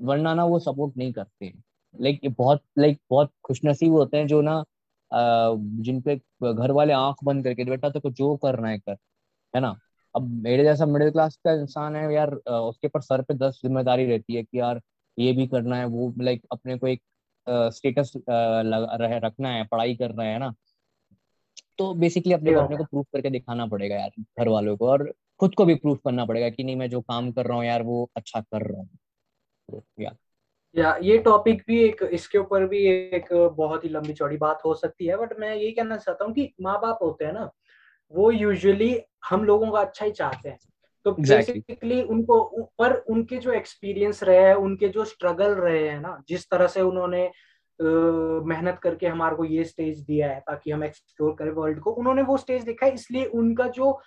वरना 0.00 0.34
ना 0.34 0.44
वो 0.46 0.58
सपोर्ट 0.60 0.96
नहीं 0.96 1.12
करते 1.12 1.46
हैं। 1.46 1.62
लाइक 1.94 2.20
बहुत 2.38 2.62
लाइक 2.78 3.00
बहुत 3.10 3.32
खुशनसीब 3.44 3.92
होते 3.94 4.16
हैं 4.16 4.26
जो 4.26 4.40
ना 4.42 4.62
जिन 5.82 6.00
पे 6.02 6.16
घर 6.44 6.70
वाले 6.72 6.92
आँख 6.92 7.24
बंद 7.24 7.44
करके 7.44 7.64
बेटा 7.64 7.90
तो 7.90 8.10
जो 8.12 8.36
करना 8.38 8.68
है 8.68 8.78
कर 8.80 8.96
है 9.54 9.60
ना? 9.62 9.76
अब 10.14 10.28
मेरे 10.44 10.64
जैसा 10.64 10.86
मिडिल 10.86 11.10
क्लास 11.10 11.36
का 11.44 11.52
इंसान 11.52 11.96
है 11.96 12.12
यार 12.14 12.30
उसके 12.34 12.88
पर 12.88 13.00
सर 13.02 13.22
पे 13.22 13.34
दस 13.36 13.60
ज़िम्मेदारी 13.64 14.06
रहती 14.06 14.34
है 14.36 14.42
कि 14.44 14.60
यार 14.60 14.80
ये 15.18 15.32
भी 15.32 15.46
करना 15.48 15.76
है 15.76 15.84
वो 15.86 16.12
लाइक 16.20 16.42
अपने 16.52 16.76
को 16.78 16.86
एक 16.88 17.02
स्टेटस 17.74 18.12
रखना 19.24 19.48
है 19.50 19.64
पढ़ाई 19.66 19.94
करना 19.96 20.22
है 20.24 20.38
ना? 20.38 20.54
तो 21.78 21.92
बेसिकली 21.94 22.32
अपने 22.32 22.52
अपने 22.54 22.76
को 22.76 22.84
प्रूफ 22.84 23.06
करके 23.12 23.30
दिखाना 23.30 23.66
पड़ेगा 23.66 23.96
यार 23.96 24.10
घर 24.38 24.48
वालों 24.48 24.76
को। 24.76 24.88
और 24.88 25.12
खुद 25.40 25.54
को 25.54 25.64
भी 25.64 25.74
प्रूफ 25.74 25.98
करना 26.04 26.24
पड़ेगा 26.24 26.48
कि 26.48 26.64
नहीं 26.64 26.76
मैं 26.76 26.90
जो 26.90 27.00
काम 27.00 27.30
कर 27.32 27.46
रहा 27.46 27.56
हूँ 27.56 27.64
यार 27.64 27.82
वो 27.82 28.10
अच्छा 28.16 28.40
कर 28.40 28.66
रहा 28.66 28.80
हूँ। 28.80 29.82
या 30.00 30.14
या 30.76 30.96
ये 31.02 31.18
टॉपिक 31.18 31.62
भी 31.66 31.82
एक 31.84 32.02
इसके 32.02 32.38
ऊपर 32.38 32.66
भी 32.66 32.86
एक 32.86 33.28
बहुत 33.56 33.84
ही 33.84 33.88
लंबी 33.88 34.12
चौड़ी 34.12 34.36
बात 34.36 34.60
हो 34.64 34.74
सकती 34.74 35.06
है 35.06 35.16
बट 35.16 35.38
मैं 35.38 35.54
यही 35.54 35.70
कहना 35.72 35.96
चाहता 35.96 36.24
हूँ 36.24 36.34
कि 36.34 36.52
माँ 36.60 36.78
बाप 36.80 36.98
होते 37.02 37.24
हैं 37.24 37.32
ना 37.32 37.50
वो 38.14 38.30
यूजुअली 38.30 39.00
हम 39.30 39.44
लोगों 39.44 39.70
का 39.70 39.80
अच्छा 39.80 40.04
ही 40.04 40.12
चाहते 40.12 40.48
हैं। 40.48 40.58
तो 41.04 41.12
बेसिकली 41.12 41.94
exactly. 41.94 42.10
उनको 42.10 42.70
पर 42.78 42.92
उनके 43.10 43.36
जो 43.36 43.52
एक्सपीरियंस 43.52 44.22
रहे 44.22 44.42
हैं 44.42 44.54
उनके 44.54 44.88
जो 44.88 45.04
स्ट्रगल 45.04 45.54
रहे 45.54 45.88
हैं 45.88 46.00
ना 46.00 46.22
जिस 46.28 46.50
तरह 46.50 46.66
से 46.66 46.80
उन्होंने 46.80 47.30
मेहनत 47.80 48.78
करके 48.82 49.06
हमारे 49.06 49.36
को 49.36 49.44
ये 49.44 49.64
स्टेज 49.64 50.00
दिया 50.00 50.30
है 50.30 50.40
ताकि 50.40 50.70
हम 50.70 50.84
एक्सप्लोर 50.84 51.34
करें 51.38 51.50
वर्ल्ड 51.50 51.80
को 51.80 51.90
उन्होंने 51.90 52.22
वो 52.22 52.36
स्टेज 52.36 52.62
देखा 52.62 52.86
है 52.86 52.92
इसलिए 52.92 53.24
उनका 53.24 53.66
जो 53.68 54.00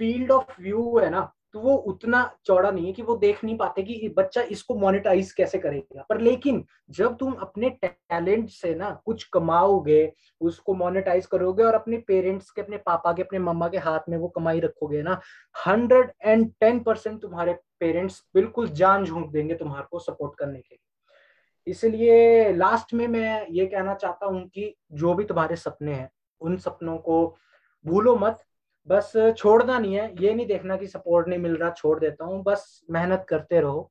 फ़ील्ड 0.00 0.30
ऑफ़ 0.32 0.60
व्यू 0.62 0.98
है 0.98 1.10
ना 1.10 1.30
तो 1.54 1.60
वो 1.60 1.74
उतना 1.74 2.18
चौड़ा 2.44 2.70
नहीं 2.70 2.86
है 2.86 2.92
कि 2.92 3.02
वो 3.02 3.16
देख 3.16 3.42
नहीं 3.44 3.56
पाते 3.58 3.82
कि 3.82 4.08
बच्चा 4.16 4.42
इसको 4.50 4.74
मोनेटाइज 4.74 5.30
कैसे 5.32 5.58
करेगा। 5.58 6.04
पर 6.08 6.20
लेकिन 6.20 6.64
जब 6.90 7.16
तुम 7.16 7.32
अपने 7.32 7.70
टैलेंट 7.82 8.48
से 8.50 8.74
ना 8.74 8.90
कुछ 9.04 9.24
कमाओगे, 9.24 10.12
उसको 10.40 10.74
मोनेटाइज 10.74 11.26
करोगे 11.26 11.62
और 11.62 11.74
अपने 11.74 11.96
पेरेंट्स 11.98 12.50
के, 12.50 12.62
अपने 12.62 12.76
पापा 12.76 13.12
के, 13.12 13.22
अपने 13.22 13.38
मम्मा 13.38 13.68
के 13.68 13.78
हाथ 13.78 14.08
में 14.08 14.16
वो 14.18 14.28
कमाई 14.28 14.60
रखोगे 14.60 15.02
ना 15.02 15.20
हंड्रेड 15.66 16.12
एंड 16.22 16.50
टेन 16.60 16.78
परसेंट 16.80 17.20
तुम्हारे 17.22 17.52
पेरेंट्स 17.80 18.22
बिल्कुल 18.34 18.68
जान 18.72 19.04
झोंक 19.04 19.30
देंगे 19.32 19.54
तुम्हारे 19.54 19.86
को 19.90 19.98
सपोर्ट 19.98 20.38
करने 20.38 20.58
के 20.58 20.74
लिए। 20.74 21.72
इसलिए 21.72 22.52
लास्ट 22.52 22.94
में 22.94 23.06
मैं 23.08 23.46
ये 23.50 23.66
कहना 23.66 23.94
चाहता 23.94 24.26
हूँ 24.26 24.46
कि 24.48 24.74
जो 24.92 25.14
भी 25.14 25.24
तुम्हारे 25.24 25.56
सपने 25.56 25.94
हैं, 25.94 26.10
उन 26.40 26.56
सपनों 26.58 26.96
को 26.98 27.36
भूलो 27.84 28.16
मत। 28.16 28.44
बस 28.90 29.12
छोड़ना 29.38 29.78
नहीं 29.78 29.94
है 29.94 30.14
ये 30.20 30.34
नहीं 30.34 30.46
देखना 30.46 30.76
कि 30.76 30.86
सपोर्ट 30.86 31.28
नहीं 31.28 31.38
मिल 31.38 31.56
रहा 31.56 31.70
छोड़ 31.70 31.98
देता 32.00 32.24
हूँ 32.24 32.42
बस 32.42 32.84
मेहनत 32.90 33.26
करते 33.28 33.60
रहो। 33.60 33.90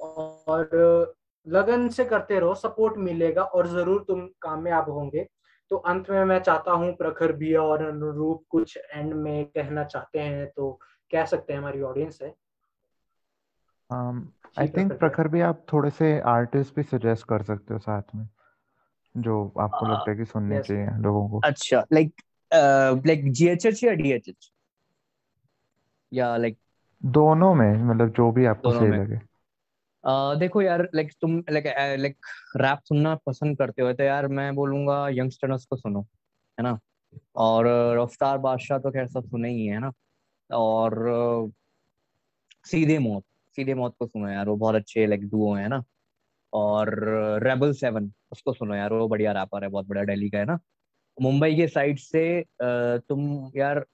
और 0.00 1.14
लगन 1.46 1.88
से 1.88 2.04
करते 2.04 2.38
रहो 2.40 2.54
सपोर्ट 2.54 2.96
मिलेगा 2.96 3.42
और 3.42 3.66
ज़रूर 3.66 4.04
तुम 4.08 4.26
कामयाब 4.42 4.90
होंगे। 4.90 5.26
तो 5.70 5.76
अंत 5.76 6.10
में 6.10 6.24
मैं 6.24 6.38
चाहता 6.38 6.72
हूँ 6.72 6.92
प्रखर 6.96 7.32
भी 7.32 7.54
और 7.54 7.82
अनुरूप 7.82 8.44
कुछ 8.48 8.76
एंड 8.94 9.12
में 9.14 9.44
कहना 9.44 9.84
चाहते 9.84 10.18
हैं 10.18 10.46
तो 10.46 10.70
कह 11.12 11.24
सकते 11.24 11.52
हैं 11.52 11.60
हमारी 11.60 11.80
ऑडियंस 11.82 12.18
है 12.22 12.34
आई 13.90 14.66
um, 14.66 14.76
थिंक 14.76 14.92
प्रखर 14.92 15.28
भी 15.28 15.40
आप 15.40 15.64
थोड़े 15.72 15.90
से 15.90 16.18
आर्टिस्ट 16.20 16.74
भी 16.76 16.82
सजेस्ट 16.82 17.26
कर 17.28 17.42
सकते 17.42 17.74
हो 17.74 17.78
साथ 17.80 18.14
में 18.14 18.28
जो 19.14 19.54
आपको 19.60 19.86
लगता 19.86 20.10
है 20.10 20.16
कि 20.16 20.24
सुनने 20.24 20.60
चाहिए 20.62 20.86
लोगों 20.98 21.28
को। 21.28 21.40
अच्छा 21.44 21.84
लाइक 21.92 22.22
लाइक 22.52 23.30
जीएचएच 23.32 23.84
या 23.84 23.92
डीएचएच 23.92 24.50
या 26.12 26.36
लाइक 26.36 26.58
दोनों 27.02 27.54
में 27.54 27.84
मतलब 27.84 28.12
जो 28.12 28.30
भी 28.32 28.44
आपको 28.44 28.72
सही 28.72 28.88
लगे। 28.88 29.20
Uh, 30.04 30.38
देखो 30.40 30.62
यार 30.62 30.82
लाइक 30.94 31.12
तुम 31.20 31.38
लाइक 31.50 31.66
लाइक 32.00 32.16
रैप 32.56 32.78
सुनना 32.84 33.14
पसंद 33.26 33.58
करते 33.58 33.82
हो 33.82 33.92
तो 33.92 34.04
यार 34.04 34.26
मैं 34.28 34.54
बोलूँगा 34.54 35.08
यंगस्टर्स 35.08 35.64
को 35.64 35.76
सुनो 35.76 36.00
है 36.58 36.62
ना? 36.62 36.78
और 37.36 37.66
रफ्तार 38.00 38.38
बादशाह 38.38 38.78
तो 38.78 38.90
खैर 38.90 39.06
सब 39.08 39.24
सुने 39.24 39.50
ही 39.50 39.66
है 39.66 39.78
ना? 39.78 39.92
और 40.50 41.50
सीधे 42.64 42.98
मौत 42.98 43.24
सीधे 43.56 43.74
मौत 43.74 43.94
को 43.98 44.06
सुनो 44.06 44.28
यार 44.28 44.48
वो 44.48 44.56
बहुत 44.56 44.74
अच्छे 44.74 45.06
लाइक 45.06 45.28
डुओ 45.30 45.54
है 45.54 45.68
ना? 45.68 45.82
और 46.52 46.94
रेबल 47.42 47.72
सेवन 47.72 48.12
उसको 48.32 48.52
सुनो 48.52 48.74
यार 48.74 48.92
वो 48.92 49.08
बढ़िया 49.08 49.32
रैपर 49.32 49.64
है 49.64 49.68
बहुत 49.70 49.86
बढ़िया 49.86 50.04
दिल्ली 50.04 50.30
का 50.30 50.38
है 50.38 50.44
ना? 50.44 50.58
मुंबई 51.20 51.54
के 51.56 51.66
साइड 51.68 51.98
से 51.98 52.44
तुम 53.08 53.50
यार 53.56 53.84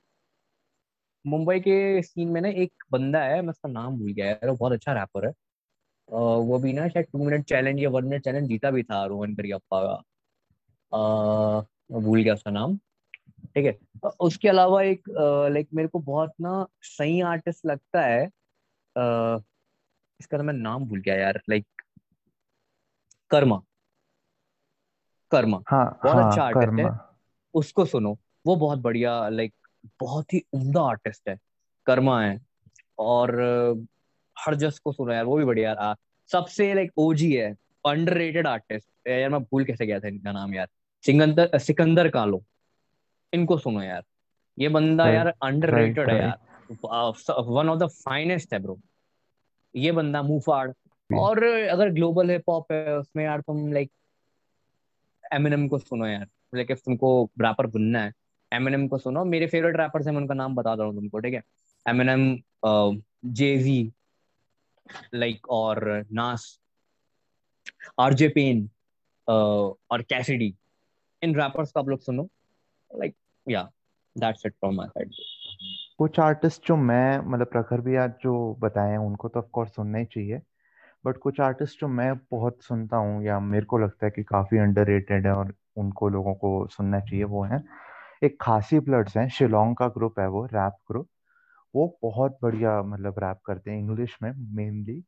मुंबई 1.25 1.61
के 1.61 2.03
सीन 2.03 2.29
में 2.29 2.41
ना 2.41 2.49
एक 2.49 2.85
बंदा 2.93 3.23
है 3.23 3.41
मैं 3.43 3.49
उसका 3.49 3.69
नाम 3.69 3.99
भूल 3.99 4.12
गया 4.12 4.27
यार 4.27 4.51
बहुत 4.51 4.73
अच्छा 4.73 4.93
रैपर 4.93 5.27
है। 5.27 5.33
वो 6.11 6.59
भी 6.59 6.73
ना 6.73 6.89
शायद 6.89 7.07
टू 7.12 7.25
मिनट 7.25 7.45
चैलेंज 7.45 7.81
या 7.81 7.91
वन 7.91 8.05
मिनट 8.05 8.25
चैलेंज 8.25 8.49
जीता 8.49 8.71
भी 8.71 8.83
था 8.83 9.05
रोहन 9.07 9.35
करियप्पा 9.35 9.81
का। 9.85 9.99
भूल 11.99 12.23
गया 12.23 12.35
उसका 12.35 12.51
नाम। 12.51 12.77
ठीक 13.55 13.66
है 13.66 13.79
उसके 14.21 14.49
अलावा 14.49 14.83
एक 14.83 15.09
लाइक 15.53 15.69
मेरे 15.75 15.89
को 15.89 15.99
बहुत 15.99 16.33
ना 16.41 16.66
सही 16.83 17.21
आर्टिस्ट 17.21 17.66
लगता 17.66 18.03
है 18.03 18.25
आ, 18.97 19.39
इसका 20.21 20.39
तो 20.39 20.45
मैं 20.45 20.55
नाम 20.55 20.85
भूल 20.85 21.01
गया 21.01 21.14
यार 21.14 21.41
लाइक 21.51 21.66
कर्मा। 23.31 23.61
कर्मा। 25.33 25.61
हाँ 25.69 25.85
बहुत 26.05 26.16
हाँ 26.16 26.31
अच्छा 26.31 26.43
आर्टिस्ट 26.43 26.81
है। 26.81 27.08
उसको 27.59 27.85
सुनो। 27.85 28.17
वो 28.47 28.57
बहुत 28.57 28.79
बढ़िया 28.79 29.29
लाइक 29.29 29.53
बहुत 30.01 30.35
ही 30.35 30.43
उम्दा 30.53 30.83
आर्टिस्ट 30.83 31.29
है। 31.29 31.39
कर्मा 31.87 32.21
है। 32.23 32.41
और 32.99 33.33
हरजस 34.37 34.79
को 34.79 34.93
सुनो 34.93 35.13
यार 35.13 35.25
वो 35.25 35.37
भी 35.37 35.45
बढ़िया 35.45 35.71
यार 35.71 35.97
सबसे 36.31 36.73
लाइक 36.75 36.93
ओजी 36.99 37.33
है। 37.33 37.55
अंडररेटेड 37.87 38.47
आर्टिस्ट 38.47 39.09
यार 39.09 39.29
मैं 39.31 39.41
भूल 39.43 39.65
कैसे 39.65 39.87
गया 39.87 40.01
था 40.01 40.09
इनका 40.09 40.33
नाम 40.33 40.55
यार। 40.55 40.69
सिकंदर 41.05 41.59
सिकंदर 41.59 42.09
कालो। 42.09 42.43
इनको 43.33 43.59
सुनो 43.59 43.83
यार। 43.83 44.03
ये 44.59 44.69
बंदा 44.69 45.09
यार 45.09 45.29
अंडररेटेड 45.43 45.99
राइट 45.99 46.11
है 46.11 46.19
यार। 46.23 47.43
वन 47.43 47.69
ऑफ़ 47.69 47.79
द 47.79 47.87
फाइनेस्ट 47.87 48.53
है 48.53 48.59
ब्रो 48.59 48.79
ये 49.75 49.93
बंदा 49.93 50.23
मुफाड़ 50.23 50.71
और 51.11 51.43
अगर 51.45 51.91
ग्लोबल 51.91 52.31
हिप 52.31 52.51
हॉप 52.51 52.73
है 52.73 52.97
उसमें 52.99 53.25
यार 53.25 53.41
तुम 53.41 53.73
लाइक 53.73 53.91
एमिनम 55.33 55.69
को 55.69 55.79
सुनो 55.79 56.07
यार। 56.07 56.27
लाइक 56.53 56.70
इफ़ 56.70 56.80
तुमको 56.84 57.11
रैपर 57.40 57.66
बनना 57.68 58.03
है। 58.03 58.12
एमिनम 58.53 58.86
को 58.88 58.99
सुनो, 58.99 59.24
मेरे 59.24 59.46
फेवरेट 59.46 59.76
रैपर्स 59.76 60.07
हैं, 60.07 60.14
मैं 60.14 60.20
उनका 60.20 60.34
नाम 60.34 60.55
बता 60.55 60.70
हूँ 60.72 60.94
तुमको, 60.94 61.18
ठीक 61.18 61.34
है? 61.34 61.42
एमिनम 61.86 62.36
जेजी 63.34 63.92
लाइक 65.14 65.49
और 65.51 66.05
नास 66.12 66.59
आरजे 68.01 68.28
पेन 68.28 68.68
और 69.28 70.03
कैसिडी 70.03 70.55
इन 71.22 71.34
रैपर्स 71.36 71.72
को 71.72 71.80
आप 71.80 71.88
लोग 71.88 72.01
सुनो 72.01 72.28
लाइक 72.90 73.14
या 73.46 73.62
that's 74.16 74.46
it 74.46 74.53
from 74.53 74.74
my 74.76 74.86
side 74.88 75.12
कुछ 75.99 76.18
आर्टिस्ट 76.20 76.66
जो 76.66 76.76
मैं 76.76 77.18
मतलब 77.20 77.46
प्रखर 77.46 77.80
भी 77.80 77.96
आज 77.96 78.12
जो 78.22 78.55
बताए 78.61 78.90
हैं, 78.90 78.99
उनको 78.99 79.28
तो 79.28 79.38
ऑफ़ 79.40 79.46
कोर्स 79.53 79.74
सुनना 79.74 79.99
ही 79.99 80.05
चाहिए। 80.05 80.40
बट 81.05 81.16
कुछ 81.18 81.40
आर्टिस्ट 81.40 81.80
जो 81.80 81.88
मैं 81.88 82.14
बहुत 82.30 82.62
सुनता 82.62 82.96
हूँ, 82.96 83.22
या 83.24 83.38
मेरे 83.40 83.66
को 83.66 83.78
लगता 83.78 84.07
है 84.07 84.11
कि 84.11 84.22
काफ़ी 84.22 84.59
अंडररेटेड 84.59 85.26
है, 85.26 85.32
और 85.32 85.55
उनको 85.79 86.09
लोगों 86.09 86.35
को 86.35 86.66
सुनना 86.68 87.01
चाहिए, 87.01 87.24
वो 87.24 87.43
हैं। 87.45 87.62
एक 88.22 88.37
खासी 88.43 88.81
ब्लड्स 88.81 89.16
हैं, 89.16 89.29
शिलोंग 89.29 89.76
का 89.76 89.89
ग्रुप 89.89 90.18
है 90.20 90.29
वो, 90.29 90.45
रैप 90.47 90.76
ग्रुप। 90.91 91.09
वो 91.74 91.99
बहुत 92.03 92.39
बढ़िया 92.43 92.83
मतलब 92.83 93.18
रैप 93.18 93.41
करते 93.47 93.70
हैं 93.70 93.79
इंग्लिश 93.79 94.16
में 94.22 94.33
मेनली 94.57 95.03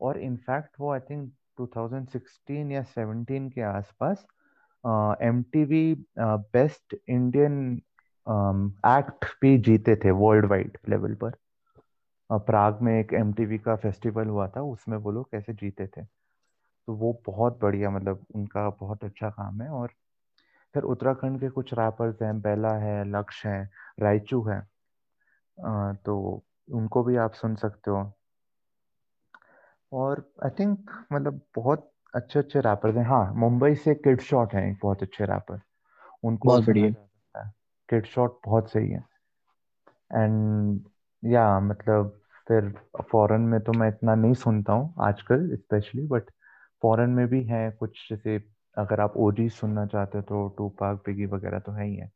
और 0.00 0.18
इनफैक्ट 0.20 0.70
वो 0.80 0.92
आई 0.92 1.00
थिंक 1.00 1.32
2016 1.60 2.70
या 2.72 2.82
17 2.84 3.48
के 3.50 3.60
आसपास 3.62 4.26
M 5.22 5.42
T 5.52 5.64
V 5.64 5.82
best 6.18 6.96
Indian 7.08 7.80
act 8.88 9.24
भी 9.42 9.56
जीते 9.58 9.96
थे 9.96 10.10
वर्ल्ड 10.16 10.46
वाइड 10.46 10.78
लेवल 10.88 11.14
पर 11.24 11.36
प्राग 12.30 12.80
में 12.82 12.92
एक 12.98 13.12
एमटीवी 13.14 13.58
का 13.58 13.74
फेस्टिवल 13.76 14.28
हुआ 14.28 14.46
था, 14.48 14.62
उसमें 14.62 14.96
वो 14.98 15.10
लोग 15.10 15.30
कैसे 15.30 15.52
जीते 15.54 15.86
थे। 15.86 16.02
तो 16.02 16.94
वो 16.94 17.12
बहुत 17.26 17.58
बढ़िया 17.62 17.90
मतलब 17.90 18.24
उनका 18.34 18.68
बहुत 18.80 19.04
अच्छा 19.04 19.30
काम 19.30 19.60
है 19.62 19.68
और 19.70 19.92
फिर 20.74 20.82
उत्तराखंड 20.82 21.40
के 21.40 21.48
कुछ 21.48 21.74
रैपर्स 21.74 22.22
हैं 22.22 22.40
बेला 22.40 22.72
है 22.74 23.04
लक्ष्य 23.04 23.48
है 23.48 23.70
रायचू 24.00 24.42
है। 24.48 24.60
तो 25.94 26.44
उनको 26.72 27.02
भी 27.04 27.16
आप 27.16 27.32
सुन 27.32 27.54
सकते 27.54 27.90
हो। 27.90 28.12
और 29.92 30.32
आई 30.44 30.50
थिंक 30.50 30.90
मतलब 31.12 31.40
बहुत 31.56 31.92
अच्छे 32.14 32.38
अच्छे 32.38 32.60
रैपर्स 32.60 32.96
हैं। 32.96 33.04
हाँ 33.04 33.32
मुंबई 33.34 33.74
से 33.74 33.94
किड 33.94 34.20
शॉट 34.20 34.54
हैं 34.54 34.70
एक 34.70 34.78
बहुत 34.82 35.02
अच्छे 35.02 35.24
रैपर 35.24 35.60
उनको 36.24 36.48
बहुत 36.48 36.64
बढ़िया 36.66 37.40
है। 37.40 37.52
किड 37.88 38.06
शॉट 38.06 38.38
बहुत 38.46 38.70
सही 38.70 38.90
है। 38.90 39.04
एंड 40.14 40.80
या 41.24 41.56
yeah, 41.56 41.70
मतलब 41.70 42.16
फिर 42.48 42.74
फॉरेन 43.10 43.40
में 43.40 43.60
तो 43.60 43.72
मैं 43.72 43.88
इतना 43.88 44.14
नहीं 44.14 44.34
सुनता 44.34 44.72
हूँ 44.72 44.94
आजकल 45.00 45.56
स्पेशली 45.56 46.06
बट 46.06 46.22
फॉरेन 46.82 47.10
में 47.10 47.26
भी 47.26 47.44
हैं 47.44 47.76
कुछ 47.76 48.08
जैसे 48.10 48.38
अगर 48.80 49.00
आप 49.00 49.14
ओजी 49.16 49.48
सुनना 49.48 49.86
चाहते 49.86 50.18
हो 50.18 50.22
तो 50.22 50.48
टू 50.48 50.68
पाक 50.68 51.02
बिगी 51.06 51.26
वगैरह 51.26 51.58
तो 51.58 51.72
है 51.72 51.86
ही 51.86 51.96
है। 51.96 52.12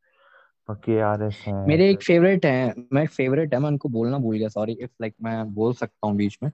के 0.70 1.00
आर 1.00 1.22
एस 1.22 1.44
हैं 1.48 1.66
मेरे 1.66 1.90
एक 1.90 2.02
फेवरेट 2.02 2.46
है 2.46 2.74
मैं 2.92 3.06
फेवरेट 3.06 3.54
है 3.54 3.60
मैं 3.60 3.68
उनको 3.68 3.88
बोलना 3.88 4.18
भूल 4.18 4.36
गया 4.38 4.48
सॉरी 4.48 4.72
इफ़ 4.72 4.90
लाइक 5.00 5.14
मैं 5.22 5.54
बोल 5.54 5.74
सकता 5.74 6.06
हूँ 6.06 6.16
बीच 6.16 6.38
में। 6.42 6.50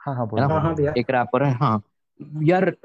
हाँ 0.00 0.16
हाँ 0.16 0.28
बोलो 0.28 0.48
हाँ 0.48 0.60
हाँ। 0.60 0.94
एक 0.98 1.10
रैपर 1.10 1.42
है 1.42 1.52
हाँ। 1.52 1.82
यार 2.42 2.76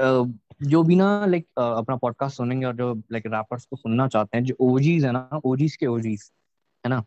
जो 0.64 0.84
भी 0.84 0.96
ना 0.96 1.26
लाइक 1.26 1.48
अपना 1.60 1.96
पॉडकास्ट 1.96 2.38
सुनेंगे 2.38 2.66
और 2.66 2.76
जो 2.76 2.94
लाइक 3.12 3.24
रैपर्स 3.28 3.66
को 3.66 3.76
सुनना 3.76 4.08
चाहते 4.08 4.38
हैं 4.38 4.46
जो 4.46 4.56
ओजीज 4.60 5.06
है 5.06 5.12
ना 5.12 5.30
ओजीज 5.46 5.76
के 5.76 5.86
ओजीज 5.86 6.32
है 6.86 6.90
ना? 6.90 7.04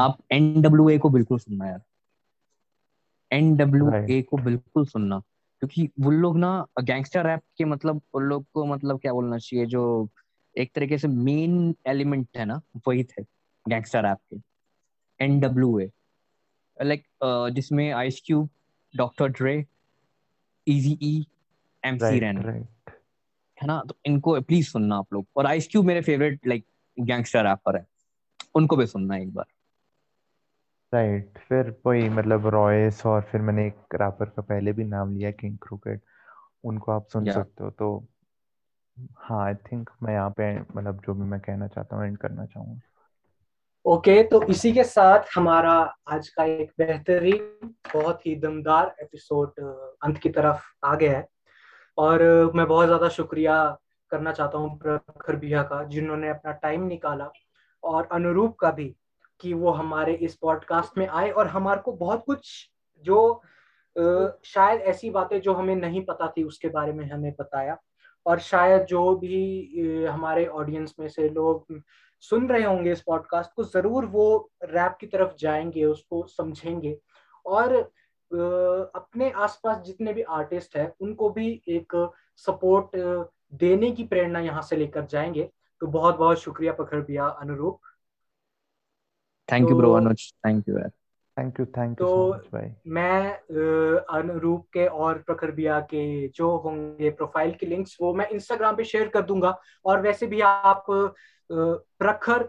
आप 0.00 0.18
एनडब्ल्यू 0.32 0.90
ए 0.90 0.98
को 0.98 1.10
बिल्कुल 1.10 1.38
सुनना 1.38 1.66
यार। 1.68 1.82
एन 3.32 3.56
को 4.22 4.36
बिल्कुल 4.36 4.86
सुनना। 4.86 5.22
क्योंकि 5.62 5.88
वो 6.00 6.10
लोग 6.10 6.36
ना 6.38 6.50
गैंगस्टर 6.80 7.26
रैप 7.26 7.40
के 7.58 7.64
मतलब 7.64 8.00
उन 8.14 8.22
लोग 8.24 8.44
को 8.54 8.64
मतलब 8.66 9.00
क्या 9.00 9.12
बोलना 9.12 9.38
चाहिए 9.38 9.66
जो 9.66 9.82
एक 10.56 10.70
तरीके 10.74 10.98
से 10.98 11.08
मेन 11.08 11.74
एलिमेंट 11.86 12.26
है 12.36 12.44
ना 12.44 12.60
वही 12.88 13.04
थे 13.04 13.22
गैंगस्टर 13.66 14.02
रैप 14.02 14.18
के। 14.30 14.36
एन 15.20 15.38
डब्ल्यू 15.40 15.78
ए 15.80 15.90
लाइक 16.78 17.04
जिसमें 17.54 17.90
Ice 17.92 18.22
Cube 18.26 18.48
Doctor 18.94 19.28
Dre 19.28 19.54
Eazy 20.66 20.98
E 21.02 21.26
M 21.82 21.98
C 21.98 22.18
Ren 22.20 22.38
है 22.38 23.66
ना? 23.66 23.82
तो 23.88 23.96
इनको 24.06 24.40
प्लीज़ 24.40 24.68
सुनना 24.68 24.96
आप 24.96 25.12
लोग। 25.12 25.26
और 25.36 25.46
आइस 25.46 25.68
क्यूब 25.68 25.86
मेरे 25.86 26.00
फेवरेट 26.02 26.46
लाइक 26.46 26.64
गैंगस्टर 26.98 27.44
रैपर 27.44 27.76
है। 27.76 27.86
उनको 28.54 28.76
भी 28.76 28.86
सुनना 28.86 29.16
एक 29.16 29.32
बार। 29.34 29.46
राइट 30.94 31.38
फिर 31.38 31.80
वही 31.86 32.08
मतलब 32.08 32.46
रॉयस 32.46 33.06
और 33.06 33.20
फिर 33.22 33.40
मैंने 33.40 33.66
एक 33.66 33.94
रैपर 33.94 34.24
का 34.24 34.42
पहले 34.42 34.72
भी 34.72 34.84
नाम 34.84 35.16
लिया 35.16 35.30
किंग 35.30 35.58
क्रिकेट 35.58 36.00
उनको 36.64 36.92
आप 36.92 37.06
सुन 37.08 37.26
या। 37.26 37.32
सकते 37.32 37.64
हो 37.64 37.70
तो 37.70 38.06
हाँ 39.16 39.44
आई 39.46 39.54
थिंक 39.54 39.90
मैं 40.02 40.12
यहाँ 40.12 40.30
पे 40.30 40.60
मतलब 40.60 41.00
जो 41.06 41.14
भी 41.14 41.22
मैं 41.22 41.40
कहना 41.40 41.66
चाहता 41.66 41.96
हूँ 41.96 42.06
एंड 42.06 42.18
करना 42.18 42.46
चाहूँगा। 42.46 42.80
ओके 43.84 44.22
okay, 44.22 44.30
तो 44.30 44.42
इसी 44.42 44.72
के 44.72 44.84
साथ 44.84 45.18
हमारा 45.34 45.72
आज 46.08 46.28
का 46.28 46.44
एक 46.44 46.72
बेहतरीन 46.78 47.74
बहुत 47.94 48.26
ही 48.26 48.36
दमदार 48.36 48.96
एपिसोड 49.02 49.52
अंत 50.04 50.18
की 50.18 50.28
तरफ़ 50.28 50.62
आ 50.84 50.94
गया 50.94 51.18
है। 51.18 51.28
और 51.98 52.22
मैं 52.54 52.66
बहुत 52.66 52.86
ज़्यादा 52.86 53.08
शुक्रिया 53.08 53.78
करना 54.10 54.32
चाहता 54.32 54.58
हूँ 54.58 54.78
प्रखर 54.78 55.36
भैया 55.36 55.62
का 55.62 55.84
जिन्होंने 55.84 56.28
अपना 56.28 56.52
टाइम 56.52 56.86
निकाला 56.86 57.30
और 57.84 58.08
अनुरूप 58.12 58.56
का 58.56 58.70
भी 58.70 58.96
कि 59.40 59.52
वो 59.54 59.70
हमारे 59.70 60.12
इस 60.14 60.34
पॉडकास्ट 60.36 60.98
में 60.98 61.06
आए 61.08 61.30
और 61.30 61.46
हमारे 61.46 61.80
को 61.80 61.92
बहुत 61.92 62.24
कुछ 62.26 62.70
जो 63.04 63.42
शायद 64.44 64.80
ऐसी 64.80 65.10
बातें 65.10 65.40
जो 65.40 65.52
हमें 65.54 65.74
नहीं 65.76 66.04
पता 66.04 66.32
थी 66.36 66.44
उसके 66.44 66.68
बारे 66.68 66.92
में 66.92 67.04
हमें 67.10 67.32
बताया। 67.40 67.76
और 68.26 68.38
शायद 68.38 68.84
जो 68.86 69.14
भी 69.16 70.04
हमारे 70.06 70.46
ऑडियंस 70.46 70.94
में 71.00 71.08
से 71.08 71.28
लोग 71.28 71.82
सुन 72.22 72.48
रहे 72.48 72.64
होंगे 72.64 72.92
इस 72.92 73.00
पॉडकास्ट 73.02 73.50
को, 73.56 73.64
ज़रूर 73.64 74.04
वो 74.06 74.50
रैप 74.64 74.96
की 75.00 75.06
तरफ़ 75.06 75.34
जाएँगे, 75.38 75.84
उसको 75.84 76.22
समझेंगे। 76.26 76.96
और 77.46 77.74
अपने 78.96 79.30
आसपास 79.30 79.78
जितने 79.78 80.12
भी 80.12 80.22
आर्टिस्ट 80.22 80.76
हैं, 80.76 80.92
उनको 81.00 81.30
भी 81.30 81.62
एक 81.68 82.10
सपोर्ट 82.36 82.96
देने 83.54 83.90
की 83.90 84.04
प्रेरणा 84.04 84.40
यहाँ 84.40 84.62
से 84.62 84.76
लेकर 84.76 85.06
जाएँगे। 85.06 85.50
तो 85.80 85.86
बहुत 85.86 86.16
बहुत 86.16 86.38
शुक्रिया 86.38 86.72
प्रखर 86.72 87.00
भैया 87.00 87.26
Anurup. 87.26 87.80
Thank 89.52 89.70
you 89.70 89.76
bro 89.76 89.92
Anuj 89.94 90.32
thank 90.46 90.68
you 90.68 90.78
यार. 90.78 90.90
थैंक 91.36 91.60
यू 91.60 91.66
थैंक 91.66 92.00
यू 92.00 92.06
तो 92.06 92.08
सो 92.08 92.32
मच 92.34 92.46
भाई. 92.52 92.70
मैं 92.88 93.32
अनुरूप 94.18 94.66
के 94.72 94.86
और 94.86 95.18
प्रखर 95.26 95.50
भैया 95.52 95.78
के 95.90 96.28
जो 96.28 96.56
होंगे 96.56 97.10
प्रोफ़ाइल 97.12 97.52
के 97.60 97.66
लिंक्स 97.66 97.96
वो 98.00 98.12
मैं 98.14 98.28
इंस्टाग्राम 98.30 98.76
पे 98.76 98.84
शेयर 98.84 99.08
कर 99.08 99.22
दूँगा। 99.22 99.56
और 99.84 100.00
वैसे 100.02 100.26
भी 100.26 100.40
आप 100.40 100.84
प्रखर 101.50 102.48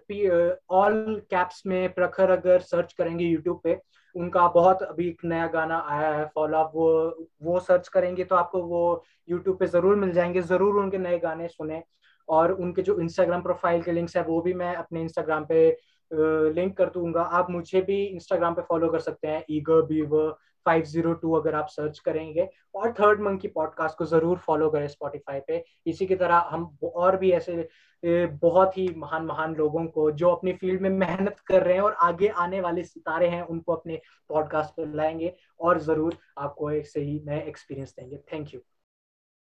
ऑल 0.72 1.22
कैप्स 1.30 1.64
में 1.68 1.94
प्रखर 1.94 2.30
अगर 2.32 2.60
सर्च 2.64 2.94
करेंगे 2.94 3.26
यूट्यूब 3.26 3.60
पे 3.64 3.80
उनका 4.16 4.48
बहुत 4.50 4.82
अभी 4.84 5.08
एक 5.08 5.24
नया 5.26 5.48
गाना 5.48 5.78
आया 5.90 6.12
है 6.14 6.26
फॉलो 6.36 6.58
अप 6.58 6.72
वो 6.76 7.28
वो 7.44 7.60
सर्च 7.62 7.88
करेंगे 7.88 8.24
तो 8.24 8.36
आपको 8.36 8.62
वो 8.64 8.84
यूट्यूब 9.30 9.58
पे 9.58 9.68
ज़रूर 9.68 9.96
मिल 9.96 10.12
जाएँगे। 10.14 10.42
ज़रूर 10.44 10.76
उनके 10.82 10.98
नए 10.98 11.20
गाने 11.20 11.48
सुने। 11.48 11.82
और 12.28 12.52
उनके 12.54 12.82
जो 12.82 13.00
इंस्टाग्राम 13.02 13.42
प्रोफ़ाइल 13.42 13.82
के 13.84 13.92
लिंक्स 13.92 14.16
है 14.18 14.24
वो 14.24 14.42
भी 14.42 14.54
मैं 14.54 14.76
अपने 14.76 15.02
इंस्टाग्राम 15.02 15.46
पे 15.46 15.70
लिंक 16.14 16.78
कर 16.78 16.90
दूँगा। 16.90 17.22
आप 17.22 17.50
मुझे 17.52 17.82
भी 17.82 18.04
इंस्टाग्राम 18.04 18.54
पे 18.54 18.62
फॉलो 18.62 18.90
कर 18.90 19.00
सकते 19.00 19.28
हैं। 19.28 19.44
ईगर 19.52 19.82
बीवर 19.82 20.34
502 20.66 21.34
अगर 21.34 21.56
आप 21.56 21.68
सर्च 21.68 22.00
करेंगे। 22.00 22.48
और 22.76 22.92
थर्ड 22.94 23.22
मंकी 23.22 23.48
पॉडकास्ट 23.48 23.98
को 23.98 24.06
ज़रूर 24.06 24.38
फॉलो 24.38 24.70
करें 24.70 24.88
स्पॉटिफाई 24.88 25.40
पे। 25.48 25.64
इसी 25.88 26.06
की 26.06 26.16
तरह 26.16 26.48
हम 26.50 26.78
और 26.84 27.18
भी 27.18 27.32
ऐसे 27.32 27.68
बहुत 28.04 28.78
ही 28.78 28.88
महान 28.98 29.26
महान 29.26 29.56
लोगों 29.56 29.86
को 29.88 30.10
जो 30.12 30.30
अपनी 30.30 30.54
फ़ील्ड 30.54 30.82
में 30.82 30.90
मेहनत 30.90 31.40
कर 31.40 31.64
रहे 31.64 31.74
हैं 31.74 31.82
और 31.82 31.94
आगे 32.02 32.28
आने 32.28 32.62
वाले 32.62 32.84
सितारे 32.84 33.28
हैं, 33.28 33.42
उनको 33.44 33.74
अपने 33.74 34.02
पॉडकास्ट 34.30 34.76
पर 34.78 34.94
लाएँगे 34.96 35.34
और 35.60 35.80
ज़रूर 35.80 36.18
आपको 36.38 36.72
एक 36.72 36.88
सही 36.88 37.22
नए 37.26 37.42
एक्सपीरियंस 37.48 37.96
देंगे। 38.00 38.18
Thank 38.34 38.54
you 38.54 38.62